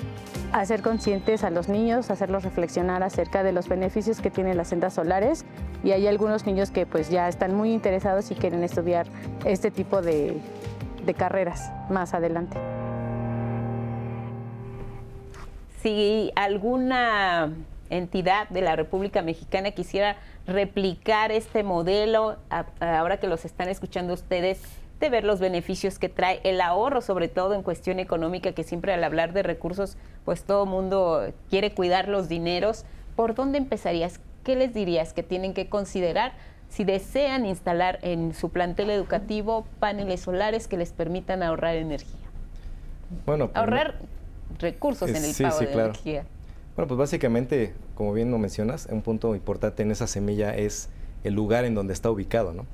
hacer 0.51 0.81
conscientes 0.81 1.43
a 1.43 1.49
los 1.49 1.67
niños, 1.67 2.09
hacerlos 2.09 2.43
reflexionar 2.43 3.03
acerca 3.03 3.43
de 3.43 3.51
los 3.51 3.67
beneficios 3.67 4.21
que 4.21 4.31
tienen 4.31 4.57
las 4.57 4.69
celdas 4.69 4.93
solares 4.93 5.45
y 5.83 5.91
hay 5.91 6.07
algunos 6.07 6.45
niños 6.45 6.71
que 6.71 6.85
pues 6.85 7.09
ya 7.09 7.27
están 7.27 7.53
muy 7.55 7.71
interesados 7.73 8.31
y 8.31 8.35
quieren 8.35 8.63
estudiar 8.63 9.07
este 9.45 9.71
tipo 9.71 10.01
de, 10.01 10.37
de 11.05 11.13
carreras 11.13 11.71
más 11.89 12.13
adelante. 12.13 12.57
Si 15.81 16.31
alguna 16.35 17.53
entidad 17.89 18.49
de 18.49 18.61
la 18.61 18.75
República 18.75 19.21
Mexicana 19.21 19.71
quisiera 19.71 20.17
replicar 20.45 21.31
este 21.31 21.63
modelo, 21.63 22.37
ahora 22.79 23.17
que 23.17 23.27
los 23.27 23.45
están 23.45 23.69
escuchando 23.69 24.13
ustedes, 24.13 24.61
de 24.99 25.09
ver 25.09 25.23
los 25.23 25.39
beneficios 25.39 25.99
que 25.99 26.09
trae 26.09 26.39
el 26.43 26.61
ahorro, 26.61 27.01
sobre 27.01 27.27
todo 27.27 27.53
en 27.53 27.63
cuestión 27.63 27.99
económica, 27.99 28.51
que 28.53 28.63
siempre 28.63 28.93
al 28.93 29.03
hablar 29.03 29.33
de 29.33 29.43
recursos, 29.43 29.97
pues 30.25 30.43
todo 30.43 30.65
mundo 30.65 31.31
quiere 31.49 31.73
cuidar 31.73 32.07
los 32.07 32.27
dineros. 32.29 32.85
¿Por 33.15 33.35
dónde 33.35 33.57
empezarías? 33.57 34.19
¿Qué 34.43 34.55
les 34.55 34.73
dirías 34.73 35.13
que 35.13 35.23
tienen 35.23 35.53
que 35.53 35.69
considerar 35.69 36.33
si 36.69 36.83
desean 36.83 37.45
instalar 37.45 37.99
en 38.01 38.33
su 38.33 38.49
plantel 38.49 38.89
educativo 38.89 39.65
paneles 39.79 40.21
solares 40.21 40.67
que 40.67 40.77
les 40.77 40.91
permitan 40.91 41.43
ahorrar 41.43 41.75
energía? 41.75 42.27
Bueno, 43.25 43.47
pues, 43.47 43.57
ahorrar 43.57 43.99
recursos 44.59 45.09
en 45.09 45.17
el 45.17 45.33
sí, 45.33 45.43
pago 45.43 45.59
sí, 45.59 45.65
de 45.65 45.71
claro. 45.71 45.89
energía. 45.89 46.25
Bueno, 46.75 46.87
pues 46.87 46.97
básicamente, 46.97 47.73
como 47.95 48.13
bien 48.13 48.31
lo 48.31 48.37
mencionas, 48.37 48.87
un 48.91 49.01
punto 49.01 49.35
importante 49.35 49.83
en 49.83 49.91
esa 49.91 50.07
semilla 50.07 50.55
es 50.55 50.89
el 51.23 51.33
lugar 51.33 51.65
en 51.65 51.73
donde 51.73 51.93
está 51.93 52.11
ubicado, 52.11 52.53
¿no? 52.53 52.65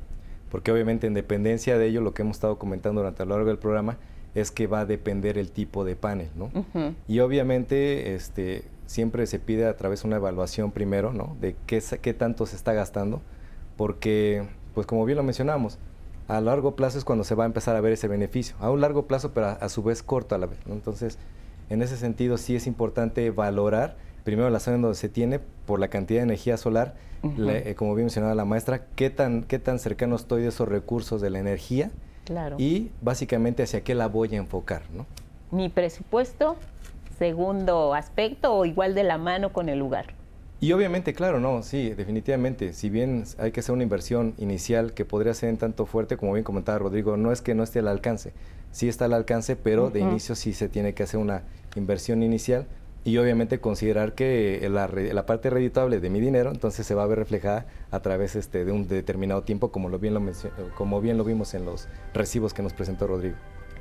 Porque 0.54 0.72
obviamente 0.72 1.08
en 1.08 1.16
dependencia 1.16 1.80
de 1.80 1.88
ello, 1.88 2.02
lo 2.02 2.14
que 2.14 2.22
hemos 2.22 2.38
estado 2.38 2.60
comentando 2.60 3.02
durante 3.02 3.24
a 3.24 3.26
lo 3.26 3.34
largo 3.34 3.48
del 3.48 3.58
programa, 3.58 3.98
es 4.36 4.52
que 4.52 4.68
va 4.68 4.82
a 4.82 4.86
depender 4.86 5.40
el 5.40 5.50
tipo 5.50 5.84
de 5.84 5.96
panel, 5.96 6.30
¿no? 6.36 6.52
Y 7.08 7.22
obviamente 7.22 8.14
este, 8.14 8.64
siempre 8.86 9.26
se 9.26 9.40
pide 9.40 9.66
a 9.66 9.76
través 9.76 10.04
de 10.04 10.10
una 10.10 10.18
evaluación 10.18 10.72
primero, 10.72 11.12
¿no? 11.12 11.36
De 11.42 11.56
qué, 11.66 11.82
qué 12.00 12.14
tanto 12.14 12.46
se 12.46 12.56
está 12.56 12.72
gastando, 12.74 13.24
porque, 13.78 14.48
pues 14.76 14.86
como 14.86 15.06
bien 15.06 15.18
lo 15.18 15.24
mencionamos, 15.24 15.80
a 16.28 16.40
largo 16.40 16.76
plazo 16.76 17.00
es 17.00 17.04
cuando 17.04 17.24
se 17.24 17.34
va 17.34 17.46
a 17.46 17.48
empezar 17.48 17.76
a 17.76 17.82
ver 17.82 17.94
ese 17.94 18.08
beneficio. 18.08 18.56
A 18.60 18.70
un 18.70 18.80
largo 18.80 19.08
plazo, 19.08 19.34
pero 19.34 19.48
a, 19.48 19.52
a 19.54 19.70
su 19.70 19.82
vez 19.82 20.04
corto 20.04 20.36
a 20.36 20.38
la 20.38 20.46
vez, 20.46 20.60
¿no? 20.68 20.76
Entonces, 20.76 21.18
en 21.72 21.82
ese 21.82 21.98
sentido 21.98 22.38
sí 22.38 22.56
es 22.56 22.68
importante 22.68 23.32
valorar 23.32 23.98
primero 24.24 24.50
la 24.50 24.60
zona 24.60 24.76
en 24.76 24.82
donde 24.84 24.96
se 24.98 25.10
tiene 25.10 25.40
por 25.40 25.80
la 25.80 25.88
cantidad 25.90 26.20
de 26.20 26.24
energía 26.24 26.58
solar, 26.58 26.96
la- 27.38 27.58
eh, 27.58 27.76
como 27.76 27.96
bien 27.96 28.06
mencionaba 28.06 28.36
la 28.36 28.46
maestra, 28.46 28.84
qué 28.96 29.10
tan, 29.10 29.44
qué 29.44 29.60
tan 29.60 29.80
cercano 29.80 30.16
estoy 30.16 30.42
de 30.42 30.50
esos 30.50 30.68
recursos 30.68 31.22
de 31.22 31.30
la 31.30 31.40
energía 31.40 31.92
Claro. 32.26 32.56
y 32.60 32.92
básicamente 33.02 33.64
hacia 33.64 33.82
qué 33.82 33.96
la 33.96 34.08
voy 34.08 34.34
a 34.34 34.38
enfocar, 34.38 34.84
¿no? 34.94 35.06
Mi 35.52 35.70
presupuesto, 35.70 36.58
segundo 37.18 37.94
aspecto, 37.94 38.54
o 38.54 38.66
igual 38.66 38.96
de 38.96 39.04
la 39.04 39.18
mano 39.18 39.54
con 39.54 39.70
el 39.70 39.80
lugar. 39.80 40.08
Y 40.60 40.72
obviamente, 40.72 41.14
claro, 41.14 41.40
no, 41.42 41.62
sí, 41.62 41.90
definitivamente. 41.90 42.72
Si 42.74 42.90
bien 42.90 43.26
hay 43.38 43.52
que 43.52 43.60
hacer 43.60 43.74
una 43.74 43.84
inversión 43.84 44.34
inicial 44.38 44.94
que 44.94 45.04
podría 45.04 45.34
ser 45.34 45.50
en 45.50 45.58
tanto 45.58 45.86
fuerte, 45.86 46.16
como 46.16 46.34
bien 46.34 46.46
comentaba 46.46 46.80
Rodrigo, 46.80 47.18
no 47.18 47.32
es 47.34 47.42
que 47.42 47.54
no 47.54 47.64
esté 47.64 47.80
al 47.80 47.90
alcance. 47.90 48.32
Sí 48.72 48.88
está 48.88 49.06
al 49.06 49.14
alcance, 49.14 49.56
pero 49.58 49.90
de 49.90 50.00
inicio 50.00 50.36
sí 50.36 50.54
se 50.54 50.70
tiene 50.70 50.94
que 50.94 51.04
hacer 51.04 51.20
una 51.20 51.44
inversión 51.76 52.24
inicial 52.24 52.66
y 53.06 53.18
obviamente 53.18 53.60
considerar 53.60 54.14
que 54.14 54.68
la, 54.70 55.26
parte 55.26 55.50
redituable 55.50 56.00
de 56.00 56.10
mi 56.10 56.22
dinero 56.22 56.52
entonces 56.52 56.88
se 56.88 56.96
va 56.96 57.04
a 57.04 57.08
ver 57.08 57.20
reflejada 57.20 57.66
a 57.92 58.00
través 58.00 58.36
este, 58.36 58.64
de 58.64 58.72
un 58.72 58.88
determinado 58.88 59.44
tiempo, 59.44 59.72
como, 59.72 59.90
lo 59.90 60.00
bien 60.00 60.14
lo 60.14 60.22
como 60.76 61.02
bien 61.02 61.18
lo 61.18 61.24
vimos 61.24 61.54
en 61.54 61.66
los 61.66 61.88
recibos 62.14 62.54
que 62.54 62.62
nos 62.62 62.74
presentó 62.74 63.08
Rodrigo. 63.08 63.36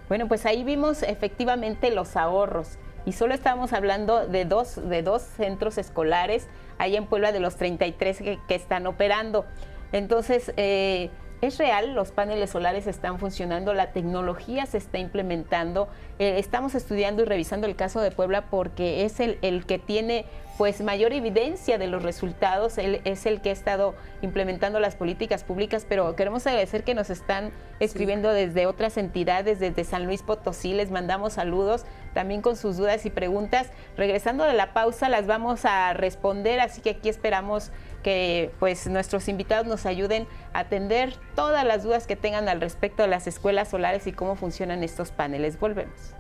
Bueno, 0.09 0.27
pues 0.29 0.45
ahí 0.45 0.65
vimos 0.65 1.03
efectivamente 1.03 1.91
los 1.91 2.17
ahorros. 2.17 2.79
Y 3.05 3.13
solo 3.13 3.35
estábamos 3.35 3.73
hablando 3.73 4.27
de 4.29 4.45
dos, 4.45 4.77
de 4.89 5.03
dos 5.03 5.23
centros 5.23 5.79
escolares, 5.79 6.47
ahí 6.79 6.97
en 6.97 7.07
Puebla 7.07 7.33
de 7.33 7.41
los 7.41 7.57
33 7.57 8.19
que, 8.19 8.39
que 8.47 8.55
están 8.55 8.87
operando. 8.87 9.45
Entonces, 9.93 10.53
eh, 10.57 11.11
es 11.43 11.59
real, 11.59 11.95
los 11.95 12.13
paneles 12.13 12.51
solares 12.51 12.87
están 12.87 13.19
funcionando, 13.19 13.75
la 13.75 13.91
tecnología 13.91 14.65
se 14.65 14.79
está 14.79 14.99
implementando. 14.99 15.89
Eh, 16.21 16.37
estamos 16.39 16.77
estudiando 16.77 17.23
y 17.23 17.25
revisando 17.25 17.67
el 17.67 17.75
caso 17.75 18.01
de 18.01 18.13
Puebla 18.13 18.47
porque 18.49 19.05
es 19.05 19.19
el, 19.19 19.39
el 19.43 19.67
que 19.67 19.81
tiene 19.81 20.25
pues 20.57 20.81
mayor 20.83 21.13
evidencia 21.13 21.79
de 21.79 21.89
los 21.89 22.03
resultados, 22.03 22.79
él 22.79 23.01
es 23.05 23.27
el 23.27 23.41
que 23.41 23.49
ha 23.49 23.53
estado 23.53 23.95
implementando 24.21 24.79
las 24.79 24.95
políticas 24.95 25.43
públicas, 25.43 25.87
pero 25.89 26.15
queremos 26.15 26.47
agradecer 26.47 26.85
que 26.85 26.95
nos 26.95 27.11
están 27.11 27.51
escribiendo 27.81 28.31
desde 28.33 28.67
otras 28.67 28.97
entidades, 28.97 29.59
desde 29.59 29.83
San 29.83 30.05
Luis 30.05 30.23
Potosí, 30.23 30.75
les 30.75 30.91
mandamos 30.91 31.33
saludos 31.33 31.85
también 32.13 32.43
con 32.43 32.57
sus 32.57 32.77
dudas 32.77 33.07
y 33.07 33.11
preguntas. 33.11 33.71
Regresando 33.97 34.45
de 34.45 34.53
la 34.53 34.75
pausa 34.75 35.09
las 35.09 35.27
vamos 35.27 35.65
a 35.65 35.95
responder, 35.95 36.61
así 36.61 36.81
que 36.83 36.91
aquí 36.91 37.09
esperamos 37.09 37.73
que 38.03 38.51
pues 38.59 38.87
nuestros 38.89 39.29
invitados 39.29 39.67
nos 39.67 39.87
ayuden 39.87 40.27
a 40.53 40.61
atender 40.61 41.15
todas 41.35 41.65
las 41.65 41.83
dudas 41.83 42.07
que 42.07 42.17
tengan 42.17 42.49
al 42.49 42.61
respecto 42.61 43.03
de 43.03 43.09
las 43.09 43.27
escuelas 43.27 43.69
solares 43.69 44.07
y 44.07 44.13
cómo 44.13 44.37
funcionan 44.37 44.83
estos 44.83 45.11
paneles. 45.11 45.59
Volvemos. 45.59 46.15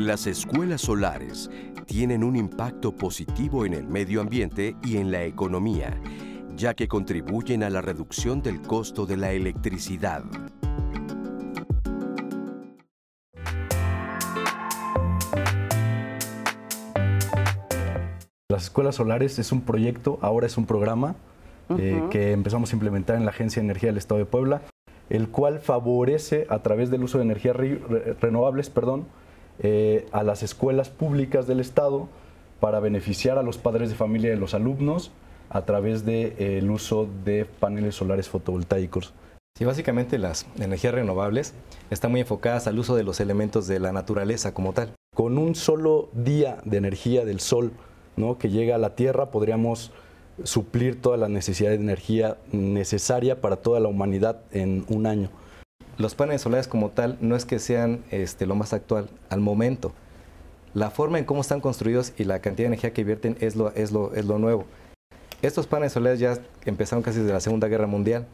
Las 0.00 0.26
escuelas 0.26 0.80
solares 0.80 1.50
tienen 1.84 2.24
un 2.24 2.34
impacto 2.34 2.94
positivo 2.94 3.66
en 3.66 3.74
el 3.74 3.86
medio 3.86 4.22
ambiente 4.22 4.74
y 4.82 4.96
en 4.96 5.10
la 5.10 5.24
economía, 5.24 6.00
ya 6.56 6.72
que 6.72 6.88
contribuyen 6.88 7.62
a 7.62 7.68
la 7.68 7.82
reducción 7.82 8.40
del 8.40 8.62
costo 8.62 9.04
de 9.04 9.18
la 9.18 9.32
electricidad. 9.32 10.24
Las 18.50 18.64
escuelas 18.64 18.96
solares 18.96 19.38
es 19.38 19.52
un 19.52 19.60
proyecto, 19.60 20.18
ahora 20.22 20.48
es 20.48 20.58
un 20.58 20.66
programa 20.66 21.14
eh, 21.78 22.02
que 22.10 22.32
empezamos 22.32 22.72
a 22.72 22.74
implementar 22.74 23.14
en 23.14 23.24
la 23.24 23.30
Agencia 23.30 23.62
de 23.62 23.66
Energía 23.66 23.90
del 23.90 23.96
Estado 23.98 24.18
de 24.18 24.24
Puebla, 24.24 24.62
el 25.08 25.28
cual 25.28 25.60
favorece 25.60 26.48
a 26.50 26.58
través 26.58 26.90
del 26.90 27.04
uso 27.04 27.18
de 27.18 27.24
energías 27.24 27.54
re- 27.54 27.80
re- 27.88 28.14
renovables 28.20 28.68
perdón, 28.68 29.06
eh, 29.60 30.08
a 30.10 30.24
las 30.24 30.42
escuelas 30.42 30.88
públicas 30.88 31.46
del 31.46 31.60
Estado 31.60 32.08
para 32.58 32.80
beneficiar 32.80 33.38
a 33.38 33.44
los 33.44 33.56
padres 33.56 33.88
de 33.88 33.94
familia 33.94 34.32
y 34.34 34.36
los 34.36 34.52
alumnos 34.52 35.12
a 35.48 35.62
través 35.64 36.04
del 36.04 36.68
uso 36.72 37.08
de 37.24 37.44
paneles 37.44 37.94
solares 37.94 38.28
fotovoltaicos. 38.28 39.14
Sí, 39.56 39.64
básicamente 39.64 40.18
las 40.18 40.44
energías 40.58 40.94
renovables 40.94 41.54
están 41.90 42.10
muy 42.10 42.20
enfocadas 42.22 42.66
al 42.66 42.80
uso 42.80 42.96
de 42.96 43.04
los 43.04 43.20
elementos 43.20 43.68
de 43.68 43.78
la 43.78 43.92
naturaleza 43.92 44.54
como 44.54 44.72
tal. 44.72 44.90
Con 45.14 45.38
un 45.38 45.54
solo 45.54 46.08
día 46.14 46.58
de 46.64 46.78
energía 46.78 47.24
del 47.24 47.38
sol 47.38 47.70
¿no? 48.16 48.38
que 48.38 48.50
llega 48.50 48.74
a 48.74 48.78
la 48.78 48.94
Tierra, 48.94 49.30
podríamos 49.30 49.92
suplir 50.44 51.00
toda 51.00 51.16
la 51.16 51.28
necesidad 51.28 51.70
de 51.70 51.76
energía 51.76 52.36
necesaria 52.52 53.40
para 53.40 53.56
toda 53.56 53.80
la 53.80 53.88
humanidad 53.88 54.40
en 54.52 54.84
un 54.88 55.06
año. 55.06 55.30
Los 55.98 56.14
paneles 56.14 56.40
solares 56.42 56.66
como 56.66 56.90
tal 56.90 57.18
no 57.20 57.36
es 57.36 57.44
que 57.44 57.58
sean 57.58 58.02
este, 58.10 58.46
lo 58.46 58.54
más 58.54 58.72
actual 58.72 59.10
al 59.28 59.40
momento. 59.40 59.92
La 60.72 60.90
forma 60.90 61.18
en 61.18 61.24
cómo 61.24 61.40
están 61.40 61.60
construidos 61.60 62.12
y 62.16 62.24
la 62.24 62.40
cantidad 62.40 62.64
de 62.64 62.74
energía 62.74 62.92
que 62.92 63.04
vierten 63.04 63.36
es 63.40 63.56
lo, 63.56 63.72
es 63.74 63.92
lo, 63.92 64.14
es 64.14 64.24
lo 64.24 64.38
nuevo. 64.38 64.64
Estos 65.42 65.66
paneles 65.66 65.92
solares 65.92 66.20
ya 66.20 66.38
empezaron 66.64 67.02
casi 67.02 67.18
desde 67.18 67.32
la 67.32 67.40
Segunda 67.40 67.68
Guerra 67.68 67.86
Mundial. 67.86 68.26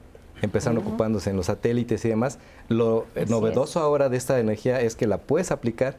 Empezaron 0.42 0.78
ocupándose 0.78 1.30
en 1.30 1.36
los 1.36 1.46
satélites 1.46 2.04
y 2.04 2.08
demás. 2.08 2.38
Lo 2.68 3.06
Así 3.16 3.30
novedoso 3.30 3.80
ahora 3.80 4.08
de 4.10 4.16
esta 4.16 4.38
energía 4.38 4.80
es 4.80 4.94
que 4.94 5.06
la 5.06 5.18
puedes 5.18 5.50
aplicar 5.50 5.96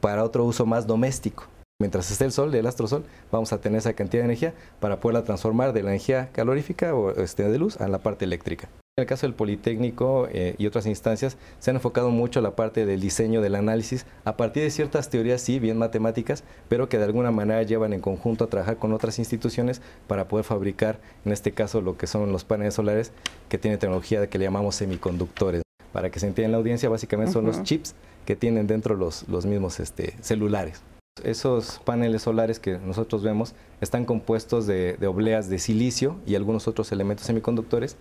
para 0.00 0.24
otro 0.24 0.44
uso 0.44 0.66
más 0.66 0.86
doméstico. 0.86 1.46
Mientras 1.80 2.10
esté 2.10 2.24
el 2.24 2.32
sol, 2.32 2.52
el 2.52 2.66
astrosol, 2.66 3.04
vamos 3.30 3.52
a 3.52 3.60
tener 3.60 3.78
esa 3.78 3.92
cantidad 3.92 4.22
de 4.22 4.24
energía 4.24 4.52
para 4.80 4.98
poderla 4.98 5.22
transformar 5.22 5.72
de 5.72 5.84
la 5.84 5.90
energía 5.90 6.28
calorífica 6.32 6.92
o 6.92 7.12
este, 7.12 7.48
de 7.48 7.56
luz 7.56 7.80
a 7.80 7.86
la 7.86 7.98
parte 7.98 8.24
eléctrica. 8.24 8.68
En 8.96 9.02
el 9.02 9.06
caso 9.06 9.28
del 9.28 9.34
Politécnico 9.34 10.26
eh, 10.32 10.56
y 10.58 10.66
otras 10.66 10.86
instancias, 10.86 11.36
se 11.60 11.70
han 11.70 11.76
enfocado 11.76 12.10
mucho 12.10 12.40
a 12.40 12.42
la 12.42 12.56
parte 12.56 12.84
del 12.84 13.00
diseño, 13.00 13.40
del 13.42 13.54
análisis, 13.54 14.06
a 14.24 14.36
partir 14.36 14.64
de 14.64 14.72
ciertas 14.72 15.08
teorías, 15.08 15.40
sí, 15.40 15.60
bien 15.60 15.78
matemáticas, 15.78 16.42
pero 16.68 16.88
que 16.88 16.98
de 16.98 17.04
alguna 17.04 17.30
manera 17.30 17.62
llevan 17.62 17.92
en 17.92 18.00
conjunto 18.00 18.42
a 18.42 18.48
trabajar 18.48 18.78
con 18.78 18.92
otras 18.92 19.20
instituciones 19.20 19.80
para 20.08 20.26
poder 20.26 20.44
fabricar, 20.44 20.98
en 21.24 21.30
este 21.30 21.52
caso, 21.52 21.80
lo 21.80 21.96
que 21.96 22.08
son 22.08 22.32
los 22.32 22.42
paneles 22.42 22.74
solares, 22.74 23.12
que 23.48 23.56
tienen 23.56 23.78
tecnología 23.78 24.28
que 24.28 24.38
le 24.38 24.46
llamamos 24.46 24.74
semiconductores. 24.74 25.62
Para 25.92 26.10
que 26.10 26.18
se 26.18 26.26
entienda 26.26 26.46
en 26.46 26.52
la 26.52 26.58
audiencia, 26.58 26.88
básicamente 26.88 27.34
son 27.34 27.44
los 27.44 27.62
chips 27.62 27.94
que 28.26 28.34
tienen 28.34 28.66
dentro 28.66 28.96
los, 28.96 29.28
los 29.28 29.46
mismos 29.46 29.78
este, 29.78 30.16
celulares. 30.20 30.82
Esos 31.24 31.80
paneles 31.84 32.22
solares 32.22 32.58
que 32.58 32.78
nosotros 32.78 33.22
vemos 33.22 33.54
están 33.80 34.04
compuestos 34.04 34.66
de, 34.66 34.96
de 34.98 35.06
obleas 35.06 35.48
de 35.48 35.58
silicio 35.58 36.16
y 36.26 36.34
algunos 36.34 36.68
otros 36.68 36.92
elementos 36.92 37.26
semiconductores, 37.26 37.96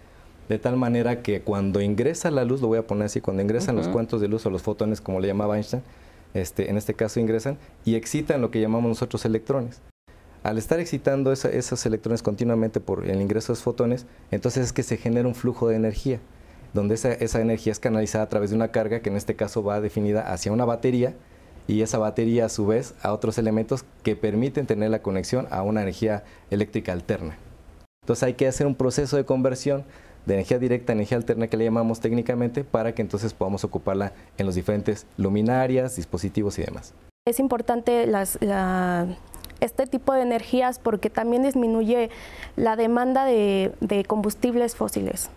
de 0.50 0.60
tal 0.60 0.78
manera 0.78 1.22
que 1.22 1.42
cuando 1.42 1.82
ingresa 1.82 2.32
la 2.32 2.46
luz, 2.46 2.62
lo 2.62 2.68
voy 2.68 2.78
a 2.80 2.88
poner 2.88 3.06
así, 3.06 3.20
cuando 3.22 3.42
ingresan 3.44 3.76
los 3.76 3.88
cuantos 3.90 4.22
de 4.22 4.28
luz 4.28 4.46
o 4.46 4.50
los 4.50 4.62
fotones, 4.62 5.02
como 5.02 5.20
le 5.20 5.28
llamaba 5.28 5.56
Einstein, 5.58 5.84
este, 6.34 6.70
en 6.70 6.78
este 6.78 6.94
caso 6.94 7.20
ingresan 7.20 7.58
y 7.86 7.96
excitan 7.96 8.42
lo 8.42 8.52
que 8.52 8.62
llamamos 8.62 8.90
nosotros 8.90 9.26
electrones. 9.26 9.82
Al 10.44 10.58
estar 10.58 10.80
excitando 10.80 11.32
esa- 11.34 11.50
esos 11.50 11.86
electrones 11.86 12.22
continuamente 12.24 12.80
por 12.80 13.06
el 13.10 13.22
ingreso 13.22 13.48
de 13.48 13.54
esos 13.56 13.64
fotones, 13.64 14.06
entonces 14.32 14.66
es 14.66 14.74
que 14.74 14.84
se 14.84 14.98
genera 14.98 15.28
un 15.28 15.36
flujo 15.36 15.68
de 15.68 15.76
energía, 15.76 16.20
donde 16.74 16.96
esa, 16.96 17.12
esa 17.12 17.42
energía 17.42 17.72
es 17.72 17.80
canalizada 17.80 18.24
a 18.26 18.30
través 18.30 18.52
de 18.52 18.56
una 18.56 18.70
carga 18.70 19.00
que 19.02 19.10
en 19.10 19.18
este 19.18 19.36
caso 19.36 19.64
va 19.64 19.82
definida 19.82 20.32
hacia 20.32 20.52
una 20.52 20.64
batería 20.66 21.14
y 21.68 21.82
esa 21.82 21.98
batería 21.98 22.46
a 22.46 22.50
su 22.50 22.66
vez 22.66 22.96
a 23.02 23.14
otros 23.14 23.38
elementos 23.38 23.86
que 24.04 24.16
permiten 24.16 24.66
tener 24.66 24.90
la 24.90 25.02
conexión 25.02 25.48
a 25.52 25.62
una 25.62 25.82
energía 25.82 26.24
eléctrica 26.50 26.94
alterna. 26.94 27.38
Entonces 28.04 28.24
hay 28.24 28.34
que 28.36 28.48
hacer 28.48 28.66
un 28.66 28.76
proceso 28.76 29.18
de 29.18 29.26
conversión 29.26 29.84
de 30.26 30.36
energía 30.36 30.60
directa 30.60 30.92
a 30.92 30.96
energía 30.96 31.18
alterna 31.18 31.48
que 31.48 31.58
le 31.58 31.66
llamamos 31.66 32.00
técnicamente 32.00 32.64
para 32.64 32.94
que 32.94 33.02
entonces 33.02 33.34
podamos 33.34 33.64
ocuparla 33.64 34.14
en 34.38 34.46
los 34.46 34.56
diferentes 34.56 35.06
luminarias, 35.18 35.96
dispositivos 35.96 36.58
y 36.60 36.64
demás. 36.64 36.94
Es 37.26 37.40
importante 37.40 38.10
este 39.60 39.88
tipo 39.88 40.14
de 40.14 40.22
energías 40.22 40.80
porque 40.80 41.10
también 41.10 41.44
disminuye 41.44 42.10
la 42.56 42.76
demanda 42.76 43.26
de, 43.26 43.74
de 43.82 44.06
combustibles 44.06 44.76
fósiles. 44.76 45.30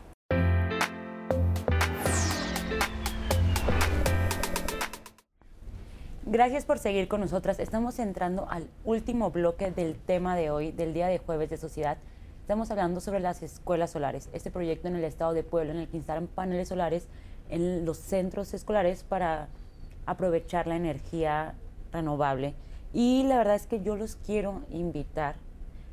Gracias 6.33 6.65
por 6.65 6.79
seguir 6.79 7.09
con 7.09 7.23
nosotras. 7.23 7.59
Estamos 7.59 7.99
entrando 7.99 8.49
al 8.49 8.69
último 8.85 9.33
bloque 9.33 9.73
del 9.73 9.97
tema 9.97 10.37
de 10.37 10.53
hoy, 10.53 10.71
del 10.71 10.95
día 10.95 11.09
de 11.09 11.19
jueves 11.19 11.51
de 11.51 11.57
sociedad. 11.57 11.99
Estamos 12.43 12.71
hablando 12.71 13.01
sobre 13.01 13.19
las 13.19 13.43
escuelas 13.43 13.91
solares, 13.91 14.29
este 14.33 14.53
proyecto 14.53 14.87
en 14.87 14.95
el 14.95 15.03
estado 15.03 15.33
de 15.33 15.43
Puebla 15.43 15.73
en 15.73 15.81
el 15.81 15.89
que 15.89 15.97
instalan 15.97 16.29
paneles 16.29 16.69
solares 16.69 17.09
en 17.49 17.85
los 17.85 17.97
centros 17.97 18.55
escolares 18.55 19.03
para 19.03 19.49
aprovechar 20.07 20.69
la 20.69 20.77
energía 20.77 21.57
renovable. 21.91 22.55
Y 22.93 23.25
la 23.25 23.37
verdad 23.37 23.57
es 23.57 23.67
que 23.67 23.83
yo 23.83 23.97
los 23.97 24.15
quiero 24.15 24.63
invitar 24.71 25.35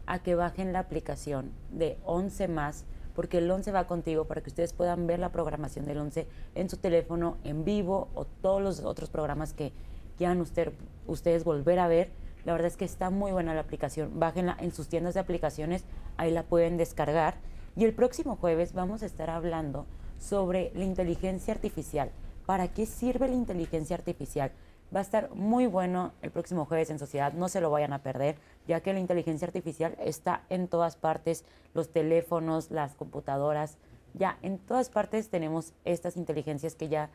a 0.05 0.19
que 0.19 0.35
bajen 0.35 0.71
la 0.71 0.81
aplicación 0.81 1.49
de 1.71 1.97
11 2.05 2.47
más, 2.47 2.85
porque 3.15 3.39
el 3.39 3.49
11 3.49 3.71
va 3.71 3.87
contigo 3.87 4.25
para 4.25 4.41
que 4.41 4.51
ustedes 4.51 4.73
puedan 4.73 5.07
ver 5.07 5.17
la 5.17 5.31
programación 5.31 5.85
del 5.85 5.97
11 5.97 6.27
en 6.53 6.69
su 6.69 6.77
teléfono 6.77 7.37
en 7.43 7.65
vivo 7.65 8.09
o 8.13 8.25
todos 8.25 8.61
los 8.61 8.81
otros 8.81 9.09
programas 9.09 9.53
que 9.53 9.73
quieran 10.17 10.41
usted, 10.41 10.73
ustedes 11.05 11.43
volver 11.43 11.79
a 11.79 11.87
ver. 11.87 12.11
La 12.45 12.53
verdad 12.53 12.67
es 12.67 12.77
que 12.77 12.85
está 12.85 13.09
muy 13.09 13.31
buena 13.31 13.53
la 13.53 13.61
aplicación. 13.61 14.19
Bájenla 14.19 14.57
en 14.59 14.71
sus 14.71 14.87
tiendas 14.87 15.13
de 15.13 15.19
aplicaciones, 15.19 15.85
ahí 16.17 16.31
la 16.31 16.43
pueden 16.43 16.77
descargar. 16.77 17.35
Y 17.75 17.85
el 17.85 17.93
próximo 17.93 18.35
jueves 18.35 18.73
vamos 18.73 19.03
a 19.03 19.05
estar 19.05 19.29
hablando 19.29 19.85
sobre 20.17 20.71
la 20.75 20.83
inteligencia 20.83 21.53
artificial. 21.53 22.11
¿Para 22.45 22.69
qué 22.69 22.85
sirve 22.85 23.27
la 23.27 23.35
inteligencia 23.35 23.95
artificial? 23.95 24.51
Va 24.95 24.99
a 24.99 25.03
estar 25.03 25.35
muy 25.35 25.67
bueno 25.67 26.13
el 26.21 26.31
próximo 26.31 26.65
jueves 26.65 26.89
en 26.89 26.97
Sociedad, 26.97 27.33
no 27.33 27.49
se 27.49 27.59
lo 27.59 27.69
vayan 27.69 27.91
a 27.91 28.01
perder, 28.01 28.37
ya 28.67 28.79
que 28.79 28.93
la 28.93 28.99
inteligencia 28.99 29.45
artificial 29.45 29.95
está 29.99 30.43
en 30.49 30.69
todas 30.69 30.95
partes, 30.95 31.43
los 31.73 31.89
teléfonos, 31.89 32.71
las 32.71 32.95
computadoras, 32.95 33.77
ya 34.13 34.37
en 34.41 34.57
todas 34.57 34.89
partes 34.89 35.29
tenemos 35.29 35.73
estas 35.83 36.15
inteligencias 36.15 36.75
que 36.75 36.87
ya 36.87 37.09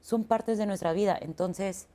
son 0.00 0.24
partes 0.24 0.56
de 0.56 0.66
nuestra 0.66 0.92
vida. 0.92 1.18
Entonces, 1.20 1.88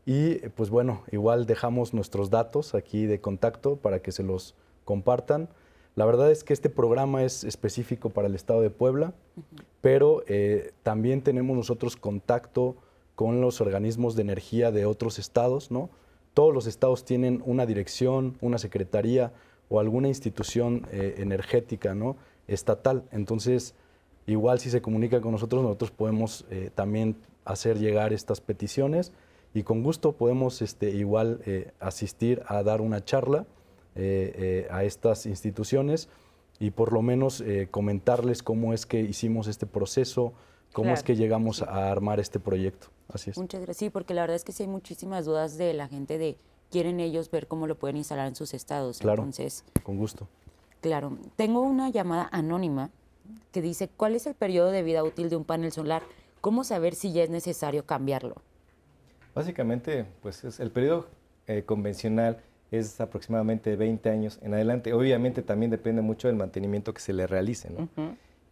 Y 0.06 0.36
pues 0.50 0.70
bueno, 0.70 1.04
igual 1.12 1.46
dejamos 1.46 1.94
nuestros 1.94 2.30
datos 2.30 2.76
aquí 2.76 3.06
de 3.06 3.20
contacto 3.20 3.76
para 3.76 4.02
que 4.02 4.12
se 4.12 4.24
los 4.24 4.56
compartan. 4.84 5.50
La 5.96 6.06
verdad 6.06 6.32
es 6.32 6.44
que 6.44 6.54
este 6.54 6.70
programa 6.70 7.24
es 7.24 7.44
específico 7.44 8.10
para 8.10 8.28
el 8.28 8.36
Estado 8.36 8.62
de 8.62 8.70
Puebla, 8.70 9.14
pero 9.82 10.24
eh, 10.28 10.74
también 10.84 11.22
tenemos 11.22 11.56
nosotros 11.56 11.96
contacto 11.96 12.76
con 13.16 13.42
los 13.42 13.62
organismos 13.62 14.16
de 14.16 14.24
energía 14.24 14.72
de 14.72 14.86
otros 14.86 15.20
estados, 15.20 15.72
¿no? 15.72 15.90
Todos 16.34 16.54
los 16.54 16.68
estados 16.68 17.06
tienen 17.06 17.42
una 17.46 17.66
dirección, 17.66 18.38
una 18.42 18.58
secretaría 18.58 19.32
o 19.70 19.80
alguna 19.80 20.08
institución 20.08 20.88
eh, 20.92 21.16
energética, 21.18 21.96
¿no? 21.96 22.18
Estatal. 22.48 23.04
Entonces, 23.12 23.74
igual 24.28 24.60
si 24.60 24.70
se 24.70 24.82
comunica 24.82 25.22
con 25.22 25.32
nosotros, 25.32 25.64
nosotros 25.64 25.92
podemos 25.92 26.46
eh, 26.50 26.70
también 26.74 27.16
hacer 27.44 27.80
llegar 27.80 28.14
estas 28.14 28.42
peticiones 28.42 29.12
y 29.54 29.64
con 29.64 29.84
gusto 29.84 30.14
podemos 30.14 30.62
este, 30.62 30.90
igual 30.92 31.42
eh, 31.46 31.72
asistir 31.80 32.44
a 32.48 32.64
dar 32.64 32.82
una 32.82 33.04
charla 33.04 33.46
a 33.98 34.84
estas 34.84 35.26
instituciones 35.26 36.10
y 36.60 36.72
por 36.72 36.92
lo 36.92 37.02
menos 37.02 37.42
comentarles 37.72 38.44
cómo 38.44 38.74
es 38.74 38.86
que 38.86 39.00
hicimos 39.00 39.48
este 39.48 39.66
proceso, 39.66 40.34
cómo 40.74 40.92
es 40.92 41.02
que 41.02 41.16
llegamos 41.16 41.62
a 41.62 41.92
armar 41.92 42.20
este 42.20 42.42
proyecto. 42.42 42.88
Así 43.08 43.30
es. 43.30 43.38
Muchas 43.38 43.62
gracias. 43.62 43.78
Sí, 43.78 43.90
porque 43.90 44.14
la 44.14 44.24
verdad 44.24 44.36
es 44.36 44.44
que 44.44 44.52
sí 44.52 44.64
hay 44.64 44.68
muchísimas 44.68 45.24
dudas 45.24 45.58
de 45.58 45.74
la 45.74 45.88
gente 45.88 46.18
de 46.18 46.38
quieren 46.72 47.00
ellos 47.00 47.32
ver 47.32 47.48
cómo 47.48 47.68
lo 47.68 47.76
pueden 47.76 47.98
instalar 47.98 48.28
en 48.28 48.36
sus 48.36 48.54
estados. 48.54 49.00
Claro, 49.00 49.24
Entonces, 49.24 49.64
con 49.84 49.98
gusto. 49.98 50.28
Claro. 50.82 51.18
Tengo 51.36 51.62
una 51.62 51.90
llamada 51.90 52.30
anónima 52.32 52.90
que 53.52 53.62
dice, 53.62 53.90
¿cuál 53.90 54.16
es 54.16 54.28
el 54.28 54.36
periodo 54.36 54.72
de 54.72 54.84
vida 54.84 55.04
útil 55.04 55.30
de 55.30 55.36
un 55.36 55.44
panel 55.44 55.72
solar? 55.72 56.04
¿Cómo 56.42 56.64
saber 56.64 56.96
si 56.96 57.12
ya 57.12 57.24
es 57.24 57.30
necesario 57.30 57.86
cambiarlo? 57.86 58.36
Básicamente, 59.34 60.06
pues 60.22 60.44
es 60.44 60.60
el 60.60 60.72
periodo 60.72 61.08
eh, 61.48 61.64
convencional 61.64 62.42
es 62.72 63.00
aproximadamente 63.00 63.76
20 63.76 64.10
años 64.10 64.40
en 64.42 64.54
adelante. 64.54 64.94
Obviamente 64.94 65.42
también 65.42 65.72
depende 65.72 66.02
mucho 66.02 66.28
del 66.28 66.38
mantenimiento 66.38 66.94
que 66.94 67.02
se 67.02 67.14
le 67.14 67.28
realice, 67.28 67.70
¿no? 67.70 67.88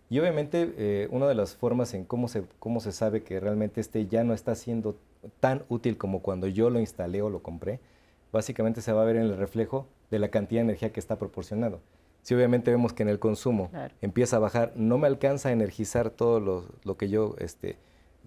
Y 0.10 0.20
obviamente 0.20 0.74
eh, 0.78 1.08
una 1.12 1.28
de 1.28 1.36
las 1.36 1.56
formas 1.56 1.94
en 1.94 2.06
cómo 2.06 2.28
se, 2.28 2.44
cómo 2.60 2.80
se 2.80 2.92
sabe 2.92 3.24
que 3.24 3.40
realmente 3.40 3.82
este 3.82 4.06
ya 4.06 4.24
no 4.24 4.34
está 4.34 4.54
siendo 4.54 4.96
tan 5.40 5.64
útil 5.70 5.98
como 5.98 6.22
cuando 6.22 6.48
yo 6.48 6.70
lo 6.70 6.80
instalé 6.80 7.22
o 7.22 7.30
lo 7.30 7.42
compré, 7.42 7.80
básicamente 8.34 8.82
se 8.82 8.92
va 8.92 9.04
a 9.04 9.06
ver 9.06 9.16
en 9.16 9.22
el 9.22 9.38
reflejo 9.38 9.88
de 10.12 10.20
la 10.20 10.30
cantidad 10.30 10.60
de 10.60 10.66
energía 10.66 10.92
que 10.92 11.00
está 11.00 11.18
proporcionando. 11.18 11.80
Si 12.24 12.34
obviamente 12.34 12.72
vemos 12.72 12.92
que 12.92 13.04
en 13.04 13.10
el 13.10 13.20
consumo 13.20 13.70
empieza 14.02 14.38
a 14.38 14.40
bajar, 14.40 14.74
no 14.76 14.98
me 14.98 15.08
alcanza 15.08 15.50
a 15.50 15.52
energizar 15.52 16.10
todo 16.10 16.40
lo, 16.40 16.66
lo, 16.84 16.98
que 16.98 17.10
yo, 17.10 17.36
este, 17.38 17.78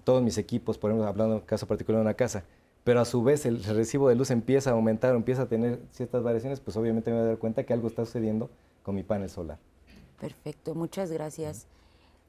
todos 0.05 0.23
mis 0.23 0.39
equipos, 0.39 0.79
por 0.79 0.91
ejemplo, 0.91 1.09
hablando 1.09 1.37
en 1.37 1.41
caso 1.41 1.67
particular 1.67 2.01
de 2.01 2.03
una 2.03 2.15
casa, 2.15 2.45
pero 2.85 3.01
a 3.01 3.05
su 3.05 3.23
vez 3.25 3.47
el 3.47 3.65
recibo 3.65 4.09
de 4.09 4.15
luz 4.15 4.31
empieza 4.31 4.71
a 4.71 4.75
aumentar 4.75 5.15
o 5.15 5.17
empieza 5.17 5.43
a 5.43 5.49
tener 5.49 5.81
ciertas 5.91 6.23
variaciones, 6.23 6.61
pues 6.61 6.77
obviamente 6.77 7.11
me 7.11 7.17
voy 7.17 7.25
a 7.25 7.29
dar 7.31 7.39
cuenta 7.39 7.65
que 7.65 7.73
algo 7.73 7.89
está 7.89 8.05
sucediendo 8.05 8.49
con 8.83 8.95
mi 8.95 9.03
panel 9.03 9.29
solar. 9.29 9.59
Perfecto, 10.21 10.75
muchas 10.75 11.11
gracias. 11.11 11.67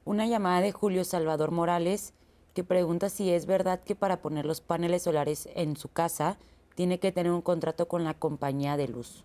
Una 0.04 0.26
llamada 0.26 0.62
de 0.62 0.72
Julio 0.72 1.04
Salvador 1.04 1.52
Morales 1.52 2.12
que 2.54 2.64
pregunta 2.64 3.08
si 3.08 3.30
es 3.30 3.46
verdad 3.46 3.80
que 3.84 3.94
para 3.94 4.20
poner 4.20 4.46
los 4.46 4.60
paneles 4.60 5.02
solares 5.02 5.48
en 5.54 5.76
su 5.76 5.88
casa 5.90 6.38
tiene 6.78 7.00
que 7.00 7.10
tener 7.10 7.32
un 7.32 7.42
contrato 7.42 7.88
con 7.88 8.04
la 8.04 8.14
compañía 8.14 8.76
de 8.76 8.86
luz. 8.86 9.24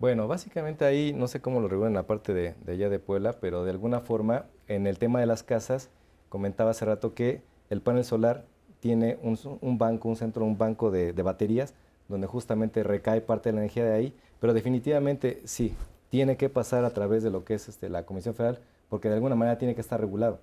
Bueno, 0.00 0.26
básicamente 0.26 0.84
ahí 0.84 1.12
no 1.12 1.28
sé 1.28 1.40
cómo 1.40 1.60
lo 1.60 1.68
regulan 1.68 1.92
en 1.92 1.94
la 1.94 2.08
parte 2.08 2.34
de, 2.34 2.56
allá 2.66 2.88
de 2.88 2.98
Puebla, 2.98 3.34
pero 3.34 3.62
de 3.62 3.70
alguna 3.70 4.00
forma 4.00 4.46
en 4.66 4.88
el 4.88 4.98
tema 4.98 5.20
de 5.20 5.26
las 5.26 5.44
casas 5.44 5.88
comentaba 6.28 6.72
hace 6.72 6.84
rato 6.84 7.14
que 7.14 7.42
el 7.70 7.80
panel 7.80 8.04
solar 8.04 8.44
tiene 8.80 9.20
un, 9.22 9.78
banco, 9.78 10.08
un 10.08 10.16
centro, 10.16 10.44
un 10.44 10.58
banco 10.58 10.90
de, 10.90 11.12
de, 11.12 11.22
baterías 11.22 11.74
donde 12.08 12.26
justamente 12.26 12.82
recae 12.82 13.20
parte 13.20 13.50
de 13.50 13.52
la 13.52 13.60
energía 13.60 13.84
de 13.84 13.94
ahí, 13.94 14.14
pero 14.40 14.52
definitivamente 14.52 15.42
sí, 15.44 15.76
tiene 16.08 16.36
que 16.36 16.48
pasar 16.48 16.84
a 16.84 16.90
través 16.90 17.22
de 17.22 17.30
lo 17.30 17.44
que 17.44 17.54
es 17.54 17.68
este, 17.68 17.88
la 17.88 18.04
Comisión 18.04 18.34
Federal, 18.34 18.58
porque 18.88 19.08
de 19.08 19.14
alguna 19.14 19.36
manera 19.36 19.58
tiene 19.58 19.76
que 19.76 19.80
estar 19.80 20.00
regulado. 20.00 20.40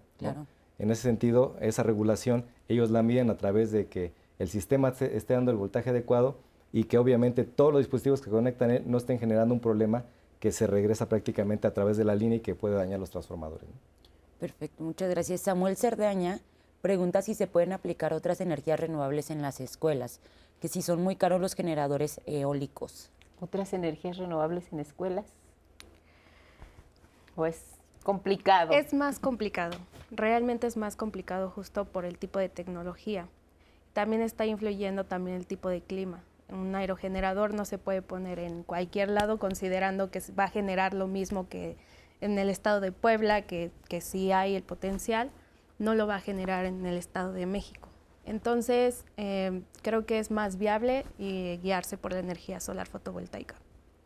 En 0.80 0.92
ese 0.92 1.02
sentido, 1.02 1.58
esa 1.60 1.84
regulación 1.84 2.46
ellos 2.70 2.90
la 2.90 3.04
miden 3.04 3.30
a 3.30 3.36
través 3.36 3.74
de 3.74 3.88
que 3.88 4.14
el 4.40 4.48
sistema 4.48 4.90
esté 4.90 5.34
dando 5.34 5.52
el 5.52 5.58
voltaje 5.58 5.90
adecuado 5.92 6.38
y 6.72 6.86
que 6.86 6.98
obviamente 6.98 7.44
todos 7.44 7.72
los 7.72 7.82
dispositivos 7.82 8.22
que 8.22 8.30
conectan 8.30 8.82
no 8.86 8.98
estén 8.98 9.20
generando 9.20 9.54
un 9.54 9.60
problema 9.60 10.06
que 10.40 10.52
se 10.52 10.68
regresa 10.68 11.08
prácticamente 11.08 11.68
a 11.68 11.74
través 11.74 11.96
de 11.98 12.04
la 12.04 12.16
línea 12.16 12.38
y 12.38 12.42
que 12.42 12.56
puede 12.56 12.76
dañar 12.76 13.00
los 13.00 13.12
transformadores. 13.12 13.66
Perfecto, 14.40 14.84
muchas 14.84 15.10
gracias. 15.10 15.42
Samuel 15.42 15.78
Cerdaña 15.78 16.40
pregunta 16.82 17.22
si 17.22 17.34
se 17.34 17.48
pueden 17.48 17.72
aplicar 17.72 18.14
otras 18.14 18.42
energías 18.42 18.78
renovables 18.78 19.30
en 19.30 19.42
las 19.42 19.62
escuelas, 19.62 20.20
que 20.60 20.68
si 20.68 20.82
son 20.82 21.02
muy 21.02 21.16
caros 21.16 21.40
los 21.40 21.54
generadores 21.54 22.20
eólicos. 22.26 23.10
¿Otras 23.40 23.72
energías 23.72 24.18
renovables 24.18 24.66
en 24.74 24.80
escuelas? 24.80 25.28
¿O 27.38 27.46
es 27.46 27.62
complicado? 28.04 28.74
Es 28.74 28.94
más 28.94 29.20
complicado, 29.20 29.78
realmente 30.12 30.68
es 30.68 30.76
más 30.76 30.98
complicado 30.98 31.50
justo 31.50 31.86
por 31.86 32.04
el 32.04 32.18
tipo 32.18 32.40
de 32.40 32.50
tecnología. 32.50 33.30
También 33.94 34.22
está 34.22 34.46
influyendo 34.46 35.06
también 35.06 35.38
el 35.38 35.48
tipo 35.48 35.70
de 35.70 35.82
clima. 35.82 36.24
Un 36.50 36.76
aerogenerador 36.76 37.54
no 37.54 37.66
se 37.66 37.78
puede 37.78 38.02
poner 38.02 38.40
en 38.40 38.64
cualquier 38.64 39.10
lado 39.10 39.40
considerando 39.40 40.12
que 40.12 40.22
va 40.38 40.46
a 40.46 40.50
generar 40.50 40.94
lo 40.94 41.08
mismo 41.08 41.48
que 41.48 41.78
en 42.22 42.38
el 42.38 42.50
estado 42.50 42.80
de 42.80 42.92
Puebla, 42.92 43.44
que, 43.44 43.72
que 43.88 44.02
sí 44.02 44.32
hay 44.32 44.56
el 44.56 44.64
potencial, 44.64 45.32
no 45.80 45.96
lo 45.96 46.08
va 46.08 46.16
a 46.16 46.20
generar 46.20 46.66
en 46.66 46.86
el 46.86 46.98
estado 46.98 47.34
de 47.34 47.46
México. 47.46 47.90
Entonces, 48.26 49.06
eh, 49.18 49.62
creo 49.82 50.06
que 50.06 50.20
es 50.20 50.32
más 50.32 50.58
viable 50.58 51.06
y 51.18 51.58
guiarse 51.58 51.98
por 51.98 52.14
la 52.14 52.20
energía 52.20 52.60
solar 52.60 52.88
fotovoltaica. 52.88 53.56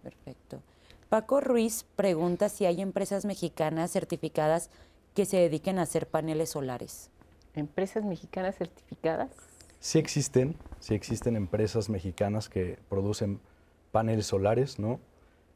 Perfecto. 0.02 0.62
Paco 1.10 1.40
Ruiz 1.40 1.86
pregunta 1.96 2.50
si 2.50 2.66
hay 2.66 2.82
empresas 2.82 3.26
mexicanas 3.26 3.92
certificadas 3.92 4.70
que 5.14 5.26
se 5.26 5.38
dediquen 5.38 5.80
a 5.80 5.84
hacer 5.84 6.08
paneles 6.08 6.50
solares. 6.52 7.10
¿Empresas 7.54 8.04
mexicanas 8.04 8.56
certificadas? 8.56 9.30
Sí 9.80 10.00
existen, 10.00 10.56
sí 10.80 10.96
existen 10.96 11.36
empresas 11.36 11.90
mexicanas 11.90 12.50
que 12.50 12.80
producen 12.90 13.40
paneles 13.92 14.28
solares, 14.28 14.80
¿no? 14.80 15.00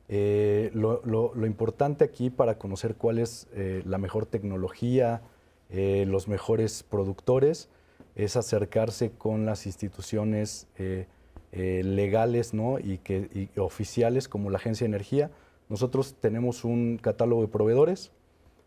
Eh, 0.10 0.72
lo, 0.74 1.46
importante 1.46 2.04
aquí 2.04 2.30
para 2.30 2.58
conocer 2.58 2.96
cuál 2.96 3.18
es 3.18 3.48
eh, 3.54 3.82
la 3.86 3.98
mejor 3.98 4.26
tecnología, 4.26 5.22
eh, 5.70 6.06
los 6.06 6.28
mejores 6.28 6.84
productores, 6.84 7.70
es 8.16 8.36
acercarse 8.36 9.12
con 9.12 9.46
las 9.46 9.66
instituciones 9.66 10.68
eh, 10.78 11.08
eh, 11.54 11.82
legales 11.84 12.54
¿no? 12.54 12.78
y, 12.80 12.98
que, 12.98 13.50
y 13.56 13.60
oficiales 13.60 14.28
como 14.28 14.50
la 14.50 14.58
Agencia 14.58 14.86
de 14.86 14.90
Energía. 14.90 15.32
Nosotros 15.70 16.16
tenemos 16.20 16.66
un 16.66 16.98
catálogo 17.02 17.42
de 17.42 17.48
proveedores 17.48 18.12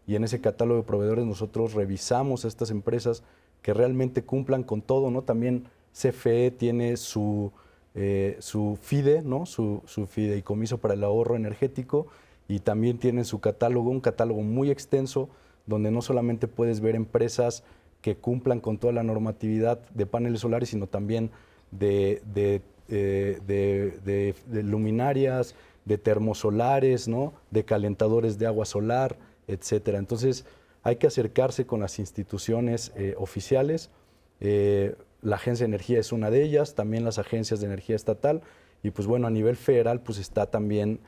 y 0.07 0.17
en 0.17 0.25
ese 0.25 0.41
catálogo 0.41 0.81
de 0.81 0.87
proveedores 0.87 1.27
nosotros 1.27 1.75
revisamos 1.75 2.45
a 2.45 2.49
estas 2.49 2.71
empresas 2.71 3.23
que 3.65 3.73
realmente 3.73 4.23
cumplan 4.25 4.63
con 4.63 4.83
todo, 4.83 5.11
¿no? 5.11 5.23
También 5.23 5.65
CFE 5.95 6.51
tiene 6.51 6.99
su, 6.99 7.51
eh, 7.95 8.37
su 8.39 8.79
FIDE, 8.83 9.23
¿no? 9.23 9.47
Su, 9.47 9.81
su 9.87 10.07
fideicomiso 10.07 10.77
para 10.77 10.93
el 10.93 11.03
ahorro 11.03 11.35
energético 11.35 12.07
y 12.47 12.59
también 12.59 12.99
tiene 12.99 13.25
su 13.25 13.41
catálogo, 13.41 13.89
un 13.89 14.03
catálogo 14.03 14.43
muy 14.43 14.71
extenso 14.71 15.31
donde 15.65 15.91
no 15.91 16.03
solamente 16.03 16.47
puedes 16.47 16.81
ver 16.81 16.95
empresas 16.95 17.65
que 18.03 18.17
cumplan 18.17 18.61
con 18.61 18.77
toda 18.77 18.93
la 18.93 19.03
normatividad 19.03 19.81
de 19.95 20.05
paneles 20.05 20.41
solares, 20.41 20.69
sino 20.69 20.87
también 20.87 21.31
de, 21.71 22.21
de, 22.35 22.61
eh, 22.91 24.35
luminarias, 24.63 25.55
de 25.87 25.97
termosolares, 25.97 27.09
¿no? 27.09 27.33
de 27.51 27.65
calentadores 27.65 28.39
de 28.39 28.47
agua 28.47 28.67
solar, 28.67 29.17
etcétera. 29.49 29.97
Entonces, 29.97 30.45
hay 30.85 30.97
que 30.97 31.09
acercarse 31.09 31.67
con 31.67 31.81
las 31.81 31.99
instituciones 31.99 32.93
eh, 32.95 33.15
oficiales. 33.19 33.91
Eh, 34.41 34.95
la 35.23 35.37
Agencia 35.37 35.65
de 35.65 35.71
Energía 35.71 35.99
es 35.99 36.13
una 36.13 36.31
de 36.31 36.43
ellas, 36.43 36.75
también 36.75 37.05
las 37.05 37.19
agencias 37.19 37.61
de 37.61 37.67
energía 37.67 37.97
estatal, 37.97 38.43
y 38.83 38.91
pues 38.91 39.09
bueno, 39.09 39.27
a 39.27 39.31
nivel 39.31 39.57
federal, 39.57 40.01
pues 40.03 40.19
está 40.19 40.47
también 40.47 41.01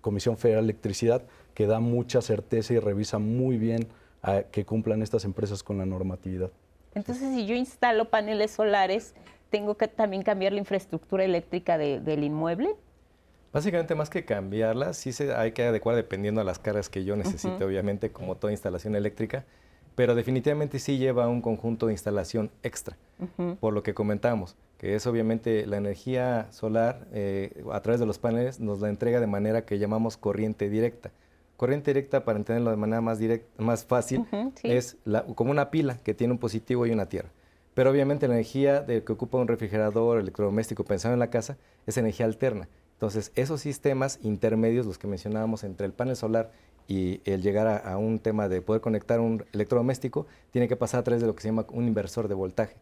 Comisión 0.00 0.38
Federal 0.38 0.66
de 0.66 0.72
Electricidad, 0.72 1.22
que 1.52 1.66
da 1.66 1.80
mucha 1.80 2.22
certeza 2.22 2.72
y 2.72 2.78
revisa 2.78 3.18
muy 3.18 3.58
bien 3.58 3.88
a 4.22 4.42
que 4.44 4.64
cumplan 4.64 5.02
estas 5.02 5.24
empresas 5.24 5.62
con 5.62 5.76
la 5.78 5.84
normatividad. 5.84 6.50
Entonces, 6.94 7.34
si 7.34 7.46
yo 7.46 7.54
instalo 7.54 8.08
paneles 8.08 8.52
solares, 8.52 9.14
¿tengo 9.50 9.76
que 9.76 9.88
también 9.88 10.22
cambiar 10.22 10.52
la 10.52 10.60
infraestructura 10.60 11.24
eléctrica 11.24 11.76
del 11.76 12.22
inmueble? 12.22 12.76
Básicamente, 13.52 13.94
más 13.94 14.08
que 14.08 14.24
cambiarla, 14.24 14.94
sí 14.94 15.12
se 15.12 15.34
hay 15.34 15.52
que 15.52 15.64
adecuar 15.64 15.94
dependiendo 15.94 16.40
a 16.40 16.44
las 16.44 16.58
cargas 16.58 16.88
que 16.88 17.04
yo 17.04 17.16
necesite, 17.16 17.62
obviamente, 17.64 18.10
como 18.10 18.36
toda 18.36 18.52
instalación 18.52 18.94
eléctrica, 18.94 19.44
pero 19.94 20.14
definitivamente 20.14 20.78
sí 20.78 20.96
lleva 20.96 21.28
un 21.28 21.42
conjunto 21.42 21.86
de 21.86 21.92
instalación 21.92 22.50
extra, 22.62 22.96
por 23.60 23.74
lo 23.74 23.82
que 23.82 23.92
comentamos, 23.92 24.56
que 24.78 24.94
es 24.94 25.06
obviamente 25.06 25.66
la 25.66 25.76
energía 25.76 26.46
solar 26.50 27.06
eh, 27.12 27.62
a 27.70 27.80
través 27.82 28.00
de 28.00 28.06
los 28.06 28.18
paneles 28.18 28.58
nos 28.58 28.80
la 28.80 28.88
entrega 28.88 29.20
de 29.20 29.26
manera 29.26 29.66
que 29.66 29.78
llamamos 29.78 30.16
corriente 30.16 30.70
directa. 30.70 31.10
Corriente 31.58 31.92
directa, 31.92 32.24
para 32.24 32.38
entenderlo 32.38 32.70
de 32.70 32.76
manera 32.76 33.02
más, 33.02 33.18
directa, 33.18 33.46
más 33.62 33.84
fácil, 33.84 34.26
es 34.62 34.96
como 35.34 35.50
una 35.50 35.70
pila 35.70 35.98
que 36.02 36.14
tiene 36.14 36.32
un 36.32 36.38
positivo 36.38 36.86
y 36.86 36.90
una 36.90 37.06
tierra. 37.06 37.28
Pero 37.74 37.90
obviamente 37.90 38.26
la 38.28 38.34
energía 38.34 38.80
de, 38.80 39.04
que 39.04 39.12
ocupa 39.12 39.38
un 39.38 39.46
refrigerador, 39.46 40.18
electrodoméstico 40.18 40.84
pensado 40.84 41.14
en 41.14 41.20
la 41.20 41.30
casa, 41.30 41.56
es 41.86 41.96
energía 41.96 42.26
alterna. 42.26 42.68
Entonces, 43.02 43.32
esos 43.34 43.60
sistemas 43.60 44.20
intermedios, 44.22 44.86
los 44.86 44.96
que 44.96 45.08
mencionábamos 45.08 45.64
entre 45.64 45.86
el 45.86 45.92
panel 45.92 46.14
solar 46.14 46.52
y 46.86 47.20
el 47.24 47.42
llegar 47.42 47.66
a, 47.84 47.98
un 47.98 48.20
tema 48.20 48.48
de 48.48 48.62
poder 48.62 48.80
conectar 48.80 49.18
un 49.18 49.44
electrodoméstico, 49.52 50.28
tiene 50.52 50.68
que 50.68 50.76
pasar 50.76 51.00
a 51.00 51.02
través 51.02 51.20
de 51.20 51.26
lo 51.26 51.34
que 51.34 51.42
se 51.42 51.48
llama 51.48 51.66
un 51.72 51.88
inversor 51.88 52.28
de 52.28 52.34
voltaje. 52.34 52.76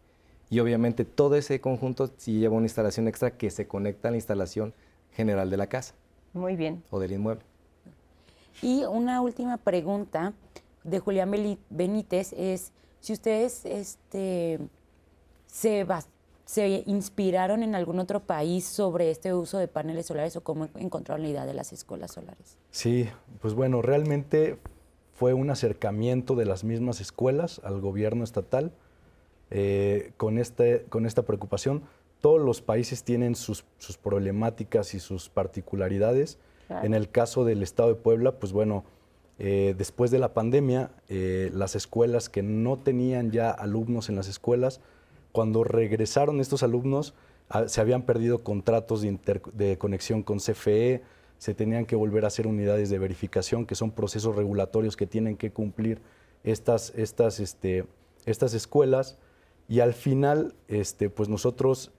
Y 0.51 0.61
obviamente 0.61 1.07
todo 1.07 1.37
ese 1.37 1.63
conjunto 1.63 2.11
sí 2.19 2.39
lleva 2.39 2.55
una 2.55 2.67
instalación 2.67 3.09
extra 3.09 3.31
que 3.31 3.49
se 3.49 3.67
conecta 3.67 4.09
a 4.09 4.11
la 4.11 4.19
instalación 4.19 4.75
general 5.13 5.49
de 5.49 5.57
la 5.57 5.69
casa. 5.69 5.95
Muy 6.35 6.55
bien. 6.55 6.83
O 6.91 7.01
del 7.01 7.13
inmueble. 7.13 7.43
Y 8.61 8.85
una 8.85 9.23
última 9.23 9.57
pregunta 9.57 10.35
de 10.85 10.99
Julián 10.99 11.33
Benítez 11.71 12.35
es 12.35 12.73
si 13.01 13.15
ustedes 13.15 13.65
este, 13.65 14.59
se, 15.47 15.85
se 16.51 16.83
inspiraron 16.87 17.63
en 17.63 17.77
algún 17.77 18.01
otro 18.01 18.19
país 18.19 18.65
sobre 18.65 19.13
este 19.13 19.33
uso 19.33 19.59
de 19.59 19.69
paneles 19.69 20.07
solares 20.07 20.35
o 20.35 20.41
cómo 20.41 20.67
encontraron 20.75 21.23
la 21.23 21.29
idea 21.29 21.47
de 21.47 21.55
las 21.55 21.73
escuelas 21.73 22.11
solares. 22.11 22.59
Sí, 22.73 23.09
pues 23.41 23.55
bueno, 23.55 23.83
realmente 23.83 24.59
fue 25.15 25.33
un 25.33 25.51
acercamiento 25.51 26.35
de 26.35 26.47
las 26.47 26.65
mismas 26.65 27.01
escuelas 27.01 27.61
al 27.63 27.81
gobierno 27.81 28.25
estatal 28.25 28.73
eh, 29.53 30.11
con, 30.17 30.39
este, 30.39 30.87
con 30.89 31.07
esta 31.07 31.23
preocupación. 31.23 31.85
Todos 32.21 32.41
los 32.41 32.63
países 32.63 33.05
tienen 33.05 33.37
sus, 33.37 33.65
sus 33.79 33.97
problemáticas 33.97 34.95
y 34.95 34.99
sus 34.99 35.29
particularidades 35.29 36.37
en 36.83 36.95
el 36.95 37.11
caso 37.11 37.45
del 37.45 37.63
Estado 37.63 37.91
de 37.91 37.95
Puebla, 37.95 38.41
pues 38.41 38.53
bueno, 38.53 38.85
eh, 39.39 39.77
después 39.79 40.11
de 40.11 40.19
la 40.19 40.35
pandemia, 40.35 40.91
eh, 41.09 41.51
las 41.55 41.77
escuelas 41.77 42.29
que 42.29 42.43
no 42.43 42.77
tenían 42.77 43.31
ya 43.31 43.51
alumnos 43.53 44.09
en 44.09 44.17
las 44.17 44.27
escuelas, 44.27 44.81
cuando 45.33 45.65
regresaron 45.65 46.41
estos 46.41 46.63
alumnos, 46.63 47.15
ah, 47.49 47.69
se 47.69 47.81
habían 47.81 48.03
perdido 48.03 48.43
contratos 48.43 49.03
de, 49.03 49.79
conexión 49.79 50.23
con 50.23 50.39
CFE, 50.39 51.03
se 51.39 51.55
tenían 51.55 51.87
que 51.87 51.97
volver 51.97 52.25
a 52.25 52.29
hacer 52.29 52.47
unidades 52.47 52.91
de 52.91 52.99
verificación, 52.99 53.67
que 53.67 53.75
son 53.75 53.91
procesos 53.91 54.37
regulatorios 54.37 54.97
que 54.97 55.07
tienen 55.07 55.37
que 55.37 55.51
cumplir 55.51 56.01
estas, 56.45 56.93
estas, 56.97 57.41
este, 57.41 57.87
estas 58.27 58.55
escuelas. 58.55 59.19
Y 59.69 59.81
al 59.81 59.95
final, 59.95 60.55
este, 60.69 61.09
pues 61.09 61.29
nosotros 61.29 61.93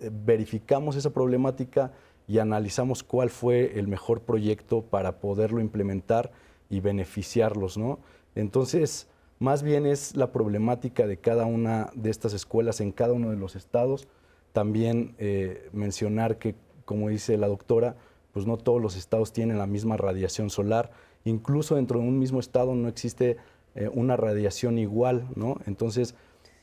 eh, 0.00 0.10
verificamos 0.12 0.96
esa 0.96 1.10
problemática, 1.10 1.92
y 2.28 2.38
analizamos 2.38 3.02
cuál 3.02 3.30
fue 3.30 3.78
el 3.78 3.88
mejor 3.88 4.20
proyecto 4.20 4.82
para 4.82 5.18
poderlo 5.18 5.60
implementar 5.60 6.30
y 6.68 6.80
beneficiarlos, 6.80 7.78
¿no? 7.78 7.98
Entonces, 8.34 9.08
más 9.38 9.62
bien 9.62 9.86
es 9.86 10.16
la 10.16 10.32
problemática 10.32 11.06
de 11.06 11.16
cada 11.16 11.46
una 11.46 11.90
de 11.94 12.10
estas 12.10 12.32
escuelas 12.32 12.80
en 12.80 12.92
cada 12.92 13.12
uno 13.12 13.30
de 13.30 13.36
los 13.36 13.54
estados. 13.54 14.08
También 14.52 15.14
eh, 15.18 15.68
mencionar 15.72 16.38
que, 16.38 16.56
como 16.84 17.08
dice 17.08 17.36
la 17.36 17.46
doctora, 17.46 17.96
pues 18.32 18.46
no 18.46 18.56
todos 18.56 18.82
los 18.82 18.96
estados 18.96 19.32
tienen 19.32 19.58
la 19.58 19.66
misma 19.66 19.96
radiación 19.96 20.50
solar. 20.50 20.90
Incluso 21.24 21.76
dentro 21.76 22.00
de 22.00 22.06
un 22.06 22.18
mismo 22.18 22.40
estado 22.40 22.74
no 22.74 22.88
existe 22.88 23.36
eh, 23.74 23.88
una 23.92 24.16
radiación 24.16 24.78
igual, 24.78 25.28
¿no? 25.36 25.58
Entonces, 25.66 26.14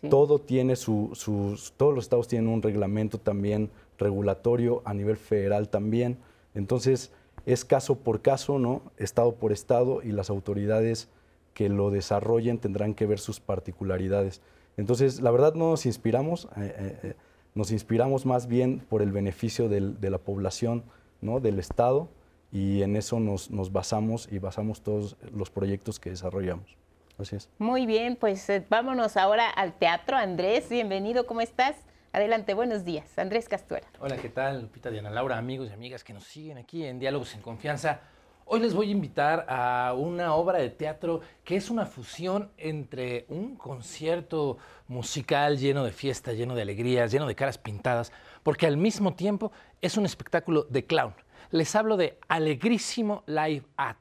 todo 0.09 0.39
tiene 0.39 0.75
su, 0.75 1.11
sus, 1.13 1.73
todos 1.77 1.95
los 1.95 2.05
estados 2.05 2.27
tienen 2.27 2.49
un 2.49 2.61
reglamento 2.61 3.17
también 3.17 3.71
regulatorio 3.97 4.81
a 4.85 4.93
nivel 4.93 5.17
federal 5.17 5.69
también. 5.69 6.17
Entonces, 6.53 7.11
es 7.45 7.63
caso 7.63 7.95
por 7.95 8.21
caso, 8.21 8.59
¿no? 8.59 8.81
Estado 8.97 9.35
por 9.35 9.51
estado 9.51 10.01
y 10.03 10.11
las 10.11 10.29
autoridades 10.29 11.07
que 11.55 11.69
lo 11.69 11.89
desarrollen 11.89 12.59
tendrán 12.59 12.93
que 12.93 13.07
ver 13.07 13.17
sus 13.17 13.39
particularidades. 13.39 14.41
Entonces, 14.77 15.21
la 15.21 15.31
verdad 15.31 15.55
no 15.55 15.71
nos 15.71 15.85
inspiramos, 15.85 16.49
eh, 16.57 16.75
eh, 16.77 16.99
eh, 17.01 17.13
nos 17.55 17.71
inspiramos 17.71 18.25
más 18.25 18.47
bien 18.47 18.79
por 18.89 19.01
el 19.01 19.13
beneficio 19.13 19.69
de 19.69 20.09
la 20.09 20.17
población, 20.17 20.83
¿no? 21.21 21.39
Del 21.39 21.57
Estado, 21.57 22.09
y 22.51 22.83
en 22.83 22.97
eso 22.97 23.21
nos, 23.21 23.49
nos, 23.49 23.71
basamos 23.71 24.27
y 24.29 24.39
basamos 24.39 24.81
todos 24.81 25.15
los 25.33 25.49
proyectos 25.49 25.97
que 25.97 26.09
desarrollamos. 26.09 26.75
Así 27.17 27.37
es. 27.37 27.49
Muy 27.57 27.85
bien, 27.85 28.17
pues 28.17 28.45
vámonos 28.69 29.15
ahora 29.15 29.49
al 29.49 29.77
teatro. 29.79 30.17
Andrés, 30.17 30.67
bienvenido, 30.69 31.25
¿cómo 31.25 31.39
estás? 31.39 31.77
Adelante, 32.11 32.53
buenos 32.53 32.83
días. 32.83 33.17
Andrés 33.17 33.47
Castuera. 33.47 33.87
Hola, 33.99 34.17
¿qué 34.17 34.27
tal? 34.27 34.63
Lupita, 34.63 34.91
Diana 34.91 35.09
Laura, 35.09 35.37
amigos 35.37 35.69
y 35.69 35.73
amigas 35.73 36.03
que 36.03 36.11
nos 36.11 36.25
siguen 36.25 36.57
aquí 36.57 36.83
en 36.83 36.99
Diálogos 36.99 37.33
en 37.33 37.41
Confianza. 37.41 38.01
Hoy 38.47 38.59
les 38.59 38.75
voy 38.75 38.89
a 38.89 38.91
invitar 38.91 39.47
a 39.49 39.95
una 39.97 40.35
obra 40.35 40.59
de 40.59 40.69
teatro 40.69 41.21
que 41.43 41.55
es 41.55 41.71
una 41.71 41.87
fusión 41.87 42.51
entre 42.57 43.25
un 43.27 43.55
concierto 43.55 44.59
musical 44.87 45.57
lleno 45.57 45.83
de 45.83 45.91
fiesta, 45.91 46.31
lleno 46.31 46.53
de 46.53 46.61
alegrías, 46.61 47.11
lleno 47.11 47.25
de 47.25 47.33
caras 47.33 47.57
pintadas, 47.57 48.11
porque 48.43 48.67
al 48.67 48.77
mismo 48.77 49.15
tiempo 49.15 49.51
es 49.81 49.97
un 49.97 50.05
espectáculo 50.05 50.61
de 50.69 50.85
clown. 50.85 51.15
Les 51.49 51.75
hablo 51.75 51.97
de 51.97 52.19
Alegrísimo 52.27 53.23
Live 53.25 53.63
At, 53.77 53.97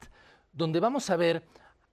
donde 0.53 0.79
vamos 0.79 1.09
a 1.09 1.15
ver 1.15 1.41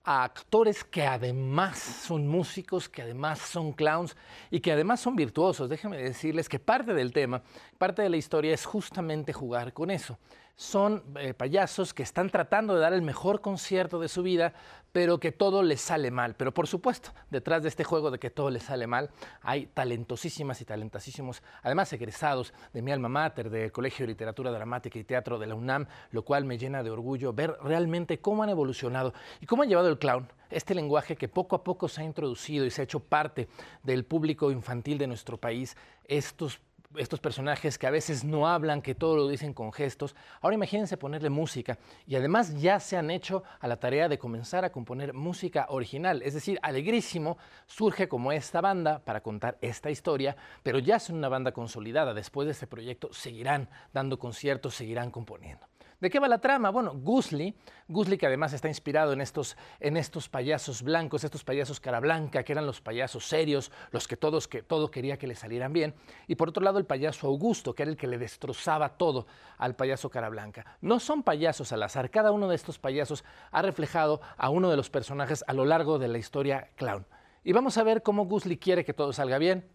a 0.03 0.23
actores 0.23 0.83
que 0.83 1.07
además 1.07 1.79
son 1.79 2.27
músicos, 2.27 2.87
que 2.87 3.01
además 3.01 3.39
son 3.39 3.73
clowns 3.73 4.15
y 4.51 4.59
que 4.59 4.71
además 4.71 4.99
son 4.99 5.15
virtuosos. 5.15 5.69
Déjenme 5.69 5.97
decirles 5.97 6.47
que 6.49 6.59
parte 6.59 6.93
del 6.93 7.13
tema, 7.13 7.41
parte 7.79 8.03
de 8.03 8.09
la 8.09 8.17
historia 8.17 8.53
es 8.53 8.63
justamente 8.63 9.33
jugar 9.33 9.73
con 9.73 9.89
eso 9.89 10.19
son 10.55 11.03
eh, 11.17 11.33
payasos 11.33 11.93
que 11.93 12.03
están 12.03 12.29
tratando 12.29 12.75
de 12.75 12.81
dar 12.81 12.93
el 12.93 13.01
mejor 13.01 13.41
concierto 13.41 13.99
de 13.99 14.07
su 14.07 14.21
vida, 14.21 14.53
pero 14.91 15.19
que 15.19 15.31
todo 15.31 15.63
les 15.63 15.81
sale 15.81 16.11
mal. 16.11 16.35
Pero 16.35 16.53
por 16.53 16.67
supuesto, 16.67 17.11
detrás 17.31 17.63
de 17.63 17.69
este 17.69 17.83
juego 17.83 18.11
de 18.11 18.19
que 18.19 18.29
todo 18.29 18.51
les 18.51 18.63
sale 18.63 18.85
mal, 18.85 19.09
hay 19.41 19.65
talentosísimas 19.65 20.61
y 20.61 20.65
talentasísimos, 20.65 21.41
además 21.63 21.91
egresados 21.93 22.53
de 22.71 22.81
mi 22.83 22.91
alma 22.91 23.09
mater, 23.09 23.49
del 23.49 23.71
Colegio 23.71 24.05
de 24.05 24.11
Literatura 24.11 24.51
Dramática 24.51 24.99
y 24.99 25.03
Teatro 25.03 25.39
de 25.39 25.47
la 25.47 25.55
UNAM, 25.55 25.87
lo 26.11 26.23
cual 26.23 26.45
me 26.45 26.59
llena 26.59 26.83
de 26.83 26.91
orgullo 26.91 27.33
ver 27.33 27.57
realmente 27.63 28.19
cómo 28.19 28.43
han 28.43 28.49
evolucionado 28.49 29.13
y 29.41 29.47
cómo 29.47 29.63
han 29.63 29.69
llevado 29.69 29.89
el 29.89 29.97
clown, 29.97 30.27
este 30.51 30.75
lenguaje 30.75 31.15
que 31.15 31.27
poco 31.27 31.55
a 31.55 31.63
poco 31.63 31.87
se 31.87 32.01
ha 32.01 32.05
introducido 32.05 32.65
y 32.65 32.69
se 32.69 32.81
ha 32.81 32.83
hecho 32.83 32.99
parte 32.99 33.47
del 33.81 34.05
público 34.05 34.51
infantil 34.51 34.99
de 34.99 35.07
nuestro 35.07 35.37
país, 35.37 35.75
estos 36.05 36.59
estos 36.97 37.19
personajes 37.19 37.77
que 37.77 37.87
a 37.87 37.91
veces 37.91 38.23
no 38.23 38.47
hablan, 38.47 38.81
que 38.81 38.95
todo 38.95 39.15
lo 39.15 39.27
dicen 39.27 39.53
con 39.53 39.71
gestos. 39.71 40.15
Ahora 40.41 40.55
imagínense 40.55 40.97
ponerle 40.97 41.29
música 41.29 41.77
y 42.07 42.15
además 42.15 42.55
ya 42.59 42.79
se 42.79 42.97
han 42.97 43.11
hecho 43.11 43.43
a 43.59 43.67
la 43.67 43.77
tarea 43.77 44.09
de 44.09 44.17
comenzar 44.17 44.65
a 44.65 44.71
componer 44.71 45.13
música 45.13 45.65
original. 45.69 46.21
Es 46.21 46.33
decir, 46.33 46.59
Alegrísimo 46.61 47.37
surge 47.65 48.07
como 48.07 48.31
esta 48.31 48.61
banda 48.61 48.99
para 48.99 49.21
contar 49.21 49.57
esta 49.61 49.89
historia, 49.89 50.35
pero 50.61 50.79
ya 50.79 50.99
son 50.99 51.17
una 51.17 51.29
banda 51.29 51.51
consolidada. 51.51 52.13
Después 52.13 52.45
de 52.45 52.51
este 52.51 52.67
proyecto 52.67 53.11
seguirán 53.13 53.69
dando 53.93 54.19
conciertos, 54.19 54.75
seguirán 54.75 55.11
componiendo. 55.11 55.67
¿De 56.03 56.09
qué 56.09 56.19
va 56.19 56.27
la 56.27 56.39
trama? 56.39 56.69
Bueno, 56.69 56.91
Gusli, 56.95 57.55
Gusli 57.87 58.17
que 58.17 58.25
además 58.25 58.51
está 58.51 58.67
inspirado 58.67 59.13
en 59.13 59.21
estos, 59.21 59.55
en 59.79 59.95
estos 59.95 60.27
payasos 60.27 60.83
blancos, 60.83 61.23
estos 61.23 61.45
payasos 61.45 61.79
cara 61.79 62.01
blanca, 62.01 62.43
que 62.43 62.51
eran 62.51 62.65
los 62.65 62.81
payasos 62.81 63.25
serios, 63.25 63.71
los 63.91 64.05
que 64.05 64.17
todos 64.17 64.49
que 64.49 64.63
todo 64.63 64.91
quería 64.91 65.17
que 65.17 65.27
le 65.27 65.35
salieran 65.35 65.71
bien, 65.71 65.95
y 66.27 66.35
por 66.35 66.49
otro 66.49 66.61
lado 66.61 66.77
el 66.77 66.85
payaso 66.85 67.27
Augusto, 67.27 67.73
que 67.73 67.83
era 67.83 67.91
el 67.91 67.95
que 67.95 68.07
le 68.07 68.17
destrozaba 68.17 68.97
todo 68.97 69.27
al 69.57 69.77
payaso 69.77 70.09
cara 70.09 70.27
blanca. 70.27 70.75
No 70.81 70.99
son 70.99 71.23
payasos 71.23 71.71
al 71.71 71.83
azar, 71.83 72.09
cada 72.09 72.33
uno 72.33 72.49
de 72.49 72.55
estos 72.55 72.79
payasos 72.79 73.23
ha 73.51 73.61
reflejado 73.61 74.19
a 74.35 74.49
uno 74.49 74.69
de 74.69 74.75
los 74.75 74.89
personajes 74.89 75.41
a 75.47 75.53
lo 75.53 75.63
largo 75.63 75.99
de 75.99 76.09
la 76.09 76.17
historia 76.17 76.67
clown. 76.75 77.07
Y 77.45 77.53
vamos 77.53 77.77
a 77.77 77.83
ver 77.83 78.03
cómo 78.03 78.25
Gusli 78.25 78.57
quiere 78.57 78.83
que 78.83 78.93
todo 78.93 79.13
salga 79.13 79.37
bien, 79.37 79.69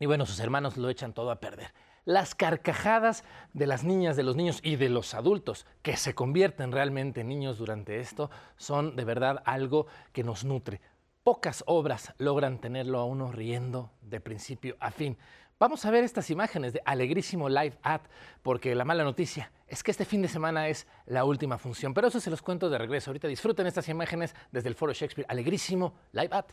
y 0.00 0.06
bueno, 0.06 0.26
sus 0.26 0.40
hermanos 0.40 0.76
lo 0.76 0.88
echan 0.88 1.12
todo 1.12 1.30
a 1.30 1.38
perder 1.38 1.72
las 2.04 2.34
carcajadas 2.34 3.24
de 3.52 3.66
las 3.66 3.84
niñas, 3.84 4.16
de 4.16 4.22
los 4.22 4.36
niños 4.36 4.60
y 4.62 4.76
de 4.76 4.88
los 4.88 5.14
adultos 5.14 5.66
que 5.82 5.96
se 5.96 6.14
convierten 6.14 6.72
realmente 6.72 7.20
en 7.20 7.28
niños 7.28 7.58
durante 7.58 8.00
esto 8.00 8.30
son 8.56 8.96
de 8.96 9.04
verdad 9.04 9.42
algo 9.44 9.86
que 10.12 10.24
nos 10.24 10.44
nutre. 10.44 10.80
Pocas 11.22 11.62
obras 11.66 12.14
logran 12.18 12.60
tenerlo 12.60 12.98
a 12.98 13.04
uno 13.04 13.30
riendo 13.30 13.92
de 14.00 14.20
principio 14.20 14.76
a 14.80 14.90
fin. 14.90 15.18
Vamos 15.58 15.84
a 15.84 15.90
ver 15.90 16.04
estas 16.04 16.30
imágenes 16.30 16.72
de 16.72 16.80
Alegrísimo 16.86 17.50
Live 17.50 17.76
At, 17.82 18.00
porque 18.42 18.74
la 18.74 18.86
mala 18.86 19.04
noticia 19.04 19.52
es 19.68 19.82
que 19.82 19.90
este 19.90 20.06
fin 20.06 20.22
de 20.22 20.28
semana 20.28 20.68
es 20.68 20.86
la 21.04 21.24
última 21.24 21.58
función. 21.58 21.92
Pero 21.92 22.08
eso 22.08 22.18
se 22.18 22.30
los 22.30 22.40
cuento 22.40 22.70
de 22.70 22.78
regreso. 22.78 23.10
Ahorita 23.10 23.28
disfruten 23.28 23.66
estas 23.66 23.86
imágenes 23.90 24.34
desde 24.50 24.70
el 24.70 24.74
Foro 24.74 24.94
Shakespeare. 24.94 25.26
Alegrísimo 25.28 25.92
Live 26.12 26.30
At. 26.32 26.46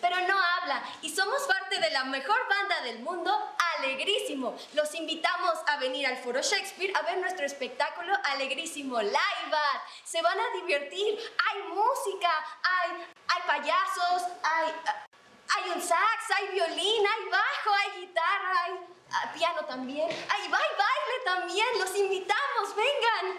Pero 0.00 0.16
no 0.26 0.34
habla 0.34 0.82
y 1.02 1.10
somos 1.10 1.42
parte 1.42 1.78
de 1.78 1.90
la 1.90 2.04
mejor 2.04 2.38
banda 2.48 2.80
del 2.82 3.00
mundo, 3.00 3.32
Alegrísimo. 3.78 4.56
Los 4.74 4.94
invitamos 4.94 5.58
a 5.66 5.76
venir 5.78 6.06
al 6.06 6.16
Foro 6.18 6.40
Shakespeare 6.40 6.92
a 6.94 7.02
ver 7.02 7.18
nuestro 7.18 7.44
espectáculo 7.44 8.12
Alegrísimo 8.24 9.00
Live. 9.00 9.56
Se 10.04 10.22
van 10.22 10.38
a 10.38 10.56
divertir, 10.60 11.18
hay 11.18 11.62
música, 11.74 12.30
hay, 12.62 13.06
hay 13.28 13.42
payasos, 13.46 14.28
hay... 14.42 14.72
Hay 15.54 15.70
un 15.70 15.82
sax, 15.82 16.30
hay 16.34 16.48
violín, 16.48 17.06
hay 17.06 17.28
bajo, 17.30 17.70
hay 17.74 18.00
guitarra, 18.00 18.62
hay 18.64 18.72
ah, 19.10 19.32
piano 19.34 19.64
también. 19.66 20.08
Hay, 20.08 20.42
hay 20.42 20.48
baile 20.50 21.24
también. 21.24 21.68
Los 21.78 21.94
invitamos, 21.96 22.74
vengan. 22.74 23.38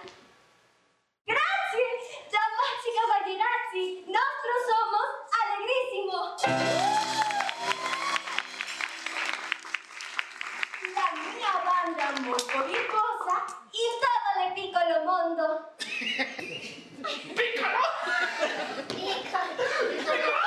Gracias, 1.26 2.32
damas 2.32 2.86
y 2.86 2.92
caballerazzi. 3.00 4.06
Nosotros 4.08 4.62
somos 4.68 5.24
Alegrísimo. 5.42 6.36
La 10.94 11.08
mia 11.16 11.54
banda 11.66 12.06
molto 12.22 12.64
virtuosa 12.66 13.46
in 13.72 13.94
todo 14.02 14.30
le 14.38 14.52
piccolo 14.54 15.04
mondo. 15.06 15.74
Piccolo! 17.36 17.82
Piccolo! 18.88 19.52
¡Alegrísimo! 19.80 20.43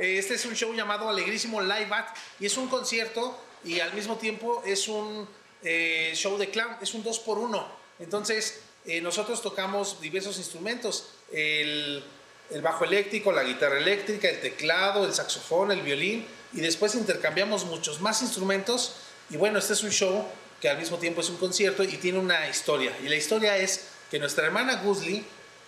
Este 0.00 0.32
es 0.32 0.46
un 0.46 0.56
show 0.56 0.72
llamado 0.72 1.10
Alegrísimo 1.10 1.60
Live 1.60 1.88
At 1.90 2.06
y 2.38 2.46
es 2.46 2.56
un 2.56 2.68
concierto 2.68 3.38
y 3.62 3.80
al 3.80 3.92
mismo 3.92 4.16
tiempo 4.16 4.62
es 4.64 4.88
un 4.88 5.28
eh, 5.62 6.12
show 6.14 6.38
de 6.38 6.48
clown, 6.48 6.74
es 6.80 6.94
un 6.94 7.02
2 7.02 7.18
por 7.18 7.36
1 7.36 7.68
Entonces, 7.98 8.60
eh, 8.86 9.02
nosotros 9.02 9.42
tocamos 9.42 10.00
diversos 10.00 10.38
instrumentos, 10.38 11.10
el, 11.30 12.02
el 12.48 12.62
bajo 12.62 12.86
eléctrico, 12.86 13.30
la 13.30 13.44
guitarra 13.44 13.76
eléctrica, 13.76 14.30
el 14.30 14.40
teclado, 14.40 15.04
el 15.04 15.12
saxofón, 15.12 15.70
el 15.70 15.82
violín 15.82 16.26
y 16.54 16.62
después 16.62 16.94
intercambiamos 16.94 17.66
muchos 17.66 18.00
más 18.00 18.22
instrumentos 18.22 18.94
y 19.28 19.36
bueno, 19.36 19.58
este 19.58 19.74
es 19.74 19.82
un 19.82 19.90
show 19.90 20.26
que 20.62 20.70
al 20.70 20.78
mismo 20.78 20.96
tiempo 20.96 21.20
es 21.20 21.28
un 21.28 21.36
concierto 21.36 21.84
y 21.84 21.98
tiene 21.98 22.18
una 22.18 22.48
historia 22.48 22.96
y 23.04 23.08
la 23.10 23.16
historia 23.16 23.58
es 23.58 23.88
que 24.10 24.18
nuestra 24.18 24.46
hermana 24.46 24.76
Gusli 24.82 25.26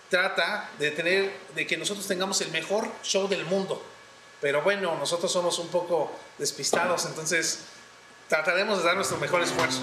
trata 0.09 0.71
de 0.79 0.89
tener 0.89 1.31
de 1.53 1.67
que 1.67 1.77
nosotros 1.77 2.07
tengamos 2.07 2.41
el 2.41 2.49
mejor 2.49 2.91
show 3.03 3.27
del 3.27 3.45
mundo. 3.45 3.92
Pero 4.43 4.61
bueno, 4.61 4.93
nosotros 4.99 5.31
somos 5.31 5.57
un 5.57 5.69
poco 5.69 6.11
despistados, 6.37 7.05
entonces 7.05 7.59
trataremos 8.27 8.79
de 8.79 8.83
dar 8.83 8.95
nuestro 8.97 9.17
mejor 9.17 9.41
esfuerzo. 9.41 9.79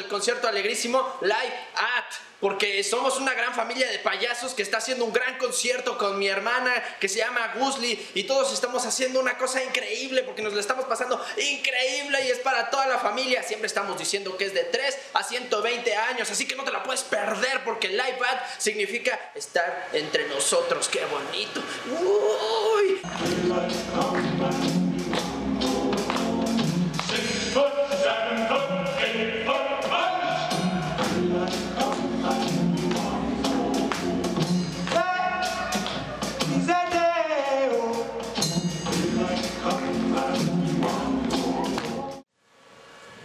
Del 0.00 0.08
concierto 0.08 0.48
Alegrísimo 0.48 1.18
Live 1.20 1.54
At, 1.74 2.14
porque 2.40 2.82
somos 2.82 3.18
una 3.18 3.34
gran 3.34 3.54
familia 3.54 3.86
de 3.90 3.98
payasos 3.98 4.54
que 4.54 4.62
está 4.62 4.78
haciendo 4.78 5.04
un 5.04 5.12
gran 5.12 5.36
concierto 5.36 5.98
con 5.98 6.18
mi 6.18 6.26
hermana 6.26 6.72
que 6.98 7.08
se 7.08 7.18
llama 7.18 7.52
Gusli 7.56 8.08
y 8.14 8.22
todos 8.24 8.52
estamos 8.54 8.86
haciendo 8.86 9.20
una 9.20 9.36
cosa 9.36 9.62
increíble 9.62 10.22
porque 10.22 10.40
nos 10.40 10.54
lo 10.54 10.60
estamos 10.60 10.86
pasando 10.86 11.22
increíble 11.36 12.26
y 12.26 12.30
es 12.30 12.38
para 12.38 12.70
toda 12.70 12.86
la 12.86 12.98
familia. 12.98 13.42
Siempre 13.42 13.66
estamos 13.66 13.98
diciendo 13.98 14.36
que 14.38 14.46
es 14.46 14.54
de 14.54 14.64
3 14.64 14.98
a 15.12 15.22
120 15.22 15.94
años, 15.94 16.30
así 16.30 16.46
que 16.46 16.56
no 16.56 16.64
te 16.64 16.72
la 16.72 16.82
puedes 16.82 17.02
perder 17.02 17.62
porque 17.62 17.88
Live 17.88 18.18
At 18.26 18.58
significa 18.58 19.32
estar 19.34 19.88
entre 19.92 20.26
nosotros. 20.28 20.88
¡Qué 20.88 21.04
bonito! 21.04 21.62
¡Uy! 21.90 23.02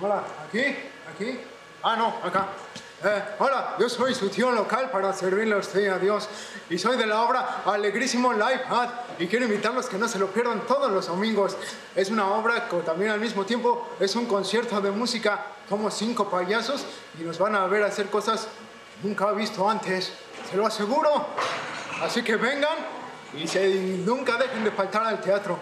Hola, 0.05 0.21
¿aquí? 0.47 0.61
¿Aquí? 1.11 1.39
Ah, 1.81 1.95
no, 1.95 2.13
acá. 2.23 2.49
Eh, 3.03 3.23
hola, 3.39 3.75
yo 3.79 3.89
soy 3.89 4.13
su 4.13 4.29
tío 4.29 4.51
local 4.51 4.91
para 4.91 5.11
servirle 5.13 5.55
a 5.55 5.57
usted 5.57 5.87
a 5.87 5.97
Dios 5.97 6.29
y 6.69 6.77
soy 6.77 6.95
de 6.95 7.07
la 7.07 7.23
obra 7.23 7.63
Alegrísimo 7.65 8.31
Live 8.31 8.65
Ad 8.69 8.89
y 9.17 9.25
quiero 9.25 9.45
invitarlos 9.45 9.87
que 9.87 9.97
no 9.97 10.07
se 10.07 10.19
lo 10.19 10.27
pierdan 10.27 10.61
todos 10.67 10.91
los 10.91 11.07
domingos. 11.07 11.57
Es 11.95 12.11
una 12.11 12.27
obra 12.27 12.69
que 12.69 12.77
también 12.81 13.09
al 13.09 13.19
mismo 13.19 13.47
tiempo 13.47 13.95
es 13.99 14.15
un 14.15 14.27
concierto 14.27 14.79
de 14.79 14.91
música. 14.91 15.47
Somos 15.67 15.95
cinco 15.95 16.29
payasos 16.29 16.85
y 17.19 17.23
nos 17.23 17.39
van 17.39 17.55
a 17.55 17.65
ver 17.65 17.81
hacer 17.81 18.05
cosas 18.11 18.47
nunca 19.01 19.31
he 19.31 19.33
visto 19.33 19.67
antes, 19.67 20.13
se 20.47 20.55
lo 20.55 20.67
aseguro. 20.67 21.25
Así 22.03 22.21
que 22.21 22.35
vengan 22.35 22.77
y 23.33 24.03
nunca 24.05 24.37
dejen 24.37 24.65
de 24.65 24.69
faltar 24.69 25.03
al 25.03 25.19
teatro. 25.19 25.57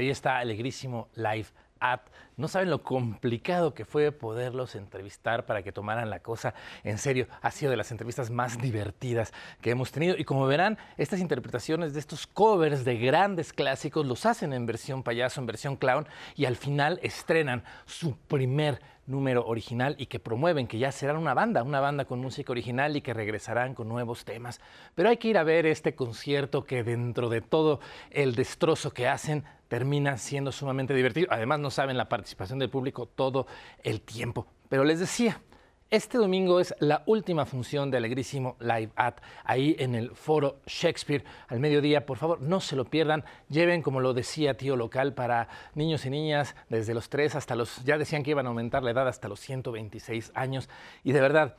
Ahí 0.00 0.10
está 0.10 0.38
Alegrísimo 0.38 1.08
Live 1.14 1.46
At. 1.78 2.00
No 2.36 2.48
saben 2.48 2.70
lo 2.70 2.82
complicado 2.82 3.74
que 3.74 3.84
fue 3.84 4.12
poderlos 4.12 4.74
entrevistar 4.74 5.44
para 5.44 5.62
que 5.62 5.72
tomaran 5.72 6.08
la 6.08 6.20
cosa 6.20 6.54
en 6.84 6.98
serio. 6.98 7.26
Ha 7.42 7.50
sido 7.50 7.70
de 7.70 7.76
las 7.76 7.90
entrevistas 7.90 8.30
más 8.30 8.60
divertidas 8.60 9.32
que 9.60 9.70
hemos 9.70 9.92
tenido. 9.92 10.16
Y 10.16 10.24
como 10.24 10.46
verán, 10.46 10.78
estas 10.96 11.20
interpretaciones 11.20 11.92
de 11.92 12.00
estos 12.00 12.26
covers 12.26 12.84
de 12.84 12.96
grandes 12.96 13.52
clásicos 13.52 14.06
los 14.06 14.24
hacen 14.24 14.52
en 14.52 14.66
versión 14.66 15.02
payaso, 15.02 15.40
en 15.40 15.46
versión 15.46 15.76
clown, 15.76 16.06
y 16.34 16.46
al 16.46 16.56
final 16.56 16.98
estrenan 17.02 17.62
su 17.84 18.16
primer 18.16 18.80
número 19.10 19.44
original 19.46 19.96
y 19.98 20.06
que 20.06 20.18
promueven 20.18 20.66
que 20.66 20.78
ya 20.78 20.92
serán 20.92 21.16
una 21.16 21.34
banda, 21.34 21.62
una 21.62 21.80
banda 21.80 22.04
con 22.04 22.20
música 22.20 22.52
original 22.52 22.96
y 22.96 23.02
que 23.02 23.12
regresarán 23.12 23.74
con 23.74 23.88
nuevos 23.88 24.24
temas. 24.24 24.60
Pero 24.94 25.08
hay 25.08 25.16
que 25.16 25.28
ir 25.28 25.38
a 25.38 25.42
ver 25.42 25.66
este 25.66 25.94
concierto 25.94 26.64
que 26.64 26.82
dentro 26.82 27.28
de 27.28 27.40
todo 27.40 27.80
el 28.10 28.34
destrozo 28.34 28.92
que 28.92 29.08
hacen 29.08 29.44
termina 29.68 30.16
siendo 30.18 30.52
sumamente 30.52 30.94
divertido. 30.94 31.28
Además 31.30 31.60
no 31.60 31.70
saben 31.70 31.96
la 31.96 32.08
participación 32.08 32.58
del 32.58 32.70
público 32.70 33.06
todo 33.06 33.46
el 33.82 34.00
tiempo. 34.00 34.46
Pero 34.68 34.84
les 34.84 35.00
decía, 35.00 35.40
este 35.90 36.18
domingo 36.18 36.60
es 36.60 36.72
la 36.78 37.02
última 37.06 37.44
función 37.44 37.90
de 37.90 37.96
Alegrísimo 37.96 38.56
Live 38.60 38.92
At, 38.94 39.16
ahí 39.44 39.74
en 39.78 39.96
el 39.96 40.10
Foro 40.12 40.60
Shakespeare 40.66 41.24
al 41.48 41.58
mediodía. 41.58 42.06
Por 42.06 42.16
favor, 42.16 42.40
no 42.40 42.60
se 42.60 42.76
lo 42.76 42.84
pierdan. 42.84 43.24
Lleven, 43.48 43.82
como 43.82 43.98
lo 43.98 44.14
decía 44.14 44.56
tío 44.56 44.76
local, 44.76 45.14
para 45.14 45.48
niños 45.74 46.06
y 46.06 46.10
niñas 46.10 46.54
desde 46.68 46.94
los 46.94 47.08
3 47.08 47.34
hasta 47.34 47.56
los, 47.56 47.84
ya 47.84 47.98
decían 47.98 48.22
que 48.22 48.30
iban 48.30 48.46
a 48.46 48.50
aumentar 48.50 48.84
la 48.84 48.92
edad 48.92 49.08
hasta 49.08 49.28
los 49.28 49.40
126 49.40 50.30
años. 50.34 50.68
Y 51.02 51.10
de 51.10 51.20
verdad, 51.20 51.56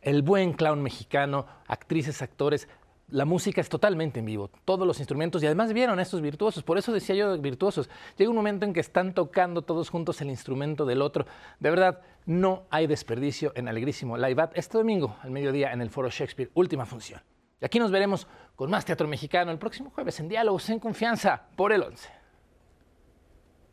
el 0.00 0.22
buen 0.22 0.52
clown 0.52 0.80
mexicano, 0.80 1.46
actrices, 1.66 2.22
actores, 2.22 2.68
la 3.12 3.26
música 3.26 3.60
es 3.60 3.68
totalmente 3.68 4.20
en 4.20 4.26
vivo, 4.26 4.50
todos 4.64 4.86
los 4.86 4.98
instrumentos 4.98 5.42
y 5.42 5.46
además 5.46 5.72
vieron 5.72 5.98
a 5.98 6.02
estos 6.02 6.22
virtuosos, 6.22 6.62
por 6.62 6.78
eso 6.78 6.92
decía 6.92 7.14
yo 7.14 7.36
virtuosos. 7.38 7.90
Llega 8.16 8.30
un 8.30 8.36
momento 8.36 8.64
en 8.64 8.72
que 8.72 8.80
están 8.80 9.12
tocando 9.12 9.62
todos 9.62 9.90
juntos 9.90 10.20
el 10.22 10.30
instrumento 10.30 10.86
del 10.86 11.02
otro. 11.02 11.26
De 11.60 11.70
verdad, 11.70 12.00
no 12.24 12.62
hay 12.70 12.86
desperdicio 12.86 13.52
en 13.54 13.68
Alegrísimo 13.68 14.16
Live 14.16 14.42
At 14.42 14.50
este 14.54 14.78
domingo 14.78 15.16
al 15.22 15.30
mediodía 15.30 15.72
en 15.72 15.82
el 15.82 15.90
Foro 15.90 16.08
Shakespeare, 16.08 16.50
última 16.54 16.86
función. 16.86 17.20
Y 17.60 17.66
aquí 17.66 17.78
nos 17.78 17.90
veremos 17.90 18.26
con 18.56 18.70
más 18.70 18.84
teatro 18.84 19.06
mexicano 19.06 19.52
el 19.52 19.58
próximo 19.58 19.90
jueves 19.90 20.18
en 20.18 20.28
Diálogos 20.28 20.68
en 20.70 20.78
Confianza 20.78 21.42
por 21.54 21.72
el 21.72 21.82
11. 21.82 22.08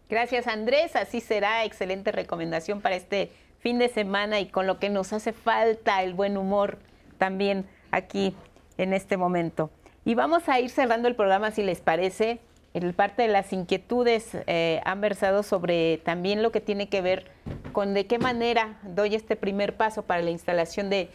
Gracias 0.10 0.48
Andrés, 0.48 0.96
así 0.96 1.22
será, 1.22 1.64
excelente 1.64 2.12
recomendación 2.12 2.82
para 2.82 2.96
este 2.96 3.32
fin 3.60 3.80
de 3.80 3.88
semana 3.88 4.40
y 4.40 4.48
con 4.48 4.68
lo 4.68 4.80
que 4.80 4.90
nos 4.90 5.14
hace 5.14 5.32
falta 5.32 6.04
el 6.04 6.14
buen 6.14 6.36
humor 6.36 6.80
también 7.18 7.68
aquí 7.92 8.36
en 8.80 8.94
este 8.94 9.18
momento. 9.18 9.70
Y 10.06 10.16
vamos 10.16 10.48
a 10.50 10.60
ir 10.60 10.70
cerrando 10.70 11.08
el 11.08 11.16
programa, 11.16 11.52
si 11.52 11.62
les 11.62 11.82
parece. 11.82 12.40
En 12.74 12.94
parte 12.94 13.24
de 13.24 13.28
las 13.28 13.52
inquietudes 13.52 14.38
eh, 14.48 14.80
han 14.86 15.02
versado 15.02 15.44
sobre 15.44 15.98
también 15.98 16.42
lo 16.42 16.52
que 16.52 16.62
tiene 16.62 16.88
que 16.88 17.02
ver 17.02 17.26
con 17.74 17.94
de 17.94 18.06
qué 18.06 18.20
manera 18.20 18.80
doy 18.84 19.16
este 19.16 19.36
primer 19.36 19.76
paso 19.76 20.04
para 20.04 20.22
la 20.22 20.30
instalación 20.30 20.90
de, 20.90 21.10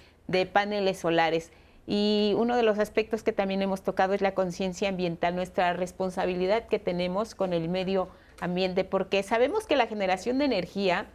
paneles 0.53 0.99
solares. 0.99 1.53
Y 1.87 2.35
uno 2.37 2.57
de 2.57 2.63
los 2.63 2.79
aspectos 2.79 3.23
que 3.23 3.33
también 3.33 3.63
hemos 3.63 3.83
tocado 3.83 4.15
es 4.15 4.21
la 4.21 4.35
conciencia 4.35 4.89
ambiental, 4.89 5.37
nuestra 5.37 5.73
responsabilidad 5.75 6.67
que 6.67 6.79
tenemos 6.79 7.35
con 7.35 7.53
el 7.53 7.69
medio 7.69 8.09
ambiente, 8.41 8.85
porque 8.85 9.23
sabemos 9.23 9.67
que 9.67 9.77
la 9.77 9.87
generación 9.87 10.39
de 10.39 10.47
energía 10.47 11.07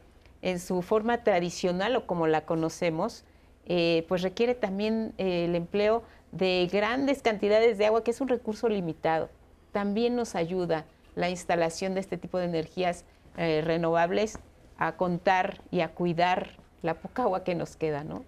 en 0.41 0.59
su 0.59 0.81
forma 0.81 1.23
tradicional 1.23 1.95
o 1.95 2.07
como 2.07 2.27
la 2.27 2.45
conocemos, 2.45 3.26
eh, 3.65 4.05
pues 4.07 4.21
requiere 4.21 4.55
también 4.55 5.13
eh, 5.17 5.45
el 5.45 5.55
empleo 5.55 6.03
de 6.31 6.69
grandes 6.72 7.22
cantidades 7.22 7.77
de 7.77 7.85
agua, 7.85 8.03
que 8.03 8.11
es 8.11 8.22
un 8.22 8.27
recurso 8.27 8.69
limitado. 8.69 9.30
También 9.72 10.15
nos 10.15 10.35
ayuda 10.35 10.85
la 11.15 11.30
instalación 11.30 11.93
de 11.93 11.99
este 11.99 12.18
tipo 12.18 12.38
de 12.38 12.45
energías 12.45 13.06
eh, 13.38 13.61
renovables 13.64 14.39
a 14.77 14.93
contar 14.95 15.61
y 15.72 15.81
a 15.81 15.89
cuidar 15.89 16.57
la 16.81 16.95
poca 16.95 17.23
agua 17.23 17.43
que 17.43 17.56
nos 17.56 17.76
queda, 17.76 18.03
¿no? 18.03 18.23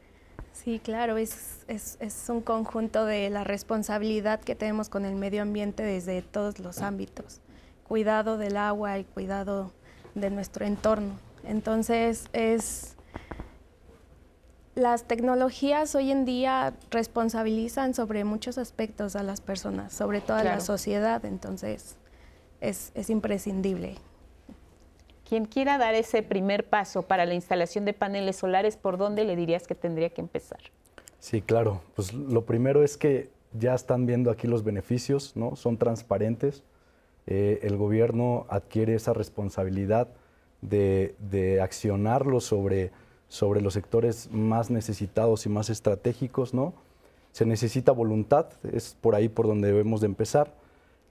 Sí, 0.52 0.80
claro, 0.80 1.18
es, 1.18 1.64
es, 1.68 1.98
es, 2.02 2.30
un 2.30 2.41
conjunto 2.41 3.06
de 3.06 3.30
la 3.30 3.45
responsabilidad 3.45 4.41
que 4.41 4.53
tenemos 4.53 4.90
con 4.90 5.06
el 5.06 5.15
medio 5.15 5.41
ambiente 5.41 5.82
desde 5.82 6.22
todos 6.22 6.60
los 6.60 6.82
ámbitos. 6.82 7.40
Cuidado 7.88 8.38
del 8.38 8.57
agua, 8.57 8.99
y 8.99 9.06
cuidado 9.06 9.72
de 10.14 10.30
nuestro 10.30 10.65
entorno. 10.65 11.18
Entonces, 11.45 12.26
es, 12.34 12.98
las 14.76 15.06
tecnologías 15.06 15.95
hoy 15.95 16.11
en 16.11 16.26
día 16.26 16.73
responsabilizan 16.91 17.93
sobre 17.93 18.23
muchos 18.23 18.57
aspectos 18.57 19.15
a 19.15 19.23
las 19.23 19.41
personas, 19.41 19.93
sobre 19.93 20.22
toda 20.22 20.43
la 20.43 20.60
sociedad, 20.61 21.26
entonces 21.26 21.98
es, 22.61 22.91
es, 22.95 23.10
imprescindible. 23.10 23.95
Quien 25.27 25.45
quiera 25.45 25.77
dar 25.77 25.95
ese 25.95 26.23
primer 26.23 26.69
paso 26.69 27.03
para 27.03 27.26
la 27.26 27.34
instalación 27.34 27.85
de 27.85 27.93
paneles 27.93 28.38
solares, 28.38 28.77
¿por 28.77 28.98
dónde 28.98 29.26
le 29.26 29.35
dirías 29.35 29.68
que 29.68 29.76
tendría 29.76 30.10
que 30.10 30.22
empezar? 30.22 30.60
Sí, 31.19 31.41
claro. 31.41 31.81
Pues 31.95 32.14
lo 32.14 32.45
primero 32.45 32.84
es 32.84 32.98
que 32.98 33.30
ya 33.53 33.73
están 33.76 34.06
viendo 34.06 34.31
aquí 34.31 34.48
los 34.48 34.64
beneficios, 34.64 35.35
¿no? 35.35 35.56
Son 35.56 35.77
transparentes. 35.77 36.64
Eh, 37.27 37.60
el 37.64 37.77
gobierno 37.77 38.45
adquiere 38.49 38.95
esa 38.95 39.14
responsabilidad 39.14 40.07
de, 40.61 41.15
de 41.19 41.61
accionarlo 41.61 42.39
sobre 42.39 42.91
sobre 43.32 43.62
los 43.62 43.76
sectores 43.76 44.30
más 44.34 44.70
necesitados 44.70 45.45
y 45.45 45.49
más 45.49 45.70
estratégicos, 45.70 46.53
¿no? 46.53 46.74
Se 47.32 47.45
necesita 47.45 47.94
voluntad, 47.94 48.48
es 48.74 48.98
por 48.99 49.16
ahí 49.16 49.30
por 49.30 49.48
donde 49.48 49.70
debemos 49.70 50.02
de 50.02 50.08
empezar, 50.08 50.53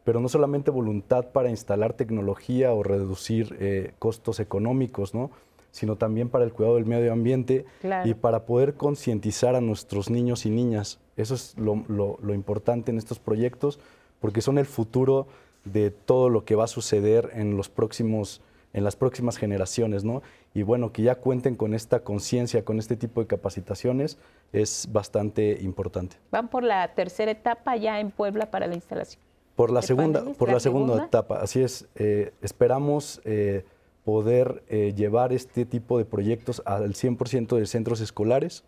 pero 0.04 0.20
no 0.20 0.28
solamente 0.28 0.70
voluntad 0.70 1.28
para 1.32 1.48
instalar 1.48 1.94
tecnología 1.94 2.74
o 2.74 2.82
reducir 2.82 3.56
eh, 3.58 3.94
costos 3.98 4.38
económicos, 4.38 5.14
¿no? 5.14 5.30
sino 5.70 5.96
también 5.96 6.28
para 6.28 6.44
el 6.44 6.52
cuidado 6.52 6.74
del 6.74 6.84
medio 6.84 7.10
ambiente 7.10 7.64
y 8.04 8.12
para 8.12 8.44
poder 8.44 8.74
concientizar 8.74 9.54
a 9.54 9.62
nuestros 9.62 10.10
niños 10.10 10.44
y 10.44 10.50
niñas. 10.50 10.98
Eso 11.16 11.34
es 11.34 11.56
lo, 11.56 11.84
lo, 11.88 12.34
importante 12.34 12.90
en 12.90 12.98
estos 12.98 13.18
proyectos, 13.18 13.78
porque 14.20 14.42
son 14.42 14.58
el 14.58 14.66
futuro 14.66 15.26
de 15.64 15.90
todo 15.90 16.28
lo 16.28 16.44
que 16.44 16.54
va 16.54 16.64
a 16.64 16.66
suceder 16.66 17.30
en 17.32 17.56
los 17.56 17.70
próximos 17.70 18.42
en 18.72 18.84
las 18.84 18.96
próximas 18.96 19.36
generaciones, 19.36 20.04
¿no? 20.04 20.22
Y 20.52 20.62
bueno, 20.62 20.92
que 20.92 21.02
ya 21.02 21.14
cuenten 21.16 21.54
con 21.54 21.74
esta 21.74 22.00
conciencia, 22.00 22.64
con 22.64 22.78
este 22.78 22.96
tipo 22.96 23.20
de 23.20 23.28
capacitaciones, 23.28 24.18
es 24.52 24.88
bastante 24.90 25.58
importante. 25.60 26.16
Van 26.32 26.48
por 26.48 26.64
la 26.64 26.92
tercera 26.94 27.30
etapa 27.30 27.76
ya 27.76 28.00
en 28.00 28.10
Puebla 28.10 28.50
para 28.50 28.66
la 28.66 28.74
instalación. 28.74 29.22
Por 29.54 29.70
la 29.70 29.82
segunda, 29.82 30.24
por 30.38 30.50
la, 30.50 30.58
segunda, 30.58 31.04
etapa, 31.04 31.40
así 31.40 31.62
es. 31.62 31.86
Eh, 31.94 32.32
esperamos 32.40 33.20
eh, 33.24 33.64
poder 34.04 34.62
eh, 34.68 34.94
llevar 34.96 35.32
este 35.32 35.66
tipo 35.66 35.98
de 35.98 36.04
proyectos 36.04 36.62
al 36.64 36.94
100% 36.94 37.56
de 37.56 37.66
centros 37.66 38.00
escolares, 38.00 38.64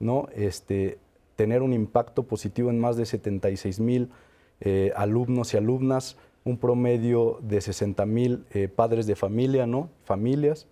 ¿no? 0.00 0.26
Este, 0.34 0.98
tener 1.36 1.62
un 1.62 1.72
impacto 1.72 2.24
positivo 2.24 2.70
en 2.70 2.80
más 2.80 2.96
de 2.96 3.06
76 3.06 3.80
mil 3.80 4.10
alumnos 4.94 5.54
y 5.54 5.56
alumnas, 5.56 6.16
un 6.44 6.56
promedio 6.56 7.38
de 7.42 7.60
60 7.60 8.06
mil 8.06 8.44
padres 8.76 9.08
de 9.08 9.16
familia, 9.16 9.66
¿no? 9.66 9.90
Familias. 10.04 10.68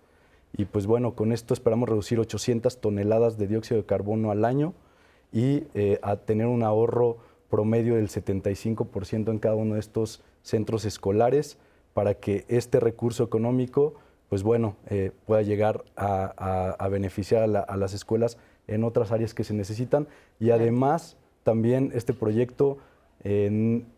Y 0.53 0.65
pues 0.65 0.85
bueno, 0.85 1.15
con 1.15 1.31
esto 1.31 1.53
esperamos 1.53 1.87
reducir 1.89 2.19
800 2.19 2.81
toneladas 2.81 3.37
de 3.37 3.47
dióxido 3.47 3.79
de 3.81 3.85
carbono 3.85 4.31
al 4.31 4.45
año 4.45 4.73
y 5.31 5.63
eh, 5.73 5.99
a 6.01 6.17
tener 6.17 6.47
un 6.47 6.63
ahorro 6.63 7.17
promedio 7.49 7.95
del 7.95 8.09
75% 8.09 9.29
en 9.29 9.39
cada 9.39 9.55
uno 9.55 9.75
de 9.75 9.79
estos 9.79 10.21
centros 10.41 10.85
escolares 10.85 11.57
para 11.93 12.15
que 12.15 12.45
este 12.47 12.79
recurso 12.79 13.23
económico, 13.23 13.95
pues 14.29 14.43
bueno, 14.43 14.75
eh, 14.89 15.11
pueda 15.25 15.41
llegar 15.41 15.83
a, 15.95 16.87
beneficiar 16.89 17.43
a, 17.43 17.77
las 17.77 17.93
escuelas 17.93 18.37
en 18.67 18.83
otras 18.83 19.11
áreas 19.11 19.33
que 19.33 19.43
se 19.43 19.53
necesitan. 19.53 20.07
Y 20.39 20.51
además, 20.51 21.17
también 21.43 21.91
este 21.93 22.13
proyecto 22.13 22.77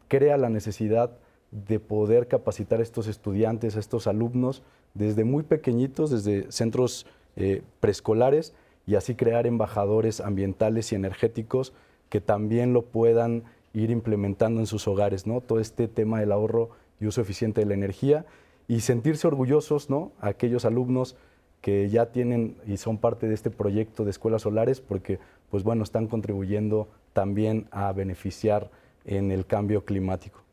crea 0.08 0.38
la 0.38 0.50
necesidad 0.50 1.18
de 1.52 1.80
poder 1.80 2.28
capacitar 2.28 2.80
a 2.80 2.84
estos 2.84 3.08
estudiantes, 3.08 3.76
a 3.76 3.80
estos 3.80 4.08
alumnos, 4.08 4.64
desde 4.94 5.24
muy 5.24 5.44
pequeñitos, 5.44 6.12
desde 6.12 6.52
centros 6.52 7.06
eh, 7.36 7.62
preescolares, 7.80 8.54
y 8.86 8.96
así 8.96 9.16
crear 9.16 9.48
embajadores 9.48 10.20
ambientales 10.20 10.92
y 10.92 10.96
energéticos 10.96 11.74
que 12.10 12.20
también 12.20 12.74
lo 12.74 12.84
puedan 12.84 13.44
ir 13.74 13.90
implementando 13.92 14.60
en 14.60 14.68
sus 14.68 14.88
hogares, 14.88 15.26
¿no? 15.26 15.42
Todo 15.42 15.60
este 15.60 15.88
tema 15.88 16.20
del 16.20 16.32
ahorro 16.32 16.70
y 17.00 17.08
uso 17.08 17.22
eficiente 17.22 17.62
de 17.62 17.68
la 17.68 17.74
energía 17.74 18.26
y 18.68 18.82
sentirse 18.82 19.26
orgullosos, 19.26 19.90
¿no? 19.90 20.12
Aquellos 20.20 20.66
alumnos 20.66 21.16
que 21.62 21.90
ya 21.90 22.08
tienen 22.08 22.58
y 22.68 22.78
son 22.78 22.98
parte 22.98 23.28
de 23.28 23.34
este 23.34 23.50
proyecto 23.50 24.04
de 24.04 24.12
escuelas 24.12 24.42
solares 24.42 24.82
porque, 24.82 25.20
pues 25.50 25.64
bueno, 25.64 25.84
están 25.84 26.08
contribuyendo 26.08 26.90
también 27.14 27.68
a 27.72 27.94
beneficiar 27.94 28.70
en 29.06 29.32
el 29.32 29.46
cambio 29.46 29.86
climático 29.86 30.44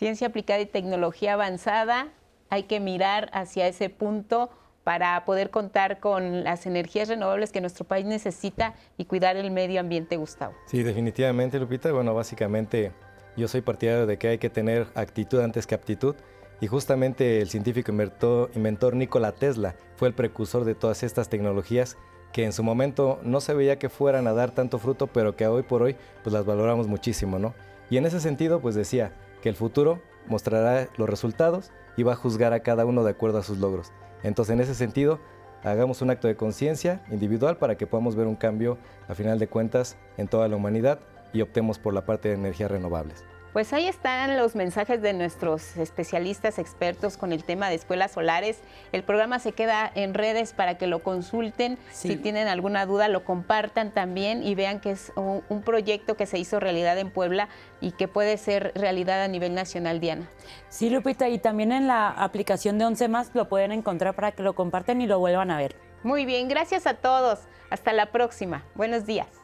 ciencia 0.00 0.28
aplicada 0.28 0.60
y 0.60 0.64
tecnología 0.64 1.34
avanzada, 1.34 2.08
hay 2.50 2.64
que 2.64 2.80
mirar 2.80 3.30
hacia 3.32 3.66
ese 3.66 3.88
punto 3.88 4.50
para 4.84 5.24
poder 5.24 5.50
contar 5.50 6.00
con 6.00 6.42
las 6.44 6.66
energías 6.66 7.08
renovables 7.08 7.52
que 7.52 7.60
nuestro 7.60 7.84
país 7.84 8.06
necesita 8.06 8.74
y 8.98 9.04
cuidar 9.04 9.36
el 9.36 9.50
medio 9.50 9.80
ambiente, 9.80 10.16
Gustavo. 10.16 10.54
Sí, 10.66 10.82
definitivamente, 10.82 11.58
Lupita. 11.58 11.92
Bueno, 11.92 12.14
básicamente 12.14 12.92
yo 13.36 13.46
soy 13.46 13.60
partidario 13.60 14.06
de 14.06 14.18
que 14.18 14.28
hay 14.28 14.38
que 14.38 14.50
tener 14.50 14.88
actitud 14.94 15.40
antes 15.40 15.66
que 15.66 15.74
aptitud 15.74 16.16
Y 16.60 16.66
justamente 16.66 17.40
el 17.40 17.48
científico 17.48 17.90
inventor, 17.90 18.50
inventor 18.54 18.94
Nikola 18.94 19.32
Tesla 19.32 19.76
fue 19.96 20.08
el 20.08 20.14
precursor 20.14 20.64
de 20.64 20.74
todas 20.74 21.02
estas 21.02 21.28
tecnologías 21.28 21.96
que 22.32 22.44
en 22.44 22.52
su 22.52 22.62
momento 22.62 23.18
no 23.22 23.40
se 23.40 23.54
veía 23.54 23.78
que 23.78 23.88
fueran 23.88 24.26
a 24.26 24.32
dar 24.32 24.50
tanto 24.52 24.78
fruto, 24.78 25.06
pero 25.06 25.36
que 25.36 25.46
hoy 25.46 25.62
por 25.62 25.82
hoy 25.82 25.96
pues 26.22 26.32
las 26.32 26.44
valoramos 26.44 26.86
muchísimo, 26.86 27.38
¿no? 27.38 27.54
Y 27.90 27.96
en 27.96 28.06
ese 28.06 28.20
sentido 28.20 28.60
pues 28.60 28.74
decía 28.74 29.12
que 29.42 29.48
el 29.48 29.56
futuro 29.56 30.00
mostrará 30.26 30.88
los 30.96 31.08
resultados 31.08 31.72
y 31.96 32.02
va 32.02 32.12
a 32.12 32.16
juzgar 32.16 32.52
a 32.52 32.60
cada 32.60 32.84
uno 32.84 33.04
de 33.04 33.10
acuerdo 33.10 33.38
a 33.38 33.42
sus 33.42 33.58
logros. 33.58 33.92
Entonces 34.22 34.52
en 34.52 34.60
ese 34.60 34.74
sentido 34.74 35.18
hagamos 35.62 36.02
un 36.02 36.10
acto 36.10 36.28
de 36.28 36.36
conciencia 36.36 37.02
individual 37.10 37.56
para 37.58 37.76
que 37.76 37.86
podamos 37.86 38.16
ver 38.16 38.26
un 38.26 38.36
cambio 38.36 38.78
a 39.08 39.14
final 39.14 39.38
de 39.38 39.48
cuentas 39.48 39.96
en 40.16 40.28
toda 40.28 40.48
la 40.48 40.56
humanidad 40.56 41.00
y 41.32 41.42
optemos 41.42 41.78
por 41.78 41.94
la 41.94 42.04
parte 42.04 42.28
de 42.28 42.34
energías 42.34 42.70
renovables. 42.70 43.24
Pues 43.52 43.72
ahí 43.72 43.88
están 43.88 44.36
los 44.36 44.54
mensajes 44.54 45.02
de 45.02 45.12
nuestros 45.12 45.76
especialistas 45.76 46.60
expertos 46.60 47.16
con 47.16 47.32
el 47.32 47.42
tema 47.42 47.68
de 47.68 47.74
escuelas 47.74 48.12
solares. 48.12 48.60
El 48.92 49.02
programa 49.02 49.40
se 49.40 49.52
queda 49.52 49.90
en 49.94 50.14
redes 50.14 50.52
para 50.52 50.78
que 50.78 50.86
lo 50.86 51.02
consulten. 51.02 51.76
Si 51.90 52.14
tienen 52.16 52.46
alguna 52.46 52.86
duda, 52.86 53.08
lo 53.08 53.24
compartan 53.24 53.90
también 53.90 54.44
y 54.44 54.54
vean 54.54 54.78
que 54.78 54.92
es 54.92 55.12
un, 55.16 55.42
un, 55.48 55.62
proyecto 55.62 56.16
que 56.16 56.26
se 56.26 56.38
hizo 56.38 56.60
realidad 56.60 56.96
en 56.98 57.10
Puebla 57.10 57.48
y 57.80 57.90
que 57.90 58.06
puede 58.06 58.36
ser 58.36 58.70
realidad 58.76 59.22
a 59.22 59.28
nivel 59.28 59.52
nacional, 59.52 59.98
Diana. 59.98 60.28
Sí, 60.68 60.88
Lupita, 60.88 61.28
y 61.28 61.38
también 61.38 61.72
en 61.72 61.88
la 61.88 62.08
aplicación 62.08 62.78
de 62.78 62.84
11 62.84 63.08
más 63.08 63.30
lo 63.34 63.48
pueden 63.48 63.72
encontrar 63.72 64.14
para 64.14 64.30
que 64.30 64.44
lo 64.44 64.54
compartan 64.54 65.00
y 65.00 65.08
lo 65.08 65.18
vuelvan 65.18 65.50
a 65.50 65.58
ver. 65.58 65.74
Muy 66.04 66.24
bien, 66.24 66.46
gracias 66.46 66.86
a 66.86 66.94
todos. 66.94 67.40
Hasta 67.68 67.92
la 67.92 68.06
próxima. 68.06 68.64
Buenos 68.74 69.06
días. 69.06 69.39